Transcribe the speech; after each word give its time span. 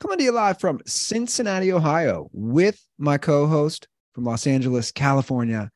coming 0.00 0.18
to 0.18 0.24
you 0.24 0.32
live 0.32 0.58
from 0.58 0.80
Cincinnati, 0.86 1.72
Ohio, 1.72 2.28
with 2.32 2.84
my 2.98 3.18
co 3.18 3.46
host 3.46 3.88
from 4.14 4.24
Los 4.24 4.46
Angeles, 4.46 4.90
California, 4.92 5.70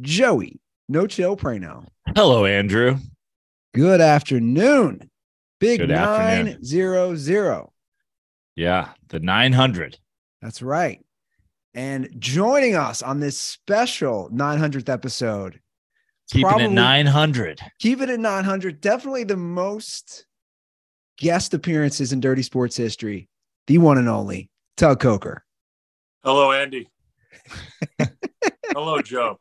Joey 0.00 0.60
No 0.88 1.06
Chill 1.06 1.36
Prano. 1.36 1.86
Hello, 2.16 2.44
Andrew. 2.44 2.96
Good 3.74 4.00
afternoon. 4.00 5.10
Big 5.60 5.80
Good 5.80 5.90
afternoon. 5.92 6.58
900. 6.60 7.68
Yeah, 8.56 8.88
the 9.08 9.20
900. 9.20 9.96
That's 10.42 10.60
right. 10.60 11.00
And 11.74 12.10
joining 12.18 12.74
us 12.74 13.00
on 13.02 13.20
this 13.20 13.38
special 13.38 14.28
900th 14.30 14.88
episode, 14.90 15.58
Keeping 16.30 16.48
Probably- 16.48 16.64
it 16.66 16.70
900. 16.70 17.60
keep 17.78 18.00
it 18.00 18.08
at 18.08 18.18
900. 18.20 18.80
Definitely 18.80 19.24
the 19.24 19.36
most 19.36 20.26
guest 21.18 21.52
appearances 21.54 22.12
in 22.12 22.20
Dirty 22.20 22.42
Sports 22.42 22.76
history. 22.76 23.28
The 23.66 23.78
one 23.78 23.98
and 23.98 24.08
only 24.08 24.50
Tug 24.76 25.00
Coker. 25.00 25.44
Hello, 26.24 26.52
Andy. 26.52 26.88
Hello, 28.72 29.00
Joe. 29.00 29.38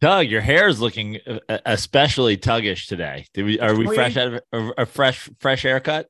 Tug, 0.00 0.26
your 0.26 0.40
hair 0.40 0.68
is 0.68 0.80
looking 0.80 1.18
uh, 1.26 1.58
especially 1.64 2.36
tuggish 2.36 2.86
today. 2.86 3.26
Did 3.32 3.44
we? 3.44 3.60
Are 3.60 3.74
we 3.74 3.84
Clean. 3.86 3.94
fresh 3.96 4.16
out 4.16 4.34
of 4.34 4.40
a, 4.52 4.82
a 4.82 4.86
fresh 4.86 5.30
fresh 5.38 5.62
haircut? 5.62 6.08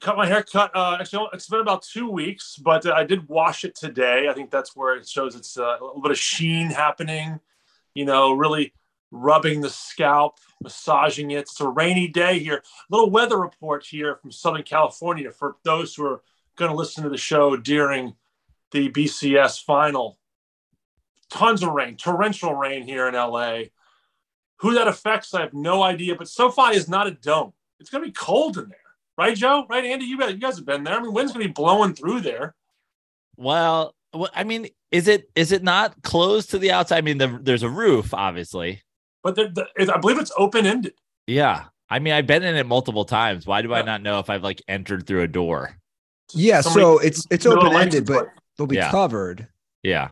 Cut 0.00 0.16
my 0.16 0.26
hair 0.26 0.42
cut. 0.42 0.70
Uh, 0.74 0.98
actually, 1.00 1.28
it's 1.32 1.48
been 1.48 1.60
about 1.60 1.82
two 1.82 2.10
weeks, 2.10 2.56
but 2.56 2.84
uh, 2.86 2.92
I 2.92 3.04
did 3.04 3.28
wash 3.28 3.64
it 3.64 3.74
today. 3.74 4.26
I 4.28 4.34
think 4.34 4.50
that's 4.50 4.74
where 4.74 4.96
it 4.96 5.08
shows 5.08 5.34
it's 5.36 5.56
uh, 5.56 5.76
a 5.80 5.84
little 5.84 6.02
bit 6.02 6.10
of 6.10 6.18
sheen 6.18 6.68
happening. 6.68 7.40
You 7.94 8.04
know, 8.04 8.32
really 8.32 8.72
rubbing 9.10 9.60
the 9.60 9.70
scalp, 9.70 10.38
massaging 10.62 11.30
it. 11.32 11.40
It's 11.40 11.60
a 11.60 11.68
rainy 11.68 12.08
day 12.08 12.38
here. 12.38 12.62
Little 12.88 13.10
weather 13.10 13.38
report 13.38 13.84
here 13.84 14.16
from 14.16 14.30
Southern 14.30 14.62
California 14.62 15.30
for 15.30 15.56
those 15.64 15.94
who 15.94 16.06
are 16.06 16.22
going 16.56 16.70
to 16.70 16.76
listen 16.76 17.04
to 17.04 17.10
the 17.10 17.16
show 17.16 17.56
during 17.56 18.14
the 18.72 18.90
BCS 18.90 19.64
final. 19.64 20.18
Tons 21.30 21.62
of 21.62 21.72
rain, 21.72 21.96
torrential 21.96 22.54
rain 22.54 22.82
here 22.82 23.08
in 23.08 23.14
LA. 23.14 23.62
Who 24.56 24.74
that 24.74 24.88
affects, 24.88 25.32
I 25.32 25.40
have 25.40 25.54
no 25.54 25.82
idea. 25.82 26.14
But 26.16 26.28
SoFi 26.28 26.76
is 26.76 26.88
not 26.88 27.06
a 27.06 27.12
dome. 27.12 27.52
It's 27.78 27.88
going 27.88 28.04
to 28.04 28.08
be 28.08 28.14
cold 28.14 28.58
in 28.58 28.68
there, 28.68 28.78
right, 29.16 29.34
Joe? 29.34 29.64
Right, 29.70 29.84
Andy? 29.84 30.04
You 30.04 30.18
guys, 30.18 30.32
you 30.32 30.38
guys 30.38 30.56
have 30.56 30.66
been 30.66 30.84
there. 30.84 30.98
I 30.98 31.00
mean, 31.00 31.14
wind's 31.14 31.32
going 31.32 31.42
to 31.42 31.48
be 31.48 31.52
blowing 31.52 31.94
through 31.94 32.20
there. 32.20 32.54
Well, 33.36 33.94
wh- 34.14 34.28
I 34.34 34.44
mean, 34.44 34.68
is 34.90 35.08
it 35.08 35.30
is 35.34 35.52
it 35.52 35.62
not 35.62 36.02
closed 36.02 36.50
to 36.50 36.58
the 36.58 36.72
outside? 36.72 36.98
I 36.98 37.00
mean, 37.00 37.16
the, 37.16 37.38
there's 37.40 37.62
a 37.62 37.70
roof, 37.70 38.12
obviously. 38.12 38.82
But 39.22 39.36
the, 39.36 39.48
the, 39.76 39.94
I 39.94 39.98
believe 39.98 40.18
it's 40.18 40.32
open 40.36 40.66
ended. 40.66 40.94
Yeah. 41.26 41.64
I 41.88 41.98
mean, 41.98 42.12
I've 42.14 42.26
been 42.26 42.42
in 42.42 42.56
it 42.56 42.66
multiple 42.66 43.04
times. 43.04 43.46
Why 43.46 43.62
do 43.62 43.74
I 43.74 43.82
not 43.82 44.02
know 44.02 44.18
if 44.20 44.30
I've 44.30 44.42
like 44.42 44.62
entered 44.68 45.06
through 45.06 45.22
a 45.22 45.28
door? 45.28 45.76
Yeah, 46.32 46.60
Somebody- 46.60 46.82
so 46.84 46.98
it's 46.98 47.26
it's 47.30 47.46
open 47.46 47.74
ended, 47.74 48.06
but 48.06 48.28
they'll 48.56 48.66
be 48.68 48.76
Yeah. 48.76 48.90
covered. 48.90 49.48
Yeah. 49.82 50.08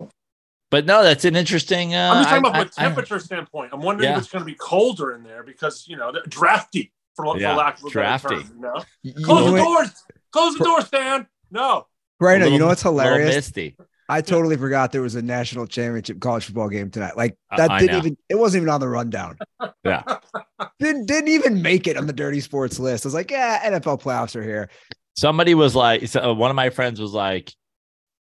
But 0.70 0.84
no, 0.84 1.02
that's 1.02 1.24
an 1.24 1.36
interesting. 1.36 1.94
Uh, 1.94 2.10
I'm 2.12 2.16
just 2.24 2.28
talking 2.30 2.46
I- 2.46 2.48
about 2.48 2.74
from 2.74 2.82
I- 2.82 2.86
a 2.86 2.88
temperature 2.88 3.18
standpoint. 3.20 3.70
I'm 3.72 3.80
wondering 3.80 4.10
Yeah. 4.10 4.16
if 4.16 4.22
it's 4.24 4.32
going 4.32 4.42
to 4.44 4.46
be 4.50 4.56
colder 4.56 5.12
in 5.14 5.22
there 5.22 5.42
because 5.44 5.86
you 5.86 5.96
know 5.96 6.10
they're 6.12 6.22
drafty 6.28 6.92
for, 7.14 7.24
for 7.24 7.38
Yeah, 7.38 7.54
lack 7.54 7.78
of 7.78 7.84
a 7.84 7.90
drafty. 7.90 8.28
better 8.36 8.40
term. 8.42 8.52
You 8.56 8.60
know? 8.62 8.84
You- 9.02 9.12
you 9.16 9.24
Close 9.24 9.38
know 9.40 9.46
the 9.46 9.52
what- 9.52 9.64
doors. 9.64 10.04
Close 10.32 10.54
the 10.58 10.64
door, 10.64 10.80
Stan. 10.82 11.26
No. 11.50 11.86
Right 12.20 12.36
a 12.36 12.44
now, 12.44 12.46
you 12.46 12.58
know 12.58 12.66
what's 12.66 12.84
little 12.84 12.98
hilarious? 13.00 13.34
misty. 13.36 13.76
I 14.08 14.22
totally 14.22 14.56
forgot 14.56 14.90
there 14.92 15.02
was 15.02 15.14
a 15.16 15.22
national 15.22 15.66
championship 15.66 16.20
college 16.20 16.44
football 16.46 16.68
game 16.68 16.90
tonight. 16.90 17.16
Like 17.16 17.36
that 17.56 17.70
I 17.70 17.80
didn't 17.80 17.96
even 17.98 18.16
it 18.28 18.36
wasn't 18.36 18.62
even 18.62 18.72
on 18.72 18.80
the 18.80 18.88
rundown. 18.88 19.36
Yeah. 19.84 20.02
Didn't 20.80 21.06
didn't 21.06 21.28
even 21.28 21.60
make 21.62 21.86
it 21.86 21.96
on 21.96 22.06
the 22.06 22.12
dirty 22.12 22.40
sports 22.40 22.78
list. 22.78 23.04
I 23.04 23.08
was 23.08 23.14
like, 23.14 23.30
yeah, 23.30 23.68
NFL 23.70 24.00
playoffs 24.00 24.34
are 24.36 24.42
here. 24.42 24.70
somebody 25.16 25.54
was 25.54 25.74
like 25.74 26.06
so 26.06 26.20
uh, 26.30 26.34
one 26.34 26.50
of 26.50 26.56
my 26.56 26.70
friends 26.70 27.00
was 27.00 27.12
like 27.12 27.52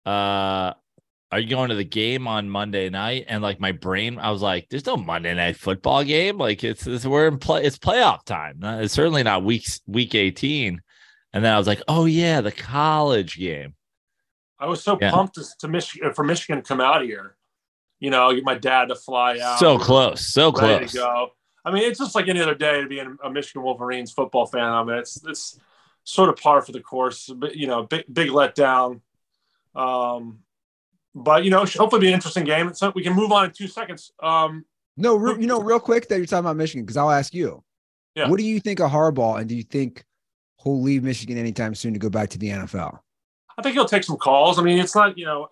uh 0.06 0.74
are 1.32 1.40
you 1.40 1.48
going 1.50 1.70
to 1.70 1.76
the 1.76 1.84
game 1.84 2.28
on 2.28 2.50
monday 2.50 2.90
night 2.90 3.26
and 3.28 3.44
like 3.44 3.60
my 3.60 3.72
brain 3.72 4.18
i 4.18 4.32
was 4.32 4.42
like 4.42 4.66
there's 4.70 4.86
no 4.86 4.98
monday 4.98 5.34
night 5.36 5.56
football 5.58 6.04
game 6.04 6.38
like 6.38 6.64
it's, 6.64 6.88
it's 6.88 7.06
we're 7.06 7.28
in 7.28 7.38
play 7.38 7.64
it's 7.64 7.78
playoff 7.78 8.24
time 8.24 8.64
Uh, 8.64 8.78
it's 8.80 8.94
certainly 8.94 9.22
not 9.24 9.44
weeks 9.44 9.82
week 9.88 10.16
18 10.16 10.82
and 11.34 11.44
then 11.46 11.54
i 11.54 11.58
was 11.58 11.68
like 11.68 11.82
oh 11.88 12.06
yeah 12.06 12.42
the 12.42 12.52
college 12.52 13.38
game 13.38 13.76
I 14.60 14.66
was 14.68 14.84
so 14.84 14.98
Yeah. 15.00 15.12
pumped 15.12 15.36
to, 15.36 15.46
to 15.60 15.68
Michigan 15.68 16.14
for 16.14 16.24
Michigan 16.24 16.62
to 16.62 16.68
come 16.68 16.82
out 16.82 17.04
here. 17.04 17.36
You 18.00 18.10
know, 18.12 18.34
get 18.34 18.44
my 18.44 18.56
dad 18.56 18.86
to 18.90 18.96
fly 18.96 19.40
out. 19.42 19.60
so 19.60 19.78
close 19.80 20.26
so 20.28 20.52
ready 20.52 20.80
close 20.86 20.92
to 20.92 20.98
go. 20.98 21.30
I 21.66 21.72
mean, 21.72 21.84
it's 21.84 22.00
just 22.00 22.16
like 22.16 22.28
any 22.28 22.40
other 22.42 22.56
day 22.56 22.82
to 22.82 22.88
be 22.88 23.00
a 23.00 23.30
Michigan 23.30 23.62
Wolverines 23.64 24.12
football 24.12 24.46
fan. 24.46 24.64
I 24.64 24.84
mean, 24.84 24.98
it's 24.98 25.22
it's 25.26 25.60
sort 26.04 26.30
of 26.30 26.38
par 26.38 26.62
for 26.62 26.72
the 26.72 26.80
course. 26.80 27.30
But 27.36 27.56
you 27.56 27.68
know, 27.68 27.84
big 27.84 28.06
big 28.12 28.30
letdown. 28.30 29.02
Um, 29.76 30.40
but 31.16 31.44
you 31.44 31.50
know, 31.50 31.66
should 31.66 31.80
hopefully 31.82 32.02
be 32.02 32.08
an 32.08 32.14
interesting 32.14 32.44
game. 32.46 32.74
So 32.74 32.92
we 32.96 33.04
can 33.04 33.14
move 33.14 33.32
on 33.32 33.46
in 33.46 33.52
two 33.52 33.68
seconds. 33.68 34.12
Um, 34.22 34.66
No, 34.96 35.16
re- 35.16 35.40
you 35.42 35.48
know, 35.48 35.62
real 35.62 35.80
quick 35.80 36.08
that 36.10 36.18
you're 36.18 36.26
talking 36.26 36.46
about 36.46 36.56
Michigan, 36.56 36.86
because 36.86 36.98
I'll 36.98 37.12
ask 37.12 37.34
you. 37.34 37.64
Yeah. 38.16 38.30
What 38.30 38.38
do 38.40 38.46
you 38.46 38.60
think 38.60 38.80
of 38.80 38.90
Harbaugh, 38.92 39.40
and 39.40 39.48
do 39.50 39.56
you 39.56 39.64
think 39.64 40.04
he'll 40.64 40.82
leave 40.82 41.04
Michigan 41.04 41.38
anytime 41.38 41.76
soon 41.76 41.94
to 41.94 42.00
go 42.00 42.10
back 42.10 42.30
to 42.30 42.38
the 42.40 42.50
NFL? 42.50 43.00
I 43.58 43.62
think 43.62 43.74
he'll 43.74 43.86
take 43.86 44.04
some 44.04 44.18
calls. 44.18 44.60
I 44.60 44.64
mean, 44.64 44.80
it's 44.80 44.96
not 44.96 45.18
you 45.18 45.26
know. 45.26 45.50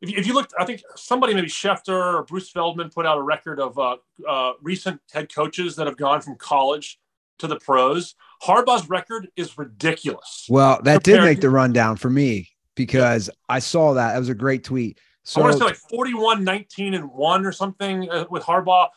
If 0.00 0.10
you, 0.10 0.18
if 0.18 0.26
you 0.26 0.34
looked, 0.34 0.52
I 0.58 0.64
think 0.64 0.82
somebody, 0.96 1.32
maybe 1.32 1.46
Schefter 1.46 2.14
or 2.18 2.24
Bruce 2.24 2.50
Feldman, 2.50 2.90
put 2.90 3.06
out 3.06 3.18
a 3.18 3.22
record 3.22 3.60
of 3.60 3.78
uh, 3.78 3.96
uh, 4.28 4.52
recent 4.60 5.00
head 5.12 5.32
coaches 5.32 5.76
that 5.76 5.86
have 5.86 5.96
gone 5.96 6.20
from 6.20 6.34
college 6.36 6.98
to 7.38 7.46
the 7.46 7.56
pros. 7.60 8.16
Harbaugh's 8.42 8.88
record 8.88 9.28
is 9.36 9.56
ridiculous. 9.56 10.46
Well, 10.48 10.80
that 10.82 11.04
did 11.04 11.22
make 11.22 11.40
the 11.40 11.50
rundown 11.50 11.96
for 11.96 12.10
me 12.10 12.48
because 12.74 13.30
I 13.48 13.60
saw 13.60 13.94
that. 13.94 14.14
That 14.14 14.18
was 14.18 14.28
a 14.28 14.34
great 14.34 14.64
tweet. 14.64 14.98
So, 15.24 15.40
I 15.40 15.44
want 15.44 15.52
to 15.52 15.58
say 15.60 15.64
like 15.66 15.76
41, 15.76 16.42
19, 16.42 16.94
and 16.94 17.08
one 17.12 17.46
or 17.46 17.52
something 17.52 18.10
uh, 18.10 18.24
with 18.28 18.42
Harbaugh. 18.42 18.88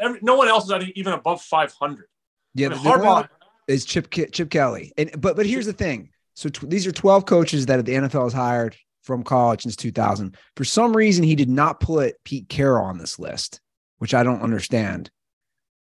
Every, 0.00 0.18
no 0.22 0.34
one 0.36 0.48
else 0.48 0.70
is 0.70 0.90
even 0.94 1.12
above 1.12 1.42
500. 1.42 2.06
yeah, 2.54 2.68
I 2.68 2.70
mean, 2.70 2.78
Harbaugh, 2.78 3.28
is 3.68 3.84
Chip 3.84 4.10
Chip 4.10 4.50
Kelly, 4.50 4.92
and 4.96 5.10
but 5.20 5.36
but 5.36 5.44
here's 5.46 5.66
the 5.66 5.72
thing. 5.72 6.10
So 6.34 6.48
tw- 6.48 6.68
these 6.68 6.86
are 6.86 6.92
12 6.92 7.26
coaches 7.26 7.66
that 7.66 7.84
the 7.84 7.94
NFL 7.94 8.24
has 8.24 8.32
hired 8.32 8.76
from 9.02 9.22
college 9.22 9.62
since 9.62 9.76
2000. 9.76 10.36
For 10.56 10.64
some 10.64 10.96
reason, 10.96 11.24
he 11.24 11.34
did 11.34 11.48
not 11.48 11.80
put 11.80 12.16
Pete 12.24 12.48
Carroll 12.48 12.86
on 12.86 12.98
this 12.98 13.18
list, 13.18 13.60
which 13.98 14.14
I 14.14 14.22
don't 14.22 14.42
understand. 14.42 15.10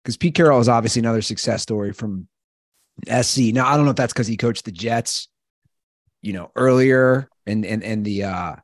Because 0.03 0.17
Pete 0.17 0.35
Carroll 0.35 0.59
is 0.59 0.69
obviously 0.69 0.99
another 0.99 1.21
success 1.21 1.61
story 1.61 1.93
from 1.93 2.27
SC. 3.07 3.53
Now 3.53 3.67
I 3.67 3.75
don't 3.75 3.85
know 3.85 3.91
if 3.91 3.97
that's 3.97 4.13
because 4.13 4.27
he 4.27 4.37
coached 4.37 4.65
the 4.65 4.71
Jets, 4.71 5.27
you 6.21 6.33
know, 6.33 6.51
earlier 6.55 7.29
and 7.45 7.65
and 7.65 7.83
and 7.83 8.03
the 8.03 8.23
uh 8.23 8.55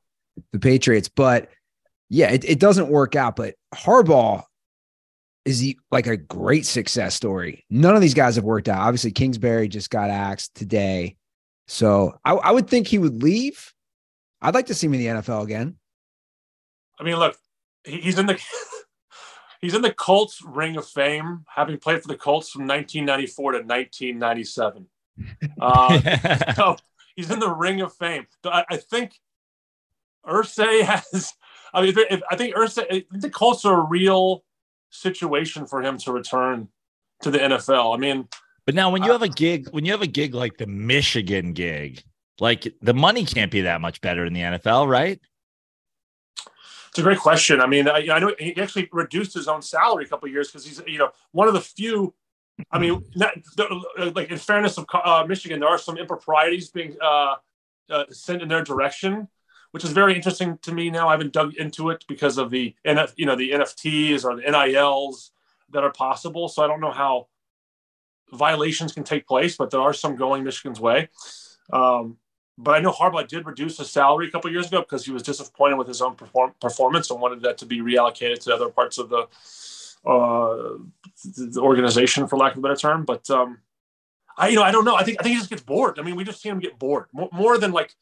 the 0.52 0.60
Patriots, 0.60 1.10
but 1.10 1.50
yeah, 2.10 2.32
it, 2.32 2.46
it 2.46 2.60
doesn't 2.60 2.90
work 2.90 3.16
out. 3.16 3.36
But 3.36 3.56
Harbaugh 3.74 4.44
is 5.46 5.60
he 5.60 5.78
like 5.92 6.08
a 6.08 6.18
great 6.18 6.66
success 6.66 7.16
story. 7.16 7.66
None 7.70 7.96
of 7.96 8.02
these 8.02 8.14
guys 8.14 8.36
have 8.36 8.46
worked 8.46 8.70
out. 8.70 8.82
Obviously, 8.82 9.12
Kingsbury 9.12 9.68
just 9.68 9.90
got 9.90 10.10
axed 10.10 10.56
today. 10.56 11.16
So 11.68 12.18
I, 12.24 12.34
I 12.34 12.52
would 12.52 12.70
think 12.70 12.88
he 12.88 12.98
would 12.98 13.22
leave. 13.22 13.74
I'd 14.42 14.54
like 14.54 14.68
to 14.68 14.74
see 14.74 14.88
him 14.88 14.94
in 14.94 15.00
the 15.00 15.22
NFL 15.22 15.44
again. 15.44 15.78
I 17.00 17.04
mean, 17.04 17.18
look, 17.18 17.38
he's 17.84 18.18
in 18.18 18.26
the 18.26 18.42
he's 19.62 19.74
in 19.74 19.82
the 19.82 19.94
Colts 19.94 20.42
Ring 20.46 20.78
of 20.78 20.88
Fame, 20.88 21.46
having 21.54 21.78
played 21.78 22.02
for 22.02 22.08
the 22.08 22.18
Colts 22.18 22.50
from 22.50 22.68
1994 22.68 23.52
to 23.52 23.58
1997. 23.60 24.88
Uh, 25.60 26.54
so 26.54 26.76
he's 27.16 27.32
in 27.32 27.40
the 27.40 27.50
Ring 27.50 27.82
of 27.82 27.92
Fame. 27.92 28.28
I, 28.46 28.64
I 28.70 28.78
think 28.78 29.20
Irsay 30.24 30.84
has. 30.84 31.34
I 31.74 31.82
mean, 31.82 31.90
if, 31.90 31.98
if, 32.12 32.22
I 32.30 32.36
think 32.36 32.56
Irsay. 32.56 32.84
I 32.84 33.04
think 33.12 33.22
the 33.22 33.30
Colts 33.32 33.66
are 33.66 33.82
a 33.82 33.84
real 33.84 34.44
situation 34.92 35.66
for 35.66 35.82
him 35.82 35.98
to 35.98 36.12
return 36.12 36.68
to 37.24 37.32
the 37.32 37.40
NFL. 37.40 37.96
I 37.96 38.00
mean, 38.00 38.28
But 38.68 38.76
now, 38.76 38.90
when 38.90 39.02
you 39.02 39.14
have 39.14 39.22
a 39.22 39.30
gig, 39.30 39.70
when 39.70 39.86
you 39.86 39.94
have 39.94 40.02
a 40.02 40.08
gig 40.08 40.36
like 40.36 40.58
the 40.58 40.68
Michigan 40.68 41.54
gig, 41.54 42.04
like 42.38 42.68
the 42.82 42.94
money 42.94 43.24
can't 43.24 43.50
be 43.50 43.62
that 43.62 43.80
much 43.80 44.02
better 44.02 44.26
in 44.26 44.34
the 44.34 44.42
NFL, 44.42 44.90
right? 44.90 45.22
It's 46.90 47.00
a 47.00 47.02
great 47.02 47.20
question. 47.20 47.62
I 47.62 47.66
mean, 47.66 47.88
I, 47.88 48.06
I 48.12 48.20
know 48.20 48.36
he 48.38 48.58
actually 48.58 48.90
reduced 48.92 49.34
his 49.34 49.48
own 49.48 49.62
salary 49.62 50.04
a 50.04 50.08
couple 50.10 50.28
of 50.28 50.34
years 50.34 50.50
because 50.52 50.66
he's, 50.66 50.82
you 50.86 50.98
know, 50.98 51.12
one 51.32 51.48
of 51.48 51.54
the 51.54 51.62
few. 51.62 52.14
I 52.70 52.78
mean, 52.78 53.06
not, 53.16 53.36
like 54.14 54.32
in 54.32 54.38
fairness 54.38 54.78
of 54.78 54.86
uh, 54.94 55.24
Michigan, 55.26 55.62
there 55.62 55.70
are 55.70 55.78
some 55.78 55.98
improprieties 55.98 56.70
being 56.70 56.98
uh, 57.02 57.36
uh, 57.90 58.04
sent 58.10 58.42
in 58.42 58.50
their 58.50 58.66
direction, 58.66 59.30
which 59.72 59.86
is 59.86 59.92
very 59.92 60.14
interesting 60.14 60.58
to 60.64 60.74
me. 60.74 60.90
Now 60.90 61.08
I 61.08 61.12
haven't 61.12 61.32
dug 61.32 61.56
into 61.56 61.90
it 61.90 62.04
because 62.10 62.38
of 62.38 62.50
the 62.50 62.76
NF, 62.86 63.14
you 63.16 63.28
know, 63.28 63.38
the 63.38 63.52
NFTs 63.52 64.26
or 64.26 64.36
the 64.36 64.42
NILs 64.42 65.32
that 65.70 65.86
are 65.86 65.94
possible. 65.94 66.50
So 66.50 66.66
I 66.66 66.68
don't 66.68 66.82
know 66.82 66.92
how 66.92 67.28
violations 68.32 68.94
can 68.94 69.04
take 69.04 69.28
place, 69.28 69.56
but 69.58 69.70
there 69.70 69.82
are 69.82 69.94
some 69.94 70.16
going 70.16 70.44
Michigan's 70.44 70.80
way. 70.80 71.10
Um, 71.72 72.18
but 72.58 72.76
I 72.76 72.80
know 72.80 72.92
Harbaugh 72.92 73.28
did 73.28 73.46
reduce 73.46 73.78
his 73.78 73.92
salary 73.92 74.28
a 74.28 74.32
couple 74.32 74.52
years 74.52 74.68
ago 74.68 74.80
because 74.82 75.06
he 75.06 75.12
was 75.12 75.22
disappointed 75.22 75.78
with 75.78 75.88
his 75.88 76.02
own 76.02 76.16
perform- 76.16 76.56
performance 76.60 77.12
and 77.12 77.22
wanted 77.22 77.42
that 77.44 77.60
to 77.60 77.66
be 77.66 77.80
reallocated 77.80 78.40
to 78.42 78.54
other 78.54 78.70
parts 78.70 78.98
of 78.98 79.10
the 79.10 79.28
uh, 80.06 80.78
the 81.24 81.60
organization, 81.60 82.28
for 82.28 82.38
lack 82.38 82.54
of 82.54 82.60
a 82.60 82.62
better 82.62 82.76
term. 82.76 83.04
But 83.04 83.30
um, 83.30 83.60
I, 84.38 84.50
you 84.50 84.56
know, 84.56 84.64
I 84.64 84.72
don't 84.72 84.86
know. 84.86 84.96
I 84.96 85.04
think 85.04 85.18
I 85.20 85.24
think 85.24 85.34
he 85.34 85.40
just 85.40 85.50
gets 85.50 85.62
bored. 85.62 86.00
I 86.00 86.02
mean, 86.02 86.16
we 86.16 86.24
just 86.24 86.42
see 86.42 86.50
him 86.50 86.60
get 86.60 86.80
bored 86.80 87.06
more, 87.12 87.30
more 87.32 87.58
than 87.58 87.72
like, 87.72 87.94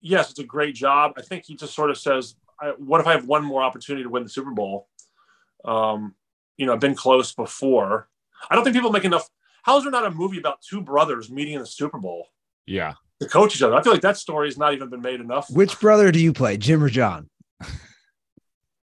yes, 0.00 0.30
it's 0.30 0.40
a 0.40 0.44
great 0.44 0.74
job. 0.74 1.12
I 1.16 1.22
think 1.22 1.44
he 1.46 1.56
just 1.56 1.74
sort 1.74 1.90
of 1.90 1.98
says, 1.98 2.36
"What 2.78 3.00
if 3.00 3.06
I 3.06 3.12
have 3.12 3.26
one 3.26 3.44
more 3.44 3.62
opportunity 3.62 4.04
to 4.04 4.10
win 4.10 4.22
the 4.22 4.28
Super 4.28 4.50
Bowl?" 4.50 4.88
Um, 5.64 6.14
you 6.56 6.66
know, 6.66 6.74
I've 6.74 6.80
been 6.80 6.94
close 6.94 7.32
before. 7.32 8.08
I 8.50 8.54
don't 8.54 8.64
think 8.64 8.74
people 8.74 8.90
make 8.92 9.04
enough. 9.04 9.28
How 9.62 9.76
is 9.78 9.84
there 9.84 9.90
not 9.92 10.04
a 10.04 10.10
movie 10.10 10.38
about 10.38 10.60
two 10.62 10.80
brothers 10.82 11.30
meeting 11.30 11.54
in 11.54 11.60
the 11.60 11.66
Super 11.66 11.98
Bowl 11.98 12.28
Yeah. 12.66 12.94
to 13.20 13.28
coach 13.28 13.56
each 13.56 13.62
other? 13.62 13.74
I 13.74 13.82
feel 13.82 13.92
like 13.92 14.02
that 14.02 14.16
story 14.18 14.48
has 14.48 14.58
not 14.58 14.74
even 14.74 14.90
been 14.90 15.00
made 15.00 15.20
enough. 15.20 15.48
Which 15.50 15.78
brother 15.80 16.12
do 16.12 16.18
you 16.20 16.32
play, 16.32 16.56
Jim 16.56 16.82
or 16.82 16.88
John? 16.90 17.30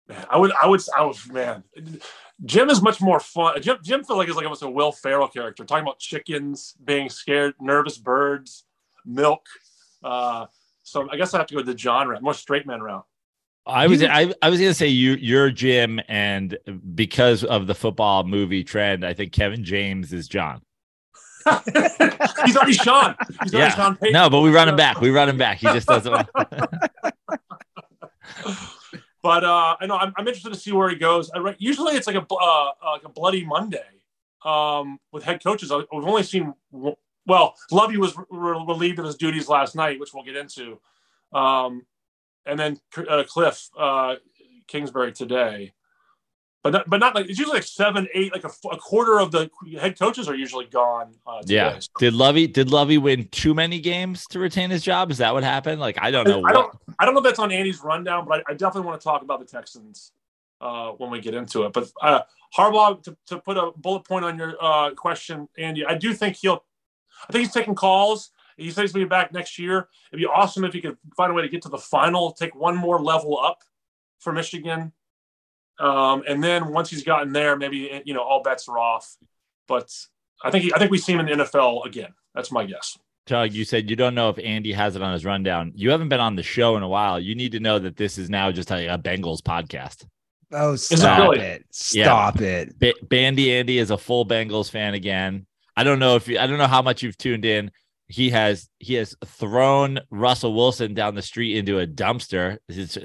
Man, 0.07 0.25
I 0.29 0.37
would, 0.37 0.51
I 0.61 0.67
would, 0.67 0.81
I 0.97 1.03
would, 1.03 1.17
man. 1.33 1.63
Jim 2.45 2.69
is 2.69 2.81
much 2.81 3.01
more 3.01 3.19
fun. 3.19 3.61
Jim, 3.61 3.77
Jim 3.83 4.03
felt 4.05 4.17
like 4.17 4.27
he's 4.27 4.37
like 4.37 4.45
almost 4.45 4.61
a 4.61 4.69
Will 4.69 4.91
Ferrell 4.93 5.27
character, 5.27 5.65
talking 5.65 5.83
about 5.83 5.99
chickens, 5.99 6.75
being 6.83 7.09
scared, 7.09 7.55
nervous 7.59 7.97
birds, 7.97 8.63
milk. 9.05 9.45
Uh, 10.03 10.45
so 10.83 11.09
I 11.11 11.17
guess 11.17 11.33
I 11.33 11.39
have 11.39 11.47
to 11.47 11.55
go 11.55 11.61
the 11.61 11.73
John 11.73 12.07
route, 12.07 12.21
more 12.21 12.33
straight 12.33 12.65
man 12.65 12.81
route. 12.81 13.05
I 13.67 13.87
was 13.87 14.01
I, 14.03 14.33
I 14.41 14.49
was 14.49 14.59
gonna 14.59 14.73
say 14.73 14.87
you 14.87 15.13
you're 15.15 15.49
Jim, 15.51 15.99
and 16.07 16.57
because 16.95 17.43
of 17.43 17.67
the 17.67 17.75
football 17.75 18.23
movie 18.23 18.63
trend, 18.63 19.05
I 19.05 19.13
think 19.13 19.31
Kevin 19.33 19.63
James 19.63 20.13
is 20.13 20.27
John. 20.27 20.61
he's 22.45 22.57
already 22.57 22.73
Sean. 22.73 23.15
He's 23.43 23.53
already 23.53 23.69
Yeah. 23.69 23.75
Sean 23.75 23.95
Payton. 23.95 24.13
No, 24.13 24.29
but 24.29 24.41
we 24.41 24.51
run 24.51 24.67
him 24.67 24.75
back. 24.75 24.99
We 25.01 25.09
run 25.11 25.29
him 25.29 25.37
back. 25.37 25.57
He 25.59 25.67
just 25.67 25.87
doesn't. 25.87 26.11
want- 26.11 26.29
But 29.23 29.43
uh, 29.43 29.75
I 29.81 29.85
know 29.87 29.97
I'm, 29.97 30.13
I'm 30.15 30.25
interested 30.27 30.53
to 30.53 30.59
see 30.59 30.71
where 30.71 30.89
he 30.89 30.95
goes. 30.95 31.29
I 31.33 31.39
re- 31.39 31.55
usually 31.57 31.95
it's 31.95 32.07
like 32.07 32.15
a 32.15 32.25
uh, 32.33 32.71
like 32.93 33.03
a 33.03 33.09
bloody 33.09 33.43
Monday 33.45 33.83
um, 34.45 34.99
with 35.11 35.23
head 35.23 35.43
coaches. 35.43 35.71
I- 35.71 35.77
We've 35.91 36.05
only 36.05 36.23
seen 36.23 36.53
well, 36.71 37.55
Lovie 37.71 37.97
was 37.97 38.15
re- 38.17 38.23
re- 38.29 38.63
relieved 38.65 38.99
of 38.99 39.05
his 39.05 39.15
duties 39.15 39.49
last 39.49 39.75
night, 39.75 39.99
which 39.99 40.13
we'll 40.13 40.23
get 40.23 40.37
into, 40.37 40.79
um, 41.33 41.85
and 42.47 42.59
then 42.59 42.79
uh, 43.09 43.23
Cliff 43.27 43.69
uh, 43.77 44.15
Kingsbury 44.67 45.11
today. 45.11 45.73
But 46.63 46.73
not, 46.73 46.89
but 46.89 46.99
not 46.99 47.15
like 47.15 47.29
it's 47.29 47.39
usually 47.39 47.59
like 47.59 47.63
seven, 47.63 48.07
eight, 48.13 48.33
like 48.33 48.43
a 48.43 48.77
quarter 48.77 49.19
of 49.19 49.31
the 49.31 49.49
head 49.79 49.97
coaches 49.97 50.27
are 50.27 50.35
usually 50.35 50.65
gone. 50.65 51.13
Uh, 51.25 51.41
yeah. 51.45 51.79
Did 51.97 52.13
Lovie 52.13 52.47
did 52.47 52.71
Lovie 52.71 52.97
win 52.97 53.29
too 53.31 53.53
many 53.53 53.79
games 53.79 54.25
to 54.31 54.39
retain 54.39 54.69
his 54.69 54.83
job? 54.83 55.09
Is 55.09 55.19
that 55.19 55.33
what 55.33 55.43
happened? 55.43 55.79
Like 55.79 55.97
I 56.01 56.11
don't 56.11 56.27
know. 56.27 56.39
I 56.39 56.41
What, 56.41 56.53
don't, 56.53 56.75
I 56.99 57.05
don't 57.05 57.13
know 57.13 57.19
if 57.19 57.23
that's 57.23 57.39
on 57.39 57.51
Andy's 57.51 57.81
rundown, 57.83 58.27
but 58.27 58.39
I, 58.39 58.51
I 58.51 58.53
definitely 58.55 58.87
want 58.87 58.99
to 58.99 59.03
talk 59.03 59.21
about 59.21 59.39
the 59.39 59.45
Texans 59.45 60.11
uh, 60.59 60.89
when 60.91 61.09
we 61.09 61.21
get 61.21 61.35
into 61.35 61.63
it. 61.63 61.73
But 61.73 61.89
uh, 62.01 62.21
Harbaugh, 62.57 63.01
to, 63.03 63.15
to 63.27 63.39
put 63.39 63.55
a 63.55 63.71
bullet 63.77 64.03
point 64.03 64.25
on 64.25 64.37
your 64.37 64.55
uh, 64.59 64.91
question, 64.91 65.47
Andy, 65.57 65.85
I 65.85 65.95
do 65.95 66.13
think 66.13 66.37
he'll. 66.37 66.65
I 67.29 67.31
think 67.31 67.45
he's 67.45 67.53
taking 67.53 67.75
calls. 67.75 68.31
He 68.57 68.71
says 68.71 68.83
he's 68.83 68.91
going 68.93 69.03
to 69.03 69.07
be 69.07 69.09
back 69.09 69.31
next 69.31 69.59
year. 69.59 69.87
It'd 70.11 70.19
be 70.19 70.25
awesome 70.25 70.65
if 70.65 70.73
he 70.73 70.81
could 70.81 70.97
find 71.15 71.31
a 71.31 71.33
way 71.33 71.43
to 71.43 71.49
get 71.49 71.61
to 71.63 71.69
the 71.69 71.77
final, 71.77 72.31
take 72.31 72.55
one 72.55 72.75
more 72.75 72.99
level 73.01 73.39
up 73.39 73.59
for 74.19 74.33
Michigan, 74.33 74.91
um, 75.79 76.23
and 76.27 76.43
then 76.43 76.73
once 76.73 76.89
he's 76.89 77.03
gotten 77.03 77.31
there, 77.33 77.55
maybe 77.55 78.01
you 78.05 78.13
know 78.13 78.21
all 78.21 78.41
bets 78.41 78.67
are 78.67 78.79
off. 78.79 79.15
But 79.67 79.93
I 80.43 80.51
think 80.51 80.63
he, 80.63 80.73
I 80.73 80.79
think 80.79 80.91
we 80.91 80.97
see 80.97 81.13
him 81.13 81.19
in 81.19 81.37
the 81.37 81.43
NFL 81.43 81.85
again. 81.85 82.13
That's 82.33 82.51
my 82.51 82.65
guess. 82.65 82.97
Tug, 83.25 83.51
you 83.51 83.65
said 83.65 83.89
you 83.89 83.95
don't 83.95 84.15
know 84.15 84.29
if 84.29 84.39
Andy 84.39 84.71
has 84.71 84.95
it 84.95 85.01
on 85.01 85.13
his 85.13 85.25
rundown. 85.25 85.73
You 85.75 85.91
haven't 85.91 86.09
been 86.09 86.19
on 86.19 86.35
the 86.35 86.43
show 86.43 86.77
in 86.77 86.83
a 86.83 86.87
while. 86.87 87.19
You 87.19 87.35
need 87.35 87.51
to 87.51 87.59
know 87.59 87.77
that 87.77 87.97
this 87.97 88.17
is 88.17 88.29
now 88.29 88.51
just 88.51 88.71
a, 88.71 88.93
a 88.93 88.97
Bengals 88.97 89.41
podcast. 89.41 90.05
Oh, 90.51 90.73
it 90.73 90.77
stop 90.77 91.31
really? 91.31 91.41
it! 91.41 91.65
Stop 91.71 92.39
it! 92.39 92.79
Ba- 92.79 92.93
Bandy 93.03 93.53
Andy 93.53 93.79
is 93.79 93.91
a 93.91 93.97
full 93.97 94.25
Bengals 94.25 94.71
fan 94.71 94.93
again. 94.93 95.45
I 95.75 95.83
don't 95.83 95.99
know 95.99 96.15
if 96.15 96.27
you, 96.27 96.39
I 96.39 96.47
don't 96.47 96.57
know 96.57 96.67
how 96.67 96.81
much 96.81 97.03
you've 97.03 97.17
tuned 97.17 97.43
in. 97.43 97.69
He 98.09 98.29
has 98.29 98.69
he 98.79 98.93
has 98.93 99.15
thrown 99.25 99.99
Russell 100.09 100.55
Wilson 100.55 100.93
down 100.93 101.15
the 101.15 101.21
street 101.21 101.57
into 101.57 101.79
a 101.79 101.85
dumpster. 101.87 102.57
He's, 102.69 102.97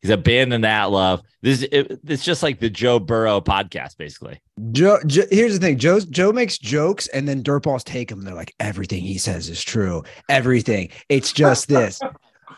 he's 0.00 0.10
abandoned 0.10 0.64
that 0.64 0.90
love. 0.90 1.22
This 1.40 1.62
it, 1.62 2.00
it's 2.04 2.24
just 2.24 2.42
like 2.42 2.58
the 2.58 2.68
Joe 2.68 2.98
Burrow 2.98 3.40
podcast, 3.40 3.96
basically. 3.96 4.40
Joe, 4.72 4.98
Joe, 5.06 5.22
here's 5.30 5.54
the 5.54 5.64
thing: 5.64 5.78
Joe, 5.78 6.00
Joe 6.00 6.32
makes 6.32 6.58
jokes, 6.58 7.06
and 7.08 7.28
then 7.28 7.44
dirtballs 7.44 7.84
take 7.84 8.08
them. 8.08 8.22
They're 8.22 8.34
like, 8.34 8.54
everything 8.58 9.02
he 9.02 9.18
says 9.18 9.48
is 9.48 9.62
true. 9.62 10.02
Everything. 10.28 10.88
It's 11.08 11.32
just 11.32 11.68
this. 11.68 12.00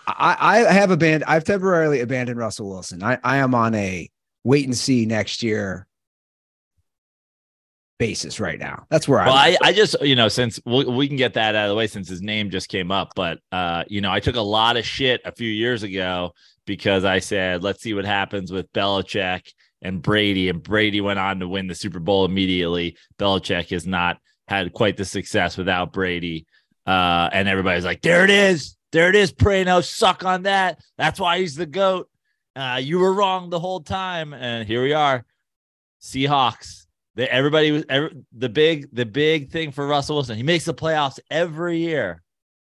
I, 0.06 0.64
I 0.66 0.72
have 0.72 0.90
abandoned. 0.90 1.24
I've 1.24 1.44
temporarily 1.44 2.00
abandoned 2.00 2.38
Russell 2.38 2.70
Wilson. 2.70 3.02
I, 3.02 3.18
I 3.22 3.36
am 3.36 3.54
on 3.54 3.74
a 3.74 4.08
wait 4.44 4.64
and 4.64 4.76
see 4.76 5.04
next 5.04 5.42
year 5.42 5.86
basis 7.98 8.40
right 8.40 8.58
now. 8.58 8.84
That's 8.90 9.06
where 9.06 9.18
Well, 9.20 9.34
I'm. 9.34 9.56
I, 9.62 9.68
I 9.68 9.72
just, 9.72 9.96
you 10.02 10.16
know, 10.16 10.28
since 10.28 10.58
we, 10.66 10.84
we 10.84 11.08
can 11.08 11.16
get 11.16 11.34
that 11.34 11.54
out 11.54 11.66
of 11.66 11.68
the 11.70 11.76
way 11.76 11.86
since 11.86 12.08
his 12.08 12.22
name 12.22 12.50
just 12.50 12.68
came 12.68 12.90
up, 12.90 13.12
but, 13.14 13.38
uh, 13.52 13.84
you 13.86 14.00
know, 14.00 14.10
I 14.10 14.20
took 14.20 14.36
a 14.36 14.40
lot 14.40 14.76
of 14.76 14.84
shit 14.84 15.20
a 15.24 15.32
few 15.32 15.48
years 15.48 15.82
ago 15.82 16.32
because 16.66 17.04
I 17.04 17.18
said, 17.20 17.62
let's 17.62 17.82
see 17.82 17.94
what 17.94 18.04
happens 18.04 18.50
with 18.50 18.72
Belichick 18.72 19.52
and 19.82 20.02
Brady. 20.02 20.48
And 20.48 20.62
Brady 20.62 21.00
went 21.00 21.18
on 21.18 21.40
to 21.40 21.48
win 21.48 21.66
the 21.66 21.74
Super 21.74 22.00
Bowl 22.00 22.24
immediately. 22.24 22.96
Belichick 23.18 23.70
has 23.70 23.86
not 23.86 24.18
had 24.48 24.72
quite 24.72 24.96
the 24.96 25.04
success 25.04 25.56
without 25.56 25.92
Brady. 25.92 26.46
Uh, 26.86 27.28
and 27.32 27.48
everybody's 27.48 27.84
like, 27.84 28.02
there 28.02 28.24
it 28.24 28.30
is. 28.30 28.76
There 28.90 29.08
it 29.08 29.14
is. 29.14 29.32
Prano, 29.32 29.82
suck 29.82 30.24
on 30.24 30.42
that. 30.42 30.80
That's 30.98 31.18
why 31.18 31.38
he's 31.38 31.54
the 31.54 31.66
GOAT. 31.66 32.08
Uh, 32.54 32.80
you 32.82 32.98
were 32.98 33.14
wrong 33.14 33.48
the 33.48 33.60
whole 33.60 33.80
time. 33.80 34.34
And 34.34 34.66
here 34.66 34.82
we 34.82 34.92
are. 34.92 35.24
Seahawks. 36.02 36.81
They, 37.14 37.28
everybody 37.28 37.72
was 37.72 37.84
every, 37.88 38.10
the 38.32 38.48
big 38.48 38.88
the 38.94 39.04
big 39.04 39.50
thing 39.50 39.70
for 39.70 39.86
Russell 39.86 40.16
Wilson. 40.16 40.36
He 40.36 40.42
makes 40.42 40.64
the 40.64 40.74
playoffs 40.74 41.18
every 41.30 41.78
year. 41.78 42.22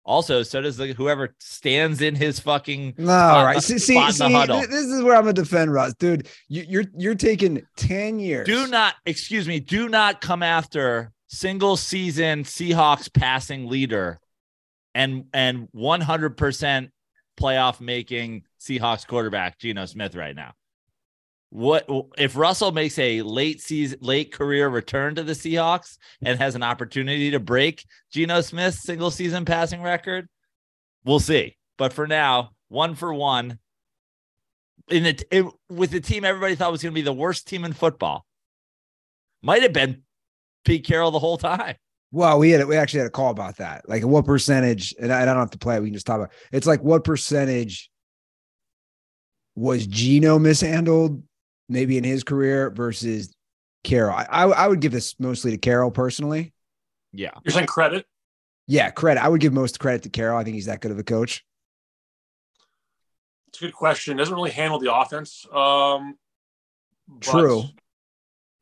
Also, 0.05 0.43
so 0.43 0.61
does 0.61 0.77
the, 0.77 0.89
whoever 0.89 1.37
stands 1.39 2.01
in 2.01 2.17
his 2.17 2.41
fucking. 2.41 2.95
no, 2.99 3.13
all 3.13 3.45
right. 3.45 3.63
See, 3.63 3.79
see, 3.79 3.95
spot 3.95 4.21
in 4.21 4.33
the 4.33 4.47
see 4.47 4.53
th- 4.53 4.69
this 4.69 4.87
is 4.87 5.03
where 5.03 5.15
I'm 5.15 5.23
gonna 5.23 5.35
defend 5.35 5.73
Russ, 5.73 5.95
dude. 5.95 6.29
You, 6.49 6.65
you're 6.69 6.85
you're 6.97 7.15
taking 7.15 7.63
ten 7.77 8.19
years. 8.19 8.47
Do 8.47 8.67
not 8.67 8.97
excuse 9.07 9.47
me. 9.47 9.61
Do 9.61 9.89
not 9.89 10.21
come 10.21 10.43
after 10.43 11.13
single 11.29 11.77
season 11.77 12.43
Seahawks 12.43 13.13
passing 13.13 13.69
leader, 13.69 14.19
and 14.93 15.27
and 15.33 15.69
100 15.71 16.37
percent 16.37 16.91
playoff 17.39 17.81
making 17.81 18.43
Seahawks 18.61 19.07
quarterback 19.07 19.61
Geno 19.61 19.87
Smith 19.87 20.17
right 20.17 20.35
now. 20.35 20.55
What 21.54 21.87
if 22.16 22.35
Russell 22.35 22.73
makes 22.73 22.99
a 22.99 23.21
late 23.21 23.61
season, 23.61 23.99
late 24.00 24.32
career 24.32 24.71
return 24.71 25.16
to 25.16 25.23
the 25.23 25.35
Seahawks 25.35 25.99
and 26.23 26.38
has 26.38 26.54
an 26.54 26.62
opportunity 26.62 27.30
to 27.32 27.40
break 27.40 27.85
Geno 28.11 28.40
Smith's 28.40 28.82
single 28.82 29.11
season 29.11 29.44
passing 29.44 29.82
record? 29.82 30.30
We'll 31.04 31.21
see. 31.21 31.59
But 31.76 31.92
for 31.92 32.06
now, 32.06 32.52
one 32.68 32.94
for 32.94 33.12
one. 33.12 33.59
In 34.88 35.04
it, 35.04 35.25
it 35.30 35.44
with 35.68 35.90
the 35.90 36.00
team 36.00 36.25
everybody 36.25 36.54
thought 36.54 36.73
was 36.73 36.82
going 36.82 36.94
to 36.94 36.99
be 36.99 37.02
the 37.02 37.12
worst 37.12 37.47
team 37.47 37.66
in 37.66 37.75
football, 37.75 38.25
might 39.42 39.61
have 39.61 39.75
been 39.75 40.04
Pete 40.64 40.87
Carroll 40.87 41.11
the 41.11 41.18
whole 41.18 41.37
time. 41.37 41.76
Well, 42.12 42.38
we 42.38 42.52
had 42.52 42.66
we 42.66 42.78
actually 42.78 43.00
had 43.00 43.09
a 43.09 43.11
call 43.11 43.30
about 43.30 43.59
that. 43.59 43.87
Like, 43.87 44.06
what 44.06 44.25
percentage? 44.25 44.94
And 44.99 45.12
I, 45.12 45.21
I 45.21 45.25
don't 45.26 45.37
have 45.37 45.50
to 45.50 45.59
play. 45.59 45.76
it, 45.76 45.82
We 45.82 45.88
can 45.88 45.94
just 45.94 46.06
talk 46.06 46.16
about. 46.16 46.30
It. 46.30 46.56
It's 46.56 46.66
like 46.66 46.82
what 46.82 47.04
percentage 47.04 47.90
was 49.54 49.87
Geno 49.87 50.38
mishandled, 50.38 51.23
maybe 51.69 51.99
in 51.99 52.04
his 52.04 52.25
career 52.25 52.71
versus 52.71 53.35
Carroll. 53.85 54.14
I, 54.14 54.26
I 54.31 54.45
I 54.49 54.69
would 54.69 54.81
give 54.81 54.92
this 54.92 55.19
mostly 55.19 55.50
to 55.52 55.59
Carroll 55.59 55.90
personally. 55.90 56.52
Yeah, 57.12 57.33
You're 57.45 57.52
saying 57.52 57.66
credit? 57.66 58.07
Yeah, 58.66 58.90
credit. 58.90 59.23
I 59.23 59.28
would 59.28 59.40
give 59.40 59.52
most 59.52 59.78
credit 59.81 60.02
to 60.04 60.09
Carroll. 60.09 60.38
I 60.38 60.45
think 60.45 60.54
he's 60.54 60.66
that 60.66 60.81
good 60.81 60.92
of 60.92 60.99
a 60.99 61.02
coach. 61.02 61.45
It's 63.49 63.61
a 63.61 63.66
good 63.66 63.75
question. 63.75 64.16
Doesn't 64.16 64.35
really 64.35 64.50
handle 64.50 64.78
the 64.78 64.95
offense. 64.95 65.47
Um, 65.52 66.16
but, 67.07 67.31
True. 67.31 67.64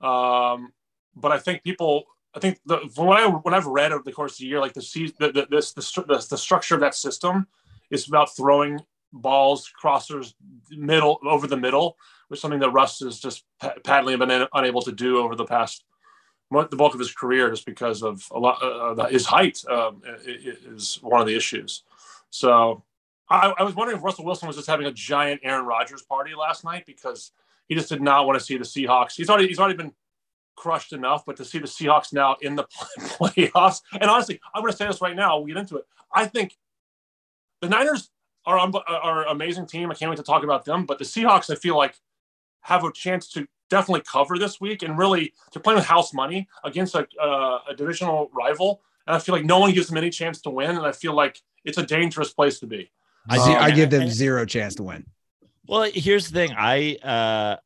Um, 0.01 0.73
but 1.15 1.33
I 1.33 1.39
think 1.39 1.63
people. 1.63 2.05
I 2.33 2.39
think 2.39 2.61
the 2.65 2.89
from 2.95 3.07
what 3.07 3.21
I 3.21 3.27
when 3.27 3.55
I've 3.55 3.67
read 3.67 3.91
over 3.91 4.05
the 4.05 4.13
course 4.13 4.35
of 4.35 4.39
the 4.39 4.47
year, 4.47 4.61
like 4.61 4.73
the 4.73 4.83
season, 4.83 5.17
the, 5.19 5.33
the, 5.33 5.47
this 5.51 5.73
the, 5.73 5.83
the 6.07 6.27
the 6.31 6.39
structure 6.39 6.77
of 6.77 6.81
that 6.81 6.95
system 6.95 7.49
is 7.91 8.07
about 8.07 8.37
throwing 8.37 8.79
balls, 9.13 9.71
crossers, 9.83 10.35
middle 10.71 11.19
over 11.25 11.49
the 11.49 11.57
middle, 11.57 11.97
is 12.31 12.41
something 12.41 12.61
that 12.61 12.71
Russ 12.71 13.01
has 13.01 13.21
just 13.21 13.45
patently 13.85 14.17
been 14.17 14.47
unable 14.53 14.83
to 14.83 14.93
do 14.93 15.19
over 15.19 15.35
the 15.35 15.45
past 15.45 15.85
the 16.51 16.77
bulk 16.77 16.95
of 16.95 16.99
his 16.99 17.13
career, 17.13 17.49
just 17.49 17.65
because 17.65 18.03
of 18.03 18.27
a 18.33 18.39
lot 18.39 18.61
uh, 18.63 19.07
his 19.07 19.25
height 19.25 19.63
um, 19.71 20.03
is 20.25 20.99
one 21.01 21.21
of 21.21 21.27
the 21.27 21.37
issues. 21.37 21.85
So 22.31 22.83
I, 23.29 23.55
I 23.57 23.63
was 23.63 23.77
wondering 23.77 23.99
if 23.99 24.05
Russell 24.05 24.25
Wilson 24.25 24.49
was 24.49 24.57
just 24.57 24.69
having 24.69 24.87
a 24.87 24.93
giant 24.93 25.41
Aaron 25.45 25.65
Rodgers 25.65 26.03
party 26.03 26.33
last 26.35 26.65
night 26.65 26.85
because 26.87 27.31
he 27.69 27.77
just 27.77 27.89
did 27.89 28.03
not 28.03 28.27
want 28.27 28.39
to 28.39 28.45
see 28.45 28.57
the 28.57 28.65
Seahawks. 28.65 29.15
He's 29.15 29.31
already 29.31 29.47
he's 29.47 29.61
already 29.61 29.77
been 29.77 29.93
crushed 30.57 30.93
enough, 30.93 31.25
but 31.25 31.37
to 31.37 31.45
see 31.45 31.59
the 31.59 31.67
Seahawks 31.67 32.13
now 32.13 32.37
in 32.43 32.57
the 32.57 32.65
playoffs, 32.99 33.83
and 33.93 34.11
honestly, 34.11 34.41
I'm 34.53 34.63
going 34.63 34.73
to 34.73 34.77
say 34.77 34.87
this 34.87 35.01
right 35.01 35.15
now. 35.15 35.39
We'll 35.39 35.47
get 35.47 35.57
into 35.57 35.77
it. 35.77 35.85
I 36.13 36.27
think 36.27 36.57
the 37.61 37.69
Niners 37.69 38.11
are 38.45 38.59
are 38.59 39.23
an 39.23 39.29
amazing 39.29 39.67
team. 39.67 39.91
I 39.91 39.95
can't 39.95 40.11
wait 40.11 40.17
to 40.17 40.23
talk 40.25 40.43
about 40.43 40.65
them. 40.65 40.85
But 40.85 40.99
the 40.99 41.05
Seahawks, 41.05 41.51
I 41.51 41.55
feel 41.55 41.77
like, 41.77 41.95
have 42.63 42.85
a 42.85 42.93
chance 42.93 43.29
to 43.33 43.47
definitely 43.69 44.03
cover 44.07 44.39
this 44.39 44.61
week, 44.61 44.83
and 44.83 44.99
really 44.99 45.33
they're 45.53 45.63
playing 45.63 45.79
with 45.79 45.87
house 45.87 46.13
money 46.13 46.49
against 46.65 46.95
a, 46.95 47.07
uh, 47.21 47.61
a 47.69 47.75
divisional 47.75 48.31
rival, 48.35 48.83
and 49.07 49.17
I 49.17 49.19
feel 49.19 49.35
like 49.35 49.45
no 49.45 49.59
one 49.59 49.73
gives 49.73 49.89
them 49.89 49.97
any 49.97 50.11
chance 50.11 50.41
to 50.43 50.51
win, 50.51 50.71
and 50.71 50.87
I 50.87 50.93
feel 50.93 51.15
like 51.15 51.41
it's 51.65 51.79
a 51.79 51.87
dangerous 51.87 52.33
place 52.33 52.59
to 52.61 52.67
be. 52.67 52.91
I, 53.29 53.39
see, 53.39 53.53
I 53.53 53.71
give 53.71 53.91
them 53.91 54.09
zero 54.09 54.45
chance 54.45 54.75
to 54.77 54.83
win. 54.83 55.07
Well, 55.67 55.91
here's 55.93 56.29
the 56.29 56.35
thing. 56.35 56.55
I 56.57 56.97
uh 56.97 57.57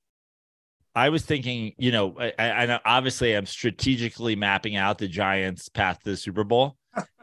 I 0.96 1.08
was 1.08 1.24
thinking, 1.24 1.72
you 1.76 1.90
know, 1.90 2.14
I, 2.18 2.32
I 2.38 2.80
obviously 2.84 3.32
I'm 3.32 3.46
strategically 3.46 4.36
mapping 4.36 4.76
out 4.76 4.98
the 4.98 5.08
Giants' 5.08 5.68
path 5.68 6.02
to 6.04 6.10
the 6.10 6.16
Super 6.16 6.44
Bowl. 6.44 6.76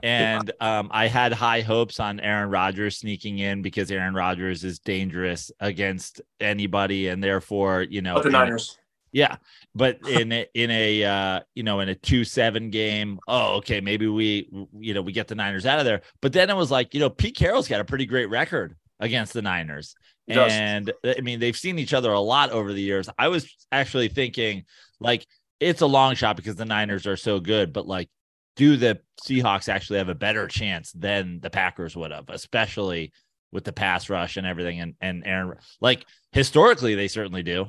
And 0.04 0.51
um, 0.60 0.90
I 0.92 1.08
had 1.08 1.32
high 1.32 1.62
hopes 1.62 2.00
on 2.00 2.20
Aaron 2.20 2.50
Rodgers 2.50 2.98
sneaking 2.98 3.40
in 3.40 3.62
because 3.62 3.92
Aaron 3.92 4.16
Rodgers 4.16 4.63
is 4.63 4.80
dangerous 4.80 5.51
against 5.60 6.22
anybody, 6.40 7.08
and 7.08 7.24
therefore, 7.24 7.84
you 7.84 8.01
know, 8.01 8.16
but 8.16 8.24
the 8.24 8.32
Niners. 8.32 8.78
Yeah, 9.12 9.36
but 9.75 10.00
in 10.08 10.32
a, 10.32 10.48
in 10.54 10.72
a 10.72 11.04
uh, 11.04 11.40
you 11.54 11.63
know 11.63 11.82
in 11.82 11.90
a 11.90 11.96
two 11.96 12.24
seven 12.24 12.70
game, 12.70 13.20
oh 13.28 13.56
okay, 13.58 13.82
maybe 13.82 14.08
we 14.08 14.50
you 14.74 14.94
know 14.94 15.01
we 15.01 15.12
get 15.12 15.28
the 15.28 15.36
Niners 15.36 15.66
out 15.66 15.80
of 15.80 15.86
there. 15.86 16.01
But 16.22 16.34
then 16.34 16.50
it 16.50 16.56
was 16.56 16.72
like 16.72 16.94
you 16.94 17.00
know 17.00 17.10
Pete 17.10 17.36
Carroll's 17.36 17.68
got 17.68 17.82
a 17.82 17.86
pretty 17.86 18.06
great 18.06 18.30
record 18.30 18.75
against 19.00 19.34
the 19.34 19.42
Niners, 19.42 19.96
and 20.28 20.92
I 21.06 21.22
mean 21.22 21.40
they've 21.40 21.58
seen 21.58 21.78
each 21.78 21.94
other 21.94 22.12
a 22.12 22.20
lot 22.20 22.51
over 22.51 22.74
the 22.74 22.82
years. 22.82 23.10
I 23.18 23.28
was 23.28 23.48
actually 23.72 24.08
thinking 24.08 24.63
like 25.00 25.28
it's 25.60 25.82
a 25.82 25.88
long 25.88 26.16
shot 26.16 26.38
because 26.38 26.56
the 26.56 26.66
Niners 26.66 27.06
are 27.06 27.18
so 27.18 27.40
good, 27.40 27.72
but 27.72 27.88
like 27.88 28.10
do 28.55 28.77
the 28.77 29.00
Seahawks 29.25 29.70
actually 29.70 30.00
have 30.00 30.10
a 30.10 30.15
better 30.15 30.48
chance 30.48 30.91
than 30.91 31.39
the 31.39 31.50
Packers 31.50 31.96
would 31.96 32.12
have, 32.12 32.29
especially 32.29 33.12
with 33.51 33.63
the 33.63 33.74
pass 33.74 34.10
rush 34.10 34.38
and 34.38 34.48
everything? 34.48 34.79
And 34.79 34.96
and 35.01 35.24
Aaron, 35.25 35.58
like 35.79 36.05
historically, 36.31 36.96
they 36.96 37.08
certainly 37.08 37.43
do. 37.43 37.67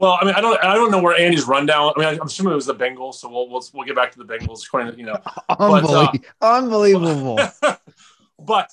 Well, 0.00 0.16
I 0.18 0.24
mean, 0.24 0.34
I 0.34 0.40
don't, 0.40 0.64
I 0.64 0.74
don't 0.76 0.90
know 0.90 1.02
where 1.02 1.14
Andy's 1.14 1.46
rundown. 1.46 1.92
I 1.94 2.00
mean, 2.00 2.08
I'm 2.08 2.26
assuming 2.26 2.52
it 2.52 2.56
was 2.56 2.64
the 2.64 2.74
Bengals, 2.74 3.16
so 3.16 3.28
we'll 3.28 3.50
we'll, 3.50 3.62
we'll 3.74 3.86
get 3.86 3.94
back 3.94 4.12
to 4.12 4.18
the 4.18 4.24
Bengals. 4.24 4.66
According 4.66 4.92
to, 4.92 4.98
you 4.98 5.04
know, 5.04 5.20
Unbelievable. 5.50 6.08
But, 6.40 6.46
uh, 6.46 6.58
unbelievable. 6.58 7.38
but 8.38 8.70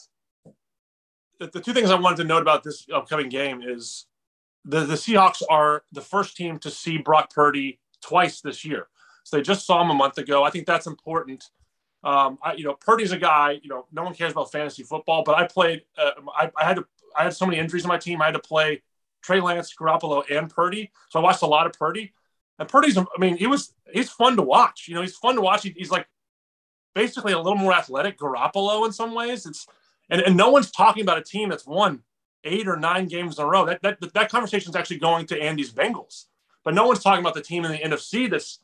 the, 1.39 1.47
the 1.47 1.59
two 1.59 1.73
things 1.73 1.91
I 1.91 1.95
wanted 1.95 2.17
to 2.17 2.23
note 2.23 2.41
about 2.41 2.63
this 2.63 2.87
upcoming 2.93 3.27
game 3.27 3.61
is 3.61 4.05
the 4.63 4.85
the 4.85 4.95
Seahawks 4.95 5.41
are 5.49 5.83
the 5.91 6.01
first 6.01 6.37
team 6.37 6.59
to 6.59 6.71
see 6.71 6.97
Brock 6.97 7.33
Purdy 7.33 7.81
twice 8.01 8.39
this 8.39 8.63
year. 8.63 8.87
So 9.27 9.35
they 9.35 9.43
just 9.43 9.65
saw 9.65 9.81
him 9.81 9.89
a 9.89 9.93
month 9.93 10.17
ago. 10.17 10.45
I 10.45 10.49
think 10.49 10.65
that's 10.65 10.87
important. 10.87 11.49
Um, 12.01 12.39
I, 12.41 12.53
you 12.53 12.63
know, 12.63 12.75
Purdy's 12.75 13.11
a 13.11 13.17
guy. 13.17 13.59
You 13.61 13.67
know, 13.67 13.85
no 13.91 14.03
one 14.03 14.13
cares 14.13 14.31
about 14.31 14.53
fantasy 14.53 14.83
football, 14.83 15.23
but 15.23 15.35
I 15.35 15.45
played. 15.45 15.81
Uh, 15.97 16.11
I, 16.33 16.49
I, 16.55 16.63
had 16.63 16.77
to. 16.77 16.85
I 17.13 17.23
had 17.23 17.33
so 17.33 17.45
many 17.45 17.59
injuries 17.59 17.83
on 17.83 17.89
my 17.89 17.97
team. 17.97 18.21
I 18.21 18.25
had 18.27 18.35
to 18.35 18.39
play 18.39 18.83
Trey 19.21 19.41
Lance, 19.41 19.75
Garoppolo, 19.77 20.23
and 20.31 20.49
Purdy. 20.49 20.91
So 21.09 21.19
I 21.19 21.23
watched 21.23 21.41
a 21.41 21.45
lot 21.45 21.65
of 21.65 21.73
Purdy. 21.73 22.13
And 22.57 22.69
Purdy's. 22.69 22.97
I 22.97 23.03
mean, 23.19 23.35
he 23.35 23.47
was. 23.47 23.73
He's 23.91 24.09
fun 24.09 24.37
to 24.37 24.43
watch. 24.43 24.87
You 24.87 24.95
know, 24.95 25.01
he's 25.01 25.17
fun 25.17 25.35
to 25.35 25.41
watch. 25.41 25.63
He, 25.63 25.71
he's 25.75 25.91
like 25.91 26.07
basically 26.95 27.33
a 27.33 27.37
little 27.37 27.59
more 27.59 27.73
athletic 27.73 28.17
Garoppolo 28.17 28.85
in 28.85 28.93
some 28.93 29.13
ways. 29.13 29.45
It's 29.45 29.67
and, 30.09 30.21
and 30.21 30.37
no 30.37 30.51
one's 30.51 30.71
talking 30.71 31.03
about 31.03 31.17
a 31.17 31.23
team 31.23 31.49
that's 31.49 31.67
won 31.67 32.01
eight 32.45 32.69
or 32.69 32.77
nine 32.77 33.07
games 33.07 33.37
in 33.37 33.43
a 33.43 33.47
row. 33.47 33.65
That 33.65 33.81
that 33.81 34.13
that 34.13 34.31
conversation 34.31 34.69
is 34.69 34.77
actually 34.77 34.99
going 34.99 35.25
to 35.25 35.41
Andy's 35.41 35.73
Bengals, 35.73 36.27
but 36.63 36.73
no 36.73 36.87
one's 36.87 37.03
talking 37.03 37.19
about 37.19 37.33
the 37.33 37.41
team 37.41 37.65
in 37.65 37.73
the 37.73 37.77
NFC 37.79 38.29
that's 38.29 38.59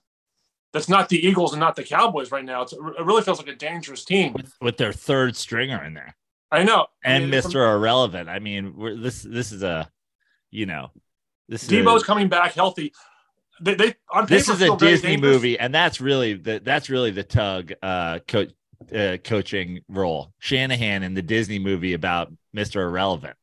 that's 0.74 0.89
not 0.89 1.08
the 1.08 1.25
Eagles 1.25 1.53
and 1.53 1.60
not 1.60 1.75
the 1.75 1.84
Cowboys 1.84 2.32
right 2.32 2.44
now. 2.44 2.63
It's, 2.63 2.74
it 2.74 2.80
really 2.80 3.22
feels 3.22 3.38
like 3.38 3.48
a 3.48 3.56
dangerous 3.56 4.03
team 4.03 4.34
with, 4.34 4.53
with 4.60 4.77
their 4.77 4.92
third 4.92 5.36
stringer 5.36 5.84
in 5.84 5.94
there. 5.94 6.15
I 6.51 6.63
know, 6.63 6.88
and 7.03 7.24
I 7.24 7.27
mean, 7.27 7.32
Mr. 7.32 7.74
Irrelevant. 7.74 8.30
I 8.30 8.39
mean, 8.39 8.75
we're, 8.75 8.96
this 8.96 9.24
this 9.24 9.51
is 9.51 9.63
a, 9.63 9.89
you 10.51 10.65
know, 10.65 10.92
this 11.48 11.68
Deebo's 11.68 11.98
is 11.98 12.03
a, 12.03 12.06
coming 12.06 12.27
back 12.27 12.53
healthy. 12.53 12.94
They, 13.62 13.75
they 13.75 13.96
on 14.12 14.25
this 14.27 14.50
is 14.50 14.62
a 14.62 14.75
Disney 14.77 15.18
movie, 15.18 15.58
and 15.58 15.74
that's 15.74 16.00
really 16.01 16.34
the 16.34 16.62
that's 16.63 16.89
really 16.89 17.12
the 17.12 17.24
tug 17.24 17.74
uh, 17.82 18.20
uh, 18.96 19.18
coaching 19.24 19.82
role. 19.88 20.34
Shanahan 20.39 21.01
in 21.03 21.13
the 21.13 21.22
Disney 21.22 21.60
movie 21.60 21.94
about 21.94 22.32
Mr. 22.56 22.82
Irrelevant. 22.82 23.36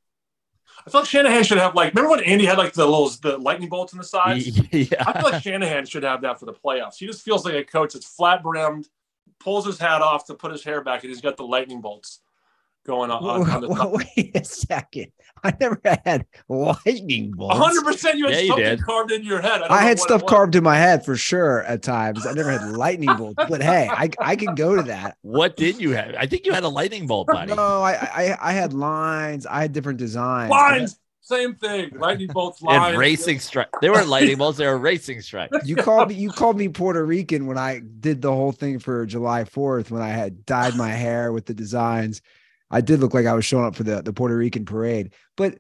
I 0.87 0.91
feel 0.91 1.01
like 1.03 1.11
Shanahan 1.11 1.45
should 1.45 1.59
have 1.59 1.75
like 1.75 1.95
remember 1.95 2.11
when 2.11 2.25
Andy 2.25 2.47
had 2.47 2.59
like 2.59 2.73
the 2.73 2.85
little 2.85 3.09
the 3.23 3.39
lightning 3.39 3.69
bolts 3.69 3.93
in 3.93 3.99
the 3.99 4.05
sides? 4.05 4.61
Yeah. 4.73 5.05
I 5.07 5.13
feel 5.21 5.31
like 5.31 5.43
Shanahan 5.43 5.87
should 5.87 6.03
have 6.03 6.23
that 6.23 6.39
for 6.39 6.47
the 6.47 6.53
playoffs. 6.53 6.97
He 6.97 7.07
just 7.07 7.23
feels 7.23 7.45
like 7.45 7.55
a 7.55 7.65
coach 7.65 7.93
that's 7.93 8.07
flat 8.07 8.43
brimmed, 8.43 8.89
pulls 9.39 9.67
his 9.67 9.79
hat 9.79 10.03
off 10.03 10.27
to 10.27 10.35
put 10.35 10.53
his 10.53 10.65
hair 10.65 10.83
back, 10.83 11.03
and 11.03 11.11
he's 11.11 11.21
got 11.21 11.37
the 11.37 11.45
lightning 11.45 11.81
bolts 11.81 12.21
going 12.85 13.11
on. 13.11 13.23
on, 13.23 13.51
on 13.51 13.61
the 13.63 13.69
top. 13.75 13.93
Wait 13.93 14.37
a 14.37 14.45
second. 14.45 15.13
I 15.43 15.55
never 15.59 15.81
had 16.05 16.27
lightning 16.49 17.33
bolts. 17.33 17.57
100% 17.57 18.15
you 18.15 18.27
had 18.27 18.45
yeah, 18.45 18.49
something 18.49 18.79
you 18.79 18.85
carved 18.85 19.13
in 19.13 19.25
your 19.25 19.41
head. 19.41 19.63
I, 19.63 19.77
I 19.77 19.83
had 19.83 19.99
stuff 19.99 20.27
carved 20.27 20.55
in 20.55 20.63
my 20.63 20.77
head 20.77 21.05
for 21.05 21.17
sure 21.17 21.63
at 21.65 21.83
times. 21.83 22.27
I 22.27 22.33
never 22.33 22.51
had 22.51 22.73
lightning 22.73 23.15
bolts, 23.17 23.43
but 23.49 23.63
hey, 23.63 23.89
I, 23.91 24.11
I 24.19 24.37
can 24.37 24.55
go 24.55 24.77
to 24.77 24.83
that. 24.83 25.17
What 25.31 25.57
did 25.57 25.81
you 25.81 25.93
have? 25.93 26.15
I 26.19 26.27
think 26.27 26.45
you 26.45 26.53
had 26.53 26.65
a 26.65 26.69
lightning 26.69 27.07
bolt, 27.07 27.27
buddy. 27.33 27.55
No, 27.55 27.83
I, 27.83 27.93
I, 27.93 28.39
I 28.41 28.53
had 28.53 28.73
lines. 28.73 29.47
I 29.47 29.63
had 29.63 29.73
different 29.73 29.99
designs. 29.99 30.51
Lines. 30.51 30.99
Same 31.21 31.55
thing. 31.55 31.91
Lightning 31.97 32.29
bolts, 32.29 32.61
lines. 32.61 32.89
And 32.89 32.99
racing 32.99 33.39
strike. 33.39 33.69
They 33.81 33.89
weren't 33.89 34.09
lightning 34.09 34.39
bolts. 34.39 34.59
They 34.59 34.67
were 34.67 34.79
racing 34.79 35.21
strikes. 35.21 35.57
You 35.65 35.77
called 35.77 36.09
me. 36.09 36.17
You 36.17 36.31
called 36.31 36.57
me 36.57 36.69
Puerto 36.69 37.05
Rican 37.05 37.47
when 37.47 37.57
I 37.57 37.81
did 38.01 38.21
the 38.21 38.33
whole 38.33 38.53
thing 38.53 38.79
for 38.81 39.07
July 39.07 39.45
Fourth 39.45 39.91
when 39.91 40.03
I 40.03 40.09
had 40.09 40.45
dyed 40.45 40.77
my 40.77 40.89
hair 40.89 41.33
with 41.33 41.47
the 41.47 41.55
designs. 41.55 42.21
I 42.71 42.81
did 42.81 43.01
look 43.01 43.15
like 43.15 43.27
I 43.27 43.35
was 43.35 43.45
showing 43.45 43.65
up 43.65 43.75
for 43.75 43.83
the, 43.83 44.03
the 44.03 44.13
Puerto 44.13 44.37
Rican 44.37 44.65
parade. 44.65 45.13
But 45.37 45.59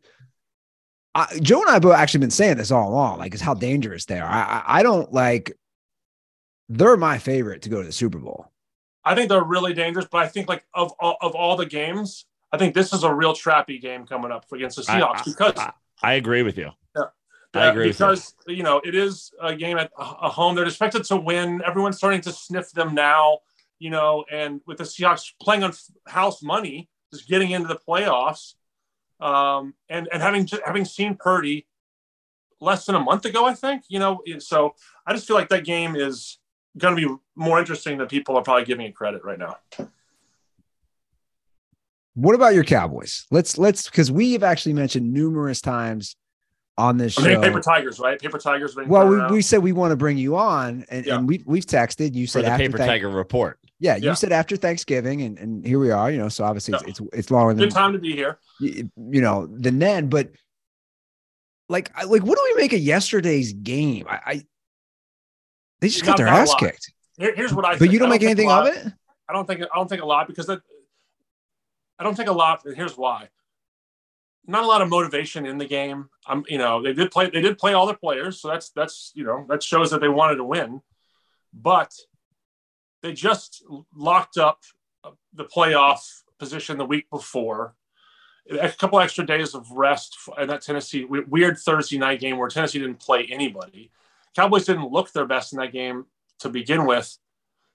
I, 1.14 1.38
Joe 1.40 1.61
and 1.61 1.71
I 1.71 1.75
have 1.75 1.87
actually 1.87 2.21
been 2.21 2.31
saying 2.31 2.57
this 2.57 2.71
all 2.71 2.88
along, 2.88 3.19
like 3.19 3.35
it's 3.35 3.43
how 3.43 3.55
dangerous 3.55 4.05
they 4.05 4.21
are. 4.21 4.29
I, 4.29 4.43
I, 4.43 4.79
I 4.79 4.83
don't 4.83 5.12
like. 5.12 5.57
They're 6.69 6.97
my 6.97 7.19
favorite 7.19 7.62
to 7.62 7.69
go 7.69 7.81
to 7.81 7.87
the 7.87 7.93
Super 7.93 8.19
Bowl. 8.19 8.47
I 9.05 9.14
think 9.14 9.29
they're 9.29 9.43
really 9.43 9.75
dangerous, 9.75 10.07
but 10.11 10.19
I 10.19 10.29
think 10.29 10.49
like 10.49 10.64
of 10.75 10.93
of 11.00 11.35
all 11.35 11.57
the 11.57 11.67
games, 11.67 12.26
I 12.52 12.59
think 12.59 12.75
this 12.75 12.93
is 12.93 13.02
a 13.02 13.12
real 13.12 13.33
trappy 13.33 13.81
game 13.81 14.07
coming 14.07 14.31
up 14.31 14.45
against 14.52 14.76
the 14.76 14.83
Seahawks 14.83 15.25
because 15.25 15.55
I, 15.57 15.73
I, 16.02 16.12
agree 16.14 16.43
with 16.43 16.59
you. 16.59 16.71
Yeah, 16.95 17.05
I 17.55 17.67
agree 17.67 17.88
because 17.88 18.35
you. 18.47 18.57
you. 18.57 18.62
know 18.62 18.81
it 18.85 18.95
is 18.95 19.33
a 19.40 19.55
game 19.57 19.79
at 19.79 19.90
a 19.99 20.29
home. 20.29 20.55
They're 20.55 20.67
expected 20.67 21.05
to 21.05 21.17
win. 21.17 21.62
Everyone's 21.67 21.97
starting 21.97 22.21
to 22.23 22.33
sniff 22.33 22.71
them 22.73 22.95
now. 22.95 23.38
You 23.79 23.88
know, 23.88 24.26
and 24.31 24.61
with 24.67 24.76
the 24.79 24.85
Seahawks 24.85 25.33
playing 25.40 25.64
on 25.64 25.73
house 26.07 26.43
money, 26.43 26.89
just 27.12 27.29
getting 27.29 27.50
into 27.50 27.69
the 27.69 27.79
playoffs, 27.88 28.55
um, 29.21 29.75
and 29.88 30.09
and 30.12 30.23
having 30.23 30.49
having 30.64 30.85
seen 30.85 31.17
Purdy 31.17 31.67
less 32.61 32.87
than 32.87 32.95
a 32.95 33.00
month 33.00 33.25
ago, 33.25 33.47
I 33.47 33.55
think 33.55 33.85
you 33.88 33.99
know. 33.99 34.23
So 34.38 34.75
I 35.07 35.12
just 35.12 35.26
feel 35.26 35.37
like 35.37 35.49
that 35.49 35.64
game 35.64 35.97
is 35.97 36.38
going 36.79 36.97
to 36.97 37.09
be 37.09 37.14
more 37.35 37.59
interesting 37.59 37.99
than 37.99 38.07
people 38.07 38.37
are 38.37 38.43
probably 38.43 38.64
giving 38.64 38.87
it 38.87 38.95
credit 38.95 39.25
right 39.25 39.38
now. 39.38 39.57
What 42.14 42.35
about 42.35 42.55
your 42.55 42.64
Cowboys? 42.64 43.26
Let's 43.31 43.59
let's 43.59 43.88
because 43.88 44.11
we 44.11 44.33
have 44.33 44.43
actually 44.43 44.75
mentioned 44.75 45.12
numerous 45.12 45.61
times 45.61 46.17
on 46.76 46.97
this 46.97 47.12
show. 47.14 47.23
I 47.23 47.29
mean, 47.29 47.43
Paper 47.43 47.61
Tigers, 47.61 48.00
right? 48.00 48.21
Paper 48.21 48.38
Tigers. 48.38 48.76
Well, 48.76 49.09
we, 49.09 49.37
we 49.37 49.43
said 49.43 49.61
we 49.61 49.73
want 49.73 49.93
to 49.93 49.97
bring 49.97 50.17
you 50.17 50.37
on, 50.37 50.85
and, 50.90 51.07
yeah. 51.07 51.17
and 51.17 51.29
we 51.29 51.43
we've 51.47 51.67
texted. 51.67 52.14
You 52.14 52.26
said 52.26 52.45
the 52.45 52.57
Paper 52.57 52.79
th- 52.79 52.88
Tiger 52.88 53.09
report. 53.09 53.59
Yeah, 53.80 53.96
you 53.96 54.14
said 54.14 54.30
after 54.30 54.56
Thanksgiving, 54.56 55.22
and, 55.22 55.38
and 55.38 55.66
here 55.66 55.78
we 55.78 55.90
are. 55.90 56.10
You 56.10 56.18
know, 56.18 56.28
so 56.28 56.44
obviously 56.44 56.72
yeah. 56.72 56.80
it's, 56.87 57.00
it's 57.00 57.10
it's 57.14 57.30
longer 57.30 57.54
than 57.54 57.68
good 57.68 57.75
time 57.75 57.94
to 57.94 57.99
be 57.99 58.14
here. 58.14 58.38
You, 58.60 58.90
you 58.96 59.22
know, 59.22 59.46
than 59.46 59.78
then, 59.78 60.08
but 60.08 60.30
like 61.70 61.90
like 62.06 62.22
what 62.22 62.37
do 62.37 62.52
we 62.54 62.60
make 62.60 62.75
of 62.75 62.80
yesterday's 62.80 63.54
game? 63.54 64.06
I, 64.06 64.20
I 64.26 64.42
they 65.80 65.88
just 65.88 66.04
got 66.04 66.10
not, 66.10 66.16
their 66.18 66.28
ass 66.28 66.54
kicked. 66.56 66.92
Here, 67.16 67.34
here's 67.34 67.54
what 67.54 67.64
I. 67.64 67.70
But 67.70 67.78
think. 67.78 67.92
you 67.92 67.99
don't, 67.99 68.10
don't 68.10 68.14
make 68.16 68.22
anything 68.22 68.50
of 68.50 68.66
it. 68.66 68.87
I 69.28 69.32
don't 69.32 69.46
think 69.46 69.62
I 69.62 69.76
don't 69.76 69.88
think 69.88 70.02
a 70.02 70.06
lot 70.06 70.28
because 70.28 70.46
that, 70.46 70.60
I 71.99 72.04
don't 72.04 72.14
think 72.14 72.28
a 72.28 72.32
lot. 72.32 72.62
Here's 72.76 72.99
why. 72.99 73.28
Not 74.46 74.64
a 74.64 74.66
lot 74.66 74.82
of 74.82 74.90
motivation 74.90 75.46
in 75.46 75.56
the 75.56 75.66
game. 75.66 76.08
I'm, 76.26 76.44
you 76.49 76.58
know, 76.58 76.82
they 76.82 76.92
did 76.92 77.10
play. 77.10 77.30
They 77.30 77.40
did 77.40 77.56
play 77.56 77.72
all 77.72 77.87
their 77.87 77.96
players, 77.96 78.42
so 78.42 78.49
that's 78.49 78.70
that's 78.70 79.12
you 79.14 79.25
know 79.25 79.46
that 79.49 79.62
shows 79.62 79.90
that 79.90 80.02
they 80.02 80.08
wanted 80.08 80.37
to 80.37 80.44
win, 80.44 80.82
but 81.54 81.94
they 83.02 83.12
just 83.12 83.64
locked 83.95 84.37
up 84.37 84.62
the 85.33 85.45
playoff 85.45 86.23
position 86.38 86.78
the 86.78 86.85
week 86.85 87.09
before. 87.11 87.75
A 88.50 88.71
couple 88.71 88.99
extra 88.99 89.25
days 89.25 89.54
of 89.54 89.71
rest 89.71 90.16
and 90.37 90.50
that 90.50 90.62
Tennessee 90.62 91.04
weird 91.04 91.59
Thursday 91.59 91.99
night 91.99 92.21
game 92.21 92.37
where 92.37 92.49
Tennessee 92.49 92.80
didn't 92.80 92.99
play 92.99 93.28
anybody. 93.30 93.90
Cowboys 94.35 94.64
didn't 94.64 94.90
look 94.90 95.12
their 95.12 95.26
best 95.26 95.52
in 95.52 95.59
that 95.59 95.73
game 95.73 96.07
to 96.40 96.49
begin 96.49 96.87
with. 96.87 97.16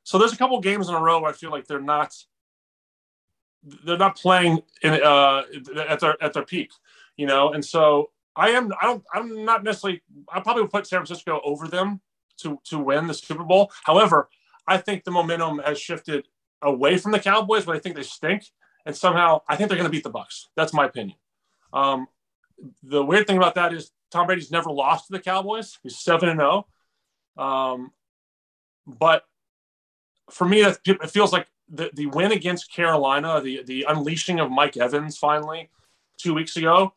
So 0.03 0.17
there's 0.17 0.33
a 0.33 0.37
couple 0.37 0.59
games 0.59 0.89
in 0.89 0.95
a 0.95 0.99
row 0.99 1.19
where 1.19 1.31
I 1.31 1.33
feel 1.33 1.51
like 1.51 1.65
they're 1.67 1.79
not 1.79 2.15
they're 3.83 3.97
not 3.97 4.17
playing 4.17 4.61
in, 4.83 4.93
uh, 4.93 5.43
at 5.87 5.99
their 5.99 6.21
at 6.21 6.33
their 6.33 6.43
peak, 6.43 6.71
you 7.17 7.25
know. 7.25 7.53
And 7.53 7.63
so 7.63 8.11
I 8.35 8.49
am 8.49 8.71
I 8.81 8.85
don't 8.85 9.03
I'm 9.13 9.45
not 9.45 9.63
necessarily 9.63 10.01
I 10.31 10.39
probably 10.41 10.63
would 10.63 10.71
put 10.71 10.87
San 10.87 10.99
Francisco 10.99 11.41
over 11.43 11.67
them 11.67 12.01
to 12.37 12.59
to 12.65 12.79
win 12.79 13.07
the 13.07 13.13
Super 13.13 13.43
Bowl. 13.43 13.71
However, 13.83 14.29
I 14.67 14.77
think 14.77 15.03
the 15.03 15.11
momentum 15.11 15.59
has 15.59 15.79
shifted 15.79 16.27
away 16.61 16.97
from 16.97 17.11
the 17.11 17.19
Cowboys, 17.19 17.65
but 17.65 17.75
I 17.75 17.79
think 17.79 17.95
they 17.95 18.03
stink, 18.03 18.45
and 18.85 18.95
somehow 18.95 19.41
I 19.47 19.55
think 19.55 19.69
they're 19.69 19.77
going 19.77 19.89
to 19.89 19.91
beat 19.91 20.03
the 20.03 20.11
Bucs. 20.11 20.45
That's 20.55 20.73
my 20.73 20.85
opinion. 20.85 21.17
Um, 21.73 22.07
the 22.83 23.03
weird 23.03 23.27
thing 23.27 23.37
about 23.37 23.55
that 23.55 23.73
is 23.73 23.91
Tom 24.11 24.27
Brady's 24.27 24.51
never 24.51 24.71
lost 24.71 25.07
to 25.07 25.13
the 25.13 25.19
Cowboys. 25.19 25.77
He's 25.83 25.97
seven 25.97 26.29
and 26.29 26.39
zero. 26.39 26.67
Oh. 27.37 27.43
Um, 27.43 27.91
but 28.87 29.23
for 30.29 30.47
me, 30.47 30.61
it 30.63 31.09
feels 31.09 31.33
like 31.33 31.47
the, 31.69 31.89
the 31.93 32.05
win 32.07 32.31
against 32.31 32.71
Carolina, 32.71 33.41
the 33.41 33.63
the 33.63 33.85
unleashing 33.87 34.39
of 34.39 34.51
Mike 34.51 34.77
Evans 34.77 35.17
finally 35.17 35.69
two 36.17 36.33
weeks 36.33 36.55
ago, 36.55 36.93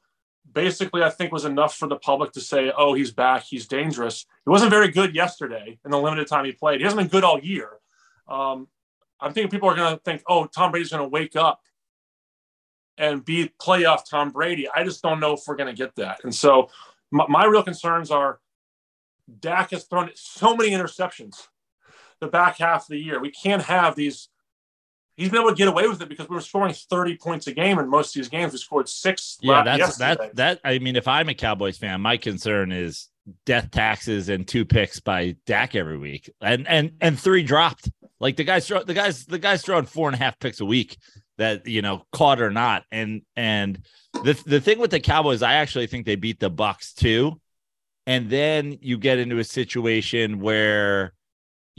basically 0.53 1.03
I 1.03 1.11
think 1.11 1.33
was 1.33 1.45
enough 1.45 1.77
for 1.77 1.89
the 1.89 1.97
public 1.97 2.33
to 2.33 2.41
say, 2.41 2.73
"Oh, 2.77 2.95
he's 2.95 3.11
back. 3.11 3.45
He's 3.45 3.67
dangerous." 3.67 4.27
He 4.45 4.51
wasn't 4.51 4.71
very 4.71 4.89
good 4.89 5.15
yesterday 5.15 5.79
in 5.85 5.91
the 5.91 5.99
limited 5.99 6.27
time 6.27 6.45
he 6.45 6.53
played. 6.53 6.81
He 6.81 6.85
hasn't 6.85 7.01
been 7.01 7.09
good 7.09 7.25
all 7.25 7.39
year. 7.39 7.71
Um, 8.29 8.69
I'm 9.21 9.33
thinking 9.33 9.51
people 9.51 9.69
are 9.69 9.75
going 9.75 9.95
to 9.95 10.03
think, 10.03 10.23
"Oh, 10.27 10.47
Tom 10.47 10.71
Brady's 10.71 10.91
going 10.91 11.03
to 11.03 11.09
wake 11.09 11.37
up 11.37 11.61
and 12.97 13.25
be 13.25 13.53
playoff 13.61 14.09
Tom 14.09 14.31
Brady." 14.31 14.69
I 14.69 14.85
just 14.85 15.03
don't 15.03 15.21
know 15.21 15.35
if 15.35 15.41
we're 15.47 15.57
going 15.57 15.75
to 15.75 15.79
get 15.79 15.95
that. 15.97 16.21
And 16.25 16.35
so, 16.35 16.71
my, 17.11 17.27
my 17.29 17.45
real 17.45 17.63
concerns 17.63 18.11
are 18.11 18.41
Dak 19.41 19.71
has 19.71 19.85
thrown 19.85 20.11
so 20.15 20.57
many 20.57 20.71
interceptions 20.71 21.49
the 22.21 22.29
back 22.29 22.59
half 22.59 22.83
of 22.83 22.89
the 22.89 22.99
year. 22.99 23.21
We 23.21 23.31
can't 23.31 23.63
have 23.63 23.95
these 23.95 24.29
he's 25.19 25.29
been 25.31 25.41
able 25.41 25.51
to 25.51 25.57
get 25.57 25.69
away 25.69 25.87
with 25.87 26.01
it 26.01 26.09
because 26.09 26.29
we 26.29 26.35
were 26.35 26.41
scoring 26.41 26.73
30 26.73 27.17
points 27.19 27.47
a 27.49 27.53
game 27.53 27.79
in 27.79 27.91
most 27.91 28.17
of 28.17 28.21
these 28.21 28.29
games. 28.29 28.53
We 28.53 28.59
scored 28.59 28.89
six. 28.89 29.37
Yeah, 29.43 29.63
that's 29.63 29.99
that 29.99 30.37
that 30.37 30.61
I 30.65 30.79
mean, 30.79 30.97
if 30.97 31.07
I'm 31.07 31.29
a 31.29 31.35
Cowboys 31.35 31.77
fan, 31.77 32.01
my 32.01 32.17
concern 32.17 32.73
is 32.73 33.09
death 33.45 33.71
taxes 33.71 34.29
and 34.31 34.49
two 34.49 34.65
picks 34.65 35.01
by 35.01 35.37
Dak 35.45 35.75
every 35.75 35.99
week. 35.99 36.31
And 36.41 36.67
and 36.67 36.93
and 37.01 37.19
three 37.19 37.43
dropped. 37.43 37.91
Like 38.21 38.37
the 38.37 38.45
guys 38.45 38.67
throw 38.67 38.83
the 38.83 38.95
guys, 38.95 39.27
the 39.27 39.39
guys 39.39 39.63
throwing 39.63 39.85
four 39.85 40.09
and 40.09 40.15
a 40.15 40.19
half 40.19 40.39
picks 40.39 40.61
a 40.61 40.65
week 40.65 40.97
that 41.37 41.67
you 41.67 41.83
know, 41.83 42.05
caught 42.13 42.41
or 42.41 42.51
not. 42.51 42.85
And 42.91 43.23
and 43.37 43.85
the 44.13 44.41
the 44.47 44.61
thing 44.61 44.79
with 44.79 44.91
the 44.91 45.01
Cowboys, 45.01 45.43
I 45.43 45.55
actually 45.55 45.89
think 45.89 46.07
they 46.07 46.17
beat 46.17 46.41
the 46.41 46.51
Bucs 46.51 46.95
too. 46.95 47.41
And 48.07 48.31
then 48.31 48.79
you 48.81 48.97
get 48.97 49.19
into 49.19 49.39
a 49.39 49.45
situation 49.45 50.41
where 50.41 51.13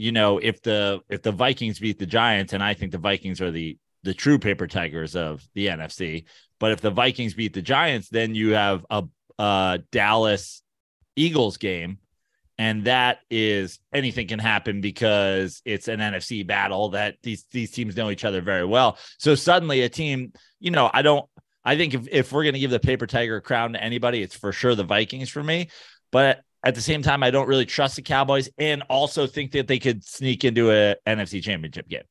you 0.00 0.12
know, 0.12 0.38
if 0.38 0.62
the 0.62 1.02
if 1.10 1.20
the 1.20 1.30
Vikings 1.30 1.78
beat 1.78 1.98
the 1.98 2.06
Giants, 2.06 2.54
and 2.54 2.62
I 2.62 2.72
think 2.72 2.90
the 2.90 2.96
Vikings 2.96 3.42
are 3.42 3.50
the 3.50 3.76
the 4.02 4.14
true 4.14 4.38
paper 4.38 4.66
tigers 4.66 5.14
of 5.14 5.46
the 5.52 5.66
NFC, 5.66 6.24
but 6.58 6.72
if 6.72 6.80
the 6.80 6.90
Vikings 6.90 7.34
beat 7.34 7.52
the 7.52 7.60
Giants, 7.60 8.08
then 8.08 8.34
you 8.34 8.54
have 8.54 8.86
a, 8.88 9.04
a 9.38 9.80
Dallas 9.92 10.62
Eagles 11.16 11.58
game, 11.58 11.98
and 12.56 12.84
that 12.84 13.18
is 13.30 13.78
anything 13.92 14.26
can 14.26 14.38
happen 14.38 14.80
because 14.80 15.60
it's 15.66 15.86
an 15.86 16.00
NFC 16.00 16.46
battle 16.46 16.88
that 16.90 17.16
these 17.22 17.44
these 17.50 17.70
teams 17.70 17.94
know 17.94 18.08
each 18.08 18.24
other 18.24 18.40
very 18.40 18.64
well. 18.64 18.96
So 19.18 19.34
suddenly 19.34 19.82
a 19.82 19.90
team, 19.90 20.32
you 20.60 20.70
know, 20.70 20.90
I 20.90 21.02
don't. 21.02 21.28
I 21.62 21.76
think 21.76 21.92
if, 21.92 22.08
if 22.10 22.32
we're 22.32 22.44
going 22.44 22.54
to 22.54 22.60
give 22.60 22.70
the 22.70 22.80
paper 22.80 23.06
tiger 23.06 23.42
crown 23.42 23.74
to 23.74 23.84
anybody, 23.84 24.22
it's 24.22 24.34
for 24.34 24.50
sure 24.50 24.74
the 24.74 24.82
Vikings 24.82 25.28
for 25.28 25.42
me. 25.42 25.68
But 26.10 26.40
at 26.62 26.74
the 26.74 26.80
same 26.80 27.02
time, 27.02 27.22
I 27.22 27.30
don't 27.30 27.48
really 27.48 27.64
trust 27.64 27.96
the 27.96 28.02
Cowboys 28.02 28.48
and 28.58 28.82
also 28.88 29.26
think 29.26 29.52
that 29.52 29.66
they 29.66 29.78
could 29.78 30.04
sneak 30.04 30.44
into 30.44 30.70
a 30.70 30.96
NFC 31.06 31.42
championship 31.42 31.88
game. 31.88 32.02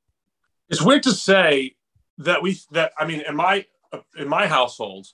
It's 0.70 0.82
weird 0.82 1.04
to 1.04 1.12
say 1.12 1.76
that 2.20 2.42
we 2.42 2.58
that 2.72 2.92
I 2.98 3.06
mean 3.06 3.22
in 3.28 3.36
my 3.36 3.66
in 4.18 4.28
my 4.28 4.48
household, 4.48 5.08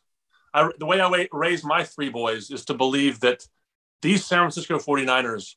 I, 0.53 0.69
the 0.79 0.85
way 0.85 1.01
I 1.01 1.27
raise 1.31 1.63
my 1.63 1.83
three 1.83 2.09
boys 2.09 2.49
is 2.49 2.65
to 2.65 2.73
believe 2.73 3.19
that 3.21 3.45
these 4.01 4.25
San 4.25 4.39
Francisco 4.39 4.77
49ers 4.77 5.55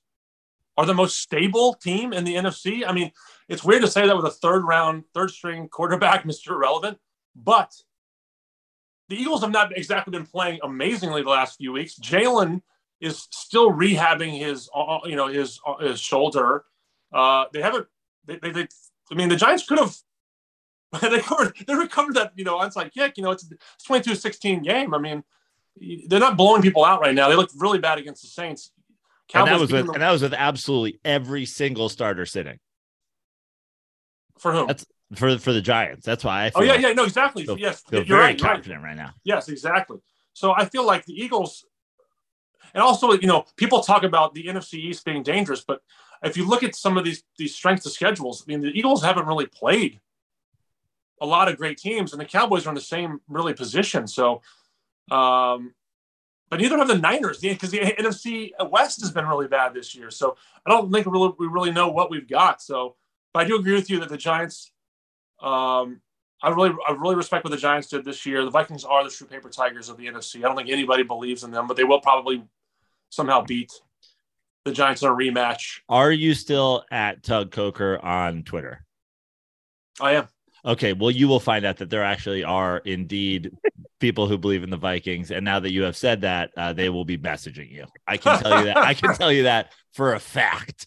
are 0.77 0.87
the 0.87 0.95
most 0.95 1.19
stable 1.19 1.75
team 1.75 2.13
in 2.13 2.25
the 2.25 2.35
NFC. 2.35 2.85
I 2.87 2.93
mean, 2.93 3.11
it's 3.49 3.65
weird 3.65 3.83
to 3.83 3.89
say 3.89 4.07
that 4.07 4.17
with 4.17 4.27
a 4.27 4.31
third 4.31 4.65
round, 4.65 5.05
third 5.15 5.31
string 5.31 5.69
quarterback, 5.69 6.25
Mr. 6.25 6.51
Irrelevant, 6.51 6.99
but 7.35 7.73
the 9.09 9.17
Eagles 9.17 9.41
have 9.41 9.51
not 9.51 9.77
exactly 9.77 10.11
been 10.11 10.27
playing 10.27 10.61
amazingly 10.63 11.23
the 11.23 11.31
last 11.31 11.57
few 11.57 11.73
weeks. 11.73 11.99
Jalen 11.99 12.63
is 13.01 13.29
still 13.31 13.71
rehabbing 13.73 14.39
his, 14.39 14.69
uh, 14.75 14.97
uh, 14.97 15.01
you 15.05 15.17
know, 15.17 15.29
his 15.29 15.61
uh, 15.67 15.77
his 15.79 16.01
shoulder. 16.01 16.65
Uh, 17.13 17.45
they 17.53 17.63
haven't. 17.63 17.87
They, 18.27 18.37
they, 18.37 18.51
they, 18.51 18.69
I 19.11 19.15
mean, 19.15 19.29
the 19.29 19.37
Giants 19.37 19.67
could 19.67 19.79
have. 19.79 19.97
They 21.03 21.21
covered. 21.21 21.55
They 21.67 21.75
recovered 21.75 22.15
that, 22.15 22.33
you 22.35 22.45
know, 22.45 22.59
onside 22.59 22.93
kick. 22.95 23.19
You 23.19 23.23
know, 23.23 23.31
it's 23.31 23.45
a 23.45 23.93
22-16 23.93 24.65
game. 24.65 24.95
I 24.95 24.99
mean, 24.99 25.23
they're 26.07 26.19
not 26.19 26.39
blowing 26.39 26.63
people 26.63 26.83
out 26.83 27.03
right 27.03 27.15
now. 27.15 27.29
They 27.29 27.37
look 27.37 27.51
really 27.59 27.79
bad 27.79 27.99
against 27.99 28.23
the 28.23 28.29
Saints. 28.29 28.71
Cowboys 29.29 29.51
and 29.51 29.55
that 29.55 29.61
was 29.61 29.73
with, 29.73 29.87
the, 29.87 29.93
and 29.93 30.03
that 30.03 30.11
was 30.11 30.23
with 30.23 30.33
absolutely 30.33 30.99
every 31.05 31.45
single 31.45 31.91
starter 31.91 32.25
sitting. 32.25 32.59
For 34.39 34.53
whom? 34.53 34.67
That's 34.69 34.87
for 35.15 35.39
for 35.39 35.53
the 35.53 35.61
Giants. 35.61 36.07
That's 36.07 36.25
why 36.25 36.47
I. 36.47 36.53
oh 36.55 36.63
yeah, 36.63 36.73
like 36.73 36.81
yeah, 36.81 36.93
no, 36.93 37.05
exactly. 37.05 37.45
Feel, 37.45 37.59
yes, 37.59 37.83
feel 37.83 38.01
you're 38.01 38.17
very 38.17 38.33
right, 38.33 38.41
confident 38.41 38.83
right. 38.83 38.91
right 38.91 38.97
now. 38.97 39.13
Yes, 39.25 39.49
exactly. 39.49 39.99
So 40.33 40.53
I 40.53 40.65
feel 40.65 40.87
like 40.87 41.05
the 41.05 41.15
Eagles 41.15 41.67
and 42.75 42.83
also, 42.83 43.13
you 43.13 43.27
know, 43.27 43.45
people 43.57 43.81
talk 43.81 44.03
about 44.03 44.35
the 44.35 44.45
NFC 44.45 44.75
East 44.75 45.05
being 45.05 45.23
dangerous, 45.23 45.63
but 45.67 45.81
if 46.23 46.37
you 46.37 46.47
look 46.47 46.63
at 46.63 46.75
some 46.75 46.97
of 46.97 47.05
these 47.05 47.23
these 47.37 47.55
strengths 47.55 47.87
of 47.87 47.93
schedules, 47.93 48.45
I 48.47 48.51
mean, 48.51 48.61
the 48.61 48.77
Eagles 48.77 49.03
haven't 49.03 49.27
really 49.27 49.47
played 49.47 50.01
a 51.21 51.27
lot 51.27 51.49
of 51.49 51.57
great 51.57 51.79
teams, 51.79 52.13
and 52.13 52.21
the 52.21 52.27
Cowboys 52.27 52.67
are 52.67 52.71
in 52.71 52.75
the 52.75 52.81
same 52.81 53.21
really 53.29 53.55
position. 53.55 54.07
So, 54.07 54.43
um, 55.11 55.75
but 56.51 56.61
neither 56.61 56.79
have 56.79 56.89
the 56.89 56.99
Niners 56.99 57.39
because 57.39 57.71
the, 57.71 57.81
NFC 57.81 58.51
West 58.71 59.01
has 59.03 59.11
been 59.11 59.27
really 59.27 59.49
bad 59.49 59.75
this 59.75 59.95
year. 59.95 60.11
So 60.11 60.37
I 60.65 60.71
don't 60.71 60.91
think 60.91 61.07
really, 61.07 61.33
we 61.39 61.47
really 61.47 61.71
know 61.71 61.89
what 61.89 62.11
we've 62.11 62.29
got. 62.29 62.63
So, 62.63 62.97
but 63.35 63.45
I 63.45 63.49
do 63.49 63.57
agree 63.57 63.75
with 63.75 63.91
you 63.91 64.01
that 64.01 64.09
the 64.09 64.17
Giants. 64.17 64.73
Um, 65.41 66.01
I 66.41 66.51
really, 66.51 66.71
I 66.87 66.93
really 66.93 67.17
respect 67.17 67.45
what 67.45 67.51
the 67.51 67.57
Giants 67.57 67.89
did 67.89 68.05
this 68.05 68.25
year. 68.25 68.45
The 68.45 68.51
Vikings 68.51 68.85
are 68.85 69.03
the 69.03 69.11
true 69.11 69.27
paper 69.27 69.49
tigers 69.49 69.89
of 69.89 69.97
the 69.97 70.07
NFC. 70.07 70.37
I 70.37 70.43
don't 70.43 70.57
think 70.57 70.71
anybody 70.71 71.03
believes 71.03 71.43
in 71.43 71.51
them, 71.51 71.67
but 71.67 71.77
they 71.77 71.83
will 71.83 72.01
probably 72.01 72.45
somehow 73.11 73.43
beat 73.43 73.73
the 74.65 74.73
Giants 74.73 75.03
in 75.03 75.09
a 75.09 75.13
rematch. 75.13 75.81
Are 75.89 76.13
you 76.13 76.35
still 76.35 76.85
at 76.91 77.23
Tug 77.23 77.51
Coker 77.51 77.99
on 78.03 78.43
Twitter? 78.43 78.85
I 80.01 80.13
am. 80.13 80.29
Okay, 80.65 80.93
well, 80.93 81.11
you 81.11 81.29
will 81.29 81.41
find 81.41 81.65
out 81.65 81.79
that 81.79 81.91
there 81.91 82.03
actually 82.03 82.45
are 82.45 82.79
indeed 82.79 83.53
people 84.01 84.27
who 84.27 84.37
believe 84.37 84.63
in 84.63 84.71
the 84.71 84.77
Vikings, 84.77 85.31
and 85.31 85.45
now 85.45 85.61
that 85.61 85.73
you 85.73 85.83
have 85.83 85.97
said 85.97 86.23
that, 86.23 86.51
uh, 86.57 86.73
they 86.73 86.89
will 86.89 87.05
be 87.05 87.17
messaging 87.17 87.71
you. 87.71 87.87
I 88.07 88.17
can 88.17 88.41
tell 88.41 88.59
you 88.59 88.65
that. 88.67 88.77
I 88.77 88.95
can 88.95 89.15
tell 89.17 89.33
you 89.33 89.45
that 89.45 89.73
for 89.93 90.15
a 90.15 90.21
fact. 90.21 90.87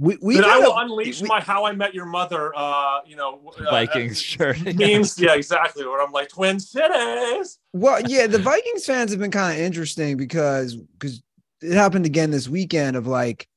We, 0.00 0.16
we 0.22 0.38
I 0.38 0.58
will 0.58 0.78
unleash 0.78 1.20
we, 1.22 1.28
my 1.28 1.40
"How 1.40 1.66
I 1.66 1.72
Met 1.72 1.92
Your 1.92 2.06
Mother," 2.06 2.52
uh, 2.56 3.00
you 3.04 3.16
know, 3.16 3.52
uh, 3.58 3.64
Vikings 3.64 4.12
uh, 4.18 4.22
shirt 4.22 4.64
memes. 4.78 5.18
yeah, 5.18 5.34
exactly. 5.34 5.84
Where 5.84 6.00
I'm 6.00 6.12
like 6.12 6.28
Twin 6.28 6.60
Cities. 6.60 7.58
Well, 7.72 8.00
yeah, 8.06 8.28
the 8.28 8.38
Vikings 8.38 8.86
fans 8.86 9.10
have 9.10 9.18
been 9.18 9.32
kind 9.32 9.58
of 9.58 9.64
interesting 9.64 10.16
because 10.16 10.76
because 10.76 11.20
it 11.62 11.72
happened 11.72 12.06
again 12.06 12.30
this 12.30 12.48
weekend. 12.48 12.96
Of 12.96 13.08
like, 13.08 13.48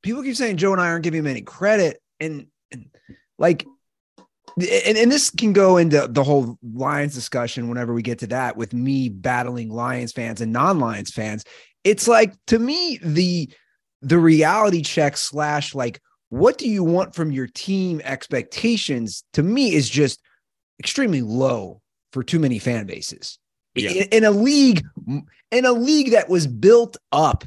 people 0.00 0.22
keep 0.22 0.34
saying 0.36 0.56
Joe 0.56 0.72
and 0.72 0.80
I 0.80 0.88
aren't 0.88 1.04
giving 1.04 1.20
him 1.20 1.26
any 1.26 1.42
credit, 1.42 2.00
and, 2.18 2.46
and 2.72 2.86
like, 3.38 3.66
and, 4.56 4.96
and 4.96 5.12
this 5.12 5.28
can 5.28 5.52
go 5.52 5.76
into 5.76 6.08
the 6.08 6.24
whole 6.24 6.58
Lions 6.62 7.14
discussion 7.14 7.68
whenever 7.68 7.92
we 7.92 8.00
get 8.00 8.20
to 8.20 8.28
that 8.28 8.56
with 8.56 8.72
me 8.72 9.10
battling 9.10 9.68
Lions 9.68 10.12
fans 10.12 10.40
and 10.40 10.54
non-Lions 10.54 11.10
fans. 11.10 11.44
It's 11.84 12.08
like 12.08 12.32
to 12.46 12.58
me 12.58 12.98
the 13.02 13.50
the 14.02 14.18
reality 14.18 14.82
check 14.82 15.16
slash 15.16 15.74
like 15.74 16.00
what 16.28 16.58
do 16.58 16.68
you 16.68 16.82
want 16.82 17.14
from 17.14 17.30
your 17.30 17.46
team 17.46 18.00
expectations? 18.04 19.24
To 19.34 19.42
me 19.42 19.74
is 19.74 19.88
just 19.88 20.20
extremely 20.78 21.22
low 21.22 21.80
for 22.12 22.22
too 22.22 22.38
many 22.38 22.58
fan 22.58 22.86
bases. 22.86 23.38
Yeah. 23.74 23.90
in, 23.90 24.08
in, 24.08 24.24
a 24.24 24.30
league 24.30 24.82
in 25.50 25.64
a 25.64 25.72
league 25.72 26.12
that 26.12 26.28
was 26.28 26.46
built 26.46 26.96
up 27.12 27.44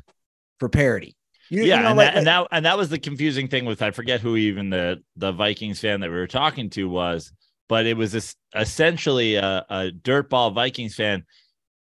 for 0.59 0.69
parity. 0.69 1.15
You, 1.49 1.63
yeah 1.63 1.77
you 1.77 1.81
know, 1.81 1.89
and, 1.89 1.97
like, 1.97 2.07
that, 2.09 2.17
and 2.17 2.27
that 2.27 2.47
and 2.51 2.65
that 2.65 2.77
was 2.77 2.89
the 2.89 2.99
confusing 2.99 3.47
thing 3.47 3.65
with 3.65 3.81
i 3.81 3.89
forget 3.89 4.21
who 4.21 4.35
even 4.35 4.69
the 4.69 5.01
the 5.15 5.31
vikings 5.31 5.79
fan 5.79 6.01
that 6.01 6.11
we 6.11 6.15
were 6.15 6.27
talking 6.27 6.69
to 6.69 6.87
was 6.87 7.31
but 7.67 7.87
it 7.87 7.97
was 7.97 8.11
this, 8.11 8.35
essentially 8.55 9.33
a, 9.33 9.65
a 9.67 9.89
dirtball 9.89 10.53
vikings 10.53 10.93
fan 10.93 11.25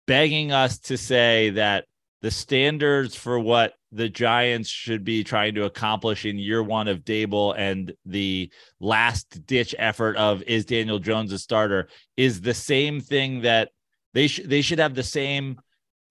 begging 0.09 0.51
us 0.51 0.81
to 0.81 0.97
say 0.97 1.51
that 1.51 1.85
the 2.23 2.31
standards 2.33 3.15
for 3.15 3.39
what 3.39 3.75
the 3.93 4.09
Giants 4.09 4.69
should 4.71 5.05
be 5.05 5.23
trying 5.23 5.55
to 5.55 5.65
accomplish 5.65 6.25
in 6.25 6.39
year 6.39 6.63
one 6.63 6.89
of 6.89 7.05
Daboll 7.05 7.55
and 7.57 7.93
the 8.07 8.51
last 8.81 9.47
ditch 9.47 9.75
effort 9.79 10.17
of 10.17 10.43
is 10.43 10.65
Daniel 10.65 10.99
Jones 10.99 11.33
a 11.33 11.39
starter 11.39 11.89
is 12.17 12.41
the 12.41 12.55
same 12.55 13.01
thing 13.01 13.43
that 13.43 13.71
they 14.15 14.27
should 14.27 14.49
they 14.49 14.63
should 14.63 14.79
have 14.79 14.95
the 14.95 15.03
same 15.03 15.61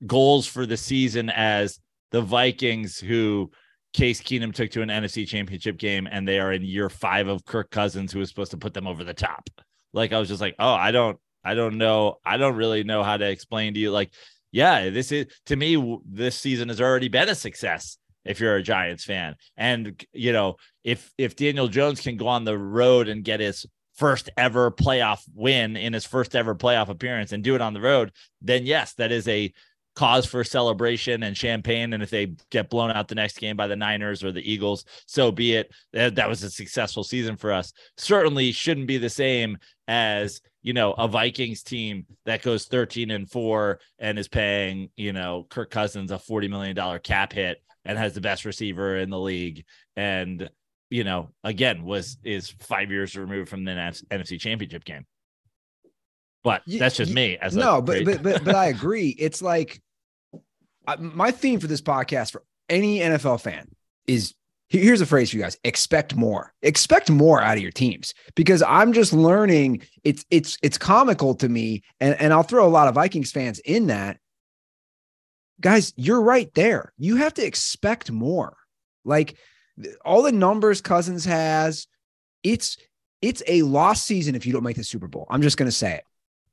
goals 0.05 0.47
for 0.47 0.65
the 0.65 0.77
season 0.77 1.29
as 1.29 1.79
the 2.11 2.21
Vikings 2.21 2.99
who 2.99 3.51
Case 3.93 4.21
Keenum 4.21 4.53
took 4.53 4.71
to 4.71 4.81
an 4.81 4.89
NFC 4.89 5.27
championship 5.27 5.77
game 5.77 6.07
and 6.09 6.27
they 6.27 6.39
are 6.39 6.53
in 6.53 6.63
year 6.63 6.89
five 6.89 7.27
of 7.27 7.45
Kirk 7.45 7.71
Cousins, 7.71 8.11
who 8.11 8.19
was 8.19 8.29
supposed 8.29 8.51
to 8.51 8.57
put 8.57 8.73
them 8.73 8.87
over 8.87 9.03
the 9.03 9.13
top. 9.13 9.49
Like 9.91 10.13
I 10.13 10.19
was 10.19 10.29
just 10.29 10.39
like, 10.39 10.55
oh, 10.59 10.73
I 10.73 10.91
don't, 10.91 11.17
I 11.43 11.55
don't 11.55 11.77
know. 11.77 12.19
I 12.23 12.37
don't 12.37 12.55
really 12.55 12.83
know 12.83 13.03
how 13.03 13.17
to 13.17 13.27
explain 13.27 13.73
to 13.73 13.79
you. 13.79 13.91
Like, 13.91 14.13
yeah, 14.51 14.89
this 14.89 15.11
is 15.11 15.27
to 15.47 15.55
me, 15.55 15.99
this 16.05 16.35
season 16.35 16.69
has 16.69 16.81
already 16.81 17.07
been 17.07 17.29
a 17.29 17.35
success 17.35 17.97
if 18.25 18.39
you're 18.39 18.55
a 18.55 18.63
Giants 18.63 19.03
fan. 19.03 19.35
And 19.57 20.03
you 20.13 20.33
know, 20.33 20.57
if 20.83 21.11
if 21.17 21.35
Daniel 21.35 21.67
Jones 21.67 22.01
can 22.01 22.17
go 22.17 22.27
on 22.27 22.43
the 22.43 22.57
road 22.57 23.07
and 23.07 23.23
get 23.23 23.39
his 23.39 23.65
first 23.95 24.29
ever 24.37 24.71
playoff 24.71 25.21
win 25.35 25.75
in 25.77 25.93
his 25.93 26.05
first 26.05 26.35
ever 26.35 26.55
playoff 26.55 26.89
appearance 26.89 27.31
and 27.31 27.43
do 27.43 27.55
it 27.55 27.61
on 27.61 27.73
the 27.73 27.81
road, 27.81 28.11
then 28.41 28.65
yes, 28.65 28.93
that 28.95 29.11
is 29.11 29.27
a 29.27 29.53
cause 29.95 30.25
for 30.25 30.43
celebration 30.43 31.23
and 31.23 31.35
champagne. 31.35 31.93
And 31.93 32.01
if 32.01 32.09
they 32.09 32.33
get 32.49 32.69
blown 32.69 32.91
out 32.91 33.07
the 33.07 33.15
next 33.15 33.37
game 33.37 33.57
by 33.57 33.67
the 33.67 33.75
Niners 33.75 34.23
or 34.23 34.31
the 34.31 34.49
Eagles, 34.49 34.85
so 35.05 35.31
be 35.31 35.53
it. 35.53 35.71
That, 35.93 36.15
that 36.15 36.29
was 36.29 36.43
a 36.43 36.49
successful 36.49 37.03
season 37.03 37.35
for 37.35 37.51
us. 37.51 37.73
Certainly 37.97 38.53
shouldn't 38.53 38.87
be 38.87 38.97
the 38.97 39.09
same 39.09 39.57
as 39.87 40.41
you 40.61 40.73
know 40.73 40.93
a 40.93 41.07
Vikings 41.07 41.63
team 41.63 42.05
that 42.25 42.41
goes 42.41 42.65
13 42.65 43.11
and 43.11 43.29
4 43.29 43.79
and 43.99 44.19
is 44.19 44.27
paying 44.27 44.89
you 44.95 45.13
know 45.13 45.45
Kirk 45.49 45.69
Cousins 45.71 46.11
a 46.11 46.19
40 46.19 46.47
million 46.47 46.75
dollar 46.75 46.99
cap 46.99 47.33
hit 47.33 47.61
and 47.85 47.97
has 47.97 48.13
the 48.13 48.21
best 48.21 48.45
receiver 48.45 48.97
in 48.97 49.09
the 49.09 49.19
league 49.19 49.65
and 49.95 50.49
you 50.89 51.03
know 51.03 51.29
again 51.43 51.83
was 51.83 52.17
is 52.23 52.49
5 52.49 52.91
years 52.91 53.15
removed 53.15 53.49
from 53.49 53.63
the 53.63 53.71
NFC 53.71 54.39
championship 54.39 54.85
game. 54.85 55.05
But 56.43 56.63
that's 56.65 56.95
just 56.95 57.13
me 57.13 57.37
as 57.37 57.55
no 57.55 57.81
but, 57.81 58.03
but 58.03 58.23
but 58.23 58.43
but 58.43 58.55
I 58.55 58.67
agree. 58.67 59.09
It's 59.09 59.41
like 59.41 59.81
my 60.97 61.31
theme 61.31 61.59
for 61.59 61.67
this 61.67 61.81
podcast 61.81 62.31
for 62.31 62.43
any 62.67 62.99
NFL 62.99 63.41
fan 63.41 63.67
is 64.07 64.33
here's 64.71 65.01
a 65.01 65.05
phrase 65.05 65.29
for 65.29 65.35
you 65.35 65.43
guys 65.43 65.57
expect 65.63 66.15
more. 66.15 66.53
Expect 66.61 67.09
more 67.09 67.41
out 67.41 67.57
of 67.57 67.63
your 67.63 67.71
teams 67.71 68.13
because 68.35 68.63
i'm 68.63 68.93
just 68.93 69.13
learning. 69.13 69.81
It's 70.03 70.25
it's 70.31 70.57
it's 70.63 70.77
comical 70.77 71.35
to 71.35 71.49
me 71.49 71.83
and, 71.99 72.19
and 72.19 72.33
i'll 72.33 72.43
throw 72.43 72.65
a 72.65 72.69
lot 72.69 72.87
of 72.87 72.95
vikings 72.95 73.31
fans 73.31 73.59
in 73.59 73.87
that. 73.87 74.17
Guys 75.59 75.93
you're 75.97 76.21
right 76.21 76.51
there. 76.53 76.93
You 76.97 77.17
have 77.17 77.33
to 77.35 77.45
expect 77.45 78.11
more. 78.11 78.55
Like 79.03 79.37
all 80.05 80.21
the 80.21 80.31
numbers 80.31 80.81
cousins 80.81 81.25
has 81.25 81.87
it's 82.43 82.77
it's 83.21 83.43
a 83.47 83.61
lost 83.63 84.05
season 84.05 84.35
if 84.35 84.45
you 84.45 84.53
don't 84.53 84.63
make 84.63 84.77
the 84.77 84.83
super 84.83 85.07
bowl. 85.07 85.27
I'm 85.29 85.41
just 85.41 85.57
going 85.57 85.67
to 85.67 85.75
say 85.75 85.95
it. 85.95 86.05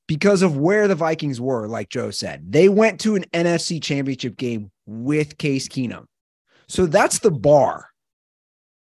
Because 0.07 0.43
of 0.43 0.57
where 0.57 0.89
the 0.89 0.95
vikings 0.95 1.41
were 1.41 1.69
like 1.69 1.89
joe 1.89 2.11
said 2.11 2.51
they 2.51 2.69
went 2.69 2.99
to 3.01 3.15
an 3.15 3.25
nfc 3.33 3.81
championship 3.81 4.37
game 4.37 4.73
with 4.87 5.39
case 5.39 5.69
keenum. 5.69 6.07
So 6.67 6.85
that's 6.85 7.21
the 7.21 7.31
bar 7.31 7.88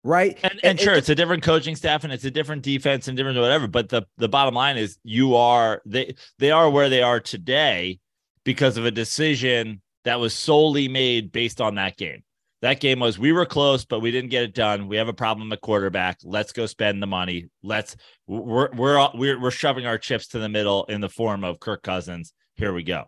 right? 0.04 0.38
And, 0.42 0.60
and, 0.62 0.80
sure, 0.80 0.94
it's 0.94 1.08
a 1.08 1.14
different 1.14 1.42
coaching 1.42 1.76
staff 1.76 2.04
and 2.04 2.12
it's 2.12 2.24
a 2.24 2.30
different 2.30 2.62
defense 2.62 3.08
and 3.08 3.16
different 3.16 3.38
whatever. 3.38 3.66
But 3.66 3.88
the 3.88 4.06
the 4.16 4.28
bottom 4.28 4.54
line 4.54 4.76
is 4.76 4.98
you 5.02 5.36
are 5.36 5.82
they 5.86 6.14
they 6.38 6.50
are 6.50 6.70
where 6.70 6.88
they 6.88 7.02
are 7.02 7.20
today 7.20 7.98
because 8.44 8.76
of 8.76 8.84
a 8.84 8.90
decision 8.90 9.82
that 10.04 10.20
was 10.20 10.34
solely 10.34 10.88
made 10.88 11.32
based 11.32 11.60
on 11.60 11.74
that 11.76 11.96
game. 11.96 12.22
That 12.60 12.80
game 12.80 12.98
was 12.98 13.18
we 13.18 13.30
were 13.30 13.46
close, 13.46 13.84
but 13.84 14.00
we 14.00 14.10
didn't 14.10 14.30
get 14.30 14.42
it 14.42 14.54
done. 14.54 14.88
We 14.88 14.96
have 14.96 15.08
a 15.08 15.12
problem 15.12 15.52
at 15.52 15.60
quarterback. 15.60 16.18
Let's 16.24 16.52
go 16.52 16.66
spend 16.66 17.00
the 17.00 17.06
money. 17.06 17.46
Let's 17.62 17.94
we're 18.26 18.70
we're 18.72 19.08
we're 19.14 19.40
we're 19.40 19.50
shoving 19.50 19.86
our 19.86 19.98
chips 19.98 20.28
to 20.28 20.38
the 20.38 20.48
middle 20.48 20.84
in 20.86 21.00
the 21.00 21.08
form 21.08 21.44
of 21.44 21.60
Kirk 21.60 21.82
Cousins. 21.82 22.32
Here 22.56 22.72
we 22.72 22.82
go. 22.82 23.04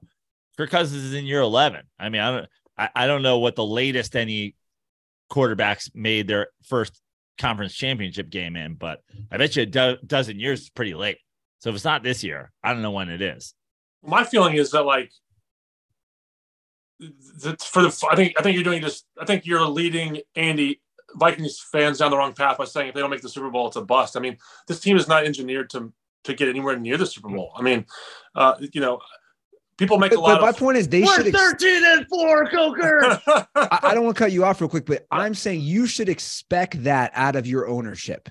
Kirk 0.57 0.71
Cousins 0.71 1.03
is 1.03 1.15
in 1.15 1.25
year 1.25 1.41
11. 1.41 1.83
I 1.99 2.09
mean, 2.11 2.21
I 2.21 2.31
don't 2.31 2.49
I, 2.79 2.89
I 2.95 3.07
don't 3.07 3.23
know 3.23 3.39
what 3.39 3.57
the 3.57 3.67
latest 3.67 4.15
any 4.15 4.55
quarterbacks 5.31 5.91
made 5.95 6.29
their 6.29 6.49
first 6.65 7.01
conference 7.39 7.75
championship 7.75 8.31
game 8.31 8.57
in, 8.57 8.75
but 8.75 9.01
I 9.31 9.39
bet 9.39 9.57
you 9.57 9.63
a 9.63 9.67
do- 9.67 9.99
dozen 10.07 10.39
years 10.39 10.63
is 10.63 10.71
pretty 10.71 10.95
late. 10.95 11.19
So 11.61 11.71
if 11.71 11.77
it's 11.77 11.85
not 11.85 12.03
this 12.03 12.23
year, 12.25 12.53
I 12.63 12.73
don't 12.73 12.83
know 12.83 12.91
when 12.91 13.09
it 13.09 13.23
is. 13.23 13.55
My 14.03 14.25
feeling 14.25 14.57
is 14.57 14.71
that 14.71 14.83
like 14.83 15.13
for 17.61 17.83
the 17.83 18.07
I 18.11 18.17
think 18.17 18.35
I 18.39 18.43
think 18.43 18.55
you're 18.55 18.65
doing 18.65 18.83
this. 18.83 19.05
I 19.19 19.25
think 19.25 19.47
you're 19.47 19.67
leading 19.67 20.21
Andy 20.37 20.81
Vikings 21.15 21.61
fans 21.61 21.99
down 21.99 22.11
the 22.11 22.17
wrong 22.17 22.33
path 22.33 22.59
by 22.59 22.65
saying 22.65 22.89
if 22.89 22.95
they 22.95 23.01
don't 23.01 23.11
make 23.11 23.23
the 23.23 23.29
Super 23.29 23.51
Bowl, 23.51 23.67
it's 23.67 23.77
a 23.77 23.83
bust. 23.83 24.17
I 24.17 24.21
mean, 24.21 24.39
this 24.69 24.81
team 24.81 24.97
is 24.97 25.09
not 25.09 25.25
engineered 25.25 25.71
to 25.71 25.93
to 26.25 26.35
get 26.35 26.49
anywhere 26.49 26.79
near 26.79 26.97
the 26.97 27.07
Super 27.07 27.29
Bowl. 27.29 27.53
I 27.57 27.63
mean, 27.63 27.87
uh, 28.35 28.55
you 28.73 28.81
know, 28.81 29.01
People 29.81 29.97
make 29.97 30.13
a 30.13 30.21
lot. 30.21 30.41
But 30.41 30.43
my 30.43 30.53
point 30.53 30.77
is, 30.77 30.89
they 30.89 31.07
should. 31.07 31.29
Ex- 31.29 31.39
Thirteen 31.39 31.83
and 31.87 32.07
four, 32.07 32.47
Coker. 32.51 33.19
I, 33.55 33.79
I 33.83 33.95
don't 33.95 34.05
want 34.05 34.15
to 34.15 34.23
cut 34.23 34.31
you 34.31 34.45
off 34.45 34.61
real 34.61 34.69
quick, 34.69 34.85
but 34.85 35.07
I'm 35.11 35.35
saying 35.35 35.63
you 35.63 35.87
should 35.87 36.11
expect 36.11 36.85
that 36.85 37.13
out 37.15 37.35
of 37.35 37.47
your 37.47 37.67
ownership. 37.67 38.29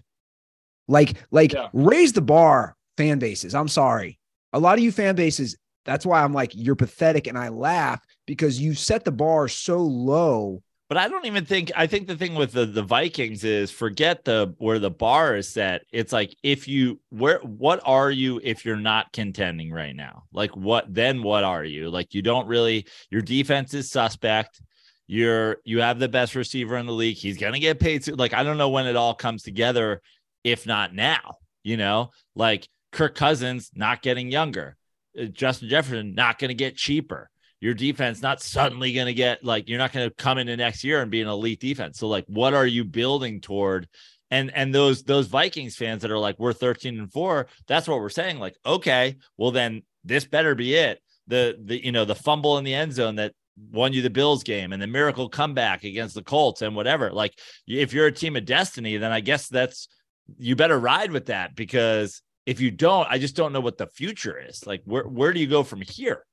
Like, 0.88 1.18
like 1.32 1.54
yeah. 1.54 1.70
raise 1.74 2.14
the 2.14 2.22
bar, 2.22 2.76
fan 2.98 3.18
bases. 3.18 3.56
I'm 3.56 3.68
sorry, 3.68 4.20
a 4.54 4.60
lot 4.60 4.78
of 4.78 4.84
you 4.84 4.92
fan 4.92 5.16
bases. 5.16 5.58
That's 5.86 6.06
why 6.06 6.24
I'm 6.24 6.34
like, 6.34 6.52
you're 6.54 6.76
pathetic, 6.76 7.26
and 7.26 7.36
I 7.36 7.50
laugh 7.50 8.00
because 8.28 8.62
you 8.62 8.76
set 8.76 9.04
the 9.04 9.12
bar 9.12 9.48
so 9.48 9.80
low 9.80 10.62
but 10.90 10.98
I 10.98 11.08
don't 11.08 11.28
even 11.28 11.46
think 11.46 11.72
I 11.76 11.86
think 11.86 12.08
the 12.08 12.18
thing 12.18 12.34
with 12.34 12.52
the, 12.52 12.66
the 12.66 12.82
Vikings 12.82 13.44
is 13.44 13.70
forget 13.70 14.26
the 14.26 14.56
where 14.58 14.80
the 14.80 14.90
bar 14.90 15.38
is 15.38 15.48
set. 15.48 15.84
It's 15.94 16.12
like 16.12 16.36
if 16.42 16.68
you 16.68 17.00
where 17.10 17.38
what 17.40 17.80
are 17.86 18.10
you 18.10 18.42
if 18.44 18.66
you're 18.66 18.76
not 18.76 19.14
contending 19.14 19.72
right 19.72 19.96
now? 19.96 20.24
Like 20.34 20.58
what 20.58 20.92
then 20.92 21.22
what 21.22 21.44
are 21.44 21.64
you? 21.64 21.92
Like 21.92 22.16
you 22.16 22.24
don't 22.24 22.48
really 22.48 22.88
your 23.12 23.22
defense 23.22 23.76
is 23.76 23.92
suspect. 23.92 24.62
You're 25.06 25.58
you 25.64 25.80
have 25.82 26.00
the 26.00 26.10
best 26.10 26.34
receiver 26.34 26.76
in 26.76 26.88
the 26.88 26.92
league. 26.92 27.18
He's 27.18 27.38
gonna 27.38 27.60
get 27.60 27.80
paid. 27.80 28.04
To, 28.06 28.16
like 28.16 28.34
I 28.34 28.42
don't 28.42 28.58
know 28.58 28.70
when 28.70 28.88
it 28.88 28.96
all 28.96 29.14
comes 29.14 29.44
together, 29.44 30.02
if 30.44 30.66
not 30.66 30.96
now. 30.96 31.38
You 31.62 31.78
know, 31.78 32.10
like 32.36 32.68
Kirk 32.92 33.14
Cousins 33.14 33.70
not 33.76 34.02
getting 34.02 34.32
younger, 34.32 34.76
uh, 35.20 35.26
Justin 35.26 35.70
Jefferson 35.70 36.16
not 36.16 36.40
gonna 36.40 36.56
get 36.56 36.78
cheaper 36.78 37.30
your 37.62 37.74
defense 37.74 38.22
not 38.22 38.42
suddenly 38.42 38.94
going 38.94 39.08
to 39.08 39.14
get 39.14 39.44
like 39.44 39.68
you're 39.68 39.78
not 39.78 39.92
going 39.92 40.08
to 40.08 40.16
come 40.16 40.38
into 40.38 40.56
next 40.56 40.84
year 40.84 41.02
and 41.02 41.12
be 41.12 41.22
an 41.22 41.28
elite 41.28 41.60
defense. 41.60 42.00
So 42.00 42.08
like 42.08 42.26
what 42.28 42.54
are 42.54 42.66
you 42.66 42.84
building 42.84 43.42
toward? 43.42 43.88
And 44.32 44.52
and 44.54 44.74
those 44.74 45.04
those 45.04 45.28
Vikings 45.28 45.76
fans 45.76 46.02
that 46.02 46.12
are 46.12 46.20
like 46.20 46.40
we're 46.40 46.54
13 46.54 47.00
and 47.00 47.12
4, 47.12 47.48
that's 47.68 47.88
what 47.88 48.00
we're 48.00 48.10
saying 48.10 48.40
like 48.40 48.56
okay, 48.66 49.18
well 49.38 49.52
then 49.52 49.84
this 50.04 50.26
better 50.26 50.56
be 50.56 50.76
it. 50.76 51.02
The 51.28 51.58
the 51.64 51.84
you 51.84 51.92
know 51.92 52.06
the 52.06 52.16
fumble 52.16 52.58
in 52.58 52.64
the 52.64 52.74
end 52.74 52.94
zone 52.94 53.16
that 53.16 53.34
won 53.72 53.92
you 53.92 54.02
the 54.02 54.10
Bills 54.10 54.44
game 54.44 54.72
and 54.72 54.82
the 54.82 54.88
miracle 54.88 55.28
comeback 55.28 55.84
against 55.84 56.16
the 56.16 56.24
Colts 56.24 56.62
and 56.62 56.76
whatever. 56.76 57.12
Like 57.12 57.38
if 57.68 57.94
you're 57.94 58.08
a 58.08 58.12
team 58.12 58.36
of 58.36 58.46
destiny, 58.46 58.98
then 58.98 59.12
I 59.12 59.20
guess 59.20 59.48
that's 59.48 59.90
you 60.38 60.56
better 60.56 60.80
ride 60.80 61.12
with 61.12 61.26
that 61.26 61.56
because 61.56 62.22
if 62.46 62.62
you 62.62 62.72
don't, 62.72 63.08
I 63.10 63.18
just 63.18 63.36
don't 63.36 63.54
know 63.54 63.60
what 63.60 63.78
the 63.78 63.88
future 63.88 64.40
is. 64.40 64.66
Like 64.66 64.82
where 64.86 65.04
where 65.04 65.34
do 65.34 65.40
you 65.40 65.48
go 65.48 65.64
from 65.64 65.82
here? 65.82 66.26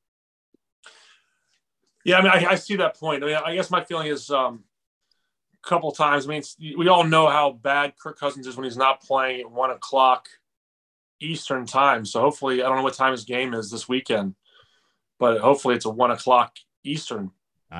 Yeah, 2.06 2.18
I 2.18 2.22
mean, 2.22 2.30
I, 2.30 2.52
I, 2.52 2.54
see 2.54 2.76
that 2.76 2.96
point. 2.96 3.24
I 3.24 3.26
mean, 3.26 3.34
I 3.34 3.54
guess 3.56 3.68
my 3.68 3.82
feeling 3.82 4.06
is 4.06 4.30
um, 4.30 4.62
a 5.52 5.68
couple 5.68 5.90
times. 5.90 6.24
I 6.24 6.28
mean, 6.28 6.42
we 6.78 6.86
all 6.86 7.02
know 7.02 7.26
how 7.26 7.50
bad 7.50 7.94
Kirk 7.98 8.16
Cousins 8.16 8.46
is 8.46 8.56
when 8.56 8.62
he's 8.62 8.76
not 8.76 9.02
playing 9.02 9.40
at 9.40 9.50
one 9.50 9.72
o'clock 9.72 10.28
Eastern 11.20 11.66
time. 11.66 12.04
So 12.04 12.20
hopefully, 12.20 12.62
I 12.62 12.68
don't 12.68 12.76
know 12.76 12.84
what 12.84 12.94
time 12.94 13.10
his 13.10 13.24
game 13.24 13.54
is 13.54 13.72
this 13.72 13.88
weekend, 13.88 14.36
but 15.18 15.40
hopefully 15.40 15.74
it's 15.74 15.84
a 15.84 15.90
one 15.90 16.12
o'clock 16.12 16.54
Eastern, 16.84 17.32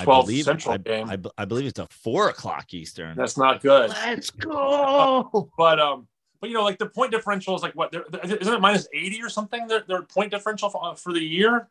twelve 0.03 0.27
believe, 0.27 0.47
Central 0.47 0.75
I, 0.75 0.79
game. 0.79 1.09
I, 1.09 1.19
I, 1.39 1.45
believe 1.45 1.67
it's 1.67 1.79
a 1.79 1.87
four 1.87 2.29
o'clock 2.29 2.75
Eastern. 2.75 3.17
That's 3.17 3.37
not 3.37 3.63
good. 3.63 3.91
Let's 3.91 4.31
go. 4.31 5.53
but 5.57 5.79
um, 5.79 6.09
but 6.41 6.51
you 6.51 6.55
know, 6.55 6.65
like 6.65 6.79
the 6.79 6.87
point 6.87 7.13
differential 7.13 7.55
is 7.55 7.63
like 7.63 7.75
what? 7.77 7.95
Isn't 8.25 8.55
it 8.55 8.61
minus 8.61 8.89
eighty 8.93 9.23
or 9.23 9.29
something? 9.29 9.69
Their, 9.69 9.85
their 9.87 10.03
point 10.03 10.33
differential 10.33 10.69
for, 10.69 10.97
for 10.97 11.13
the 11.13 11.23
year. 11.23 11.69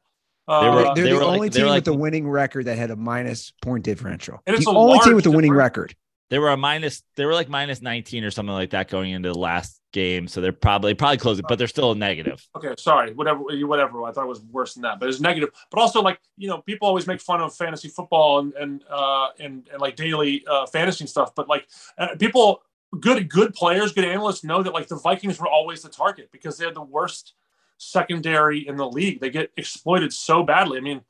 They 0.47 0.53
were, 0.53 0.85
uh, 0.85 0.93
they're 0.93 1.05
they 1.05 1.11
the 1.11 1.25
only 1.25 1.39
like, 1.39 1.51
team 1.53 1.65
like, 1.65 1.77
with 1.77 1.85
the 1.85 1.93
winning 1.93 2.27
record 2.27 2.65
that 2.65 2.77
had 2.77 2.91
a 2.91 2.95
minus 2.95 3.51
point 3.61 3.83
differential. 3.83 4.41
And 4.45 4.55
it's 4.55 4.65
the 4.65 4.71
only 4.71 4.99
team 4.99 5.15
with 5.15 5.23
the 5.23 5.31
winning 5.31 5.53
record. 5.53 5.95
They 6.29 6.39
were 6.39 6.49
a 6.49 6.57
minus. 6.57 7.03
They 7.15 7.25
were 7.25 7.33
like 7.33 7.49
minus 7.49 7.81
nineteen 7.81 8.23
or 8.23 8.31
something 8.31 8.53
like 8.53 8.71
that 8.71 8.89
going 8.89 9.11
into 9.11 9.29
the 9.29 9.37
last 9.37 9.79
game. 9.91 10.27
So 10.27 10.41
they're 10.41 10.51
probably 10.51 10.95
probably 10.95 11.17
close 11.17 11.37
it, 11.37 11.45
but 11.47 11.59
they're 11.59 11.67
still 11.67 11.91
a 11.91 11.95
negative. 11.95 12.43
Okay, 12.55 12.73
sorry. 12.79 13.13
Whatever, 13.13 13.41
whatever. 13.67 14.03
I 14.03 14.11
thought 14.11 14.25
it 14.25 14.29
was 14.29 14.41
worse 14.41 14.73
than 14.73 14.81
that, 14.83 14.99
but 14.99 15.07
it's 15.07 15.19
negative. 15.19 15.49
But 15.69 15.79
also, 15.79 16.01
like 16.01 16.19
you 16.35 16.47
know, 16.47 16.61
people 16.61 16.87
always 16.87 17.05
make 17.05 17.21
fun 17.21 17.41
of 17.41 17.55
fantasy 17.55 17.89
football 17.89 18.39
and 18.39 18.53
and 18.53 18.83
uh, 18.89 19.27
and, 19.39 19.67
and 19.71 19.79
like 19.79 19.95
daily 19.95 20.43
uh, 20.49 20.65
fantasy 20.65 21.03
and 21.03 21.09
stuff. 21.09 21.33
But 21.35 21.47
like 21.47 21.67
uh, 21.97 22.15
people, 22.19 22.63
good 22.99 23.29
good 23.29 23.53
players, 23.53 23.93
good 23.93 24.05
analysts 24.05 24.43
know 24.43 24.63
that 24.63 24.73
like 24.73 24.87
the 24.87 24.97
Vikings 24.97 25.39
were 25.39 25.47
always 25.47 25.83
the 25.83 25.89
target 25.89 26.29
because 26.31 26.57
they 26.57 26.65
had 26.65 26.73
the 26.73 26.81
worst 26.81 27.35
secondary 27.77 28.67
in 28.67 28.77
the 28.77 28.87
league. 28.87 29.19
They 29.19 29.29
get 29.29 29.51
exploited 29.57 30.13
so 30.13 30.43
badly. 30.43 30.77
I 30.77 30.81
mean, 30.81 31.01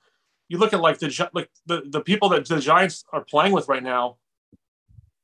you 0.48 0.58
look 0.58 0.74
at 0.74 0.80
like 0.80 1.00
the 1.00 1.30
like 1.34 1.50
the, 1.66 1.84
the 1.86 2.02
people 2.02 2.30
that 2.30 2.48
the 2.48 2.60
Giants 2.60 3.06
are 3.12 3.22
playing 3.22 3.52
with 3.52 3.68
right 3.68 3.84
now 3.84 4.18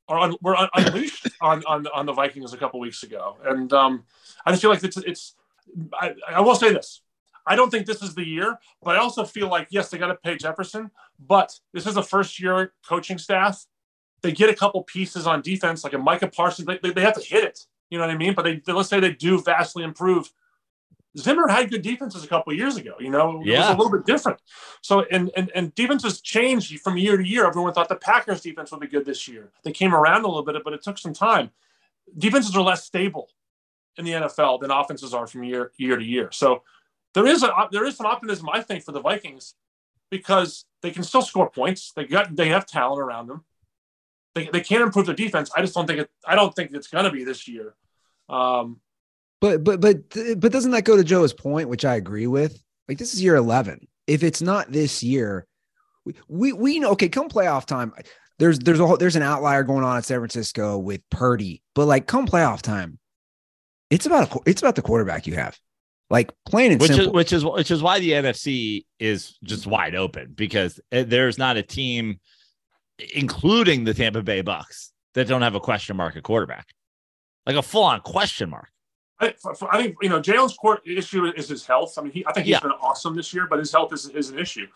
are 0.08 0.20
un, 0.20 0.36
were 0.42 0.56
un, 0.56 0.70
unleashed 0.74 1.28
on, 1.42 1.64
on 1.66 1.88
on 1.88 2.06
the 2.06 2.14
Vikings 2.14 2.54
a 2.54 2.58
couple 2.58 2.80
weeks 2.80 3.04
ago, 3.04 3.38
and 3.46 3.72
um, 3.74 4.04
I 4.46 4.52
just 4.52 4.62
feel 4.62 4.72
like 4.72 4.84
it's 4.84 4.98
it's. 4.98 5.36
I, 5.94 6.16
I 6.28 6.42
will 6.42 6.56
say 6.56 6.74
this. 6.74 7.02
I 7.46 7.56
don't 7.56 7.70
think 7.70 7.86
this 7.86 8.04
is 8.04 8.14
the 8.14 8.28
year, 8.28 8.58
but 8.84 8.96
I 8.96 9.00
also 9.00 9.24
feel 9.24 9.48
like 9.48 9.68
yes, 9.72 9.90
they 9.90 9.98
got 9.98 10.08
to 10.08 10.16
pay 10.16 10.38
Jefferson, 10.38 10.92
but 11.20 11.58
this 11.74 11.88
is 11.88 11.98
a 11.98 12.04
first 12.04 12.40
year 12.40 12.74
coaching 12.88 13.18
staff, 13.18 13.66
they 14.22 14.32
get 14.32 14.50
a 14.50 14.56
couple 14.56 14.84
pieces 14.84 15.28
on 15.28 15.42
defense, 15.42 15.84
like 15.84 15.94
a 15.94 15.98
Micah 15.98 16.28
Parsons. 16.28 16.68
They, 16.68 16.78
they, 16.82 16.92
they 16.92 17.02
have 17.02 17.16
to 17.16 17.22
hit 17.22 17.44
it. 17.44 17.66
You 17.90 17.98
know 17.98 18.06
what 18.06 18.14
I 18.14 18.18
mean? 18.18 18.34
But 18.34 18.44
they, 18.44 18.62
let's 18.72 18.90
say 18.90 19.00
they 19.00 19.12
do 19.12 19.42
vastly 19.42 19.84
improve. 19.84 20.32
Zimmer 21.18 21.48
had 21.48 21.70
good 21.70 21.82
defenses 21.82 22.24
a 22.24 22.28
couple 22.28 22.54
years 22.54 22.78
ago. 22.78 22.96
You 23.00 23.10
know, 23.10 23.42
Yeah. 23.44 23.56
it 23.56 23.60
was 23.60 23.68
a 23.70 23.78
little 23.78 23.92
bit 23.92 24.06
different. 24.06 24.40
So 24.82 25.02
and 25.12 25.30
and 25.36 25.52
and 25.54 25.76
defenses 25.76 26.22
change 26.22 26.78
from 26.80 26.98
year 26.98 27.18
to 27.18 27.28
year. 27.28 27.46
Everyone 27.46 27.74
thought 27.74 27.90
the 27.90 27.96
Packers 27.98 28.42
defense 28.42 28.72
would 28.72 28.80
be 28.80 28.88
good 28.88 29.06
this 29.06 29.28
year. 29.28 29.52
They 29.64 29.72
came 29.72 29.94
around 29.94 30.24
a 30.24 30.28
little 30.28 30.44
bit, 30.44 30.56
but 30.64 30.74
it 30.74 30.82
took 30.84 30.98
some 30.98 31.14
time. 31.14 31.52
Defenses 32.18 32.56
are 32.56 32.62
less 32.64 32.86
stable 32.86 33.30
in 33.98 34.06
the 34.06 34.12
NFL 34.12 34.62
than 34.62 34.72
offenses 34.72 35.14
are 35.14 35.28
from 35.28 35.44
year 35.44 35.72
year 35.78 35.98
to 35.98 36.04
year. 36.04 36.32
So 36.32 36.64
there 37.14 37.28
is 37.28 37.44
a 37.44 37.52
there 37.72 37.86
is 37.86 37.98
some 37.98 38.06
optimism, 38.06 38.48
I 38.50 38.62
think, 38.62 38.84
for 38.84 38.94
the 38.94 39.02
Vikings 39.02 39.56
because 40.10 40.66
they 40.82 40.92
can 40.92 41.04
still 41.04 41.22
score 41.22 41.50
points. 41.50 41.92
They 41.94 42.06
got 42.06 42.36
they 42.36 42.50
have 42.50 42.66
talent 42.66 43.02
around 43.02 43.28
them. 43.28 43.44
They, 44.34 44.48
they 44.48 44.62
can 44.62 44.82
improve 44.82 45.08
their 45.08 45.16
defense. 45.16 45.52
I 45.58 45.60
just 45.62 45.74
don't 45.74 45.88
think 45.88 46.00
it. 46.00 46.10
I 46.26 46.36
don't 46.36 46.56
think 46.56 46.72
it's 46.72 46.88
going 46.88 47.04
to 47.04 47.12
be 47.12 47.26
this 47.26 47.50
year. 47.50 47.76
Um, 48.30 48.80
But 49.42 49.64
but 49.64 49.82
but 49.82 49.98
but 50.40 50.52
doesn't 50.52 50.72
that 50.72 50.86
go 50.86 50.96
to 50.96 51.04
Joe's 51.04 51.34
point, 51.34 51.68
which 51.68 51.84
I 51.84 51.96
agree 51.96 52.28
with? 52.28 52.62
Like 52.88 53.00
this 53.00 53.14
is 53.14 53.24
year 53.24 53.36
eleven. 53.36 53.88
If 54.08 54.24
it's 54.24 54.42
not 54.42 54.72
this 54.72 55.04
year, 55.04 55.48
we 56.06 56.14
we, 56.28 56.54
we 56.54 56.80
know. 56.80 56.92
Okay, 56.92 57.10
come 57.10 57.28
playoff 57.28 57.66
time, 57.66 57.92
there's 58.42 58.58
there's 58.58 58.80
a 58.80 58.88
whole, 58.88 58.98
there's 58.98 59.16
an 59.16 59.22
outlier 59.22 59.64
going 59.64 59.84
on 59.84 59.98
at 59.98 60.06
San 60.06 60.20
Francisco 60.20 60.78
with 60.78 61.02
Purdy, 61.10 61.62
but 61.76 61.86
like 61.86 62.08
come 62.08 62.28
playoff 62.28 62.62
time, 62.62 62.98
it's 63.92 64.08
about 64.08 64.36
a, 64.36 64.40
it's 64.48 64.62
about 64.62 64.76
the 64.76 64.82
quarterback 64.82 65.28
you 65.28 65.36
have. 65.36 65.60
Like 66.10 66.32
plain 66.46 66.72
and 66.72 66.82
which 66.82 66.92
is 66.92 67.08
which 67.08 67.32
is 67.32 67.46
which 67.46 67.72
is 67.72 67.84
why 67.84 68.00
the 68.00 68.12
NFC 68.12 68.86
is 69.00 69.38
just 69.44 69.68
wide 69.68 69.94
open 69.94 70.34
because 70.36 70.80
uh, 70.92 71.04
there's 71.06 71.38
not 71.38 71.56
a 71.56 71.64
team, 71.64 72.20
including 73.14 73.84
the 73.84 73.94
Tampa 73.94 74.24
Bay 74.24 74.42
Bucs, 74.42 74.90
that 75.14 75.28
don't 75.28 75.44
have 75.44 75.56
a 75.56 75.60
question 75.60 75.96
mark 75.96 76.18
at 76.18 76.24
quarterback, 76.24 76.68
like 77.46 77.56
a 77.56 77.62
full 77.62 77.84
on 77.84 78.02
question 78.02 78.50
mark. 78.50 78.71
I, 79.22 79.34
I 79.72 79.82
think 79.82 79.96
you 80.02 80.10
know 80.10 80.20
Jalen's 80.20 80.56
court 80.58 80.82
issue 80.86 81.26
is 81.26 81.48
his 81.50 81.66
health. 81.66 81.98
I 81.98 82.02
mean, 82.02 82.12
he, 82.12 82.26
I 82.26 82.34
think 82.34 82.46
he's 82.48 82.54
Yeah. 82.54 82.60
been 82.62 82.72
awesome 82.72 83.16
this 83.16 83.34
year, 83.34 83.48
but 83.50 83.60
his 83.60 83.72
health 83.72 83.94
is, 83.94 84.10
is 84.10 84.30
an 84.30 84.40
issue. 84.40 84.68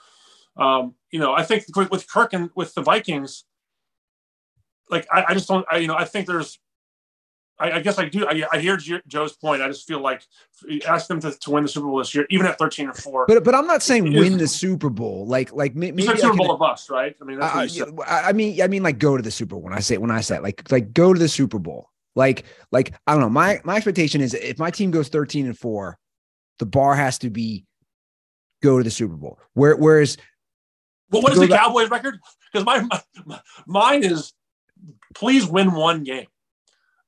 Um, 0.58 0.93
you 1.12 1.19
know, 1.19 1.34
I 1.34 1.43
think 1.43 1.65
with, 1.75 2.08
Kirk 2.08 2.34
and 2.34 2.49
with 2.55 2.73
the 2.75 2.81
Vikings, 2.81 3.43
like 4.89 5.08
I, 5.12 5.25
I 5.29 5.34
just 5.34 5.47
don't. 5.47 5.65
I, 5.69 5.77
you 5.77 5.88
know, 5.88 5.95
I 5.95 6.05
think 6.05 6.27
there's. 6.27 6.60
I, 7.58 7.71
I 7.71 7.79
guess 7.79 7.97
I 7.97 8.10
do. 8.10 8.27
I, 8.27 8.43
I 8.51 8.60
hear 8.60 8.77
Joe's 9.08 9.31
point. 9.34 9.62
I 9.62 9.67
just 9.69 9.88
feel 9.88 10.01
like 10.01 10.23
ask 10.86 11.08
them 11.08 11.21
to, 11.21 11.31
to 11.31 11.51
win 11.51 11.63
the 11.63 11.69
Super 11.69 11.88
Bowl 11.88 11.97
this 11.99 12.13
year, 12.13 12.25
even 12.29 12.45
at 12.45 12.58
thirteen 12.60 12.89
or 12.89 12.93
four. 12.93 13.25
but 13.27 13.43
but 13.45 13.55
I'm 13.55 13.65
not 13.65 13.81
saying 13.81 14.08
It 14.08 14.13
is- 14.15 14.19
win 14.19 14.38
the 14.38 14.47
Super 14.47 14.89
Bowl. 14.89 15.25
Like 15.25 15.53
like 15.53 15.73
may- 15.73 15.91
maybe 15.91 16.03
Super 16.03 16.19
can- 16.29 16.36
Bowl 16.38 16.51
of 16.51 16.62
us, 16.62 16.89
right? 16.89 17.15
I 17.21 17.23
mean, 17.25 17.39
that's 17.39 17.53
what 17.55 17.60
I, 17.62 17.63
you 17.63 17.69
said. 17.69 17.88
I 18.08 18.29
I 18.29 18.34
mean, 18.34 18.62
I 18.62 18.67
mean, 18.67 18.84
like 18.84 18.99
go 18.99 19.15
to 19.15 19.23
the 19.23 19.31
Super 19.31 19.51
Bowl. 19.55 19.62
When 19.62 19.73
I 19.73 19.79
say 19.79 19.97
when 19.97 20.12
I 20.12 20.19
say 20.21 20.39
like 20.39 20.69
like 20.71 20.93
go 20.93 21.13
to 21.13 21.19
the 21.19 21.29
Super 21.29 21.58
Bowl, 21.58 21.89
like 22.15 22.45
like 22.71 22.93
I 23.08 23.12
don't 23.13 23.21
know. 23.21 23.30
My 23.30 23.60
my 23.63 23.75
expectation 23.75 24.21
is 24.21 24.34
if 24.34 24.58
my 24.60 24.71
team 24.71 24.91
goes 24.91 25.10
thirteen 25.10 25.45
and 25.45 25.58
four, 25.58 25.97
the 26.60 26.65
bar 26.65 26.95
has 26.95 27.17
to 27.19 27.30
be 27.30 27.65
go 28.63 28.78
to 28.78 28.84
the 28.84 28.91
Super 28.91 29.15
Bowl. 29.15 29.39
Where 29.54 29.75
whereas 29.75 30.17
Well, 31.12 31.21
what 31.21 31.34
is 31.34 31.39
the 31.39 31.47
back- 31.47 31.60
Cowboys 31.62 31.89
record? 31.89 32.19
Because 32.51 32.65
my, 32.65 32.88
my 33.25 33.39
mine 33.67 34.04
is 34.04 34.34
please 35.13 35.45
win 35.45 35.73
one 35.73 36.04
game 36.04 36.28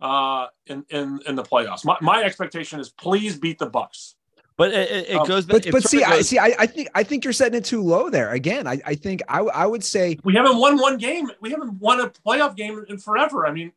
uh, 0.01 0.47
in 0.65 0.85
in 0.89 1.19
in 1.25 1.35
the 1.35 1.43
playoffs. 1.43 1.85
My, 1.85 1.97
my 2.01 2.23
expectation 2.23 2.79
is 2.79 2.89
please 2.89 3.37
beat 3.39 3.57
the 3.59 3.69
Bucs. 3.69 4.13
But 4.57 4.73
it, 4.73 4.89
it, 4.91 5.09
it 5.09 5.15
Um, 5.15 5.27
goes. 5.27 5.45
but 5.45 5.65
it 5.67 5.71
but 5.71 5.83
see 5.83 6.01
of 6.03 6.09
I 6.09 6.21
see 6.21 6.39
I, 6.39 6.53
I 6.59 6.65
think 6.65 6.89
I 6.95 7.03
think 7.03 7.23
you're 7.23 7.31
setting 7.31 7.57
it 7.59 7.63
too 7.65 7.81
low 7.81 8.09
there. 8.09 8.31
Again, 8.31 8.65
I 8.67 8.81
I 8.85 8.95
think 8.95 9.21
I 9.29 9.39
I 9.41 9.65
would 9.67 9.83
say 9.83 10.17
We 10.23 10.33
haven't 10.33 10.57
won 10.57 10.77
one 10.77 10.97
game. 10.97 11.29
We 11.41 11.51
haven't 11.51 11.73
won 11.79 12.01
a 12.01 12.09
playoff 12.09 12.55
game 12.57 12.83
in 12.89 12.97
forever. 12.97 13.45
I 13.45 13.51
mean, 13.51 13.71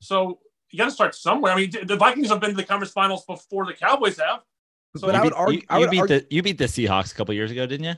so 0.00 0.40
you 0.70 0.78
got 0.78 0.86
to 0.86 0.90
start 0.90 1.14
somewhere. 1.14 1.52
I 1.52 1.56
mean, 1.56 1.70
the 1.84 1.96
Vikings 1.96 2.28
have 2.28 2.40
been 2.40 2.50
to 2.50 2.56
the 2.56 2.64
conference 2.64 2.92
finals 2.92 3.24
before 3.24 3.66
the 3.66 3.72
Cowboys 3.74 4.18
have. 4.18 4.40
So 4.96 5.06
But 5.06 5.14
I 5.14 5.18
you 5.18 5.24
would 5.24 5.30
beat, 5.30 5.36
argue- 5.36 5.58
you, 5.60 5.66
I 5.68 5.74
you 5.76 5.80
would 5.80 5.90
beat 5.90 6.00
argue- 6.00 6.20
the 6.20 6.26
you 6.30 6.42
beat 6.42 6.58
the 6.58 6.64
Seahawks 6.64 7.12
a 7.12 7.14
couple 7.14 7.34
years 7.34 7.50
ago, 7.50 7.66
didn't 7.66 7.84
you? 7.86 7.94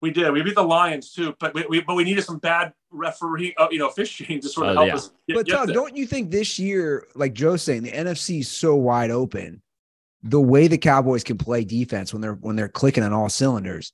we 0.00 0.10
did. 0.10 0.32
We 0.32 0.42
beat 0.42 0.56
the 0.56 0.62
Lions 0.64 1.12
too, 1.12 1.32
but 1.38 1.54
we, 1.54 1.64
we 1.68 1.80
but 1.80 1.94
we 1.94 2.02
needed 2.04 2.24
some 2.24 2.38
bad 2.38 2.72
referee, 2.90 3.54
uh, 3.56 3.68
you 3.70 3.78
know, 3.78 3.88
officiating 3.88 4.40
to 4.40 4.48
sort 4.48 4.66
of 4.68 4.72
Oh, 4.72 4.80
help 4.80 4.88
yeah. 4.88 4.94
us. 4.96 5.10
Get, 5.28 5.36
But 5.36 5.46
get 5.46 5.52
Doug, 5.52 5.66
there. 5.68 5.74
don't 5.74 5.96
you 5.96 6.06
think 6.06 6.30
this 6.30 6.58
year, 6.58 7.06
like 7.14 7.34
Joe's 7.34 7.62
saying, 7.62 7.84
the 7.84 7.92
NFC 7.92 8.40
is 8.40 8.48
so 8.50 8.74
wide 8.74 9.12
open, 9.12 9.62
the 10.24 10.40
way 10.40 10.66
the 10.66 10.76
Cowboys 10.78 11.22
can 11.22 11.38
play 11.38 11.62
defense 11.64 12.12
when 12.12 12.20
they're 12.20 12.34
when 12.34 12.56
they're 12.56 12.68
clicking 12.68 13.04
on 13.04 13.12
all 13.12 13.28
cylinders, 13.28 13.92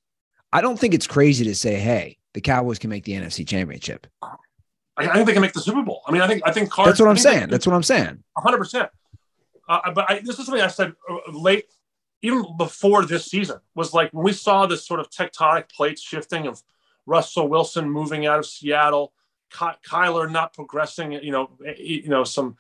I 0.53 0.62
don't 0.62 0.79
think 0.79 0.94
it's 0.94 1.07
crazy 1.07 1.44
to 1.44 1.55
say, 1.55 1.75
hey, 1.75 2.16
the 2.33 2.40
Cowboys 2.40 2.79
can 2.79 2.88
make 2.90 3.05
the 3.05 3.12
NFC 3.12 3.47
championship. 3.47 4.07
I, 4.98 5.08
I 5.08 5.14
think 5.14 5.26
they 5.26 5.32
can 5.32 5.42
make 5.42 5.52
the 5.52 5.61
Super 5.61 5.82
Bowl. 5.82 6.02
I 6.06 6.12
mean, 6.12 6.22
I 6.22 6.26
think 6.26 6.42
I 6.44 6.52
think 6.52 6.70
Cards. 6.70 6.90
That's 6.90 7.00
what 7.00 7.08
I'm 7.08 7.16
saying. 7.16 7.48
That's 7.48 7.66
what 7.66 7.74
I'm 7.74 7.82
saying. 7.82 8.22
hundred 8.37 8.58
percent. 8.58 8.90
Uh, 9.68 9.90
but 9.92 10.11
I, 10.11 10.20
this 10.20 10.38
is 10.38 10.46
something 10.46 10.62
I 10.62 10.68
said 10.68 10.94
uh, 11.08 11.18
late, 11.30 11.66
even 12.22 12.44
before 12.56 13.04
this 13.04 13.26
season, 13.26 13.58
was 13.74 13.92
like 13.92 14.11
when 14.12 14.24
we 14.24 14.32
saw 14.32 14.66
this 14.66 14.87
sort 14.87 14.98
of 14.98 15.11
tectonic 15.11 15.70
plates 15.70 16.02
shifting 16.02 16.46
of 16.46 16.62
Russell 17.06 17.48
Wilson 17.48 17.88
moving 17.88 18.26
out 18.26 18.38
of 18.38 18.46
Seattle, 18.46 19.12
Ky- 19.50 19.78
Kyler 19.87 20.30
not 20.30 20.54
progressing, 20.54 21.12
you 21.12 21.30
know, 21.30 21.50
eh, 21.64 21.74
you 21.76 22.08
know, 22.08 22.24
some 22.24 22.56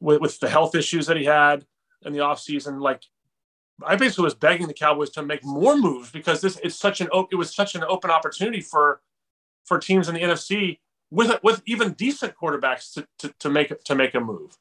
with, 0.00 0.20
with 0.20 0.38
the 0.38 0.48
health 0.48 0.74
issues 0.74 1.06
that 1.06 1.16
he 1.16 1.24
had 1.24 1.64
in 2.04 2.12
the 2.12 2.20
offseason. 2.20 2.80
Like, 2.80 3.02
I 3.84 3.96
basically 3.96 4.24
was 4.24 4.34
begging 4.34 4.66
the 4.66 4.74
Cowboys 4.74 5.10
to 5.10 5.22
make 5.22 5.44
more 5.44 5.76
moves 5.76 6.10
because 6.10 6.40
this 6.40 6.58
is 6.58 6.76
such 6.76 7.00
an 7.00 7.08
it 7.32 7.36
was 7.36 7.54
such 7.54 7.74
an 7.74 7.84
open 7.84 8.10
opportunity 8.10 8.60
for 8.60 9.00
for 9.64 9.78
teams 9.78 10.08
in 10.08 10.14
the 10.14 10.20
NFC 10.20 10.78
with 11.10 11.38
with 11.42 11.62
even 11.66 11.92
decent 11.92 12.34
quarterbacks 12.40 12.94
to, 12.94 13.06
to, 13.18 13.34
to 13.40 13.50
make 13.50 13.82
to 13.84 13.94
make 13.94 14.14
a 14.14 14.20
move. 14.20 14.56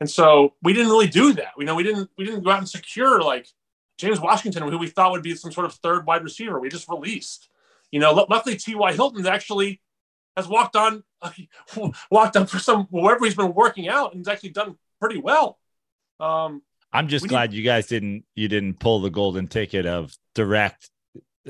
And 0.00 0.08
so 0.08 0.54
we 0.62 0.72
didn't 0.72 0.90
really 0.90 1.08
do 1.08 1.32
that. 1.34 1.52
We 1.56 1.64
know 1.64 1.74
we 1.74 1.82
didn't 1.82 2.10
we 2.16 2.24
didn't 2.24 2.44
go 2.44 2.50
out 2.50 2.58
and 2.58 2.68
secure 2.68 3.20
like 3.20 3.48
James 3.98 4.20
Washington, 4.20 4.62
who 4.62 4.78
we 4.78 4.88
thought 4.88 5.10
would 5.10 5.22
be 5.22 5.34
some 5.34 5.52
sort 5.52 5.66
of 5.66 5.74
third 5.74 6.06
wide 6.06 6.22
receiver. 6.22 6.60
We 6.60 6.68
just 6.68 6.88
released. 6.88 7.48
You 7.90 8.00
know, 8.00 8.12
luckily 8.12 8.56
T.Y. 8.56 8.92
Hilton 8.92 9.26
actually 9.26 9.80
has 10.36 10.46
walked 10.46 10.76
on 10.76 11.02
walked 12.10 12.36
on 12.36 12.46
for 12.46 12.58
some 12.58 12.86
wherever 12.90 13.24
he's 13.24 13.34
been 13.34 13.54
working 13.54 13.88
out 13.88 14.12
and 14.14 14.20
has 14.20 14.32
actually 14.32 14.50
done 14.50 14.76
pretty 15.00 15.20
well. 15.20 15.58
Um, 16.20 16.62
I'm 16.92 17.08
just 17.08 17.24
We 17.24 17.28
glad 17.28 17.52
you 17.52 17.62
guys 17.62 17.86
didn't 17.86 18.24
you 18.34 18.48
didn't 18.48 18.78
pull 18.78 19.00
the 19.00 19.10
golden 19.10 19.48
ticket 19.48 19.86
of 19.86 20.16
direct, 20.34 20.90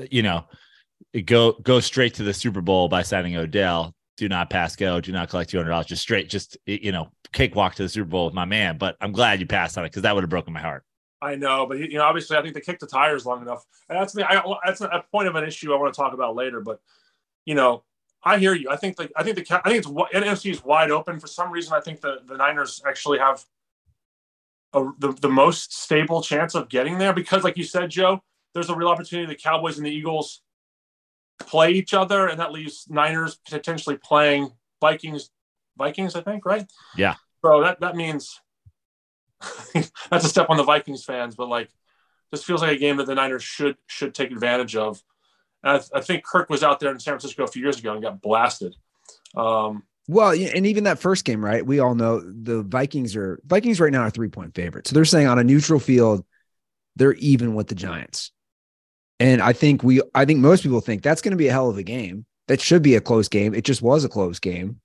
you 0.09 0.23
know, 0.23 0.45
go 1.25 1.53
go 1.53 1.79
straight 1.79 2.15
to 2.15 2.23
the 2.23 2.33
Super 2.33 2.61
Bowl 2.61 2.89
by 2.89 3.03
signing 3.03 3.35
Odell. 3.35 3.93
Do 4.19 4.27
not 4.27 4.49
pass 4.49 4.75
go. 4.75 4.99
Do 4.99 5.13
not 5.13 5.29
collect 5.29 5.49
two 5.49 5.57
hundred 5.57 5.69
dollars. 5.69 5.85
Just 5.85 6.01
straight, 6.01 6.29
just 6.29 6.57
you 6.65 6.91
know, 6.91 7.09
cakewalk 7.31 7.75
to 7.75 7.83
the 7.83 7.87
Super 7.87 8.09
Bowl 8.09 8.25
with 8.25 8.33
my 8.33 8.43
man. 8.43 8.77
But 8.77 8.97
I'm 8.99 9.13
glad 9.13 9.39
you 9.39 9.45
passed 9.45 9.77
on 9.77 9.85
it 9.85 9.91
because 9.91 10.01
that 10.01 10.13
would 10.13 10.25
have 10.25 10.29
broken 10.29 10.51
my 10.51 10.59
heart. 10.59 10.83
I 11.21 11.35
know, 11.35 11.65
but 11.65 11.79
you 11.79 11.97
know, 11.97 12.03
obviously, 12.03 12.35
I 12.35 12.41
think 12.41 12.53
they 12.53 12.59
kicked 12.59 12.81
the 12.81 12.87
tires 12.87 13.25
long 13.25 13.41
enough. 13.41 13.63
And 13.87 13.97
that's 13.97 14.11
the 14.11 14.29
I, 14.29 14.43
that's 14.65 14.81
a 14.81 15.05
point 15.09 15.29
of 15.29 15.35
an 15.35 15.45
issue 15.45 15.73
I 15.73 15.77
want 15.77 15.93
to 15.93 15.97
talk 15.97 16.13
about 16.13 16.35
later. 16.35 16.59
But 16.59 16.81
you 17.45 17.55
know, 17.55 17.85
I 18.25 18.39
hear 18.39 18.53
you. 18.53 18.69
I 18.69 18.75
think 18.75 18.97
the 18.97 19.09
I 19.15 19.23
think 19.23 19.37
the 19.37 19.61
I 19.65 19.69
think 19.69 19.85
it's 19.85 19.87
NFC 19.87 20.51
is 20.51 20.61
wide 20.61 20.91
open 20.91 21.17
for 21.17 21.27
some 21.27 21.49
reason. 21.49 21.73
I 21.73 21.79
think 21.79 22.01
the 22.01 22.17
the 22.25 22.35
Niners 22.35 22.81
actually 22.85 23.19
have 23.19 23.45
a, 24.73 24.89
the 24.99 25.13
the 25.13 25.29
most 25.29 25.73
stable 25.73 26.21
chance 26.21 26.55
of 26.55 26.67
getting 26.67 26.97
there 26.97 27.13
because, 27.13 27.45
like 27.45 27.55
you 27.55 27.63
said, 27.63 27.89
Joe, 27.89 28.21
there's 28.53 28.69
a 28.69 28.75
real 28.75 28.89
opportunity. 28.89 29.33
The 29.33 29.39
Cowboys 29.39 29.77
and 29.77 29.85
the 29.85 29.91
Eagles 29.91 30.41
play 31.39 31.71
each 31.71 31.93
other, 31.93 32.27
and 32.27 32.39
that 32.39 32.51
leaves 32.51 32.85
Niners 32.89 33.39
potentially 33.49 33.97
playing 33.97 34.51
Vikings. 34.81 35.29
Vikings, 35.77 36.15
I 36.15 36.21
think, 36.21 36.45
right? 36.45 36.65
Yeah. 36.95 37.15
So 37.43 37.61
that 37.61 37.79
that 37.79 37.95
means 37.95 38.39
that's 40.09 40.25
a 40.25 40.29
step 40.29 40.49
on 40.49 40.57
the 40.57 40.63
Vikings 40.63 41.03
fans, 41.05 41.35
but 41.35 41.47
like 41.47 41.69
this 42.31 42.43
feels 42.43 42.61
like 42.61 42.75
a 42.75 42.79
game 42.79 42.97
that 42.97 43.07
the 43.07 43.15
Niners 43.15 43.43
should 43.43 43.77
should 43.87 44.13
take 44.13 44.31
advantage 44.31 44.75
of. 44.75 45.01
And 45.63 45.81
I, 45.93 45.97
I 45.97 46.01
think 46.01 46.23
Kirk 46.23 46.49
was 46.49 46.63
out 46.63 46.79
there 46.79 46.91
in 46.91 46.99
San 46.99 47.13
Francisco 47.13 47.43
a 47.43 47.47
few 47.47 47.61
years 47.61 47.79
ago 47.79 47.93
and 47.93 48.01
got 48.01 48.21
blasted. 48.21 48.75
Um, 49.35 49.83
Well, 50.07 50.31
and 50.31 50.65
even 50.65 50.85
that 50.85 50.99
first 50.99 51.25
game, 51.25 51.43
right? 51.43 51.65
We 51.65 51.79
all 51.79 51.95
know 51.95 52.19
the 52.19 52.63
Vikings 52.63 53.15
are 53.15 53.39
Vikings 53.45 53.79
right 53.79 53.91
now 53.91 54.01
are 54.01 54.09
three 54.09 54.29
point 54.29 54.55
favorites. 54.55 54.89
So 54.89 54.93
they're 54.93 55.05
saying 55.05 55.27
on 55.27 55.39
a 55.39 55.43
neutral 55.43 55.79
field, 55.79 56.25
they're 56.95 57.13
even 57.13 57.55
with 57.55 57.67
the 57.67 57.75
Giants. 57.75 58.31
And 59.19 59.41
I 59.41 59.53
think 59.53 59.83
we, 59.83 60.01
I 60.15 60.23
think 60.25 60.39
most 60.39 60.63
people 60.63 60.79
think 60.81 61.01
that's 61.03 61.21
going 61.21 61.31
to 61.31 61.37
be 61.37 61.47
a 61.47 61.51
hell 61.51 61.69
of 61.69 61.77
a 61.77 61.83
game. 61.83 62.25
That 62.47 62.61
should 62.61 62.81
be 62.81 62.95
a 62.95 63.01
close 63.01 63.27
game. 63.27 63.53
It 63.53 63.63
just 63.65 63.81
was 63.81 64.03
a 64.03 64.09
close 64.09 64.39
game. 64.39 64.79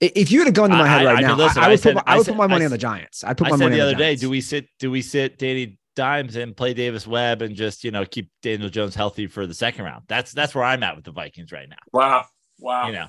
If 0.00 0.32
you 0.32 0.40
had 0.40 0.48
a 0.48 0.52
gun 0.52 0.70
to 0.70 0.76
my 0.76 0.88
head 0.88 1.02
I- 1.02 1.12
right 1.14 1.18
I 1.24 1.28
now, 1.28 1.34
I- 1.34 1.36
listen, 1.36 1.62
I 1.62 1.66
I 1.66 1.68
would 1.68 1.80
said- 1.80 1.94
put 1.96 2.06
my, 2.06 2.10
I 2.10 2.14
I 2.14 2.16
would 2.16 2.26
said- 2.26 2.32
put 2.32 2.38
my 2.38 2.46
money 2.48 2.64
I 2.64 2.66
on 2.66 2.70
the 2.72 2.78
Giants. 2.78 3.22
I 3.24 3.34
put 3.34 3.46
I 3.46 3.50
my 3.50 3.56
said 3.56 3.64
money 3.64 3.76
the 3.76 3.82
on 3.82 3.86
other 3.88 3.94
the 3.94 3.98
day, 4.02 4.16
do 4.16 4.30
we 4.30 4.40
sit 4.40 4.66
do 4.78 4.90
we 4.90 5.02
sit 5.02 5.38
Danny 5.38 5.78
Dimes 5.94 6.36
and 6.36 6.56
play 6.56 6.74
Davis 6.74 7.06
Webb 7.06 7.42
and 7.42 7.54
just 7.54 7.84
you 7.84 7.90
know 7.92 8.04
keep 8.04 8.28
Daniel 8.42 8.68
Jones 8.68 8.94
healthy 8.96 9.26
for 9.28 9.46
the 9.46 9.54
second 9.54 9.84
round? 9.84 10.04
That's 10.08 10.32
that's 10.32 10.54
where 10.54 10.64
I'm 10.64 10.82
at 10.82 10.96
with 10.96 11.04
the 11.04 11.12
Vikings 11.12 11.52
right 11.52 11.68
now. 11.68 11.76
wow, 11.92 12.24
wow. 12.58 12.86
You 12.88 12.92
know, 12.94 13.06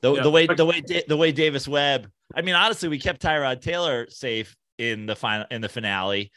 the 0.00 0.14
Yeah. 0.14 0.22
the 0.22 0.30
way 0.30 0.46
the 0.46 0.64
way 0.66 0.82
the 1.06 1.16
way 1.16 1.30
Davis 1.32 1.68
Webb. 1.68 2.10
I 2.34 2.42
mean, 2.42 2.56
honestly, 2.56 2.88
we 2.88 2.98
kept 2.98 3.22
Tyrod 3.22 3.60
Taylor 3.60 4.06
safe 4.10 4.56
in 4.78 5.06
the 5.06 5.14
final 5.14 5.46
in 5.52 5.60
the 5.60 5.68
finale. 5.68 6.32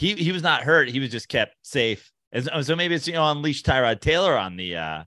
He 0.00 0.14
he 0.14 0.32
was 0.32 0.42
not 0.42 0.62
hurt. 0.62 0.88
He 0.88 0.98
was 0.98 1.10
just 1.10 1.28
kept 1.28 1.54
safe. 1.60 2.10
And 2.32 2.46
so, 2.46 2.62
so 2.62 2.74
maybe 2.74 2.94
it's 2.94 3.06
you 3.06 3.12
know 3.12 3.30
unleash 3.30 3.62
Tyrod 3.62 4.00
Taylor 4.00 4.34
on 4.34 4.56
the 4.56 4.76
uh 4.76 5.04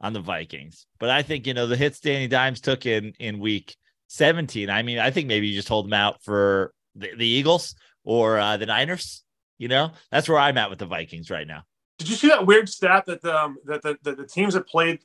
on 0.00 0.12
the 0.12 0.20
Vikings. 0.20 0.86
But 1.00 1.10
I 1.10 1.22
think, 1.22 1.44
you 1.44 1.54
know, 1.54 1.66
the 1.66 1.76
hits 1.76 1.98
Danny 1.98 2.28
Dimes 2.28 2.60
took 2.60 2.86
in 2.86 3.14
in 3.18 3.40
week 3.40 3.74
17. 4.06 4.70
I 4.70 4.82
mean, 4.82 5.00
I 5.00 5.10
think 5.10 5.26
maybe 5.26 5.48
you 5.48 5.56
just 5.56 5.68
hold 5.68 5.86
them 5.86 5.92
out 5.92 6.22
for 6.22 6.72
the, 6.94 7.10
the 7.16 7.26
Eagles 7.26 7.74
or 8.04 8.38
uh, 8.38 8.56
the 8.56 8.66
Niners. 8.66 9.24
You 9.58 9.66
know, 9.66 9.90
that's 10.12 10.28
where 10.28 10.38
I'm 10.38 10.56
at 10.56 10.70
with 10.70 10.78
the 10.78 10.86
Vikings 10.86 11.32
right 11.32 11.48
now. 11.48 11.64
Did 11.98 12.08
you 12.08 12.14
see 12.14 12.28
that 12.28 12.46
weird 12.46 12.68
stat 12.68 13.06
that 13.06 13.24
um, 13.24 13.56
that 13.64 13.82
the, 13.82 13.98
the, 14.04 14.14
the 14.14 14.26
teams 14.26 14.54
that 14.54 14.68
played 14.68 15.00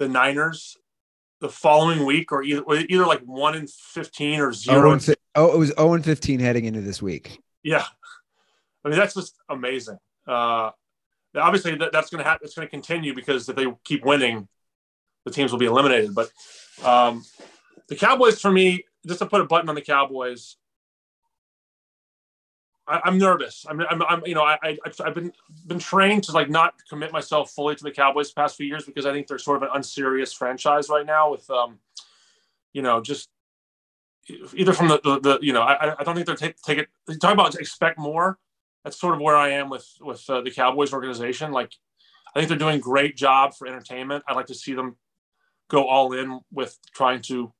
the 0.00 0.08
Niners 0.08 0.76
the 1.40 1.48
following 1.48 2.04
week, 2.04 2.32
or 2.32 2.42
either 2.42 2.64
either 2.68 3.06
like 3.06 3.20
one 3.20 3.54
in 3.54 3.68
fifteen 3.68 4.40
or 4.40 4.52
zero? 4.52 4.90
Oh, 4.90 4.92
and 4.92 5.14
oh, 5.36 5.54
it 5.54 5.56
was 5.56 5.68
0 5.68 5.92
and 5.92 6.04
15 6.04 6.40
heading 6.40 6.64
into 6.64 6.80
this 6.80 7.00
week. 7.00 7.38
Yeah, 7.62 7.84
I 8.84 8.88
mean 8.88 8.98
that's 8.98 9.14
just 9.14 9.36
amazing. 9.48 9.98
Uh, 10.26 10.70
obviously, 11.36 11.76
that, 11.76 11.92
that's 11.92 12.10
going 12.10 12.22
to 12.22 12.28
happen. 12.28 12.44
It's 12.44 12.54
going 12.54 12.66
to 12.66 12.70
continue 12.70 13.14
because 13.14 13.48
if 13.48 13.56
they 13.56 13.66
keep 13.84 14.04
winning, 14.04 14.48
the 15.24 15.30
teams 15.30 15.52
will 15.52 15.58
be 15.58 15.66
eliminated. 15.66 16.14
But 16.14 16.30
um, 16.84 17.24
the 17.88 17.96
Cowboys, 17.96 18.40
for 18.40 18.50
me, 18.50 18.84
just 19.06 19.20
to 19.20 19.26
put 19.26 19.40
a 19.40 19.44
button 19.44 19.68
on 19.68 19.74
the 19.74 19.80
Cowboys, 19.80 20.56
I, 22.86 23.02
am 23.06 23.18
nervous. 23.18 23.66
I'm, 23.68 23.80
I'm, 23.80 24.02
I'm, 24.02 24.22
you 24.26 24.34
know, 24.34 24.42
I, 24.42 24.58
I, 24.62 24.78
I've 25.04 25.14
been 25.14 25.32
been 25.66 25.78
trained 25.78 26.24
to 26.24 26.32
like 26.32 26.48
not 26.48 26.74
commit 26.88 27.12
myself 27.12 27.50
fully 27.50 27.74
to 27.74 27.84
the 27.84 27.90
Cowboys 27.90 28.30
the 28.30 28.40
past 28.40 28.56
few 28.56 28.66
years 28.66 28.84
because 28.84 29.04
I 29.04 29.12
think 29.12 29.26
they're 29.26 29.38
sort 29.38 29.58
of 29.58 29.64
an 29.64 29.70
unserious 29.74 30.32
franchise 30.32 30.88
right 30.88 31.04
now 31.04 31.30
with, 31.30 31.48
um, 31.50 31.78
you 32.72 32.80
know, 32.80 33.02
just 33.02 33.28
either 34.54 34.72
from 34.72 34.88
the, 34.88 35.00
the, 35.04 35.20
the 35.20 35.38
you 35.42 35.52
know, 35.52 35.62
I, 35.62 36.00
I 36.00 36.04
don't 36.04 36.14
think 36.14 36.26
they're 36.26 36.34
take, 36.34 36.60
take 36.62 36.78
it. 36.78 36.88
Talk 37.20 37.34
about 37.34 37.54
expect 37.56 37.98
more. 37.98 38.38
That's 38.88 38.98
sort 38.98 39.14
of 39.14 39.20
where 39.20 39.36
I 39.36 39.50
am 39.50 39.68
with 39.68 39.86
with 40.00 40.24
uh, 40.30 40.40
the 40.40 40.50
Cowboys 40.50 40.94
organization. 40.94 41.52
Like, 41.52 41.70
I 42.34 42.38
think 42.38 42.48
they're 42.48 42.56
doing 42.56 42.80
great 42.80 43.18
job 43.18 43.54
for 43.54 43.66
entertainment. 43.66 44.24
I'd 44.26 44.34
like 44.34 44.46
to 44.46 44.54
see 44.54 44.72
them 44.72 44.96
go 45.68 45.86
all 45.86 46.14
in 46.14 46.40
with 46.50 46.78
trying 46.94 47.20
to 47.22 47.52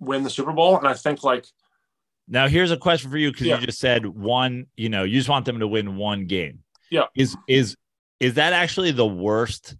win 0.00 0.24
the 0.24 0.30
Super 0.30 0.50
Bowl, 0.52 0.76
and 0.78 0.88
I 0.88 0.94
think 0.94 1.22
like 1.22 1.46
now, 2.26 2.48
here's 2.48 2.72
a 2.72 2.76
question 2.76 3.08
for 3.08 3.18
you 3.18 3.30
because 3.30 3.46
Yeah. 3.46 3.60
you 3.60 3.66
just 3.66 3.78
said 3.78 4.04
one. 4.04 4.66
You 4.76 4.88
know, 4.88 5.04
you 5.04 5.16
just 5.16 5.28
want 5.28 5.44
them 5.44 5.60
to 5.60 5.68
win 5.68 5.94
one 5.96 6.26
game. 6.26 6.64
Yeah. 6.90 7.04
Is 7.14 7.36
is 7.46 7.76
is 8.18 8.34
that 8.34 8.52
actually 8.52 8.90
the 8.90 9.06
worst 9.06 9.76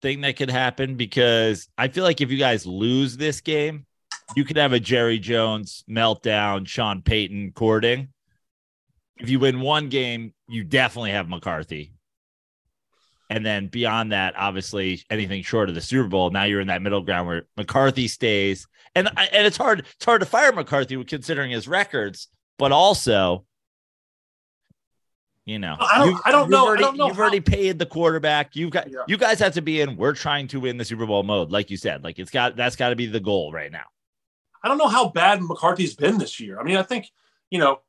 thing 0.00 0.22
that 0.22 0.36
could 0.36 0.50
happen? 0.50 0.96
Because 0.96 1.68
I 1.76 1.88
feel 1.88 2.04
like 2.04 2.22
if 2.22 2.30
you 2.30 2.38
guys 2.38 2.64
lose 2.64 3.18
this 3.18 3.42
game, 3.42 3.84
you 4.34 4.44
could 4.44 4.56
have 4.56 4.72
a 4.72 4.80
Jerry 4.80 5.18
Jones 5.18 5.84
meltdown, 5.90 6.66
Sean 6.66 7.02
Payton 7.02 7.52
courting. 7.52 8.08
If 9.18 9.30
you 9.30 9.38
win 9.40 9.60
one 9.60 9.88
game, 9.88 10.34
you 10.48 10.62
definitely 10.64 11.12
have 11.12 11.28
McCarthy. 11.28 11.92
And 13.28 13.44
then 13.44 13.66
beyond 13.66 14.12
that, 14.12 14.34
obviously, 14.36 15.02
anything 15.10 15.42
short 15.42 15.68
of 15.68 15.74
the 15.74 15.80
Super 15.80 16.08
Bowl, 16.08 16.30
now 16.30 16.44
you're 16.44 16.60
in 16.60 16.68
that 16.68 16.82
middle 16.82 17.00
ground 17.00 17.26
where 17.26 17.42
McCarthy 17.56 18.06
stays, 18.08 18.68
and 18.94 19.08
and 19.16 19.46
it's 19.46 19.56
hard 19.56 19.80
it's 19.96 20.04
hard 20.04 20.20
to 20.20 20.26
fire 20.26 20.52
McCarthy 20.52 21.02
considering 21.04 21.50
his 21.50 21.66
records, 21.66 22.28
but 22.56 22.70
also, 22.70 23.44
you 25.44 25.58
know, 25.58 25.76
I 25.80 25.98
don't- 25.98 26.20
I 26.24 26.30
don't 26.30 26.50
know- 26.50 26.64
I 26.64 26.68
Already, 26.68 26.82
don't 26.84 26.96
know 26.96 27.06
you've 27.08 27.16
how- 27.16 27.22
already 27.22 27.40
paid 27.40 27.78
the 27.78 27.86
quarterback. 27.86 28.54
You've 28.54 28.70
got 28.70 28.88
Yeah. 28.90 29.00
you 29.08 29.16
guys 29.16 29.38
have 29.40 29.54
to 29.54 29.62
be 29.62 29.80
in. 29.80 29.96
We're 29.96 30.14
trying 30.14 30.46
to 30.48 30.60
win 30.60 30.76
the 30.76 30.84
Super 30.84 31.06
Bowl 31.06 31.22
mode, 31.24 31.50
like 31.50 31.70
you 31.70 31.76
said. 31.76 32.04
Like 32.04 32.18
it's 32.20 32.30
got 32.30 32.54
that's 32.56 32.76
got 32.76 32.90
to 32.90 32.96
be 32.96 33.06
the 33.06 33.20
goal 33.20 33.52
right 33.52 33.72
now. 33.72 33.84
I 34.62 34.68
don't 34.68 34.78
know 34.78 34.88
how 34.88 35.08
bad 35.08 35.42
McCarthy's 35.42 35.94
been 35.94 36.18
this 36.18 36.38
year. 36.40 36.58
I 36.60 36.64
mean, 36.64 36.76
I 36.76 36.82
think, 36.82 37.06
you 37.50 37.58
know, 37.58 37.80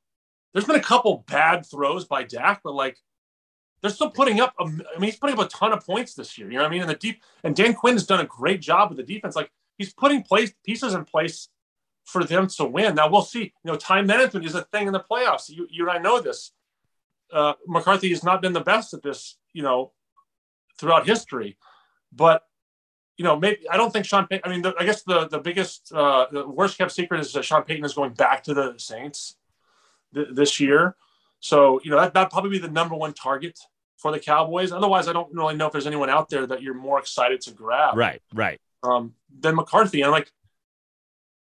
there's 0.58 0.66
been 0.66 0.76
a 0.76 0.82
couple 0.82 1.24
bad 1.28 1.68
throws 1.68 2.06
by 2.06 2.24
Dak, 2.24 2.62
but 2.64 2.74
like 2.74 2.98
they're 3.84 3.92
still 3.92 4.10
putting 4.10 4.40
up. 4.40 4.56
a- 4.60 4.64
I 4.64 4.66
mean, 4.66 5.04
he's 5.04 5.16
putting 5.16 5.38
up 5.38 5.46
a 5.46 5.50
ton 5.50 5.72
of 5.72 5.86
points 5.86 6.16
this 6.16 6.36
year. 6.36 6.50
You 6.50 6.58
know 6.58 6.64
what 6.64 6.70
I 6.70 6.72
mean? 6.72 6.82
And 6.82 6.90
the 6.90 6.96
deep 6.96 7.22
and 7.44 7.56
Dan 7.56 7.76
Quinn 7.76 7.94
has 7.94 8.08
done 8.08 8.22
a 8.22 8.26
great 8.26 8.60
job 8.60 8.90
with 8.90 8.98
the 8.98 9.04
defense. 9.04 9.36
Like 9.36 9.52
he's 9.78 9.94
putting 9.94 10.24
place 10.24 10.52
pieces 10.66 10.96
in 10.96 11.06
place 11.06 11.50
for 12.06 12.24
them 12.24 12.48
to 12.48 12.66
win. 12.66 12.96
Now 12.96 13.08
we'll 13.08 13.22
see. 13.22 13.54
You 13.64 13.72
know, 13.72 13.76
time 13.76 14.08
management 14.08 14.48
is 14.48 14.56
a 14.56 14.64
thing 14.64 14.88
in 14.88 14.94
the 14.94 15.00
playoffs. 15.00 15.48
You 15.48 15.68
you 15.70 15.88
and 15.88 15.96
I 15.96 16.02
know 16.02 16.20
this. 16.20 16.54
Uh, 17.32 17.54
McCarthy 17.68 18.10
has 18.10 18.24
not 18.24 18.42
been 18.42 18.54
the 18.54 18.62
best 18.62 18.96
at 18.96 19.04
this. 19.04 19.38
You 19.54 19.62
know, 19.62 19.92
throughout 20.80 21.06
history, 21.06 21.56
but 22.12 22.42
you 23.16 23.26
know, 23.26 23.38
maybe 23.38 23.70
I 23.70 23.78
don't 23.78 23.94
think 23.94 24.06
Sean 24.06 24.26
Payton. 24.26 24.42
I 24.44 24.54
mean, 24.54 24.64
the, 24.64 24.74
I 24.80 24.86
guess 24.86 25.04
the 25.04 25.28
the 25.28 25.40
biggest, 25.40 25.94
uh, 25.94 26.26
the 26.32 26.48
worst 26.48 26.80
kept 26.80 26.92
secret 26.92 27.20
is 27.20 27.32
that 27.34 27.46
Sean 27.46 27.62
Payton 27.62 27.86
is 27.86 27.94
going 27.94 28.14
back 28.14 28.44
to 28.46 28.56
the 28.56 28.74
Saints 28.78 29.37
th- 30.18 30.28
this 30.34 30.60
year. 30.60 30.96
So 31.40 31.80
you 31.84 31.92
know 31.92 32.00
that 32.00 32.14
that 32.16 32.32
probably 32.32 32.50
be 32.52 32.60
the 32.60 32.70
number 32.70 32.96
one 32.96 33.14
target 33.14 33.58
for 33.98 34.12
the 34.12 34.20
Cowboys. 34.20 34.72
Otherwise, 34.72 35.08
I 35.08 35.14
don't 35.14 35.34
really 35.34 35.56
know 35.56 35.66
if 35.68 35.72
there's 35.72 35.88
anyone 35.88 36.10
out 36.10 36.30
there 36.30 36.46
that 36.48 36.62
you're 36.62 36.74
more 36.74 37.00
excited 37.00 37.42
to 37.42 37.52
grab 37.52 37.96
Right, 37.98 38.22
right. 38.34 38.60
um, 38.84 39.14
than 39.40 39.56
McCarthy. 39.56 40.02
And 40.02 40.08
I'm 40.08 40.12
like, 40.12 40.32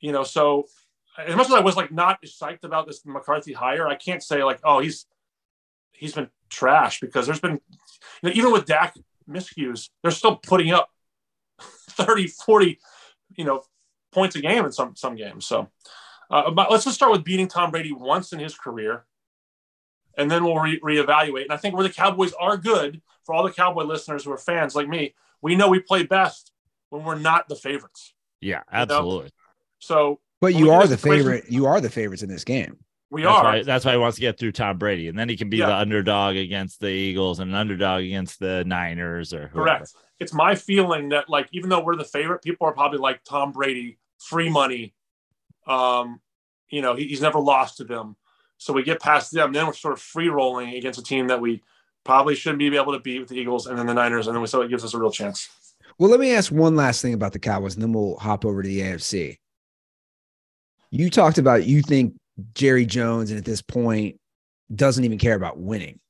you 0.01 0.13
know, 0.13 0.23
so 0.25 0.67
as 1.19 1.37
much 1.37 1.47
as 1.49 1.53
I 1.53 1.61
was 1.61 1.77
like 1.77 1.91
not 1.93 2.23
psyched 2.23 2.65
about 2.65 2.87
this 2.87 3.05
McCarthy 3.05 3.53
hire, 3.53 3.87
I 3.89 3.95
can't 3.97 4.23
say 4.23 4.43
like, 4.45 4.61
oh, 4.65 4.79
he's 4.81 5.07
he's 5.93 6.15
been 6.15 6.29
trash 6.49 7.01
because 7.01 7.27
there's 7.27 7.41
been 7.41 7.61
you 8.23 8.29
know, 8.29 8.31
even 8.35 8.53
with 8.53 8.65
Dak 8.67 8.95
miscues, 9.29 9.91
they're 10.03 10.11
still 10.11 10.37
putting 10.37 10.73
up 10.73 10.91
30, 11.91 12.27
40, 12.29 12.79
you 13.37 13.45
know, 13.45 13.63
points 14.13 14.35
a 14.37 14.41
game 14.41 14.65
in 14.65 14.73
some 14.73 14.97
some 14.97 15.15
games. 15.15 15.47
So 15.47 15.69
uh, 16.31 16.51
but 16.51 16.71
let's 16.71 16.85
just 16.85 16.97
start 16.97 17.13
with 17.13 17.25
beating 17.25 17.49
Tom 17.49 17.71
Brady 17.71 17.93
once 17.93 18.33
in 18.33 18.39
his 18.39 18.55
career. 18.55 19.05
And 20.19 20.31
then 20.31 20.45
we'll 20.45 20.57
re- 20.59 20.81
reevaluate. 20.81 21.45
And 21.45 21.53
I 21.53 21.57
think 21.57 21.75
where 21.75 21.87
the 21.87 21.93
Cowboys 21.95 22.33
are 22.39 22.57
good 22.57 23.01
for 23.25 23.35
all 23.35 23.43
the 23.45 23.53
Cowboy 23.53 23.85
listeners 23.85 24.25
who 24.25 24.33
are 24.33 24.39
fans 24.39 24.75
like 24.75 24.89
me, 24.89 25.15
we 25.41 25.55
know 25.57 25.69
we 25.69 25.81
play 25.81 26.03
best 26.03 26.53
when 26.91 27.05
we're 27.05 27.19
not 27.19 27.49
the 27.49 27.55
favorites. 27.57 28.15
Yeah, 28.41 28.63
absolutely. 28.71 29.31
So 29.79 30.21
But 30.41 30.55
you 30.55 30.71
are 30.73 30.87
the 30.87 30.97
situation- 30.97 31.25
favorite. 31.25 31.45
You 31.51 31.67
are 31.67 31.81
the 31.81 31.91
favorites 31.91 32.23
in 32.23 32.29
this 32.29 32.45
game. 32.45 32.79
we 33.13 33.23
That's 33.23 33.37
are. 33.39 33.45
why, 33.45 33.63
that's 33.63 33.85
why 33.85 33.93
he 33.93 33.99
wants 33.99 34.17
to 34.17 34.21
get 34.21 34.39
through 34.39 34.53
Tom 34.53 34.79
Brady, 34.79 35.09
and 35.09 35.19
then 35.19 35.29
he 35.29 35.37
can 35.37 35.49
be 35.51 35.57
Yeah. 35.59 35.67
the 35.67 35.75
underdog 35.77 36.37
against 36.37 36.81
the 36.81 36.89
Eagles 36.91 37.41
and 37.41 37.51
an 37.51 37.57
underdog 37.57 38.05
against 38.05 38.39
the 38.39 38.63
Niners 38.65 39.33
or 39.35 39.49
whoever. 39.49 39.65
Correct. 39.79 39.93
It's 40.21 40.33
my 40.33 40.55
feeling 40.55 41.09
that 41.11 41.29
like 41.29 41.49
even 41.53 41.71
though 41.71 41.81
we're 41.81 41.97
the 41.97 42.05
favorite, 42.05 42.41
people 42.43 42.67
are 42.69 42.73
probably 42.73 42.99
like 42.99 43.25
Tom 43.25 43.51
Brady, 43.53 43.99
free 44.19 44.49
money. 44.51 44.95
Um, 45.67 46.21
you 46.69 46.83
know, 46.83 46.95
he, 46.95 47.07
he's 47.07 47.21
never 47.21 47.39
lost 47.39 47.79
to 47.79 47.85
them. 47.85 48.17
So 48.59 48.73
we 48.73 48.83
get 48.83 49.01
past 49.01 49.33
them, 49.33 49.53
then 49.53 49.67
we're 49.67 49.73
sort 49.73 49.95
of 49.95 50.01
free 50.01 50.29
rolling 50.29 50.75
against 50.75 50.99
a 50.99 51.03
team 51.03 51.29
that 51.29 51.41
we 51.41 51.63
probably 52.05 52.35
shouldn't 52.35 52.59
be 52.59 52.77
able 52.77 52.93
to 52.93 53.01
beat 53.01 53.21
with 53.21 53.29
the 53.29 53.37
Eagles 53.37 53.67
and 53.67 53.79
then 53.79 53.87
the 53.87 53.95
Niners, 53.95 54.27
and 54.27 54.35
then 54.35 54.41
we 54.43 54.47
so 54.47 54.61
it 54.63 54.69
gives 54.69 54.85
us 54.85 54.95
a 54.95 54.99
real 54.99 55.11
chance. 55.11 55.49
Well, 55.99 56.11
let 56.11 56.21
me 56.21 56.35
ask 56.35 56.51
one 56.51 56.77
last 56.77 57.03
thing 57.03 57.15
about 57.15 57.33
the 57.33 57.39
Cowboys, 57.39 57.75
and 57.75 57.83
then 57.83 57.93
we'll 57.93 58.17
hop 58.17 58.45
over 58.45 58.63
to 58.63 58.69
the 58.69 58.81
AFC. 58.81 59.39
You 60.91 61.11
talked 61.11 61.39
about 61.39 61.67
you 61.67 61.83
think 61.83 62.15
Jerry 62.55 62.87
Jones, 62.87 63.31
and 63.31 63.39
at 63.39 63.45
this 63.45 63.63
point, 63.63 64.17
doesn't 64.75 65.05
even 65.05 65.19
care 65.19 65.35
about 65.35 65.59
winning. 65.59 66.01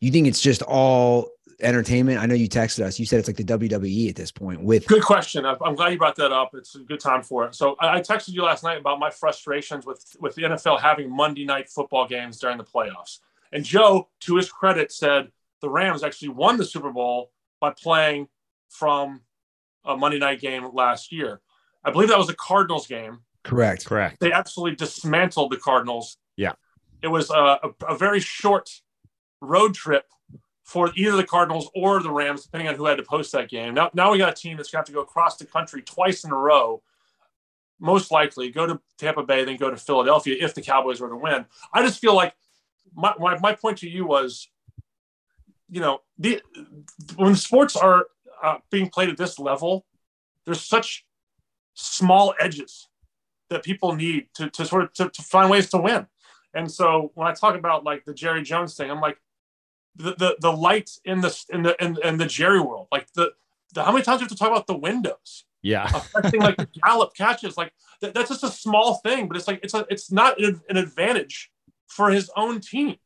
You 0.00 0.10
think 0.10 0.26
it's 0.26 0.40
just 0.40 0.62
all 0.62 1.30
entertainment? 1.60 2.20
I 2.20 2.26
know 2.26 2.34
you 2.34 2.48
texted 2.48 2.84
us. 2.84 2.98
You 2.98 3.06
said 3.06 3.18
it's 3.18 3.28
like 3.28 3.36
the 3.36 3.44
WWE 3.44 4.08
at 4.08 4.16
this 4.16 4.30
point. 4.30 4.62
With 4.62 4.86
Good 4.86 5.02
question. 5.02 5.44
I- 5.44 5.56
I'm 5.64 5.74
glad 5.74 5.92
you 5.92 5.98
brought 5.98 6.16
that 6.16 6.32
up. 6.32 6.50
It's 6.54 6.74
a 6.74 6.80
good 6.80 7.00
time 7.00 7.22
for 7.22 7.44
it. 7.46 7.54
So 7.54 7.76
I 7.80 7.96
I 7.96 8.00
texted 8.00 8.30
you 8.30 8.42
last 8.42 8.62
night 8.62 8.78
about 8.78 8.98
my 8.98 9.10
frustrations 9.10 9.86
with 9.86 10.04
with 10.20 10.34
the 10.34 10.42
NFL 10.42 10.80
having 10.80 11.14
Monday 11.14 11.44
night 11.44 11.68
football 11.68 12.06
games 12.06 12.38
during 12.38 12.58
the 12.58 12.64
playoffs. 12.64 13.18
And 13.52 13.64
Joe, 13.64 14.08
to 14.20 14.36
his 14.36 14.50
credit, 14.50 14.92
said 14.92 15.32
the 15.60 15.70
Rams 15.70 16.04
actually 16.04 16.28
won 16.28 16.56
the 16.58 16.64
Super 16.64 16.90
Bowl 16.92 17.30
by 17.60 17.70
playing 17.70 18.28
from 18.68 19.22
a 19.84 19.96
Monday 19.96 20.18
night 20.18 20.40
game 20.40 20.68
last 20.74 21.10
year. 21.12 21.40
I 21.84 21.90
believe 21.90 22.08
that 22.10 22.18
was 22.18 22.28
a 22.28 22.34
Cardinals 22.34 22.86
game. 22.86 23.20
correct, 23.42 23.86
Correct. 23.86 24.20
They 24.20 24.30
absolutely 24.32 24.76
dismantled 24.76 25.50
the 25.50 25.56
Cardinals. 25.56 26.18
Yeah. 26.36 26.52
It 27.02 27.08
was 27.08 27.30
a, 27.30 27.58
a, 27.62 27.70
a 27.88 27.96
very 27.96 28.20
short 28.20 28.68
road 29.40 29.74
trip 29.74 30.04
for 30.68 30.92
either 30.96 31.16
the 31.16 31.24
Cardinals 31.24 31.70
or 31.74 32.02
the 32.02 32.10
Rams, 32.10 32.42
depending 32.42 32.68
on 32.68 32.74
who 32.74 32.84
had 32.84 32.98
to 32.98 33.02
post 33.02 33.32
that 33.32 33.48
game. 33.48 33.72
Now, 33.72 33.90
now 33.94 34.12
we 34.12 34.18
got 34.18 34.28
a 34.28 34.34
team 34.34 34.58
that's 34.58 34.70
going 34.70 34.76
to 34.76 34.80
have 34.80 34.86
to 34.88 34.92
go 34.92 35.00
across 35.00 35.38
the 35.38 35.46
country 35.46 35.80
twice 35.80 36.24
in 36.24 36.30
a 36.30 36.36
row. 36.36 36.82
Most 37.80 38.10
likely, 38.10 38.50
go 38.50 38.66
to 38.66 38.78
Tampa 38.98 39.22
Bay, 39.22 39.46
then 39.46 39.56
go 39.56 39.70
to 39.70 39.78
Philadelphia 39.78 40.36
if 40.38 40.54
the 40.54 40.60
Cowboys 40.60 41.00
were 41.00 41.08
to 41.08 41.16
win. 41.16 41.46
I 41.72 41.82
just 41.82 42.00
feel 42.00 42.14
like 42.14 42.34
my, 42.94 43.14
my, 43.18 43.38
my 43.38 43.54
point 43.54 43.78
to 43.78 43.88
you 43.88 44.04
was, 44.04 44.46
you 45.70 45.80
know, 45.80 46.02
the 46.18 46.42
when 47.16 47.34
sports 47.34 47.74
are 47.74 48.04
uh, 48.42 48.58
being 48.70 48.90
played 48.90 49.08
at 49.08 49.16
this 49.16 49.38
level, 49.38 49.86
there's 50.44 50.60
such 50.60 51.06
small 51.72 52.34
edges 52.38 52.88
that 53.48 53.64
people 53.64 53.94
need 53.94 54.26
to, 54.34 54.50
to 54.50 54.66
sort 54.66 54.82
of 54.82 54.92
to, 54.92 55.08
to 55.08 55.22
find 55.22 55.48
ways 55.48 55.70
to 55.70 55.78
win. 55.78 56.06
And 56.52 56.70
so 56.70 57.10
when 57.14 57.26
I 57.26 57.32
talk 57.32 57.56
about 57.56 57.84
like 57.84 58.04
the 58.04 58.12
Jerry 58.12 58.42
Jones 58.42 58.74
thing, 58.74 58.90
I'm 58.90 59.00
like 59.00 59.16
the 59.98 60.14
the, 60.14 60.36
the 60.40 60.52
light 60.52 60.90
in 61.04 61.20
the 61.20 61.44
in 61.50 61.62
the 61.62 61.84
in, 61.84 61.98
in 62.02 62.16
the 62.16 62.26
Jerry 62.26 62.60
world, 62.60 62.86
like 62.90 63.12
the, 63.12 63.32
the 63.74 63.84
how 63.84 63.92
many 63.92 64.04
times 64.04 64.18
do 64.20 64.22
you 64.24 64.28
have 64.28 64.30
to 64.30 64.36
talk 64.36 64.50
about 64.50 64.66
the 64.66 64.76
windows 64.76 65.44
Yeah. 65.62 65.84
affecting 65.94 66.40
like 66.40 66.56
the 66.56 66.68
Gallup 66.84 67.14
catches? 67.14 67.56
Like 67.56 67.72
that, 68.00 68.14
that's 68.14 68.30
just 68.30 68.44
a 68.44 68.48
small 68.50 68.94
thing, 69.04 69.28
but 69.28 69.36
it's 69.36 69.46
like 69.48 69.60
it's 69.62 69.74
a 69.74 69.84
it's 69.90 70.10
not 70.10 70.40
an, 70.42 70.60
an 70.70 70.76
advantage 70.76 71.50
for 71.88 72.10
his 72.10 72.30
own 72.36 72.60
team, 72.60 72.96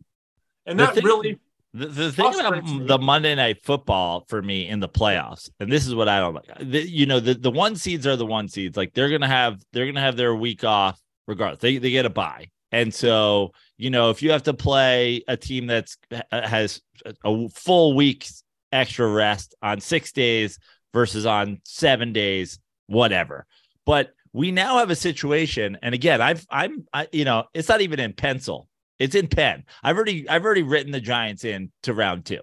and 0.67 0.79
that 0.79 0.95
thing- 0.95 1.05
really 1.05 1.39
The, 1.75 1.87
the 1.87 2.13
thing 2.13 2.39
about 2.39 2.87
the 2.87 2.99
Monday 2.99 3.35
night 3.35 3.65
football 3.65 4.25
for 4.29 4.43
me 4.43 4.69
in 4.69 4.81
the 4.81 4.89
playoffs, 4.89 5.49
and 5.59 5.73
this 5.73 5.87
is 5.87 5.95
what 5.95 6.09
I 6.09 6.21
don't 6.21 6.35
like. 6.35 6.51
The, 6.61 6.87
you 6.87 7.07
know, 7.07 7.19
the, 7.21 7.33
the 7.35 7.51
one 7.51 7.77
seeds 7.77 8.07
are 8.07 8.17
the 8.17 8.27
one 8.27 8.49
seeds. 8.49 8.77
Like 8.77 8.93
they're 8.93 9.09
gonna 9.09 9.29
have 9.29 9.65
they're 9.73 9.87
gonna 9.87 10.01
have 10.01 10.17
their 10.17 10.35
week 10.35 10.65
off 10.65 11.01
regardless. 11.27 11.61
They 11.61 11.79
they 11.79 11.91
get 11.91 12.05
a 12.05 12.11
bye. 12.11 12.51
And 12.73 12.93
so, 12.93 13.53
you 13.77 13.91
know, 13.91 14.11
if 14.11 14.23
you 14.23 14.33
have 14.33 14.43
to 14.45 14.55
play 14.55 15.23
a 15.29 15.37
team 15.37 15.67
that's 15.67 15.99
uh, 16.11 16.49
has 16.49 16.81
a 17.25 17.49
full 17.51 17.95
week's 17.95 18.43
extra 18.73 19.07
rest 19.07 19.55
on 19.63 19.81
six 19.81 20.11
days 20.11 20.59
versus 20.95 21.27
on 21.27 21.61
seven 21.65 22.13
days, 22.13 22.59
whatever. 22.87 23.47
But 23.85 24.15
we 24.33 24.51
now 24.51 24.79
have 24.79 24.91
a 24.91 24.97
situation, 24.97 25.77
and 25.83 25.95
again, 25.95 26.23
I've 26.23 26.47
I'm 26.51 26.87
I, 26.93 27.09
you 27.13 27.27
know, 27.27 27.45
it's 27.53 27.69
not 27.69 27.83
even 27.83 28.01
in 28.01 28.15
pencil. 28.15 28.69
It's 28.99 29.15
in 29.15 29.29
pen. 29.29 29.65
I've 29.83 29.97
already 29.97 30.29
I've 30.29 30.45
already 30.45 30.63
written 30.63 30.93
the 30.93 31.01
Giants 31.01 31.45
in 31.45 31.71
to 31.83 31.93
round 31.93 32.25
two. 32.25 32.41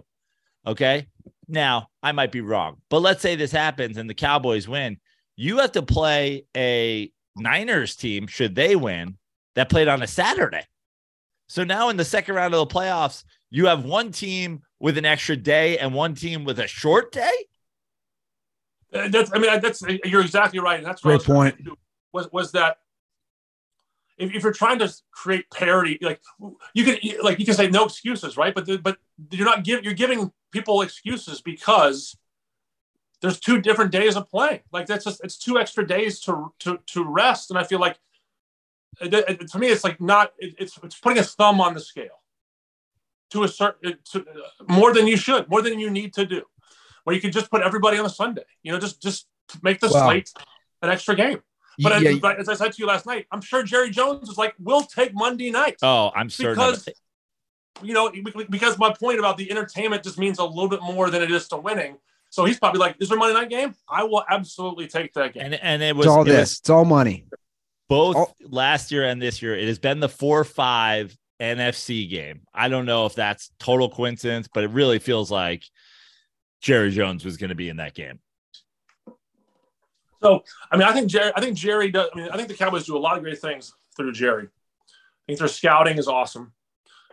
Okay. 0.68 1.08
Now 1.48 1.88
I 2.04 2.12
might 2.12 2.32
be 2.32 2.42
wrong, 2.42 2.78
but 2.90 3.00
let's 3.00 3.24
say 3.24 3.36
this 3.36 3.52
happens 3.52 3.98
and 3.98 4.08
the 4.08 4.14
Cowboys 4.14 4.68
win. 4.68 4.98
You 5.36 5.58
have 5.58 5.72
to 5.72 5.82
play 5.82 6.46
a 6.56 7.12
Niners 7.36 7.96
team, 7.96 8.28
should 8.28 8.54
they 8.54 8.76
win, 8.76 9.18
that 9.56 9.70
played 9.70 9.88
on 9.88 10.02
a 10.02 10.08
Saturday. 10.08 10.64
So 11.48 11.64
now 11.64 11.90
in 11.90 11.98
the 11.98 12.06
second 12.06 12.36
round 12.36 12.54
of 12.54 12.68
the 12.68 12.74
playoffs, 12.74 13.24
you 13.50 13.66
have 13.66 13.84
one 13.84 14.12
team 14.12 14.62
with 14.80 14.98
an 14.98 15.06
extra 15.06 15.36
day 15.36 15.78
and 15.78 15.94
one 15.94 16.14
team 16.14 16.46
with 16.46 16.60
a 16.60 16.68
short 16.68 17.12
day. 17.12 17.32
Uh, 18.94 19.08
that's, 19.10 19.32
I 19.34 19.40
mean, 19.40 19.60
that's 19.62 19.84
you're 20.06 20.22
exactly 20.22 20.60
right. 20.60 20.78
And 20.78 20.86
that's 20.86 21.02
great 21.02 21.24
point. 21.24 21.56
Was 22.12 22.28
was 22.32 22.52
that 22.54 22.78
if, 24.18 24.34
if 24.36 24.44
you're 24.44 24.54
trying 24.54 24.80
to 24.80 24.94
create 25.12 25.50
parity, 25.52 25.98
like 26.02 26.22
you 26.74 26.84
can 26.84 26.98
like 27.24 27.40
you 27.40 27.46
can 27.46 27.56
say 27.56 27.70
no 27.70 27.86
excuses, 27.86 28.38
right? 28.38 28.54
But 28.54 28.66
the, 28.66 28.78
but 28.78 28.98
you're 29.32 29.46
not 29.46 29.64
giving 29.64 29.84
you're 29.84 29.94
giving 29.94 30.32
people 30.52 30.82
excuses 30.82 31.42
because 31.42 32.18
there's 33.22 33.40
two 33.40 33.62
different 33.62 33.92
days 33.92 34.16
of 34.16 34.30
playing. 34.30 34.62
Like 34.72 34.88
that's 34.88 35.06
just 35.06 35.24
it's 35.24 35.38
two 35.38 35.60
extra 35.60 35.86
days 35.86 36.20
to 36.22 36.54
to 36.60 36.80
to 36.88 37.04
rest, 37.04 37.50
and 37.50 37.58
I 37.58 37.64
feel 37.64 37.80
like 37.80 37.98
it, 39.02 39.14
it, 39.14 39.50
for 39.50 39.60
me 39.60 39.68
it's 39.68 39.84
like 39.84 40.00
not 40.02 40.34
it, 40.38 40.56
it's 40.58 40.78
it's 40.84 41.00
putting 41.00 41.20
a 41.20 41.24
thumb 41.24 41.62
on 41.62 41.74
the 41.74 41.80
scale 41.80 42.20
to 43.32 43.44
a 43.44 43.48
certain 43.48 43.94
uh, 43.94 43.96
to, 44.12 44.22
uh, 44.22 44.74
more 44.74 44.94
than 44.94 45.08
you 45.08 45.18
should, 45.18 45.50
more 45.50 45.62
than 45.62 45.80
you 45.80 45.90
need 45.90 46.14
to 46.14 46.26
do. 46.26 46.44
Where 47.04 47.16
you 47.16 47.22
can 47.22 47.32
just 47.32 47.50
put 47.50 47.62
everybody 47.62 47.98
on 47.98 48.06
a 48.06 48.10
Sunday, 48.10 48.44
you 48.64 48.72
know, 48.72 48.80
just 48.80 49.02
just 49.02 49.28
make 49.64 49.80
the 49.80 49.88
wow. 49.88 50.06
slate 50.06 50.32
an 50.82 50.90
extra 50.90 51.16
game. 51.16 51.40
But 51.82 52.02
yeah. 52.02 52.10
as, 52.12 52.40
as, 52.40 52.50
I 52.50 52.54
said 52.56 52.74
to 52.74 52.82
you 52.82 52.88
last 52.88 53.06
night, 53.06 53.26
I'm 53.32 53.40
sure 53.40 53.64
Jerry 53.64 53.90
Jones 53.90 54.28
is 54.28 54.38
like, 54.38 54.54
we'll 54.60 54.84
take 54.84 55.14
Monday 55.14 55.50
night. 55.50 55.78
Oh, 55.82 56.12
I'm 56.14 56.30
certain 56.30 56.56
because 56.56 56.90
you 57.82 57.94
know 57.94 58.12
because 58.50 58.78
my 58.78 58.94
point 58.94 59.20
about 59.20 59.38
the 59.38 59.50
entertainment 59.50 60.04
just 60.04 60.20
means 60.20 60.40
a 60.40 60.44
little 60.44 60.68
bit 60.68 60.82
more 60.82 61.10
than 61.10 61.22
it 61.22 61.32
is 61.32 61.48
to 61.50 61.58
winning. 61.58 61.98
So 62.32 62.46
he's 62.46 62.60
probably 62.60 62.80
like, 62.80 62.98
"Is 63.00 63.10
there 63.10 63.18
a 63.18 63.20
Monday 63.20 63.40
night 63.40 63.50
game? 63.50 63.74
I 63.90 64.04
will 64.04 64.24
absolutely 64.30 64.88
take 64.88 65.14
that 65.14 65.34
game." 65.34 65.46
And, 65.46 65.56
and 65.56 65.82
it 65.82 65.96
was 65.96 66.06
it's 66.06 66.12
all 66.12 66.22
it 66.22 66.26
this. 66.26 66.40
Was 66.40 66.60
it's 66.60 66.70
all 66.70 66.86
money. 66.86 67.26
Both 67.90 68.16
all- 68.16 68.36
last 68.42 68.92
year 68.92 69.04
and 69.04 69.22
this 69.22 69.42
year, 69.42 69.56
it 69.56 69.68
has 69.68 69.80
been 69.80 70.00
the 70.00 70.08
four-five 70.08 71.16
NFC 71.42 72.10
game. 72.10 72.42
I 72.54 72.70
don't 72.70 72.86
know 72.86 73.06
if 73.06 73.16
that's 73.16 73.52
total 73.60 73.90
coincidence, 73.90 74.48
but 74.54 74.64
it 74.64 74.70
really 74.70 75.00
feels 75.00 75.30
like 75.30 75.64
Jerry 76.62 76.92
Jones 76.92 77.26
was 77.26 77.38
going 77.38 77.50
to 77.50 77.56
be 77.56 77.70
in 77.70 77.78
that 77.78 77.94
game. 77.94 78.20
So, 80.22 80.44
I 80.72 80.78
mean, 80.78 80.88
I 80.88 80.94
think 80.94 81.10
Jerry, 81.10 81.32
I 81.36 81.42
think 81.42 81.58
Jerry 81.58 81.92
does. 81.92 82.10
I 82.14 82.18
mean, 82.18 82.30
I 82.30 82.36
think 82.36 82.50
the 82.50 82.56
Cowboys 82.56 82.86
do 82.86 82.98
a 82.98 83.00
lot 83.00 83.18
of 83.18 83.24
great 83.24 83.40
things 83.40 83.74
through 83.96 84.12
Jerry. 84.12 84.46
I 84.46 85.24
think 85.28 85.40
their 85.40 85.48
scouting 85.48 85.98
is 85.98 86.08
awesome. 86.08 86.54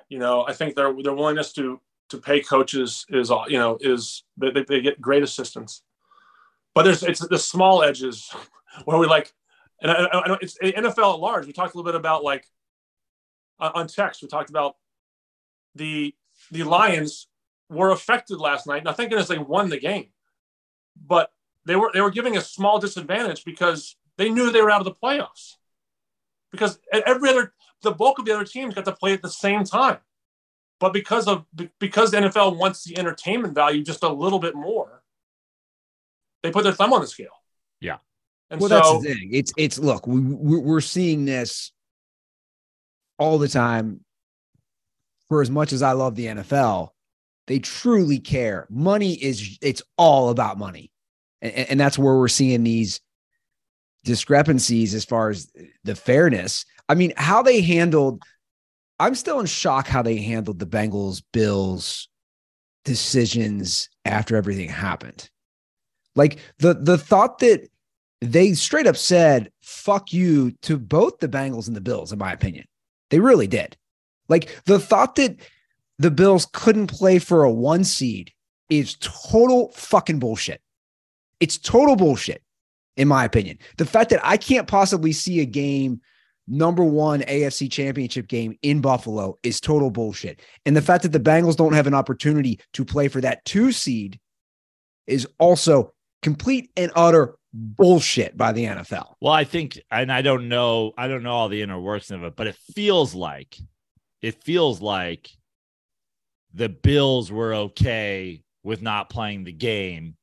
You 0.09 0.19
know, 0.19 0.47
I 0.47 0.53
think 0.53 0.75
their 0.75 0.93
their 1.03 1.15
willingness 1.15 1.53
to 1.55 1.81
to 2.09 2.19
pay 2.19 2.41
coaches 2.41 3.05
is 3.09 3.31
you 3.49 3.59
know 3.59 3.79
is 3.81 4.25
they, 4.37 4.51
they 4.51 4.81
get 4.81 5.01
great 5.01 5.23
assistance. 5.23 5.83
But 6.75 6.83
there's 6.83 7.03
it's 7.03 7.27
the 7.27 7.39
small 7.39 7.83
edges 7.83 8.29
where 8.85 8.99
we 8.99 9.07
like, 9.07 9.33
and 9.81 9.91
I, 9.91 10.05
I, 10.05 10.37
it's 10.41 10.59
NFL 10.59 11.15
at 11.15 11.21
large. 11.21 11.47
We 11.47 11.53
talked 11.53 11.75
a 11.75 11.77
little 11.77 11.91
bit 11.91 11.99
about 11.99 12.25
like 12.25 12.47
uh, 13.61 13.73
on 13.75 13.89
text. 13.89 14.23
We 14.23 14.29
talked 14.29 14.51
about 14.51 14.77
the 15.75 16.15
the 16.51 16.63
Lions 16.63 17.29
were 17.69 17.91
affected 17.91 18.39
last 18.39 18.67
night. 18.67 18.85
Now, 18.85 18.93
thank 18.93 19.11
goodness 19.11 19.29
they 19.29 19.39
won 19.39 19.69
the 19.69 19.79
game, 19.79 20.09
but 21.07 21.31
they 21.65 21.77
were 21.77 21.91
they 21.93 22.01
were 22.01 22.11
giving 22.11 22.37
a 22.37 22.41
small 22.41 22.79
disadvantage 22.79 23.45
because 23.45 23.97
they 24.17 24.31
knew 24.31 24.51
they 24.51 24.63
were 24.63 24.71
out 24.71 24.81
of 24.81 24.85
the 24.85 24.93
playoffs. 24.93 25.55
Because 26.53 26.79
every 26.93 27.29
other 27.29 27.53
the 27.83 27.93
bulk 27.93 28.19
of 28.19 28.25
the 28.25 28.35
other 28.35 28.45
teams 28.45 28.75
got 28.75 28.85
to 28.85 28.93
play 28.93 29.13
at 29.13 29.23
the 29.23 29.31
same 29.31 29.65
time. 29.65 29.99
But 30.79 30.93
because 30.93 31.27
of 31.27 31.45
because 31.79 32.11
the 32.11 32.19
NFL 32.19 32.59
wants 32.59 32.85
the 32.85 32.99
entertainment 32.99 33.55
value 33.55 33.83
just 33.83 34.03
a 34.03 34.09
little 34.09 34.39
bit 34.39 34.55
more, 34.55 35.03
they 36.43 36.51
put 36.51 36.65
their 36.65 36.73
thumb 36.73 36.93
on 36.93 37.01
the 37.01 37.07
scale. 37.07 37.29
Yeah. 37.81 37.97
And 38.51 38.61
well, 38.61 38.69
so, 38.69 38.77
that's 38.77 39.05
the 39.05 39.15
thing. 39.15 39.31
It's 39.33 39.53
it's 39.57 39.79
look, 39.79 40.07
we 40.07 40.21
we're 40.21 40.81
seeing 40.81 41.25
this 41.25 41.73
all 43.19 43.39
the 43.39 43.49
time. 43.49 44.01
For 45.29 45.43
as 45.43 45.51
much 45.51 45.73
as 45.73 45.83
I 45.83 45.91
love 45.91 46.15
the 46.15 46.27
NFL, 46.27 46.91
they 47.49 47.59
truly 47.59 48.21
care. 48.21 48.69
Money 48.71 49.15
is 49.15 49.59
it's 49.61 49.83
all 49.99 50.31
about 50.31 50.57
money 50.57 50.93
and, 51.43 51.71
and 51.71 51.81
that's 51.81 51.99
where 51.99 52.17
we're 52.17 52.29
seeing 52.29 52.65
these 52.65 53.01
discrepancies 54.05 54.95
as 54.95 55.05
far 55.05 55.31
as 55.31 55.51
the 55.85 55.97
fairness. 55.97 56.65
I 56.89 56.95
mean, 56.95 57.13
how 57.17 57.43
they 57.43 57.61
handled, 57.61 58.23
I'm 58.99 59.15
still 59.15 59.41
in 59.41 59.47
shock 59.47 59.87
how 59.87 60.03
they 60.03 60.19
handled 60.19 60.59
the 60.59 60.67
Bengals 60.67 61.23
Bills 61.33 62.09
decisions 62.85 63.89
after 64.05 64.37
everything 64.37 64.69
happened. 64.69 65.29
Like 66.15 66.39
the 66.59 66.75
the 66.75 66.97
thought 66.97 67.41
that 67.41 67.69
they 68.21 68.55
straight 68.55 68.87
up 68.87 68.97
said 68.97 69.51
fuck 69.61 70.13
you 70.13 70.53
to 70.63 70.79
both 70.79 71.19
the 71.19 71.29
Bengals 71.29 71.67
and 71.67 71.77
the 71.77 71.81
Bills 71.81 72.13
in 72.13 72.19
my 72.19 72.33
opinion. 72.33 72.65
They 73.11 73.21
really 73.21 73.47
did. 73.47 73.77
Like 74.29 74.63
the 74.65 74.79
thought 74.79 75.17
that 75.17 75.37
the 75.99 76.11
Bills 76.11 76.47
couldn't 76.53 76.89
play 76.89 77.19
for 77.19 77.45
a 77.45 77.51
one 77.51 77.85
seed 77.85 78.33
is 78.69 78.97
total 79.01 79.71
fucking 79.73 80.19
bullshit. 80.19 80.61
It's 81.41 81.59
total 81.59 81.97
bullshit, 81.97 82.43
in 82.97 83.09
my 83.09 83.25
opinion. 83.25 83.59
The 83.77 83.87
fact 83.87 84.11
that 84.11 84.25
I 84.25 84.37
can't 84.37 84.67
possibly 84.67 85.13
see 85.13 85.41
a 85.41 85.45
game, 85.45 86.01
number 86.49 86.83
one 86.83 87.21
AFC 87.23 87.71
championship 87.71 88.27
game 88.27 88.59
in 88.63 88.81
Buffalo, 88.81 89.39
is 89.43 89.61
total 89.61 89.91
bullshit. 89.91 90.41
And 90.65 90.77
the 90.77 90.83
fact 90.83 91.03
that 91.03 91.13
the 91.13 91.21
Bengals 91.21 91.57
don't 91.57 91.75
have 91.75 91.87
an 91.87 91.95
opportunity 91.95 92.61
to 92.73 92.85
play 92.85 93.09
for 93.09 93.21
that 93.21 93.45
two 93.45 93.73
seed 93.73 94.19
is 95.07 95.27
also 95.39 95.93
complete 96.27 96.73
and 96.77 96.91
utter 96.97 97.37
bullshit 97.55 98.37
by 98.37 98.51
the 98.51 98.65
NFL. 98.65 99.15
Well, 99.21 99.33
I 99.33 99.45
think, 99.45 99.81
and 99.93 100.11
I 100.11 100.23
don't 100.23 100.49
know, 100.49 100.93
I 100.99 101.07
don't 101.07 101.23
know 101.23 101.31
all 101.31 101.49
the 101.49 101.63
inner 101.63 101.81
works 101.81 102.11
of 102.11 102.25
it, 102.25 102.35
but 102.35 102.49
it 102.49 102.57
feels 102.75 103.15
like, 103.15 103.57
it 104.23 104.43
feels 104.43 104.81
like 104.81 105.31
the 106.53 106.69
Bills 106.69 107.31
were 107.31 107.55
okay 107.55 108.43
with 108.65 108.83
not 108.83 109.09
playing 109.09 109.45
the 109.45 109.53
game 109.53 110.17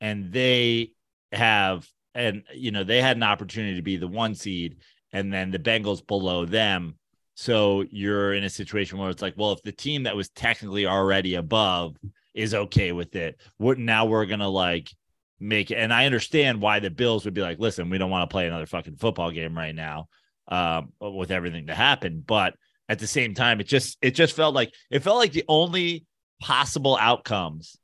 and 0.00 0.32
they 0.32 0.90
have 1.30 1.88
and 2.16 2.42
you 2.52 2.72
know 2.72 2.82
they 2.82 3.00
had 3.00 3.16
an 3.16 3.22
opportunity 3.22 3.76
to 3.76 3.82
be 3.82 3.96
the 3.96 4.08
one 4.08 4.34
seed 4.34 4.78
and 5.12 5.32
then 5.32 5.52
the 5.52 5.60
Bengals 5.60 6.04
below 6.04 6.44
them 6.44 6.96
so 7.36 7.84
you're 7.88 8.34
in 8.34 8.42
a 8.42 8.50
situation 8.50 8.98
where 8.98 9.10
it's 9.10 9.22
like 9.22 9.34
well 9.36 9.52
if 9.52 9.62
the 9.62 9.70
team 9.70 10.02
that 10.02 10.16
was 10.16 10.28
technically 10.30 10.86
already 10.86 11.36
above 11.36 11.94
is 12.34 12.52
okay 12.52 12.90
with 12.90 13.14
it 13.14 13.40
what 13.58 13.78
now 13.78 14.04
we're 14.04 14.26
to 14.26 14.48
like 14.48 14.90
make 15.38 15.70
it 15.70 15.76
and 15.76 15.92
I 15.92 16.06
understand 16.06 16.60
why 16.60 16.80
the 16.80 16.90
Bills 16.90 17.24
would 17.24 17.34
be 17.34 17.42
like 17.42 17.58
listen 17.58 17.90
we 17.90 17.98
don't 17.98 18.10
want 18.10 18.28
to 18.28 18.32
play 18.32 18.46
another 18.46 18.66
fucking 18.66 18.96
football 18.96 19.30
game 19.30 19.56
right 19.56 19.74
now 19.74 20.08
um, 20.48 20.92
with 21.00 21.30
everything 21.30 21.66
to 21.66 21.74
happen 21.74 22.22
but 22.26 22.54
at 22.88 22.98
the 22.98 23.06
same 23.06 23.34
time 23.34 23.60
it 23.60 23.66
just 23.66 23.98
it 24.00 24.12
just 24.12 24.34
felt 24.34 24.54
like 24.54 24.72
it 24.90 25.02
felt 25.02 25.18
like 25.18 25.32
the 25.32 25.44
only 25.48 26.06
possible 26.40 26.96
outcomes 27.00 27.76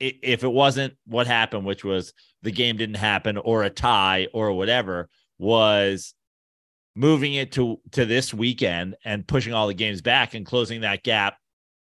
if 0.00 0.42
it 0.42 0.48
wasn't 0.48 0.94
what 1.06 1.26
happened, 1.26 1.66
which 1.66 1.84
was 1.84 2.14
the 2.42 2.50
game 2.50 2.76
didn't 2.76 2.96
happen 2.96 3.36
or 3.36 3.62
a 3.62 3.70
tie 3.70 4.28
or 4.32 4.52
whatever, 4.52 5.08
was 5.38 6.14
moving 6.96 7.34
it 7.34 7.52
to 7.52 7.78
to 7.92 8.04
this 8.04 8.34
weekend 8.34 8.96
and 9.04 9.28
pushing 9.28 9.52
all 9.52 9.68
the 9.68 9.74
games 9.74 10.00
back 10.02 10.34
and 10.34 10.46
closing 10.46 10.80
that 10.80 11.02
gap 11.02 11.36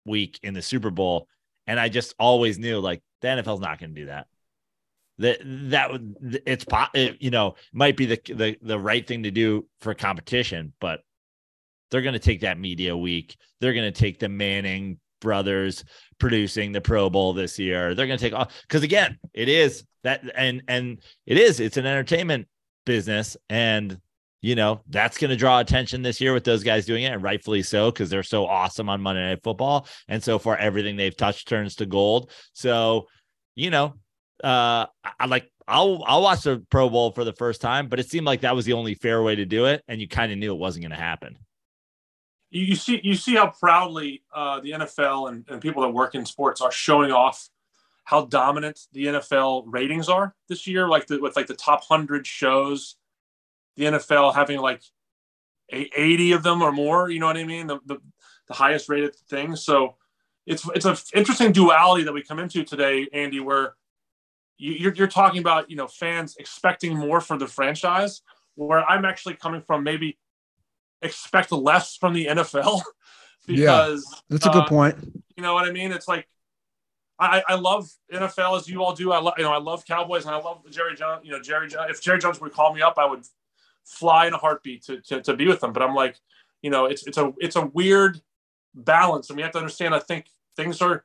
week 0.05 0.39
in 0.43 0.55
the 0.55 0.63
Super 0.63 0.91
Bowl. 0.91 1.27
And 1.67 1.81
I 1.81 1.89
just 1.89 2.15
always 2.19 2.59
knew 2.59 2.81
like 2.81 3.03
the 3.23 3.29
NFL's 3.29 3.61
not 3.61 3.79
going 3.79 3.95
to 3.95 4.01
do 4.01 4.07
that. 4.07 4.27
That 5.23 5.39
that 5.71 5.91
would 5.91 6.41
it's 6.47 6.65
it, 6.65 6.89
eh, 6.95 7.13
you 7.21 7.31
know 7.31 7.55
might 7.73 7.97
be 7.97 8.07
the 8.07 8.21
the 8.27 8.57
the 8.61 8.79
right 8.79 9.07
thing 9.07 9.23
to 9.23 9.31
do 9.31 9.67
for 9.81 9.95
competition, 9.95 10.73
but 10.81 11.01
they're 11.91 12.03
going 12.03 12.15
to 12.15 12.19
take 12.19 12.41
that 12.41 12.59
media 12.59 12.97
week. 12.97 13.37
They're 13.61 13.75
going 13.75 13.93
to 13.93 13.99
take 13.99 14.19
the 14.19 14.29
Manning 14.29 14.99
brothers 15.21 15.85
producing 16.19 16.73
the 16.73 16.81
Pro 16.81 17.09
Bowl 17.09 17.33
this 17.33 17.59
year. 17.59 17.95
They're 17.95 18.07
going 18.07 18.19
to 18.19 18.25
take 18.25 18.35
off 18.35 18.53
because 18.63 18.83
again, 18.83 19.19
it 19.33 19.49
is 19.49 19.85
that 20.03 20.23
and 20.35 20.63
and 20.69 20.99
it 21.25 21.39
is 21.39 21.61
it's 21.61 21.77
an 21.77 21.87
entertainment 21.87 22.49
business 22.85 23.37
and 23.49 23.99
you 24.43 24.57
know, 24.57 24.83
that's 24.89 25.19
going 25.19 25.31
to 25.31 25.37
draw 25.37 25.61
attention 25.61 26.03
this 26.03 26.21
year 26.21 26.35
with 26.35 26.43
those 26.43 26.65
guys 26.65 26.85
doing 26.85 27.05
it, 27.05 27.13
and 27.13 27.23
rightfully 27.23 27.63
so, 27.63 27.93
because 27.93 28.11
they're 28.11 28.25
so 28.25 28.45
awesome 28.45 28.89
on 28.89 29.01
Monday 29.01 29.23
Night 29.23 29.43
Football. 29.45 29.87
And 30.09 30.23
so 30.23 30.41
far, 30.41 30.57
everything 30.57 30.97
they've 30.97 31.17
touched 31.17 31.47
turns 31.47 31.77
to 31.77 31.87
gold. 31.87 32.33
So, 32.53 33.07
you 33.55 33.71
know, 33.71 33.95
uh, 34.43 34.87
I 35.19 35.27
like 35.27 35.51
I'll 35.69 36.03
I'll 36.07 36.23
watch 36.23 36.43
the 36.43 36.65
Pro 36.71 36.89
Bowl 36.89 37.13
for 37.13 37.25
the 37.25 37.33
first 37.33 37.61
time, 37.61 37.89
but 37.89 38.01
it 38.01 38.11
seemed 38.11 38.27
like 38.27 38.43
that 38.43 38.57
was 38.57 38.65
the 38.65 38.73
only 38.73 38.95
fair 38.95 39.23
way 39.23 39.37
to 39.37 39.45
do 39.45 39.67
it, 39.67 39.83
and 39.89 40.01
you 40.01 40.09
kind 40.09 40.33
of 40.33 40.39
knew 40.39 40.53
it 40.53 40.59
wasn't 40.59 40.83
going 40.83 40.91
to 40.91 40.97
happen. 40.97 41.39
You, 42.51 42.77
see, 42.77 43.01
you 43.03 43.15
see 43.15 43.35
how 43.35 43.47
proudly 43.47 44.25
uh, 44.35 44.61
the 44.61 44.73
NFL 44.73 45.31
and, 45.31 45.47
and 45.49 45.59
people 45.59 45.81
that 45.83 45.89
work 45.89 46.15
in 46.15 46.27
sports 46.27 46.61
are 46.61 46.71
showing 46.71 47.11
off 47.11 47.49
how 48.05 48.27
dominant 48.27 48.79
the 48.93 49.07
NFL 49.07 49.65
ratings 49.69 50.11
are 50.11 50.35
this 50.51 50.67
year, 50.67 50.87
like 50.87 51.07
the, 51.07 51.19
with 51.19 51.35
like 51.35 51.47
the 51.47 51.55
top 51.55 51.83
hundred 51.85 52.27
shows 52.27 52.97
the 53.77 53.85
NFL 53.85 54.35
having 54.35 54.61
like 54.61 54.83
80 55.71 56.33
of 56.33 56.43
them 56.43 56.61
or 56.61 56.73
more. 56.73 57.09
You 57.09 57.21
know 57.21 57.27
what 57.27 57.39
I 57.39 57.45
mean? 57.45 57.69
The, 57.69 57.79
the, 57.87 57.97
the 58.49 58.55
highest 58.55 58.91
rated 58.91 59.17
thing. 59.31 59.57
So 59.57 59.97
it's 60.45 60.69
it's 60.75 60.85
an 60.85 60.97
interesting 61.15 61.53
duality 61.53 62.05
that 62.05 62.13
we 62.13 62.23
come 62.23 62.39
into 62.39 62.65
today, 62.65 63.09
Andy, 63.13 63.41
where 63.41 63.77
you're, 64.63 64.95
you're 64.95 65.07
talking 65.07 65.41
about 65.41 65.71
you 65.71 65.77
know 65.77 65.89
fans 65.89 66.37
expecting 66.39 66.97
more 66.97 67.21
for 67.21 67.37
the 67.37 67.47
franchise, 67.47 68.23
where 68.55 68.85
I'm 68.89 69.05
actually 69.05 69.35
coming 69.35 69.61
from 69.63 69.83
maybe 69.83 70.19
expect 71.03 71.51
less 71.51 71.97
from 71.97 72.13
the 72.13 72.27
NFL 72.27 72.83
because 73.47 74.07
yeah, 74.09 74.19
that's 74.31 74.47
a 74.47 74.51
good 74.51 74.63
uh, 74.63 74.69
point. 74.69 74.97
You 75.37 75.43
know 75.43 75.55
what 75.55 75.69
I 75.69 75.73
mean? 75.73 75.93
It's 75.93 76.07
like 76.07 76.29
I, 77.19 77.43
I 77.49 77.55
love 77.55 77.91
NFL 78.13 78.59
as 78.59 78.69
you 78.69 78.83
all 78.83 78.95
do. 78.95 79.13
I 79.13 79.21
love 79.21 79.35
you 79.37 79.45
know 79.45 79.53
I 79.53 79.59
love 79.59 79.85
Cowboys 79.85 80.27
and 80.27 80.35
I 80.35 80.39
love 80.39 80.63
Jerry 80.71 80.95
Jones. 80.95 81.23
You 81.25 81.33
know 81.33 81.41
Jerry 81.41 81.69
Jones. 81.69 81.87
If 81.91 82.01
Jerry 82.01 82.19
Jones 82.19 82.41
would 82.41 82.53
call 82.53 82.73
me 82.73 82.83
up, 82.83 82.95
I 82.99 83.07
would 83.07 83.25
fly 83.85 84.27
in 84.27 84.33
a 84.33 84.39
heartbeat 84.39 84.85
to, 84.85 85.01
to, 85.01 85.23
to 85.23 85.35
be 85.35 85.49
with 85.49 85.61
them. 85.61 85.73
But 85.73 85.83
I'm 85.83 85.95
like, 85.95 86.17
you 86.63 86.71
know, 86.71 86.87
it's 86.87 87.07
it's 87.07 87.19
a 87.19 87.33
it's 87.39 87.57
a 87.57 87.67
weird 87.67 88.21
balance, 88.75 89.29
and 89.29 89.37
we 89.37 89.43
have 89.43 89.53
to 89.53 89.59
understand. 89.59 89.95
I 89.95 89.99
think 89.99 90.27
things 90.57 90.81
are 90.81 91.05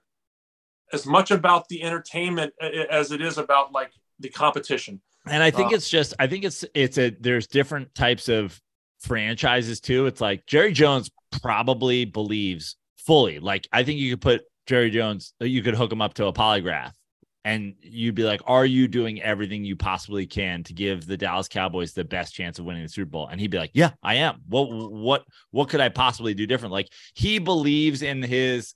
as 0.94 1.06
much 1.06 1.32
about 1.32 1.68
the 1.70 1.84
entertainment 1.84 2.54
uh, 2.62 2.66
uh, 2.66 2.86
as 2.90 3.12
it 3.12 3.22
is 3.22 3.38
about 3.38 3.72
like 3.72 3.92
the 4.20 4.30
competition. 4.30 5.02
And 5.26 5.44
I 5.44 5.52
think 5.52 5.72
uh, 5.72 5.76
it's 5.76 5.90
just 5.90 6.14
I 6.20 6.28
think 6.28 6.44
it's 6.44 6.64
it's 6.74 6.98
a 6.98 7.10
there's 7.20 7.48
different 7.48 7.94
types 7.96 8.30
of 8.30 8.60
franchises 9.00 9.80
too. 9.80 10.06
It's 10.06 10.22
like 10.22 10.46
Jerry 10.46 10.72
Jones 10.72 11.10
probably 11.42 12.06
believes 12.06 12.78
fully. 12.98 13.40
Like 13.40 13.68
I 13.72 13.84
think 13.84 14.00
you 14.00 14.12
could 14.12 14.22
put 14.22 14.42
Jerry 14.66 14.90
Jones, 14.90 15.34
uh, 15.42 15.46
you 15.46 15.62
could 15.62 15.76
hook 15.76 15.92
him 15.92 16.02
up 16.02 16.14
to 16.16 16.28
a 16.28 16.34
polygraph 16.34 16.94
and 17.48 17.76
you'd 17.82 18.14
be 18.14 18.26
like, 18.26 18.42
"Are 18.46 18.66
you 18.66 18.90
doing 18.90 19.22
everything 19.22 19.64
you 19.64 19.78
possibly 19.78 20.26
can 20.28 20.64
to 20.64 20.74
give 20.74 21.06
the 21.06 21.16
Dallas 21.16 21.48
Cowboys 21.48 21.94
the 21.94 22.04
best 22.04 22.34
chance 22.34 22.60
of 22.60 22.66
winning 22.66 22.84
the 22.84 22.90
Super 22.90 23.10
Bowl?" 23.10 23.28
And 23.28 23.40
he'd 23.40 23.52
be 23.52 23.58
like, 23.58 23.72
"Yeah, 23.74 23.92
I 24.04 24.16
am. 24.16 24.42
What 24.50 24.66
what 24.70 25.24
what 25.52 25.70
could 25.70 25.80
I 25.80 25.88
possibly 25.88 26.34
do 26.34 26.46
different?" 26.46 26.74
Like 26.74 26.90
he 27.16 27.40
believes 27.40 28.02
in 28.02 28.22
his 28.22 28.74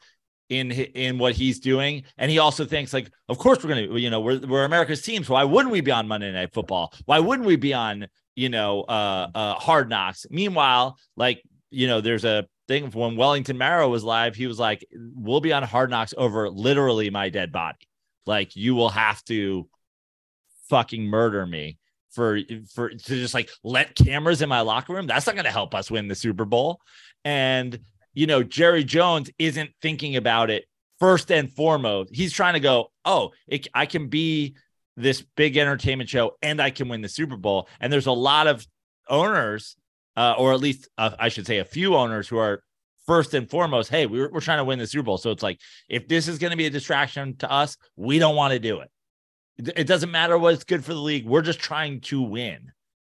in 0.52 0.72
in 0.72 1.18
what 1.18 1.34
he's 1.34 1.60
doing, 1.60 2.04
and 2.18 2.30
he 2.30 2.38
also 2.38 2.66
thinks 2.66 2.94
like, 2.94 3.10
"Of 3.30 3.38
course 3.38 3.64
we're 3.64 3.70
gonna, 3.70 3.98
you 3.98 4.10
know, 4.10 4.22
we're 4.22 4.40
we're 4.40 4.66
America's 4.66 5.02
team, 5.02 5.24
so 5.24 5.34
why 5.34 5.44
wouldn't 5.44 5.72
we 5.72 5.82
be 5.82 5.92
on 5.92 6.08
Monday 6.08 6.32
Night 6.32 6.54
Football? 6.54 6.94
Why 7.06 7.20
wouldn't 7.20 7.48
we 7.48 7.56
be 7.56 7.74
on, 7.74 8.08
you 8.36 8.50
know, 8.50 8.82
uh, 8.82 9.30
uh, 9.34 9.54
Hard 9.56 9.90
Knocks?" 9.90 10.26
Meanwhile, 10.30 10.98
like 11.16 11.42
you 11.70 11.88
know, 11.88 12.02
there's 12.02 12.26
a 12.26 12.48
thing 12.68 12.92
when 12.92 13.16
Wellington 13.16 13.58
Mara 13.58 13.88
was 13.88 14.04
live, 14.04 14.36
he 14.36 14.46
was 14.46 14.60
like, 14.60 14.86
"We'll 15.16 15.42
be 15.42 15.54
on 15.54 15.64
Hard 15.64 15.90
Knocks 15.90 16.14
over 16.18 16.50
literally 16.50 17.10
my 17.10 17.30
dead 17.30 17.52
body." 17.52 17.88
like 18.26 18.56
you 18.56 18.76
will 18.76 18.90
have 18.90 19.24
to 19.26 19.68
fucking 20.70 21.04
murder 21.04 21.46
me 21.46 21.78
for 22.12 22.40
for 22.74 22.90
to 22.90 22.98
just 22.98 23.34
like 23.34 23.50
let 23.64 23.96
cameras 23.96 24.42
in 24.42 24.50
my 24.50 24.62
locker 24.62 24.94
room 24.94 25.08
that's 25.08 25.26
not 25.26 25.36
going 25.36 25.46
to 25.46 25.52
help 25.52 25.74
us 25.74 25.90
win 25.90 26.08
the 26.08 26.16
super 26.16 26.46
bowl 26.46 26.80
and 27.24 27.80
you 28.14 28.28
know 28.28 28.44
jerry 28.44 28.84
jones 28.84 29.30
isn't 29.40 29.72
thinking 29.82 30.16
about 30.16 30.50
it 30.50 30.66
first 31.00 31.32
and 31.32 31.52
foremost 31.52 32.14
he's 32.14 32.34
trying 32.34 32.54
to 32.54 32.60
go 32.60 32.92
oh 33.06 33.32
it, 33.48 33.68
i 33.74 33.86
can 33.86 34.08
be 34.08 34.56
this 34.98 35.24
big 35.36 35.58
entertainment 35.58 36.10
show 36.10 36.32
and 36.42 36.62
i 36.62 36.70
can 36.70 36.88
win 36.90 37.02
the 37.02 37.10
super 37.10 37.38
bowl 37.38 37.68
and 37.80 37.92
there's 37.92 38.08
a 38.08 38.12
lot 38.12 38.48
of 38.48 38.66
owners 39.10 39.76
uh, 40.18 40.36
or 40.38 40.54
at 40.54 40.60
least 40.60 40.90
uh, 40.98 41.12
i 41.20 41.30
should 41.30 41.48
say 41.48 41.60
a 41.60 41.66
few 41.66 41.96
owners 41.96 42.28
who 42.28 42.38
are 42.38 42.64
first 43.06 43.34
and 43.34 43.50
foremost, 43.50 43.90
hey, 43.90 44.06
we're, 44.06 44.30
we're 44.32 44.42
trying 44.42 44.60
to 44.60 44.64
win 44.64 44.80
the 44.80 44.88
Super 44.88 45.04
Bowl. 45.04 45.18
So 45.18 45.32
it's 45.32 45.44
like, 45.44 45.60
if 45.90 46.08
this 46.08 46.28
is 46.28 46.38
going 46.38 46.52
to 46.52 46.58
be 46.58 46.68
a 46.68 46.70
distraction 46.70 47.36
to 47.38 47.52
us, 47.52 47.78
we 47.96 48.20
don't 48.20 48.36
want 48.36 48.54
to 48.54 48.60
do 48.60 48.80
it. 48.80 48.90
It 49.58 49.86
doesn't 49.86 50.12
matter 50.12 50.38
what's 50.38 50.64
good 50.64 50.84
for 50.84 50.94
the 50.94 51.00
league. 51.00 51.26
We're 51.26 51.42
just 51.42 51.60
trying 51.60 52.02
to 52.02 52.22
win. 52.22 52.72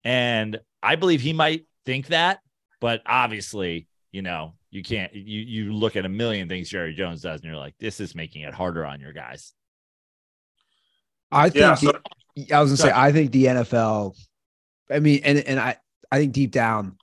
And 0.04 0.60
I 0.82 0.96
believe 0.96 1.22
he 1.22 1.34
might 1.34 1.66
think 1.86 2.08
that, 2.08 2.40
but 2.80 3.02
obviously, 3.06 3.88
you 4.12 4.22
know, 4.22 4.54
you 4.72 4.82
can't, 4.84 5.14
you, 5.14 5.42
you 5.42 5.74
look 5.74 5.96
at 5.96 6.06
a 6.06 6.10
million 6.10 6.48
things 6.48 6.70
Jerry 6.70 6.94
Jones 6.94 7.22
does 7.22 7.42
and 7.42 7.50
you're 7.50 7.60
like, 7.60 7.76
this 7.78 8.00
is 8.00 8.16
making 8.16 8.44
it 8.44 8.54
harder 8.54 8.86
on 8.86 9.00
your 9.00 9.14
guys. 9.14 9.54
I 11.32 11.50
think, 11.50 11.62
yeah, 11.62 11.76
so, 11.76 11.92
the, 12.36 12.54
I 12.54 12.62
was 12.62 12.72
gonna 12.72 12.78
say, 12.78 12.92
I 12.94 13.12
think 13.12 13.32
the 13.32 13.46
NFL, 13.46 14.16
I 14.90 15.00
mean, 15.00 15.22
and, 15.24 15.40
and 15.40 15.60
I, 15.60 15.78
I 16.12 16.18
think 16.18 16.34
deep 16.34 16.52
down, 16.52 16.98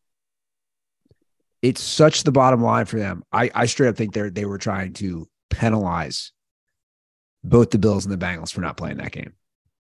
it's 1.62 1.82
such 1.82 2.24
the 2.24 2.32
bottom 2.32 2.62
line 2.62 2.86
for 2.86 2.98
them. 2.98 3.24
I, 3.32 3.50
I 3.54 3.66
straight 3.66 3.88
up 3.88 3.96
think 3.96 4.14
they 4.14 4.28
they 4.28 4.44
were 4.44 4.58
trying 4.58 4.92
to 4.94 5.28
penalize 5.50 6.32
both 7.42 7.70
the 7.70 7.78
Bills 7.78 8.06
and 8.06 8.12
the 8.12 8.24
Bengals 8.24 8.52
for 8.52 8.60
not 8.60 8.76
playing 8.76 8.98
that 8.98 9.12
game. 9.12 9.32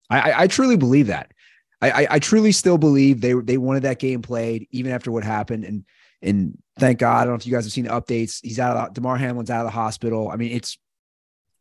I, 0.09 0.19
I, 0.19 0.41
I 0.43 0.47
truly 0.47 0.77
believe 0.77 1.09
that. 1.09 1.33
I, 1.81 1.91
I, 1.91 2.07
I 2.11 2.19
truly 2.19 2.53
still 2.53 2.79
believe 2.79 3.21
they 3.21 3.35
they 3.35 3.57
wanted 3.57 3.83
that 3.85 3.99
game 3.99 4.23
played 4.23 4.67
even 4.71 4.93
after 4.93 5.13
what 5.13 5.25
happened. 5.25 5.65
And 5.65 5.85
and 6.23 6.59
thank 6.81 6.99
God, 6.99 7.17
I 7.17 7.25
don't 7.25 7.33
know 7.33 7.37
if 7.37 7.47
you 7.47 7.53
guys 7.53 7.65
have 7.65 7.73
seen 7.73 7.85
the 7.85 7.91
updates. 7.91 8.41
He's 8.43 8.59
out 8.59 8.77
of 8.77 8.95
the, 8.95 9.01
Damar 9.01 9.17
Hamlin's 9.17 9.51
out 9.51 9.61
of 9.61 9.67
the 9.67 9.71
hospital. 9.71 10.31
I 10.31 10.37
mean, 10.37 10.53
it's 10.53 10.79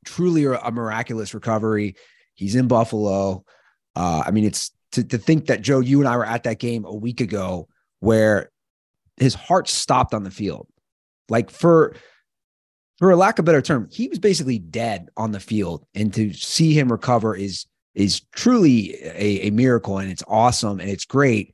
truly 0.05 0.45
a, 0.45 0.71
miraculous 0.71 1.33
recovery. 1.33 1.95
He's 2.35 2.55
in 2.55 2.67
Buffalo. 2.67 3.43
Uh, 3.95 4.23
I 4.25 4.31
mean, 4.31 4.45
it's 4.45 4.71
to, 4.93 5.03
to 5.03 5.17
think 5.17 5.47
that 5.47 5.61
Joe, 5.61 5.79
you 5.79 5.99
and 5.99 6.07
I 6.07 6.17
were 6.17 6.25
at 6.25 6.43
that 6.43 6.59
game 6.59 6.85
a 6.85 6.95
week 6.95 7.21
ago 7.21 7.67
where 7.99 8.49
his 9.17 9.35
heart 9.35 9.67
stopped 9.67 10.13
on 10.13 10.23
the 10.23 10.31
field. 10.31 10.67
Like 11.27 11.51
for 11.51 11.95
for 12.97 13.11
a 13.11 13.15
lack 13.15 13.39
of 13.39 13.45
better 13.45 13.61
term, 13.61 13.87
he 13.91 14.07
was 14.09 14.19
basically 14.19 14.59
dead 14.59 15.09
on 15.15 15.31
the 15.31 15.39
field. 15.39 15.85
And 15.93 16.13
to 16.15 16.33
see 16.33 16.73
him 16.73 16.91
recover 16.91 17.35
is 17.35 17.65
is 17.93 18.21
truly 18.33 18.95
a, 19.03 19.47
a 19.47 19.49
miracle 19.51 19.97
and 19.97 20.11
it's 20.11 20.23
awesome 20.27 20.79
and 20.79 20.89
it's 20.89 21.05
great. 21.05 21.53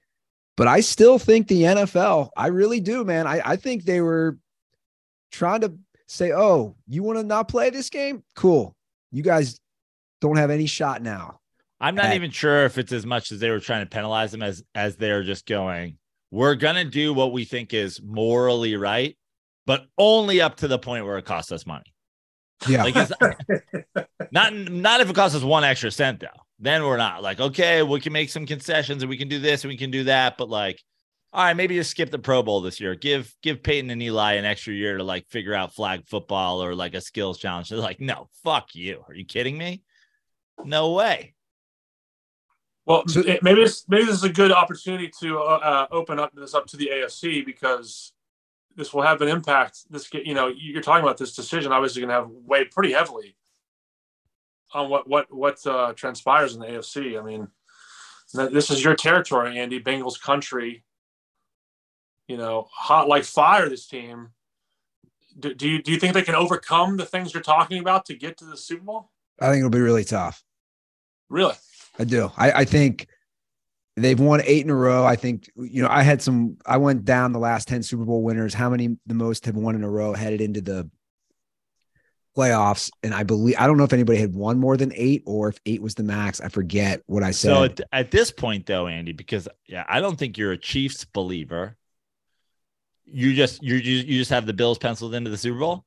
But 0.57 0.67
I 0.67 0.79
still 0.79 1.19
think 1.19 1.47
the 1.47 1.63
NFL, 1.63 2.29
I 2.37 2.47
really 2.47 2.79
do, 2.79 3.03
man. 3.03 3.27
I, 3.27 3.41
I 3.43 3.55
think 3.57 3.83
they 3.83 4.01
were 4.01 4.37
trying 5.31 5.61
to 5.61 5.73
say, 6.07 6.31
oh, 6.31 6.75
you 6.87 7.03
want 7.03 7.19
to 7.19 7.23
not 7.23 7.47
play 7.47 7.69
this 7.69 7.89
game? 7.89 8.23
Cool. 8.35 8.75
You 9.11 9.21
guys 9.21 9.59
don't 10.21 10.37
have 10.37 10.51
any 10.51 10.65
shot 10.65 11.01
now. 11.01 11.39
I'm 11.79 11.95
not 11.95 12.13
even 12.13 12.31
sure 12.31 12.63
if 12.65 12.77
it's 12.77 12.93
as 12.93 13.05
much 13.05 13.31
as 13.31 13.39
they 13.39 13.49
were 13.49 13.59
trying 13.59 13.83
to 13.83 13.89
penalize 13.89 14.31
them 14.31 14.41
as 14.41 14.63
as 14.73 14.95
they're 14.95 15.23
just 15.23 15.45
going, 15.45 15.97
we're 16.31 16.55
going 16.55 16.75
to 16.75 16.85
do 16.85 17.13
what 17.13 17.33
we 17.33 17.43
think 17.43 17.73
is 17.73 18.01
morally 18.01 18.75
right, 18.75 19.17
but 19.65 19.85
only 19.97 20.41
up 20.41 20.55
to 20.57 20.67
the 20.67 20.79
point 20.79 21.05
where 21.05 21.17
it 21.17 21.25
costs 21.25 21.51
us 21.51 21.65
money. 21.65 21.93
Yeah. 22.67 22.83
Like 22.83 22.95
it's 22.95 23.11
not, 24.31 24.53
not 24.53 25.01
if 25.01 25.09
it 25.09 25.15
costs 25.15 25.35
us 25.35 25.43
one 25.43 25.63
extra 25.63 25.91
cent 25.91 26.19
though. 26.19 26.27
Then 26.59 26.83
we're 26.83 26.97
not 26.97 27.21
like, 27.21 27.39
okay, 27.39 27.83
we 27.83 27.99
can 27.99 28.13
make 28.13 28.29
some 28.29 28.45
concessions 28.45 29.03
and 29.03 29.09
we 29.09 29.17
can 29.17 29.27
do 29.27 29.39
this 29.39 29.63
and 29.63 29.69
we 29.69 29.77
can 29.77 29.91
do 29.91 30.05
that. 30.05 30.37
But 30.37 30.49
like, 30.49 30.81
all 31.33 31.43
right, 31.43 31.55
maybe 31.55 31.75
just 31.75 31.91
skip 31.91 32.11
the 32.11 32.19
Pro 32.19 32.43
Bowl 32.43 32.61
this 32.61 32.79
year. 32.79 32.95
Give 32.95 33.31
give 33.41 33.61
Peyton 33.61 33.89
and 33.89 34.01
Eli 34.01 34.33
an 34.33 34.45
extra 34.45 34.73
year 34.73 34.97
to 34.97 35.03
like 35.03 35.27
figure 35.27 35.53
out 35.53 35.73
flag 35.73 36.07
football 36.07 36.63
or 36.63 36.73
like 36.73 36.93
a 36.93 37.01
skills 37.01 37.37
challenge. 37.37 37.69
They're 37.69 37.79
like, 37.79 37.99
no, 37.99 38.29
fuck 38.43 38.73
you. 38.73 39.03
Are 39.07 39.13
you 39.13 39.25
kidding 39.25 39.57
me? 39.57 39.83
No 40.63 40.93
way. 40.93 41.33
Well, 42.85 43.03
maybe 43.41 43.63
this, 43.63 43.83
maybe 43.89 44.05
this 44.05 44.15
is 44.15 44.23
a 44.23 44.29
good 44.29 44.51
opportunity 44.51 45.11
to 45.21 45.39
uh, 45.39 45.41
uh 45.41 45.87
open 45.91 46.19
up 46.19 46.31
this 46.33 46.53
up 46.53 46.67
to 46.67 46.77
the 46.77 46.91
AFC 46.93 47.45
because 47.45 48.13
this 48.75 48.93
will 48.93 49.01
have 49.01 49.21
an 49.21 49.27
impact. 49.27 49.79
This, 49.89 50.07
you 50.13 50.33
know, 50.33 50.47
you're 50.47 50.81
talking 50.81 51.03
about 51.03 51.17
this 51.17 51.35
decision 51.35 51.71
obviously 51.71 52.01
going 52.01 52.09
to 52.09 52.15
have 52.15 52.29
weighed 52.29 52.71
pretty 52.71 52.93
heavily 52.93 53.35
on 54.73 54.89
what 54.89 55.07
what 55.07 55.33
what 55.33 55.65
uh, 55.65 55.93
transpires 55.93 56.53
in 56.53 56.59
the 56.59 56.67
AFC. 56.67 57.19
I 57.19 57.23
mean, 57.23 57.47
this 58.33 58.69
is 58.69 58.83
your 58.83 58.95
territory, 58.95 59.57
Andy. 59.57 59.79
Bengals 59.79 60.21
country. 60.21 60.83
You 62.27 62.37
know, 62.37 62.67
hot 62.71 63.07
like 63.07 63.23
fire. 63.23 63.69
This 63.69 63.87
team. 63.87 64.29
Do, 65.37 65.53
do 65.53 65.67
you 65.67 65.81
do 65.81 65.91
you 65.91 65.99
think 65.99 66.13
they 66.13 66.21
can 66.21 66.35
overcome 66.35 66.97
the 66.97 67.05
things 67.05 67.33
you're 67.33 67.43
talking 67.43 67.79
about 67.79 68.05
to 68.05 68.15
get 68.15 68.37
to 68.37 68.45
the 68.45 68.57
Super 68.57 68.83
Bowl? 68.83 69.11
I 69.39 69.47
think 69.47 69.59
it'll 69.59 69.69
be 69.69 69.79
really 69.79 70.05
tough. 70.05 70.43
Really? 71.29 71.55
I 71.99 72.03
do. 72.03 72.31
I, 72.37 72.51
I 72.51 72.65
think 72.65 73.07
they've 73.95 74.19
won 74.19 74.41
eight 74.45 74.63
in 74.63 74.69
a 74.69 74.75
row. 74.75 75.05
I 75.05 75.15
think, 75.15 75.49
you 75.55 75.81
know, 75.81 75.89
I 75.89 76.03
had 76.03 76.21
some, 76.21 76.57
I 76.65 76.77
went 76.77 77.05
down 77.05 77.31
the 77.31 77.39
last 77.39 77.67
10 77.67 77.83
Super 77.83 78.05
Bowl 78.05 78.23
winners. 78.23 78.53
How 78.53 78.69
many 78.69 78.97
the 79.05 79.13
most 79.13 79.45
have 79.45 79.55
won 79.55 79.75
in 79.75 79.83
a 79.83 79.89
row 79.89 80.13
headed 80.13 80.41
into 80.41 80.61
the 80.61 80.89
playoffs, 82.35 82.91
and 83.03 83.13
I 83.13 83.23
believe 83.23 83.55
I 83.57 83.67
don't 83.67 83.77
know 83.77 83.83
if 83.83 83.93
anybody 83.93 84.19
had 84.19 84.33
won 84.33 84.59
more 84.59 84.77
than 84.77 84.91
eight 84.95 85.23
or 85.25 85.49
if 85.49 85.59
eight 85.65 85.81
was 85.81 85.95
the 85.95 86.03
max. 86.03 86.41
I 86.41 86.49
forget 86.49 87.01
what 87.05 87.23
I 87.23 87.31
said. 87.31 87.49
So 87.49 87.63
at, 87.63 87.81
at 87.91 88.11
this 88.11 88.31
point, 88.31 88.65
though, 88.65 88.87
Andy, 88.87 89.13
because 89.13 89.47
yeah, 89.67 89.85
I 89.87 90.01
don't 90.01 90.17
think 90.17 90.37
you're 90.37 90.51
a 90.51 90.57
Chiefs 90.57 91.05
believer. 91.05 91.77
You 93.05 93.33
just 93.33 93.63
you 93.63 93.75
you 93.75 93.97
you 93.97 94.19
just 94.19 94.31
have 94.31 94.45
the 94.45 94.53
Bills 94.53 94.77
penciled 94.77 95.15
into 95.15 95.29
the 95.29 95.37
Super 95.37 95.59
Bowl. 95.59 95.85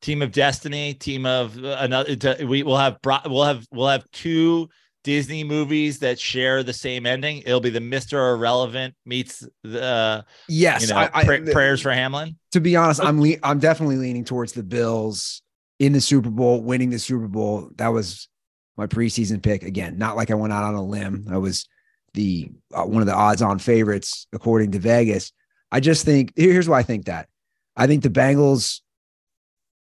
Team 0.00 0.22
of 0.22 0.32
destiny, 0.32 0.94
team 0.94 1.24
of 1.26 1.62
uh, 1.62 1.76
another. 1.80 2.36
We 2.46 2.62
will 2.62 2.76
have 2.76 2.98
we'll 3.26 3.44
have 3.44 3.66
we'll 3.72 3.88
have 3.88 4.08
two 4.12 4.68
Disney 5.04 5.44
movies 5.44 6.00
that 6.00 6.18
share 6.18 6.62
the 6.62 6.72
same 6.72 7.06
ending. 7.06 7.42
It'll 7.42 7.60
be 7.60 7.70
the 7.70 7.80
Mister 7.80 8.30
Irrelevant 8.30 8.94
meets 9.04 9.46
the 9.62 10.24
yes, 10.48 10.82
you 10.82 10.88
know, 10.88 10.96
I, 10.96 11.10
I, 11.12 11.24
prayers 11.52 11.80
for 11.80 11.92
Hamlin. 11.92 12.36
To 12.52 12.60
be 12.60 12.74
honest, 12.74 13.02
I'm 13.02 13.20
le- 13.20 13.36
I'm 13.42 13.58
definitely 13.58 13.96
leaning 13.96 14.24
towards 14.24 14.52
the 14.52 14.62
Bills 14.62 15.42
in 15.78 15.92
the 15.92 16.00
Super 16.00 16.30
Bowl, 16.30 16.62
winning 16.62 16.90
the 16.90 16.98
Super 16.98 17.28
Bowl. 17.28 17.70
That 17.76 17.88
was 17.88 18.28
my 18.76 18.86
preseason 18.86 19.42
pick. 19.42 19.62
Again, 19.62 19.98
not 19.98 20.16
like 20.16 20.30
I 20.30 20.34
went 20.34 20.52
out 20.52 20.64
on 20.64 20.74
a 20.74 20.82
limb. 20.82 21.26
I 21.30 21.36
was 21.36 21.68
the 22.14 22.50
uh, 22.72 22.84
one 22.84 23.02
of 23.02 23.06
the 23.06 23.14
odds-on 23.14 23.58
favorites 23.58 24.26
according 24.32 24.72
to 24.72 24.78
Vegas. 24.78 25.32
I 25.70 25.80
just 25.80 26.04
think 26.04 26.32
here's 26.34 26.68
why 26.68 26.78
I 26.78 26.82
think 26.82 27.04
that. 27.04 27.28
I 27.76 27.86
think 27.86 28.02
the 28.02 28.08
Bengals 28.08 28.80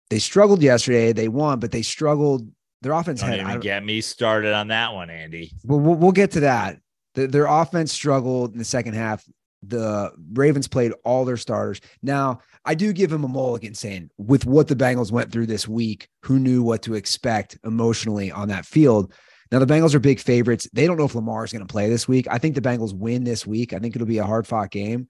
they 0.09 0.19
struggled 0.19 0.61
yesterday. 0.61 1.13
They 1.13 1.29
won, 1.29 1.59
but 1.59 1.71
they 1.71 1.83
struggled 1.83 2.47
their 2.85 2.93
offense 2.93 3.21
Don't 3.21 3.31
had 3.31 3.39
even 3.39 3.59
get 3.61 3.83
me 3.83 3.99
started 3.99 4.53
on 4.53 4.67
that 4.67 4.93
one, 4.93 5.09
Andy. 5.09 5.51
But 5.63 5.77
we'll, 5.77 5.95
we'll 5.95 6.11
get 6.11 6.29
to 6.31 6.41
that. 6.41 6.77
The, 7.15 7.25
their 7.25 7.47
offense 7.47 7.91
struggled 7.91 8.51
in 8.51 8.59
the 8.59 8.63
second 8.63 8.93
half. 8.93 9.25
The 9.63 10.11
Ravens 10.33 10.67
played 10.67 10.91
all 11.03 11.25
their 11.25 11.35
starters. 11.35 11.81
Now, 12.03 12.41
I 12.63 12.75
do 12.75 12.93
give 12.93 13.11
him 13.11 13.23
a 13.23 13.27
mulligan 13.27 13.73
saying, 13.73 14.11
with 14.19 14.45
what 14.45 14.67
the 14.67 14.75
Bengals 14.75 15.11
went 15.11 15.31
through 15.31 15.47
this 15.47 15.67
week, 15.67 16.09
who 16.21 16.37
knew 16.37 16.61
what 16.61 16.83
to 16.83 16.93
expect 16.93 17.57
emotionally 17.65 18.31
on 18.31 18.49
that 18.49 18.67
field? 18.67 19.11
Now, 19.51 19.57
the 19.57 19.65
Bengals 19.65 19.95
are 19.95 19.99
big 19.99 20.19
favorites. 20.19 20.69
They 20.71 20.85
don't 20.85 20.97
know 20.97 21.05
if 21.05 21.15
Lamar 21.15 21.43
is 21.43 21.51
going 21.51 21.65
to 21.65 21.71
play 21.71 21.89
this 21.89 22.07
week. 22.07 22.27
I 22.29 22.37
think 22.37 22.53
the 22.53 22.61
Bengals 22.61 22.93
win 22.93 23.23
this 23.23 23.47
week. 23.47 23.73
I 23.73 23.79
think 23.79 23.95
it'll 23.95 24.05
be 24.05 24.19
a 24.19 24.25
hard 24.25 24.45
fought 24.45 24.69
game. 24.69 25.07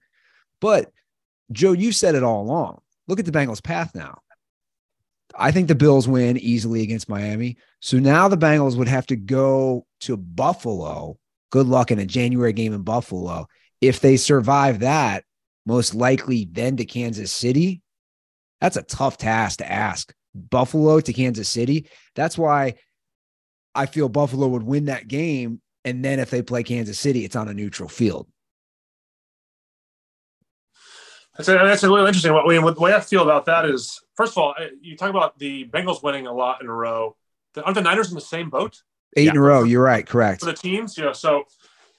But, 0.62 0.90
Joe, 1.52 1.72
you 1.72 1.92
said 1.92 2.14
it 2.14 2.22
all 2.22 2.40
along. 2.40 2.80
Look 3.06 3.18
at 3.18 3.26
the 3.26 3.32
Bengals' 3.32 3.62
path 3.62 3.94
now. 3.94 4.20
I 5.38 5.50
think 5.50 5.68
the 5.68 5.74
Bills 5.74 6.08
win 6.08 6.36
easily 6.38 6.82
against 6.82 7.08
Miami. 7.08 7.56
So 7.80 7.98
now 7.98 8.28
the 8.28 8.38
Bengals 8.38 8.76
would 8.76 8.88
have 8.88 9.06
to 9.06 9.16
go 9.16 9.86
to 10.00 10.16
Buffalo. 10.16 11.18
Good 11.50 11.66
luck 11.66 11.90
in 11.90 11.98
a 11.98 12.06
January 12.06 12.52
game 12.52 12.72
in 12.72 12.82
Buffalo. 12.82 13.46
If 13.80 14.00
they 14.00 14.16
survive 14.16 14.80
that, 14.80 15.24
most 15.66 15.94
likely 15.94 16.48
then 16.50 16.76
to 16.78 16.84
Kansas 16.84 17.32
City. 17.32 17.82
That's 18.60 18.76
a 18.76 18.82
tough 18.82 19.18
task 19.18 19.58
to 19.58 19.70
ask. 19.70 20.14
Buffalo 20.34 21.00
to 21.00 21.12
Kansas 21.12 21.48
City. 21.48 21.88
That's 22.14 22.38
why 22.38 22.74
I 23.74 23.86
feel 23.86 24.08
Buffalo 24.08 24.48
would 24.48 24.62
win 24.62 24.86
that 24.86 25.08
game. 25.08 25.60
And 25.84 26.04
then 26.04 26.18
if 26.18 26.30
they 26.30 26.42
play 26.42 26.62
Kansas 26.62 26.98
City, 26.98 27.24
it's 27.24 27.36
on 27.36 27.48
a 27.48 27.54
neutral 27.54 27.88
field. 27.88 28.26
That's 31.36 31.48
a, 31.48 31.52
that's 31.52 31.82
a 31.82 31.88
really 31.88 32.08
interesting. 32.08 32.32
What, 32.32 32.48
the 32.48 32.80
way 32.80 32.94
I 32.94 33.00
feel 33.00 33.22
about 33.22 33.44
that 33.46 33.66
is, 33.66 34.00
first 34.16 34.32
of 34.32 34.38
all, 34.38 34.54
you 34.80 34.96
talk 34.96 35.10
about 35.10 35.38
the 35.38 35.68
Bengals 35.68 36.02
winning 36.02 36.26
a 36.26 36.32
lot 36.32 36.62
in 36.62 36.68
a 36.68 36.72
row. 36.72 37.16
Aren't 37.62 37.74
the 37.74 37.82
Niners 37.82 38.08
in 38.08 38.14
the 38.14 38.20
same 38.20 38.50
boat? 38.50 38.82
Eight 39.16 39.24
yeah. 39.24 39.30
in 39.30 39.36
a 39.36 39.40
row. 39.40 39.62
You're 39.62 39.82
right. 39.82 40.06
Correct. 40.06 40.40
For 40.40 40.46
the 40.46 40.52
teams, 40.52 40.98
yeah. 40.98 41.12
so 41.12 41.44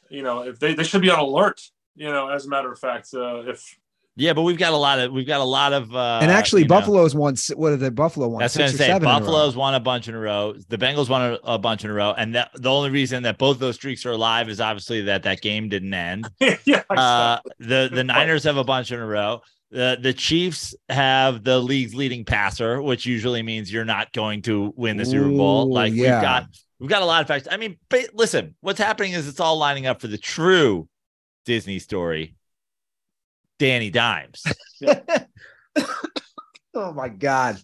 you 0.09 0.23
know 0.23 0.41
if 0.41 0.59
they, 0.59 0.73
they 0.73 0.83
should 0.83 1.01
be 1.01 1.09
on 1.09 1.19
alert. 1.19 1.61
You 1.95 2.11
know, 2.11 2.29
as 2.29 2.45
a 2.45 2.49
matter 2.49 2.71
of 2.71 2.77
fact, 2.77 3.09
uh, 3.13 3.49
if 3.49 3.77
yeah, 4.19 4.33
but 4.33 4.41
we've 4.41 4.57
got 4.57 4.73
a 4.73 4.77
lot 4.77 4.99
of 4.99 5.11
we've 5.11 5.27
got 5.27 5.41
a 5.41 5.43
lot 5.43 5.73
of 5.73 5.95
uh, 5.95 6.19
and 6.23 6.31
actually 6.31 6.63
Buffalo's 6.63 7.13
know, 7.13 7.21
won 7.21 7.35
what 7.55 7.73
are 7.73 7.77
the 7.77 7.91
Buffalo 7.91 8.27
won? 8.27 8.39
That's 8.39 8.57
what 8.57 8.69
I'm 8.69 8.75
saying. 8.75 9.01
Buffalo's 9.01 9.55
won 9.55 9.75
a 9.75 9.79
bunch 9.79 10.07
in 10.07 10.15
a 10.15 10.19
row. 10.19 10.55
The 10.69 10.77
Bengals 10.77 11.07
won 11.07 11.21
a, 11.21 11.39
a, 11.43 11.59
bunch 11.59 11.85
in 11.85 11.91
a 11.91 11.93
row, 11.93 12.15
and 12.17 12.33
that 12.33 12.49
the 12.55 12.71
only 12.71 12.89
reason 12.89 13.21
that 13.23 13.37
both 13.37 13.59
those 13.59 13.75
streaks 13.75 14.07
are 14.07 14.11
alive 14.13 14.49
is 14.49 14.59
obviously 14.59 15.03
that 15.03 15.21
that 15.23 15.41
game 15.41 15.69
didn't 15.69 15.93
end. 15.93 16.27
yeah, 16.65 16.81
uh, 16.89 17.37
the 17.59 17.91
the 17.93 18.03
Niners 18.03 18.43
have 18.45 18.57
a 18.57 18.63
bunch 18.63 18.91
in 18.91 18.99
a 18.99 19.05
row. 19.05 19.43
The 19.71 19.97
the 20.01 20.13
Chiefs 20.13 20.75
have 20.87 21.43
the 21.43 21.59
league's 21.59 21.93
leading 21.93 22.23
passer, 22.23 22.81
which 22.81 23.05
usually 23.05 23.43
means 23.43 23.71
you're 23.71 23.85
not 23.85 24.13
going 24.13 24.41
to 24.43 24.73
win 24.77 24.97
the 24.97 25.05
Super 25.05 25.29
Bowl. 25.29 25.71
Like 25.71 25.93
yeah. 25.93 26.15
we've 26.15 26.21
got 26.21 26.45
we've 26.79 26.89
got 26.89 27.01
a 27.01 27.05
lot 27.05 27.21
of 27.21 27.27
facts. 27.27 27.47
I 27.51 27.57
mean, 27.57 27.77
but 27.89 28.11
listen, 28.13 28.55
what's 28.61 28.79
happening 28.79 29.13
is 29.13 29.27
it's 29.27 29.39
all 29.39 29.57
lining 29.57 29.85
up 29.85 29.99
for 29.99 30.07
the 30.07 30.17
true 30.17 30.87
Disney 31.45 31.79
story. 31.79 32.35
Danny 33.59 33.89
Dimes. 33.89 34.43
oh 36.73 36.93
my 36.93 37.09
God. 37.09 37.57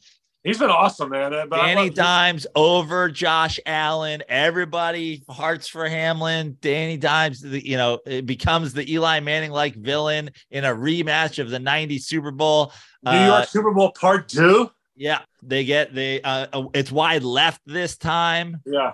He's 0.43 0.59
been 0.59 0.69
awesome, 0.69 1.09
man. 1.09 1.31
But 1.47 1.65
Danny 1.65 1.89
Dimes 1.89 2.45
over 2.53 3.09
Josh 3.09 3.61
Allen. 3.65 4.23
Everybody 4.27 5.23
hearts 5.29 5.69
for 5.69 5.87
Hamlin. 5.87 6.57
Danny 6.59 6.97
Dimes, 6.97 7.43
you 7.43 7.77
know, 7.77 7.99
it 8.05 8.25
becomes 8.25 8.73
the 8.73 8.91
Eli 8.91 9.21
Manning 9.21 9.51
like 9.51 9.73
villain 9.75 10.31
in 10.51 10.65
a 10.65 10.75
rematch 10.75 11.39
of 11.39 11.49
the 11.49 11.59
90 11.59 11.97
Super 11.99 12.31
Bowl. 12.31 12.73
New 13.03 13.11
uh, 13.11 13.27
York 13.27 13.47
Super 13.47 13.71
Bowl 13.71 13.93
part 13.93 14.27
two. 14.27 14.69
Yeah, 14.95 15.21
they 15.41 15.63
get 15.63 15.95
the 15.95 16.21
uh, 16.23 16.47
uh, 16.51 16.67
it's 16.73 16.91
wide 16.91 17.23
left 17.23 17.61
this 17.65 17.95
time. 17.95 18.61
Yeah, 18.65 18.93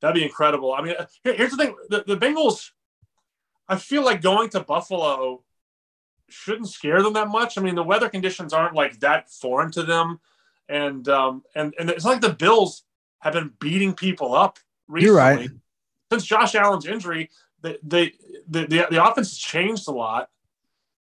that'd 0.00 0.14
be 0.14 0.24
incredible. 0.24 0.72
I 0.72 0.82
mean, 0.82 0.94
here's 1.24 1.50
the 1.50 1.56
thing: 1.56 1.74
the, 1.90 2.04
the 2.06 2.16
Bengals. 2.16 2.70
I 3.68 3.76
feel 3.76 4.04
like 4.04 4.22
going 4.22 4.50
to 4.50 4.60
Buffalo 4.60 5.42
shouldn't 6.28 6.68
scare 6.68 7.02
them 7.02 7.12
that 7.14 7.28
much. 7.28 7.58
I 7.58 7.62
mean, 7.62 7.74
the 7.74 7.82
weather 7.82 8.08
conditions 8.08 8.52
aren't 8.52 8.74
like 8.74 9.00
that 9.00 9.30
foreign 9.30 9.70
to 9.72 9.82
them, 9.82 10.20
and 10.68 11.08
um, 11.08 11.42
and 11.54 11.74
and 11.78 11.90
it's 11.90 12.04
like 12.04 12.20
the 12.20 12.32
Bills 12.32 12.84
have 13.20 13.34
been 13.34 13.52
beating 13.58 13.94
people 13.94 14.34
up 14.34 14.58
recently. 14.88 15.06
You're 15.06 15.16
right. 15.16 15.50
Since 16.12 16.26
Josh 16.26 16.54
Allen's 16.54 16.86
injury, 16.86 17.30
they, 17.62 17.78
they 17.82 18.12
the, 18.48 18.66
the 18.66 18.86
the 18.90 19.04
offense 19.04 19.30
has 19.30 19.38
changed 19.38 19.88
a 19.88 19.92
lot. 19.92 20.30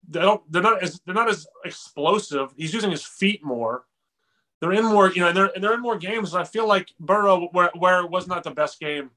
They 0.08 0.20
don't. 0.22 0.42
They're 0.52 0.62
not 0.62 0.84
as 0.84 1.00
they're 1.06 1.16
not 1.16 1.30
as 1.30 1.48
explosive. 1.66 2.54
He's 2.58 2.74
using 2.74 2.92
his 2.92 3.06
feet 3.06 3.44
more. 3.44 3.86
They're 4.60 4.74
in 4.74 4.86
more, 4.86 5.10
you 5.12 5.22
know, 5.22 5.30
and 5.30 5.38
they're 5.38 5.52
and 5.56 5.64
they're 5.64 5.74
in 5.74 5.82
more 5.82 5.98
games. 5.98 6.34
And 6.34 6.42
I 6.42 6.46
feel 6.46 6.68
like 6.68 6.90
Burrow, 7.00 7.48
where 7.52 7.72
where 7.78 8.02
it 8.02 8.12
was 8.12 8.28
not 8.28 8.44
the 8.44 8.52
best 8.52 8.80
game 8.80 9.12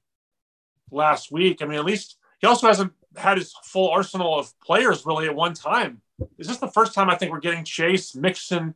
last 0.91 1.33
week. 1.33 1.63
I 1.63 1.67
mean, 1.67 1.79
at 1.79 1.85
least 1.85 2.17
he 2.41 2.47
also 2.47 2.69
hasn't 2.69 2.93
had 3.17 3.39
his 3.39 3.53
full 3.65 3.91
arsenal 3.91 4.39
of 4.39 4.53
players 4.61 5.05
really 5.07 5.27
at 5.27 5.35
one 5.35 5.55
time. 5.55 6.01
Is 6.39 6.47
this 6.47 6.59
the 6.59 6.69
first 6.69 6.95
time 6.95 7.11
I 7.11 7.17
think 7.17 7.33
we're 7.33 7.41
getting 7.41 7.65
Chase, 7.65 8.15
Mixon, 8.15 8.75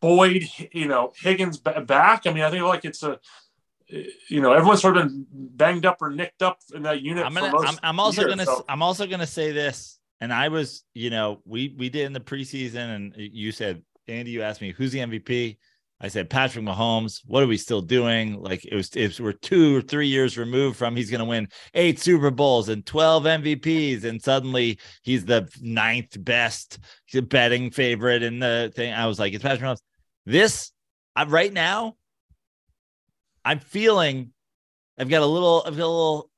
Boyd, 0.00 0.44
you 0.72 0.86
know, 0.86 1.12
Higgins 1.16 1.58
back? 1.58 2.26
I 2.26 2.32
mean, 2.32 2.42
I 2.42 2.50
think 2.50 2.62
like 2.64 2.84
it's 2.84 3.02
a, 3.02 3.18
you 4.28 4.40
know, 4.40 4.52
everyone's 4.52 4.80
sort 4.80 4.96
of 4.96 5.08
been 5.08 5.26
banged 5.30 5.86
up 5.86 5.98
or 6.00 6.10
nicked 6.10 6.42
up 6.42 6.58
in 6.74 6.82
that 6.82 7.02
unit. 7.02 7.24
I'm, 7.24 7.34
gonna, 7.34 7.56
I'm, 7.58 7.78
I'm 7.82 8.00
also 8.00 8.28
gonna, 8.28 8.44
so. 8.44 8.64
I'm 8.68 8.82
also 8.82 9.06
gonna 9.06 9.26
say 9.26 9.52
this, 9.52 9.98
and 10.20 10.32
I 10.32 10.48
was, 10.48 10.84
you 10.94 11.10
know, 11.10 11.40
we 11.44 11.74
we 11.76 11.88
did 11.88 12.06
in 12.06 12.12
the 12.12 12.20
preseason, 12.20 12.94
and 12.94 13.14
you 13.16 13.50
said, 13.50 13.82
Andy, 14.06 14.30
you 14.30 14.42
asked 14.42 14.60
me 14.60 14.72
who's 14.72 14.92
the 14.92 15.00
MVP. 15.00 15.56
I 16.00 16.08
said, 16.08 16.30
Patrick 16.30 16.64
Mahomes, 16.64 17.20
what 17.26 17.42
are 17.42 17.46
we 17.46 17.58
still 17.58 17.82
doing? 17.82 18.40
Like 18.40 18.64
it 18.64 18.74
was, 18.74 18.90
if 18.96 19.20
we're 19.20 19.32
two 19.32 19.76
or 19.76 19.82
three 19.82 20.06
years 20.06 20.38
removed 20.38 20.78
from 20.78 20.96
he's 20.96 21.10
going 21.10 21.18
to 21.18 21.26
win 21.26 21.48
eight 21.74 21.98
Super 21.98 22.30
Bowls 22.30 22.70
and 22.70 22.86
12 22.86 23.24
MVPs, 23.24 24.04
and 24.04 24.20
suddenly 24.22 24.78
he's 25.02 25.26
the 25.26 25.48
ninth 25.60 26.16
best 26.24 26.78
betting 27.28 27.70
favorite 27.70 28.22
in 28.22 28.38
the 28.38 28.72
thing. 28.74 28.94
I 28.94 29.06
was 29.06 29.18
like, 29.18 29.34
it's 29.34 29.42
Patrick 29.42 29.62
Mahomes. 29.62 29.82
This 30.24 30.72
I, 31.14 31.24
right 31.24 31.52
now, 31.52 31.96
I'm 33.44 33.58
feeling 33.58 34.32
I've 34.98 35.10
got 35.10 35.22
a 35.22 35.26
little, 35.26 35.62
I've 35.66 35.76
got 35.76 35.84
a 35.84 35.86
little 35.86 36.30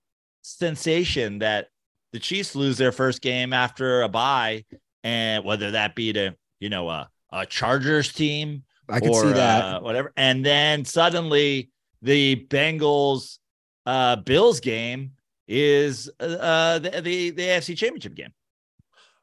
sensation 0.43 1.39
that 1.39 1.69
the 2.13 2.19
Chiefs 2.19 2.57
lose 2.57 2.79
their 2.79 2.93
first 2.93 3.23
game 3.23 3.53
after 3.53 4.03
a 4.03 4.09
bye, 4.09 4.65
and 5.05 5.45
whether 5.45 5.73
that 5.73 5.95
be 5.95 6.13
to, 6.13 6.35
you 6.59 6.69
know, 6.69 6.89
a, 6.89 7.09
a 7.31 7.47
Chargers 7.47 8.13
team 8.13 8.65
I 8.89 9.01
can 9.01 9.11
or, 9.11 9.23
see 9.23 9.33
that. 9.33 9.65
Uh, 9.65 9.81
whatever. 9.81 10.13
And 10.17 10.45
then 10.45 10.85
suddenly 10.85 11.71
the 12.03 12.47
Bengals 12.49 13.39
uh 13.87 14.17
Bills 14.17 14.61
game 14.61 15.13
is 15.49 16.11
uh 16.21 16.79
the, 16.79 16.91
the 17.03 17.31
the 17.31 17.43
AFC 17.43 17.77
championship 17.77 18.15
game. 18.15 18.33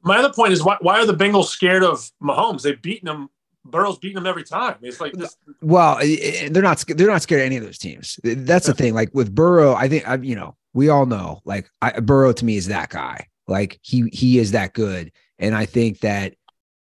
My 0.02 0.18
other 0.18 0.34
point 0.34 0.54
is 0.54 0.64
why 0.64 0.78
why 0.82 1.00
are 1.00 1.06
the 1.06 1.14
Bengals 1.14 1.46
scared 1.46 1.84
of 1.84 2.10
Mahomes? 2.22 2.64
They've 2.64 2.82
beaten 2.82 3.08
them 3.08 3.30
Burrow's 3.66 4.00
beating 4.00 4.16
them 4.16 4.28
every 4.28 4.44
time. 4.44 4.76
It's 4.82 5.02
like 5.02 5.14
this. 5.14 5.36
Well, 5.62 6.00
they're 6.00 6.64
not. 6.64 6.84
They're 6.88 7.08
not 7.08 7.22
scared 7.22 7.42
of 7.42 7.46
any 7.46 7.58
of 7.58 7.64
those 7.64 7.78
teams. 7.78 8.20
That's 8.24 8.68
the 8.68 8.74
thing. 8.74 8.94
Like 8.94 9.14
with 9.14 9.34
Burrow, 9.34 9.74
I 9.74 9.88
think 9.88 10.08
I, 10.08 10.16
you 10.16 10.36
know, 10.36 10.56
we 10.74 10.90
all 10.90 11.06
know. 11.06 11.42
Like 11.46 11.70
I, 11.82 12.00
Burrow 12.00 12.32
to 12.34 12.46
me 12.46 12.58
is 12.58 12.68
that 12.68 12.90
guy. 12.90 13.28
Like 13.48 13.80
he 13.82 14.10
he 14.12 14.40
is 14.40 14.52
that 14.52 14.74
good, 14.74 15.12
and 15.38 15.56
I 15.56 15.66
think 15.66 16.00
that 16.00 16.36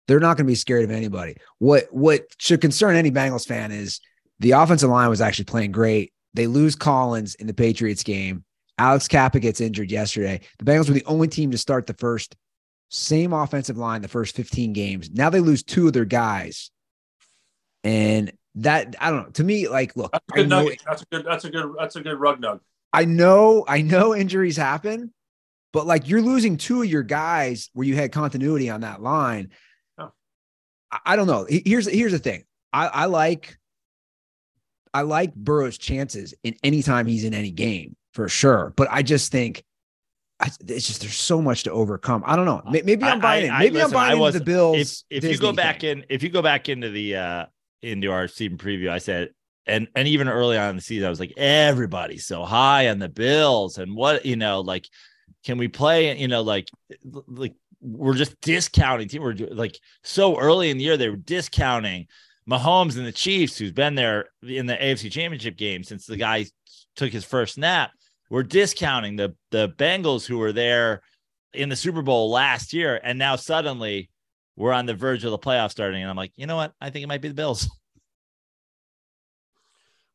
they're 0.08 0.20
not 0.20 0.36
going 0.36 0.46
to 0.46 0.50
be 0.50 0.56
scared 0.56 0.84
of 0.84 0.90
anybody. 0.90 1.36
What 1.58 1.84
what 1.90 2.22
should 2.38 2.60
concern 2.60 2.96
any 2.96 3.10
Bengals 3.10 3.46
fan 3.46 3.72
is 3.72 4.00
the 4.40 4.52
offensive 4.52 4.90
line 4.90 5.08
was 5.08 5.20
actually 5.20 5.44
playing 5.46 5.72
great. 5.72 6.12
They 6.34 6.46
lose 6.46 6.74
Collins 6.74 7.34
in 7.36 7.46
the 7.46 7.54
Patriots 7.54 8.02
game. 8.02 8.44
Alex 8.78 9.06
Cappa 9.06 9.38
gets 9.38 9.60
injured 9.60 9.90
yesterday. 9.90 10.40
The 10.58 10.64
Bengals 10.64 10.88
were 10.88 10.94
the 10.94 11.04
only 11.04 11.28
team 11.28 11.50
to 11.52 11.58
start 11.58 11.86
the 11.86 11.94
first 11.94 12.36
same 12.88 13.32
offensive 13.32 13.78
line 13.78 14.02
the 14.02 14.08
first 14.08 14.36
15 14.36 14.72
games. 14.72 15.10
Now 15.10 15.30
they 15.30 15.40
lose 15.40 15.62
two 15.62 15.86
of 15.86 15.92
their 15.92 16.04
guys. 16.04 16.70
And 17.84 18.32
that 18.56 18.96
I 19.00 19.10
don't 19.10 19.24
know. 19.24 19.30
To 19.30 19.44
me, 19.44 19.68
like, 19.68 19.96
look, 19.96 20.12
That's 20.12 20.24
a 20.30 20.34
good 20.34 20.48
know. 20.48 20.70
That's 20.86 21.02
a 21.02 21.06
good. 21.10 21.24
That's 21.24 21.44
a 21.44 21.50
good. 21.50 21.72
That's 21.78 21.96
a 21.96 22.00
good 22.00 22.20
rug 22.20 22.40
nug. 22.40 22.60
I 22.92 23.06
know, 23.06 23.64
I 23.66 23.80
know 23.80 24.14
injuries 24.14 24.56
happen, 24.56 25.12
but 25.72 25.86
like 25.86 26.08
you're 26.08 26.20
losing 26.20 26.58
two 26.58 26.82
of 26.82 26.88
your 26.88 27.02
guys 27.02 27.70
where 27.72 27.86
you 27.86 27.94
had 27.94 28.12
continuity 28.12 28.68
on 28.68 28.82
that 28.82 29.02
line. 29.02 29.50
I, 30.92 30.98
I 31.06 31.16
don't 31.16 31.26
know. 31.26 31.46
Here's 31.48 31.86
here's 31.88 32.12
the 32.12 32.18
thing. 32.18 32.44
I, 32.72 32.86
I 32.86 33.04
like 33.06 33.58
I 34.94 35.02
like 35.02 35.34
Burrow's 35.34 35.78
chances 35.78 36.34
in 36.44 36.54
any 36.62 36.82
time 36.82 37.06
he's 37.06 37.24
in 37.24 37.34
any 37.34 37.50
game 37.50 37.96
for 38.14 38.28
sure. 38.28 38.72
But 38.76 38.88
I 38.90 39.02
just 39.02 39.32
think 39.32 39.64
I, 40.38 40.50
it's 40.66 40.86
just 40.86 41.00
there's 41.00 41.16
so 41.16 41.40
much 41.40 41.64
to 41.64 41.72
overcome. 41.72 42.22
I 42.26 42.36
don't 42.36 42.44
know. 42.46 42.62
Maybe 42.70 43.02
I'm 43.02 43.20
buying 43.20 43.50
I- 43.50 43.56
it. 43.56 43.72
Maybe 43.72 43.82
I 43.82 43.88
buying 43.88 44.20
into 44.20 44.38
the 44.38 44.44
Bills. 44.44 45.04
if 45.10 45.24
if 45.24 45.32
you 45.32 45.38
go 45.38 45.52
back 45.52 45.80
thing. 45.80 45.98
in 46.00 46.04
if 46.08 46.22
you 46.22 46.28
go 46.28 46.42
back 46.42 46.68
into 46.68 46.90
the 46.90 47.16
uh 47.16 47.46
into 47.82 48.10
our 48.12 48.28
season 48.28 48.58
preview, 48.58 48.90
I 48.90 48.98
said 48.98 49.30
and 49.66 49.88
and 49.94 50.08
even 50.08 50.28
early 50.28 50.58
on 50.58 50.70
in 50.70 50.76
the 50.76 50.82
season, 50.82 51.06
I 51.06 51.10
was 51.10 51.20
like, 51.20 51.34
everybody's 51.36 52.26
so 52.26 52.44
high 52.44 52.88
on 52.88 52.98
the 52.98 53.08
Bills, 53.08 53.78
and 53.78 53.94
what 53.94 54.26
you 54.26 54.36
know, 54.36 54.60
like, 54.60 54.88
can 55.44 55.58
we 55.58 55.68
play? 55.68 56.18
You 56.18 56.28
know, 56.28 56.42
like 56.42 56.68
like 57.04 57.54
we're 57.82 58.14
just 58.14 58.40
discounting 58.40 59.08
team. 59.08 59.22
We're 59.22 59.34
like 59.50 59.78
so 60.04 60.38
early 60.38 60.70
in 60.70 60.78
the 60.78 60.84
year 60.84 60.96
they 60.96 61.10
were 61.10 61.16
discounting 61.16 62.06
Mahomes 62.48 62.96
and 62.96 63.06
the 63.06 63.12
Chiefs, 63.12 63.58
who's 63.58 63.72
been 63.72 63.94
there 63.94 64.26
in 64.42 64.66
the 64.66 64.76
AFC 64.76 65.10
Championship 65.10 65.56
game 65.56 65.84
since 65.84 66.06
the 66.06 66.16
guy 66.16 66.46
took 66.96 67.12
his 67.12 67.24
first 67.24 67.54
snap. 67.54 67.90
We're 68.30 68.44
discounting 68.44 69.16
the 69.16 69.34
the 69.50 69.68
Bengals 69.70 70.26
who 70.26 70.38
were 70.38 70.52
there 70.52 71.02
in 71.52 71.68
the 71.68 71.76
Super 71.76 72.02
Bowl 72.02 72.30
last 72.30 72.72
year, 72.72 72.98
and 73.02 73.18
now 73.18 73.36
suddenly 73.36 74.08
we're 74.56 74.72
on 74.72 74.86
the 74.86 74.94
verge 74.94 75.24
of 75.24 75.30
the 75.30 75.38
playoff 75.38 75.70
starting. 75.70 76.00
And 76.02 76.10
I'm 76.10 76.16
like, 76.16 76.32
you 76.36 76.46
know 76.46 76.56
what? 76.56 76.72
I 76.80 76.90
think 76.90 77.02
it 77.02 77.08
might 77.08 77.20
be 77.20 77.28
the 77.28 77.34
Bills. 77.34 77.68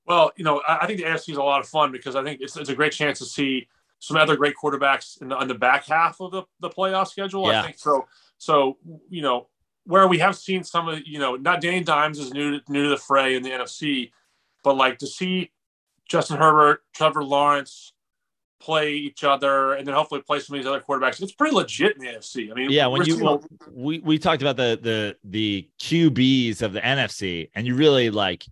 Well, 0.07 0.31
you 0.37 0.45
know, 0.45 0.61
I, 0.65 0.87
think 0.87 0.99
the 0.99 1.05
AFC 1.05 1.31
is 1.31 1.37
a 1.37 1.43
lot 1.43 1.59
of 1.59 1.67
fun 1.67 1.91
because 1.91 2.15
I 2.15 2.23
think 2.23 2.39
it's, 2.39 2.55
it's 2.55 2.69
a 2.69 2.73
great 2.73 2.93
chance 2.93 3.19
to 3.19 3.25
see 3.25 3.67
some 3.99 4.17
other 4.17 4.35
great 4.35 4.55
quarterbacks 4.61 5.21
in 5.21 5.29
the, 5.29 5.35
on 5.35 5.47
the 5.47 5.55
back 5.55 5.85
half 5.85 6.19
of 6.21 6.31
the, 6.31 6.43
the 6.59 6.69
playoff 6.69 7.07
schedule. 7.07 7.49
Yeah. 7.49 7.61
I 7.61 7.63
think 7.63 7.79
so. 7.79 8.05
So, 8.37 8.77
you 9.09 9.21
know, 9.21 9.47
where 9.85 10.07
we 10.07 10.19
have 10.19 10.35
seen 10.35 10.63
some 10.63 10.87
of, 10.87 10.99
you 11.05 11.19
know, 11.19 11.35
not 11.35 11.61
Danny 11.61 11.81
Dimes 11.81 12.19
is 12.19 12.33
new 12.33 12.59
to, 12.59 12.71
new 12.71 12.83
to 12.83 12.89
the 12.89 12.97
fray 12.97 13.35
in 13.35 13.43
the 13.43 13.49
NFC, 13.49 14.11
but 14.63 14.75
like 14.75 14.99
to 14.99 15.07
see 15.07 15.51
Justin 16.07 16.37
Herbert, 16.37 16.83
Trevor 16.93 17.23
Lawrence 17.23 17.93
play 18.59 18.93
each 18.93 19.23
other 19.23 19.73
and 19.73 19.87
then 19.87 19.93
hopefully 19.93 20.21
play 20.21 20.39
some 20.39 20.55
of 20.55 20.61
these 20.61 20.67
other 20.67 20.81
quarterbacks. 20.81 21.21
It's 21.21 21.31
pretty 21.31 21.55
legit 21.55 21.95
in 21.95 22.03
the 22.03 22.11
NFC. 22.11 22.51
I 22.51 22.53
mean, 22.53 22.69
Yeah, 22.69 22.87
when 22.87 23.05
you 23.05 23.23
well, 23.23 23.43
we 23.71 23.99
we 23.99 24.17
talked 24.17 24.41
about 24.41 24.57
the 24.57 24.79
the 24.81 25.17
the 25.23 25.69
QBs 25.79 26.61
of 26.61 26.73
the 26.73 26.81
NFC, 26.81 27.49
and 27.55 27.67
you 27.67 27.75
really 27.75 28.09
like 28.09 28.45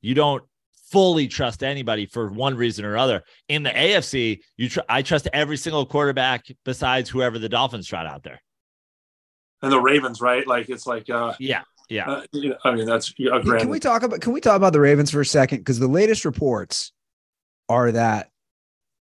you 0.00 0.14
don't 0.14 0.42
fully 0.90 1.26
trust 1.28 1.62
anybody 1.62 2.06
for 2.06 2.28
one 2.28 2.54
reason 2.54 2.84
or 2.84 2.96
other. 2.96 3.22
In 3.48 3.62
the 3.62 3.70
AFC, 3.70 4.40
you 4.56 4.68
tr- 4.68 4.80
I 4.88 5.02
trust 5.02 5.28
every 5.32 5.56
single 5.56 5.84
quarterback 5.86 6.46
besides 6.64 7.10
whoever 7.10 7.38
the 7.38 7.48
Dolphins 7.48 7.86
trot 7.86 8.06
out 8.06 8.22
there. 8.22 8.40
and 9.62 9.72
the 9.72 9.80
Ravens, 9.80 10.20
right? 10.20 10.46
Like 10.46 10.68
it's 10.68 10.86
like, 10.86 11.08
uh, 11.10 11.34
Yeah, 11.38 11.62
yeah. 11.88 12.08
uh 12.10 12.22
you 12.32 12.50
know, 12.50 12.56
I 12.64 12.72
mean, 12.74 12.86
that's 12.86 13.10
a 13.10 13.14
Can- 13.14 13.42
grand. 13.42 13.60
Can 13.62 13.68
we 13.70 13.80
talk 13.80 14.02
about 14.02 14.20
can 14.20 14.32
we 14.32 14.40
talk 14.40 14.56
about 14.56 14.72
the 14.72 14.80
Ravens 14.80 15.10
for 15.10 15.20
a 15.20 15.26
second? 15.26 15.58
Because 15.58 15.78
the 15.78 15.88
latest 15.88 16.24
reports 16.24 16.92
are 17.68 17.90
that 17.92 18.28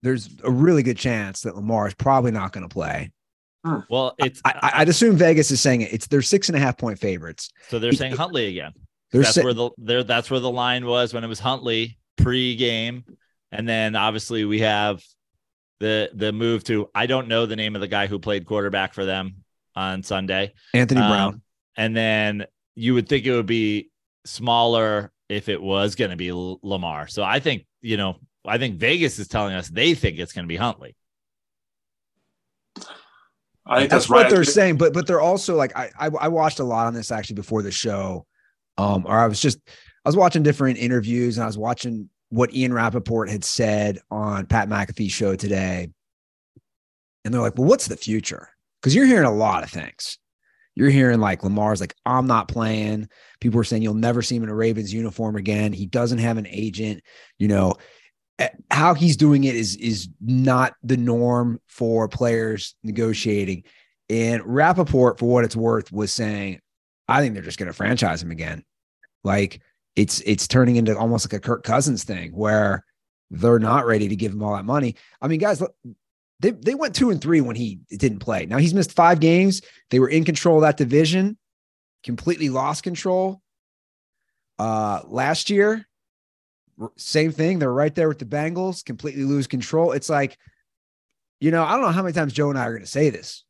there's 0.03 0.29
a 0.45 0.51
really 0.51 0.83
good 0.85 0.99
chance 0.99 1.41
that 1.41 1.57
Lamar 1.57 1.89
is 1.89 1.95
probably 1.95 2.31
not 2.31 2.53
going 2.53 2.69
to 2.69 2.73
play. 2.73 3.11
Well, 3.91 4.15
it's 4.19 4.41
I, 4.45 4.51
I, 4.63 4.71
I'd 4.83 4.89
assume 4.89 5.17
Vegas 5.17 5.51
is 5.51 5.61
saying 5.61 5.81
it. 5.81 5.93
It's 5.93 6.07
they're 6.07 6.23
six 6.23 6.49
and 6.49 6.55
a 6.55 6.61
half 6.61 6.79
point 6.79 7.01
favorites. 7.01 7.51
so 7.69 7.81
they're 7.81 7.91
saying 7.93 8.15
Huntley 8.15 8.47
again. 8.47 8.73
They're 9.13 9.23
that's 9.23 9.35
sa- 9.35 9.43
where 9.43 9.55
the 9.55 9.71
there 9.79 10.03
that's 10.05 10.31
where 10.31 10.41
the 10.41 10.51
line 10.51 10.87
was 10.87 11.15
when 11.15 11.25
it 11.25 11.29
was 11.29 11.39
Huntley 11.39 11.99
pre-game, 12.17 13.05
and 13.53 13.69
then 13.69 13.95
obviously 13.95 14.45
we 14.45 14.61
have 14.61 15.03
the 15.81 16.11
the 16.15 16.33
move 16.33 16.65
to 16.65 16.89
I 16.95 17.07
don't 17.07 17.29
know 17.29 17.47
the 17.47 17.57
name 17.57 17.75
of 17.75 17.81
the 17.81 17.89
guy 17.89 18.07
who 18.07 18.19
played 18.19 18.47
quarterback 18.47 18.95
for 18.95 19.05
them 19.05 19.45
on 19.75 20.03
Sunday, 20.03 20.55
Anthony 20.75 21.01
Um, 21.01 21.11
Brown. 21.11 21.43
and 21.77 21.97
then 21.97 22.47
you 22.75 22.95
would 22.95 23.09
think 23.09 23.27
it 23.27 23.33
would 23.33 23.47
be 23.47 23.91
smaller 24.25 25.13
if 25.29 25.49
it 25.49 25.61
was 25.61 25.95
going 25.95 26.11
to 26.11 26.17
be 26.17 26.29
L- 26.31 26.59
Lamar. 26.63 27.09
So 27.09 27.23
I 27.23 27.41
think 27.41 27.67
you 27.83 27.97
know 27.97 28.17
I 28.47 28.59
think 28.59 28.77
Vegas 28.79 29.19
is 29.19 29.29
telling 29.29 29.55
us 29.55 29.69
they 29.69 29.95
think 29.95 30.19
it's 30.19 30.33
going 30.33 30.45
to 30.45 30.49
be 30.49 30.57
Huntley. 30.57 30.97
I 33.69 33.81
think 33.81 33.91
That's, 33.91 34.05
that's, 34.05 34.11
what 34.11 34.31
they're 34.31 34.45
saying. 34.45 34.79
But 34.79 34.93
but 34.93 35.07
they're 35.07 35.21
also 35.21 35.57
like 35.57 35.77
I, 35.77 35.91
I 35.99 36.07
I 36.07 36.29
watched 36.29 36.61
a 36.61 36.65
lot 36.65 36.87
on 36.87 36.95
this 36.95 37.11
actually 37.11 37.35
before 37.35 37.63
the 37.63 37.73
show. 37.73 38.27
Um, 38.79 39.05
or 39.07 39.19
I 39.19 39.27
was 39.27 39.41
just 39.41 39.59
I 40.05 40.09
was 40.09 40.17
watching 40.17 40.43
different 40.43 40.79
interviews 40.79 41.37
and 41.37 41.45
I 41.45 41.47
was 41.47 41.59
watching 41.59 42.11
what 42.29 42.55
Ian 42.55 42.73
Rapoport 42.73 43.31
had 43.31 43.45
said 43.45 43.99
on 44.11 44.47
Pat 44.47 44.69
McAfee's 44.69 45.13
show 45.13 45.37
today. 45.37 45.89
And 47.25 47.33
they're 47.33 47.41
like, 47.41 47.57
well, 47.57 47.67
what's 47.67 47.89
the 47.89 47.97
future? 47.97 48.49
Because 48.81 48.95
you're 48.95 49.07
hearing 49.07 49.27
a 49.27 49.35
lot 49.35 49.65
of 49.65 49.71
things. 49.71 50.19
You're 50.75 50.91
hearing 50.91 51.21
like 51.21 51.43
Lamar's 51.43 51.81
like, 51.81 51.95
I'm 52.05 52.27
not 52.27 52.49
playing. 52.49 53.09
People 53.41 53.59
are 53.61 53.65
saying 53.65 53.83
you'll 53.83 53.95
never 53.95 54.23
see 54.23 54.37
him 54.37 54.43
in 54.43 54.49
a 54.49 54.55
Ravens 54.55 54.93
uniform 54.93 55.35
again. 55.35 55.73
He 55.73 55.87
doesn't 55.87 56.19
have 56.19 56.37
an 56.37 56.47
agent. 56.47 57.03
You 57.39 57.49
know, 57.49 57.75
eh, 58.39 58.51
how 58.71 58.95
he's 58.95 59.17
doing 59.17 59.45
it 59.45 59.57
is 59.57 59.77
is 59.77 60.09
not 60.21 60.75
the 60.83 60.99
norm 60.99 61.61
for 61.67 62.09
players 62.09 62.75
negotiating. 62.85 63.65
And 64.11 64.43
Rapoport, 64.45 65.19
for 65.19 65.27
what 65.27 65.45
it's 65.45 65.57
worth, 65.57 65.91
was 65.91 66.13
saying, 66.13 66.61
I 67.09 67.21
think 67.21 67.35
they're 67.35 67.43
just 67.43 67.59
going 67.59 67.69
to 67.69 67.73
franchise 67.73 68.23
him 68.23 68.31
again. 68.31 68.65
Like 69.25 69.61
it's 69.95 70.21
it's 70.21 70.47
turning 70.47 70.77
into 70.77 70.97
almost 70.97 71.27
like 71.27 71.39
a 71.39 71.45
Kirk 71.45 71.65
Cousins 71.65 72.05
thing 72.05 72.33
where 72.33 72.85
they're 73.31 73.59
not 73.59 73.87
ready 73.87 74.09
to 74.09 74.17
give 74.17 74.33
him 74.33 74.43
all 74.43 74.55
that 74.55 74.65
money. 74.65 74.97
I 75.21 75.29
mean, 75.29 75.41
guys, 75.41 75.63
they 76.41 76.51
they 76.51 76.75
went 76.75 76.95
two 76.95 77.11
and 77.11 77.21
three 77.21 77.41
when 77.41 77.57
he 77.57 77.81
didn't 77.91 78.19
play. 78.19 78.47
Now 78.47 78.59
he's 78.59 78.75
missed 78.75 78.93
five 78.93 79.21
games. 79.21 79.63
They 79.91 79.99
were 79.99 80.09
in 80.09 80.25
control 80.25 80.57
of 80.57 80.63
that 80.63 80.77
division, 80.77 81.39
completely 82.05 82.51
lost 82.51 82.83
control. 82.83 83.41
Uh, 84.59 85.03
last 85.07 85.51
year, 85.51 85.87
same 86.97 87.33
thing. 87.33 87.59
They're 87.59 87.73
right 87.73 87.95
there 87.95 88.09
with 88.09 88.19
the 88.19 88.25
Bengals, 88.25 88.85
completely 88.85 89.25
lose 89.25 89.47
control. 89.47 89.93
It's 89.93 90.09
like, 90.09 90.39
you 91.41 91.51
know, 91.51 91.65
I 91.65 91.73
don't 91.73 91.83
know 91.83 91.91
how 91.91 92.03
many 92.03 92.13
times 92.13 92.33
Joe 92.33 92.51
and 92.51 92.59
I 92.59 92.67
are 92.67 92.73
going 92.73 92.85
to 92.85 92.91
say 92.91 93.11
this. 93.11 93.45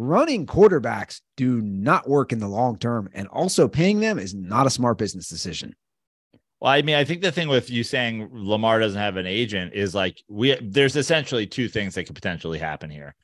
Running 0.00 0.46
quarterbacks 0.46 1.20
do 1.36 1.60
not 1.60 2.08
work 2.08 2.32
in 2.32 2.38
the 2.38 2.46
long 2.46 2.78
term, 2.78 3.08
and 3.12 3.26
also 3.28 3.66
paying 3.66 3.98
them 3.98 4.18
is 4.18 4.32
not 4.32 4.66
a 4.66 4.70
smart 4.70 4.96
business 4.96 5.28
decision. 5.28 5.74
Well, 6.60 6.72
I 6.72 6.82
mean, 6.82 6.94
I 6.94 7.04
think 7.04 7.20
the 7.20 7.32
thing 7.32 7.48
with 7.48 7.68
you 7.68 7.82
saying 7.82 8.30
Lamar 8.32 8.78
doesn't 8.78 9.00
have 9.00 9.16
an 9.16 9.26
agent 9.26 9.74
is 9.74 9.94
like 9.94 10.22
we 10.28 10.56
there's 10.62 10.96
essentially 10.96 11.46
two 11.46 11.68
things 11.68 11.94
that 11.94 12.04
could 12.04 12.14
potentially 12.14 12.58
happen 12.58 12.90
here. 12.90 13.14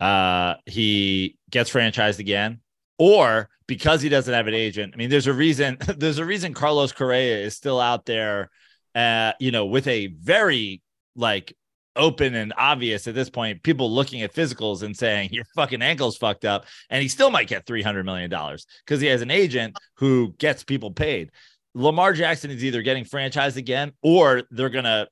Uh 0.00 0.54
he 0.64 1.36
gets 1.50 1.70
franchised 1.70 2.18
again, 2.18 2.60
or 2.98 3.48
because 3.66 4.00
he 4.00 4.08
doesn't 4.08 4.32
have 4.32 4.46
an 4.46 4.54
agent. 4.54 4.94
I 4.94 4.96
mean, 4.96 5.10
there's 5.10 5.26
a 5.26 5.32
reason 5.34 5.76
there's 5.96 6.18
a 6.18 6.24
reason 6.24 6.54
Carlos 6.54 6.92
Correa 6.92 7.38
is 7.38 7.54
still 7.54 7.78
out 7.78 8.06
there 8.06 8.50
uh, 8.96 9.34
you 9.38 9.50
know, 9.50 9.66
with 9.66 9.86
a 9.86 10.06
very 10.06 10.82
like 11.14 11.54
open 11.96 12.34
and 12.34 12.52
obvious 12.56 13.06
at 13.06 13.14
this 13.14 13.30
point, 13.30 13.62
people 13.62 13.90
looking 13.90 14.22
at 14.22 14.34
physicals 14.34 14.82
and 14.82 14.96
saying 14.96 15.30
your 15.32 15.44
fucking 15.54 15.82
ankle's 15.82 16.16
fucked 16.16 16.44
up, 16.44 16.66
and 16.90 17.02
he 17.02 17.08
still 17.08 17.30
might 17.30 17.48
get 17.48 17.66
three 17.66 17.82
hundred 17.82 18.04
million 18.04 18.30
dollars 18.30 18.66
because 18.84 19.00
he 19.00 19.06
has 19.08 19.22
an 19.22 19.30
agent 19.30 19.76
who 19.96 20.34
gets 20.38 20.62
people 20.62 20.90
paid. 20.90 21.30
Lamar 21.74 22.12
Jackson 22.12 22.50
is 22.50 22.64
either 22.64 22.82
getting 22.82 23.04
franchised 23.04 23.56
again 23.56 23.92
or 24.02 24.42
they're 24.50 24.70
gonna, 24.70 25.08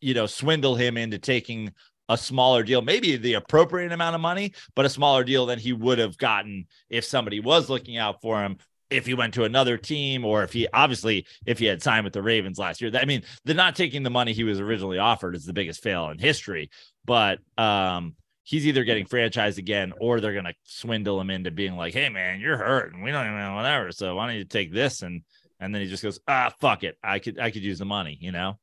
you 0.00 0.14
know, 0.14 0.26
swindle 0.26 0.74
him 0.74 0.96
into 0.96 1.18
taking 1.18 1.72
a 2.08 2.18
smaller 2.18 2.62
deal, 2.62 2.82
maybe 2.82 3.16
the 3.16 3.34
appropriate 3.34 3.92
amount 3.92 4.14
of 4.14 4.20
money, 4.20 4.52
but 4.74 4.84
a 4.84 4.90
smaller 4.90 5.24
deal 5.24 5.46
than 5.46 5.58
he 5.58 5.72
would 5.72 5.98
have 5.98 6.18
gotten 6.18 6.66
if 6.90 7.04
somebody 7.04 7.40
was 7.40 7.70
looking 7.70 7.96
out 7.96 8.20
for 8.20 8.42
him. 8.42 8.58
If 8.92 9.06
he 9.06 9.14
went 9.14 9.34
to 9.34 9.44
another 9.44 9.76
team, 9.76 10.24
or 10.24 10.42
if 10.42 10.52
he 10.52 10.68
obviously 10.72 11.26
if 11.46 11.58
he 11.58 11.66
had 11.66 11.82
signed 11.82 12.04
with 12.04 12.12
the 12.12 12.22
Ravens 12.22 12.58
last 12.58 12.80
year, 12.80 12.90
I 12.94 13.04
mean, 13.04 13.22
the 13.44 13.54
not 13.54 13.76
taking 13.76 14.02
the 14.02 14.10
money 14.10 14.32
he 14.32 14.44
was 14.44 14.60
originally 14.60 14.98
offered 14.98 15.34
is 15.34 15.44
the 15.44 15.52
biggest 15.52 15.82
fail 15.82 16.10
in 16.10 16.18
history. 16.18 16.70
But 17.04 17.40
um, 17.58 18.14
he's 18.42 18.66
either 18.66 18.84
getting 18.84 19.06
franchised 19.06 19.58
again, 19.58 19.92
or 20.00 20.20
they're 20.20 20.34
gonna 20.34 20.54
swindle 20.64 21.20
him 21.20 21.30
into 21.30 21.50
being 21.50 21.76
like, 21.76 21.94
"Hey, 21.94 22.08
man, 22.08 22.40
you're 22.40 22.56
hurt, 22.56 22.92
and 22.92 23.02
we 23.02 23.10
don't 23.10 23.26
even 23.26 23.38
know 23.38 23.54
whatever. 23.54 23.92
So 23.92 24.16
why 24.16 24.26
don't 24.26 24.36
you 24.36 24.44
take 24.44 24.72
this?" 24.72 25.02
And 25.02 25.22
and 25.60 25.74
then 25.74 25.82
he 25.82 25.88
just 25.88 26.02
goes, 26.02 26.20
"Ah, 26.28 26.52
fuck 26.60 26.84
it, 26.84 26.98
I 27.02 27.18
could 27.18 27.38
I 27.38 27.50
could 27.50 27.62
use 27.62 27.78
the 27.78 27.84
money," 27.84 28.18
you 28.20 28.32
know. 28.32 28.58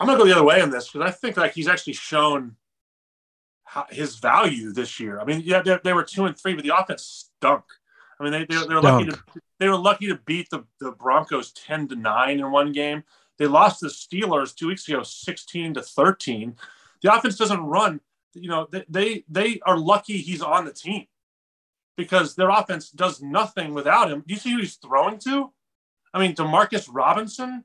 I'm 0.00 0.06
gonna 0.06 0.18
go 0.18 0.26
the 0.26 0.32
other 0.32 0.44
way 0.44 0.60
on 0.60 0.70
this 0.70 0.90
because 0.90 1.08
I 1.08 1.10
think 1.10 1.36
like 1.36 1.54
he's 1.54 1.68
actually 1.68 1.94
shown 1.94 2.56
his 3.90 4.16
value 4.16 4.72
this 4.72 4.98
year. 5.00 5.20
I 5.20 5.24
mean, 5.24 5.42
yeah, 5.44 5.62
they, 5.62 5.78
they 5.84 5.92
were 5.92 6.04
two 6.04 6.24
and 6.24 6.38
three, 6.38 6.54
but 6.54 6.64
the 6.64 6.76
offense 6.76 7.30
stunk. 7.38 7.64
I 8.20 8.24
mean, 8.24 8.32
they 8.32 8.44
they, 8.46 8.66
they 8.66 8.74
were 8.74 8.82
lucky 8.82 9.06
to 9.06 9.18
they 9.60 9.68
were 9.68 9.76
lucky 9.78 10.08
to 10.08 10.16
beat 10.26 10.50
the, 10.50 10.64
the 10.80 10.92
Broncos 10.92 11.52
ten 11.52 11.88
to 11.88 11.96
nine 11.96 12.40
in 12.40 12.50
one 12.50 12.72
game. 12.72 13.04
They 13.38 13.46
lost 13.46 13.80
the 13.80 13.88
Steelers 13.88 14.54
two 14.54 14.68
weeks 14.68 14.88
ago, 14.88 15.02
sixteen 15.02 15.74
to 15.74 15.82
thirteen. 15.82 16.56
The 17.02 17.14
offense 17.14 17.36
doesn't 17.36 17.60
run. 17.60 18.00
You 18.34 18.48
know, 18.48 18.68
they 18.70 18.84
they, 18.88 19.24
they 19.28 19.60
are 19.66 19.78
lucky 19.78 20.18
he's 20.18 20.42
on 20.42 20.64
the 20.64 20.72
team. 20.72 21.06
because 21.98 22.36
their 22.36 22.48
offense 22.48 22.90
does 22.90 23.20
nothing 23.20 23.74
without 23.74 24.10
him. 24.10 24.22
Do 24.26 24.32
you 24.32 24.40
see 24.40 24.52
who 24.52 24.58
he's 24.58 24.76
throwing 24.76 25.18
to? 25.20 25.52
I 26.14 26.20
mean, 26.20 26.34
Demarcus 26.34 26.88
Robinson. 26.90 27.64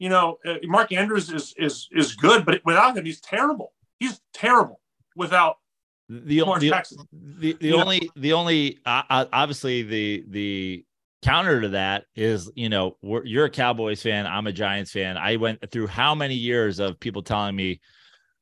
You 0.00 0.08
know, 0.08 0.38
uh, 0.46 0.54
Mark 0.64 0.92
Andrews 0.92 1.30
is 1.30 1.54
is 1.58 1.88
is 1.92 2.16
good, 2.16 2.44
but 2.44 2.62
without 2.64 2.96
him, 2.96 3.04
he's 3.04 3.20
terrible. 3.20 3.74
He's 4.00 4.20
terrible 4.32 4.80
without 5.14 5.58
the 6.10 6.40
the, 6.40 7.06
the, 7.38 7.52
the 7.60 7.70
know? 7.70 7.80
only 7.80 8.10
the 8.16 8.32
only 8.32 8.78
uh, 8.84 9.02
uh, 9.08 9.24
obviously 9.32 9.82
the 9.82 10.24
the 10.28 10.84
counter 11.22 11.60
to 11.60 11.68
that 11.68 12.04
is 12.16 12.50
you 12.56 12.68
know 12.68 12.96
we're, 13.00 13.24
you're 13.24 13.44
a 13.44 13.50
Cowboys 13.50 14.02
fan 14.02 14.26
I'm 14.26 14.48
a 14.48 14.52
Giants 14.52 14.90
fan. 14.90 15.16
I 15.16 15.36
went 15.36 15.70
through 15.70 15.86
how 15.86 16.16
many 16.16 16.34
years 16.34 16.80
of 16.80 16.98
people 16.98 17.22
telling 17.22 17.54
me 17.54 17.80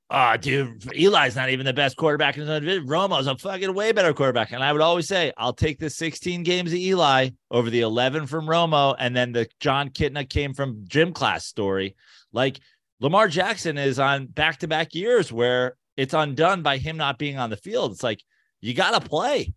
oh 0.09 0.39
dude 0.39 0.83
Eli's 0.97 1.37
not 1.37 1.51
even 1.51 1.67
the 1.67 1.75
best 1.75 1.99
quarterback 1.99 2.39
in 2.39 2.47
the 2.47 2.59
division. 2.59 2.89
Romo's 2.89 3.27
a 3.27 3.37
fucking 3.37 3.75
way 3.75 3.93
better 3.93 4.15
quarterback. 4.15 4.53
And 4.53 4.65
I 4.65 4.73
would 4.73 4.81
always 4.81 5.07
say 5.07 5.35
I'll 5.37 5.53
take 5.53 5.79
the 5.79 5.91
16 5.91 6.45
games 6.45 6.73
of 6.73 6.79
Eli 6.79 7.31
over 7.51 7.69
the 7.69 7.83
11 7.83 8.29
from 8.29 8.47
Romo 8.47 8.97
and 8.99 9.15
then 9.15 9.33
the 9.33 9.47
Jon 9.61 9.91
Kitna 9.91 10.27
came 10.27 10.55
from 10.55 10.87
gym 10.89 11.13
class 11.13 11.45
story. 11.45 11.97
Like 12.33 12.61
Lamar 13.01 13.29
Jackson 13.29 13.77
is 13.77 13.99
on 13.99 14.27
back 14.27 14.61
to 14.61 14.69
back 14.69 14.95
years 14.95 15.31
where 15.31 15.77
it's 15.99 16.15
undone 16.15 16.63
by 16.63 16.79
him 16.79 16.97
not 16.97 17.19
being 17.19 17.39
on 17.39 17.51
the 17.51 17.57
field. 17.57 17.91
It's 17.91 18.05
like 18.05 18.23
you 18.61 18.73
got 18.73 18.93
to 18.93 19.07
play. 19.07 19.53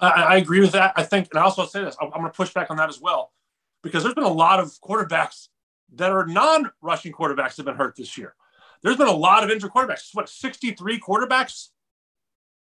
I, 0.00 0.08
I 0.08 0.36
agree 0.38 0.60
with 0.60 0.72
that. 0.72 0.94
I 0.96 1.02
think, 1.02 1.28
and 1.30 1.38
I 1.38 1.42
also 1.42 1.66
say 1.66 1.84
this, 1.84 1.94
I'm, 2.00 2.06
I'm 2.06 2.22
going 2.22 2.32
to 2.32 2.36
push 2.36 2.54
back 2.54 2.70
on 2.70 2.78
that 2.78 2.88
as 2.88 2.98
well, 2.98 3.30
because 3.82 4.02
there's 4.02 4.14
been 4.14 4.24
a 4.24 4.32
lot 4.32 4.58
of 4.58 4.72
quarterbacks 4.82 5.48
that 5.96 6.10
are 6.10 6.24
non-rushing 6.26 7.12
quarterbacks 7.12 7.58
have 7.58 7.66
been 7.66 7.76
hurt 7.76 7.94
this 7.94 8.16
year. 8.16 8.34
There's 8.82 8.96
been 8.96 9.06
a 9.06 9.12
lot 9.12 9.44
of 9.44 9.50
injured 9.50 9.70
quarterbacks. 9.70 10.08
What 10.14 10.30
63 10.30 10.98
quarterbacks 10.98 11.68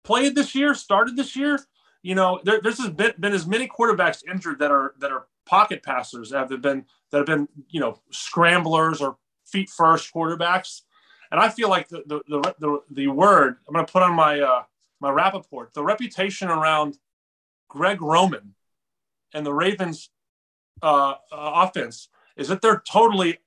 played 0.02 0.34
this 0.34 0.52
year, 0.56 0.74
started 0.74 1.16
this 1.16 1.36
year. 1.36 1.61
You 2.02 2.16
know, 2.16 2.40
there, 2.42 2.61
there's 2.61 2.80
been, 2.88 3.12
been 3.20 3.32
as 3.32 3.46
many 3.46 3.68
quarterbacks 3.68 4.22
injured 4.28 4.58
that 4.58 4.72
are 4.72 4.94
that 4.98 5.12
are 5.12 5.26
pocket 5.46 5.84
passers 5.84 6.30
that 6.30 6.50
have 6.50 6.61
been 6.61 6.86
that 7.12 7.18
have 7.18 7.26
been 7.26 7.46
you 7.68 7.78
know 7.78 8.00
scramblers 8.11 9.00
or 9.00 9.16
feet 9.46 9.70
first 9.70 10.12
quarterbacks. 10.12 10.80
And 11.30 11.40
I 11.40 11.48
feel 11.48 11.68
like 11.68 11.88
the 11.88 12.02
the 12.06 12.20
the, 12.28 12.54
the, 12.58 12.80
the 12.90 13.06
word 13.08 13.58
I'm 13.66 13.74
going 13.74 13.86
to 13.86 13.92
put 13.92 14.02
on 14.02 14.14
my 14.14 14.40
uh, 14.40 14.62
my 15.00 15.10
Rappaport, 15.10 15.72
the 15.72 15.82
reputation 15.82 16.48
around 16.48 16.98
Greg 17.68 18.02
Roman 18.02 18.54
and 19.32 19.46
the 19.46 19.54
Ravens 19.54 20.10
uh, 20.82 21.10
uh, 21.10 21.14
offense 21.32 22.08
is 22.36 22.48
that 22.48 22.60
they're 22.62 22.82
totally 22.90 23.38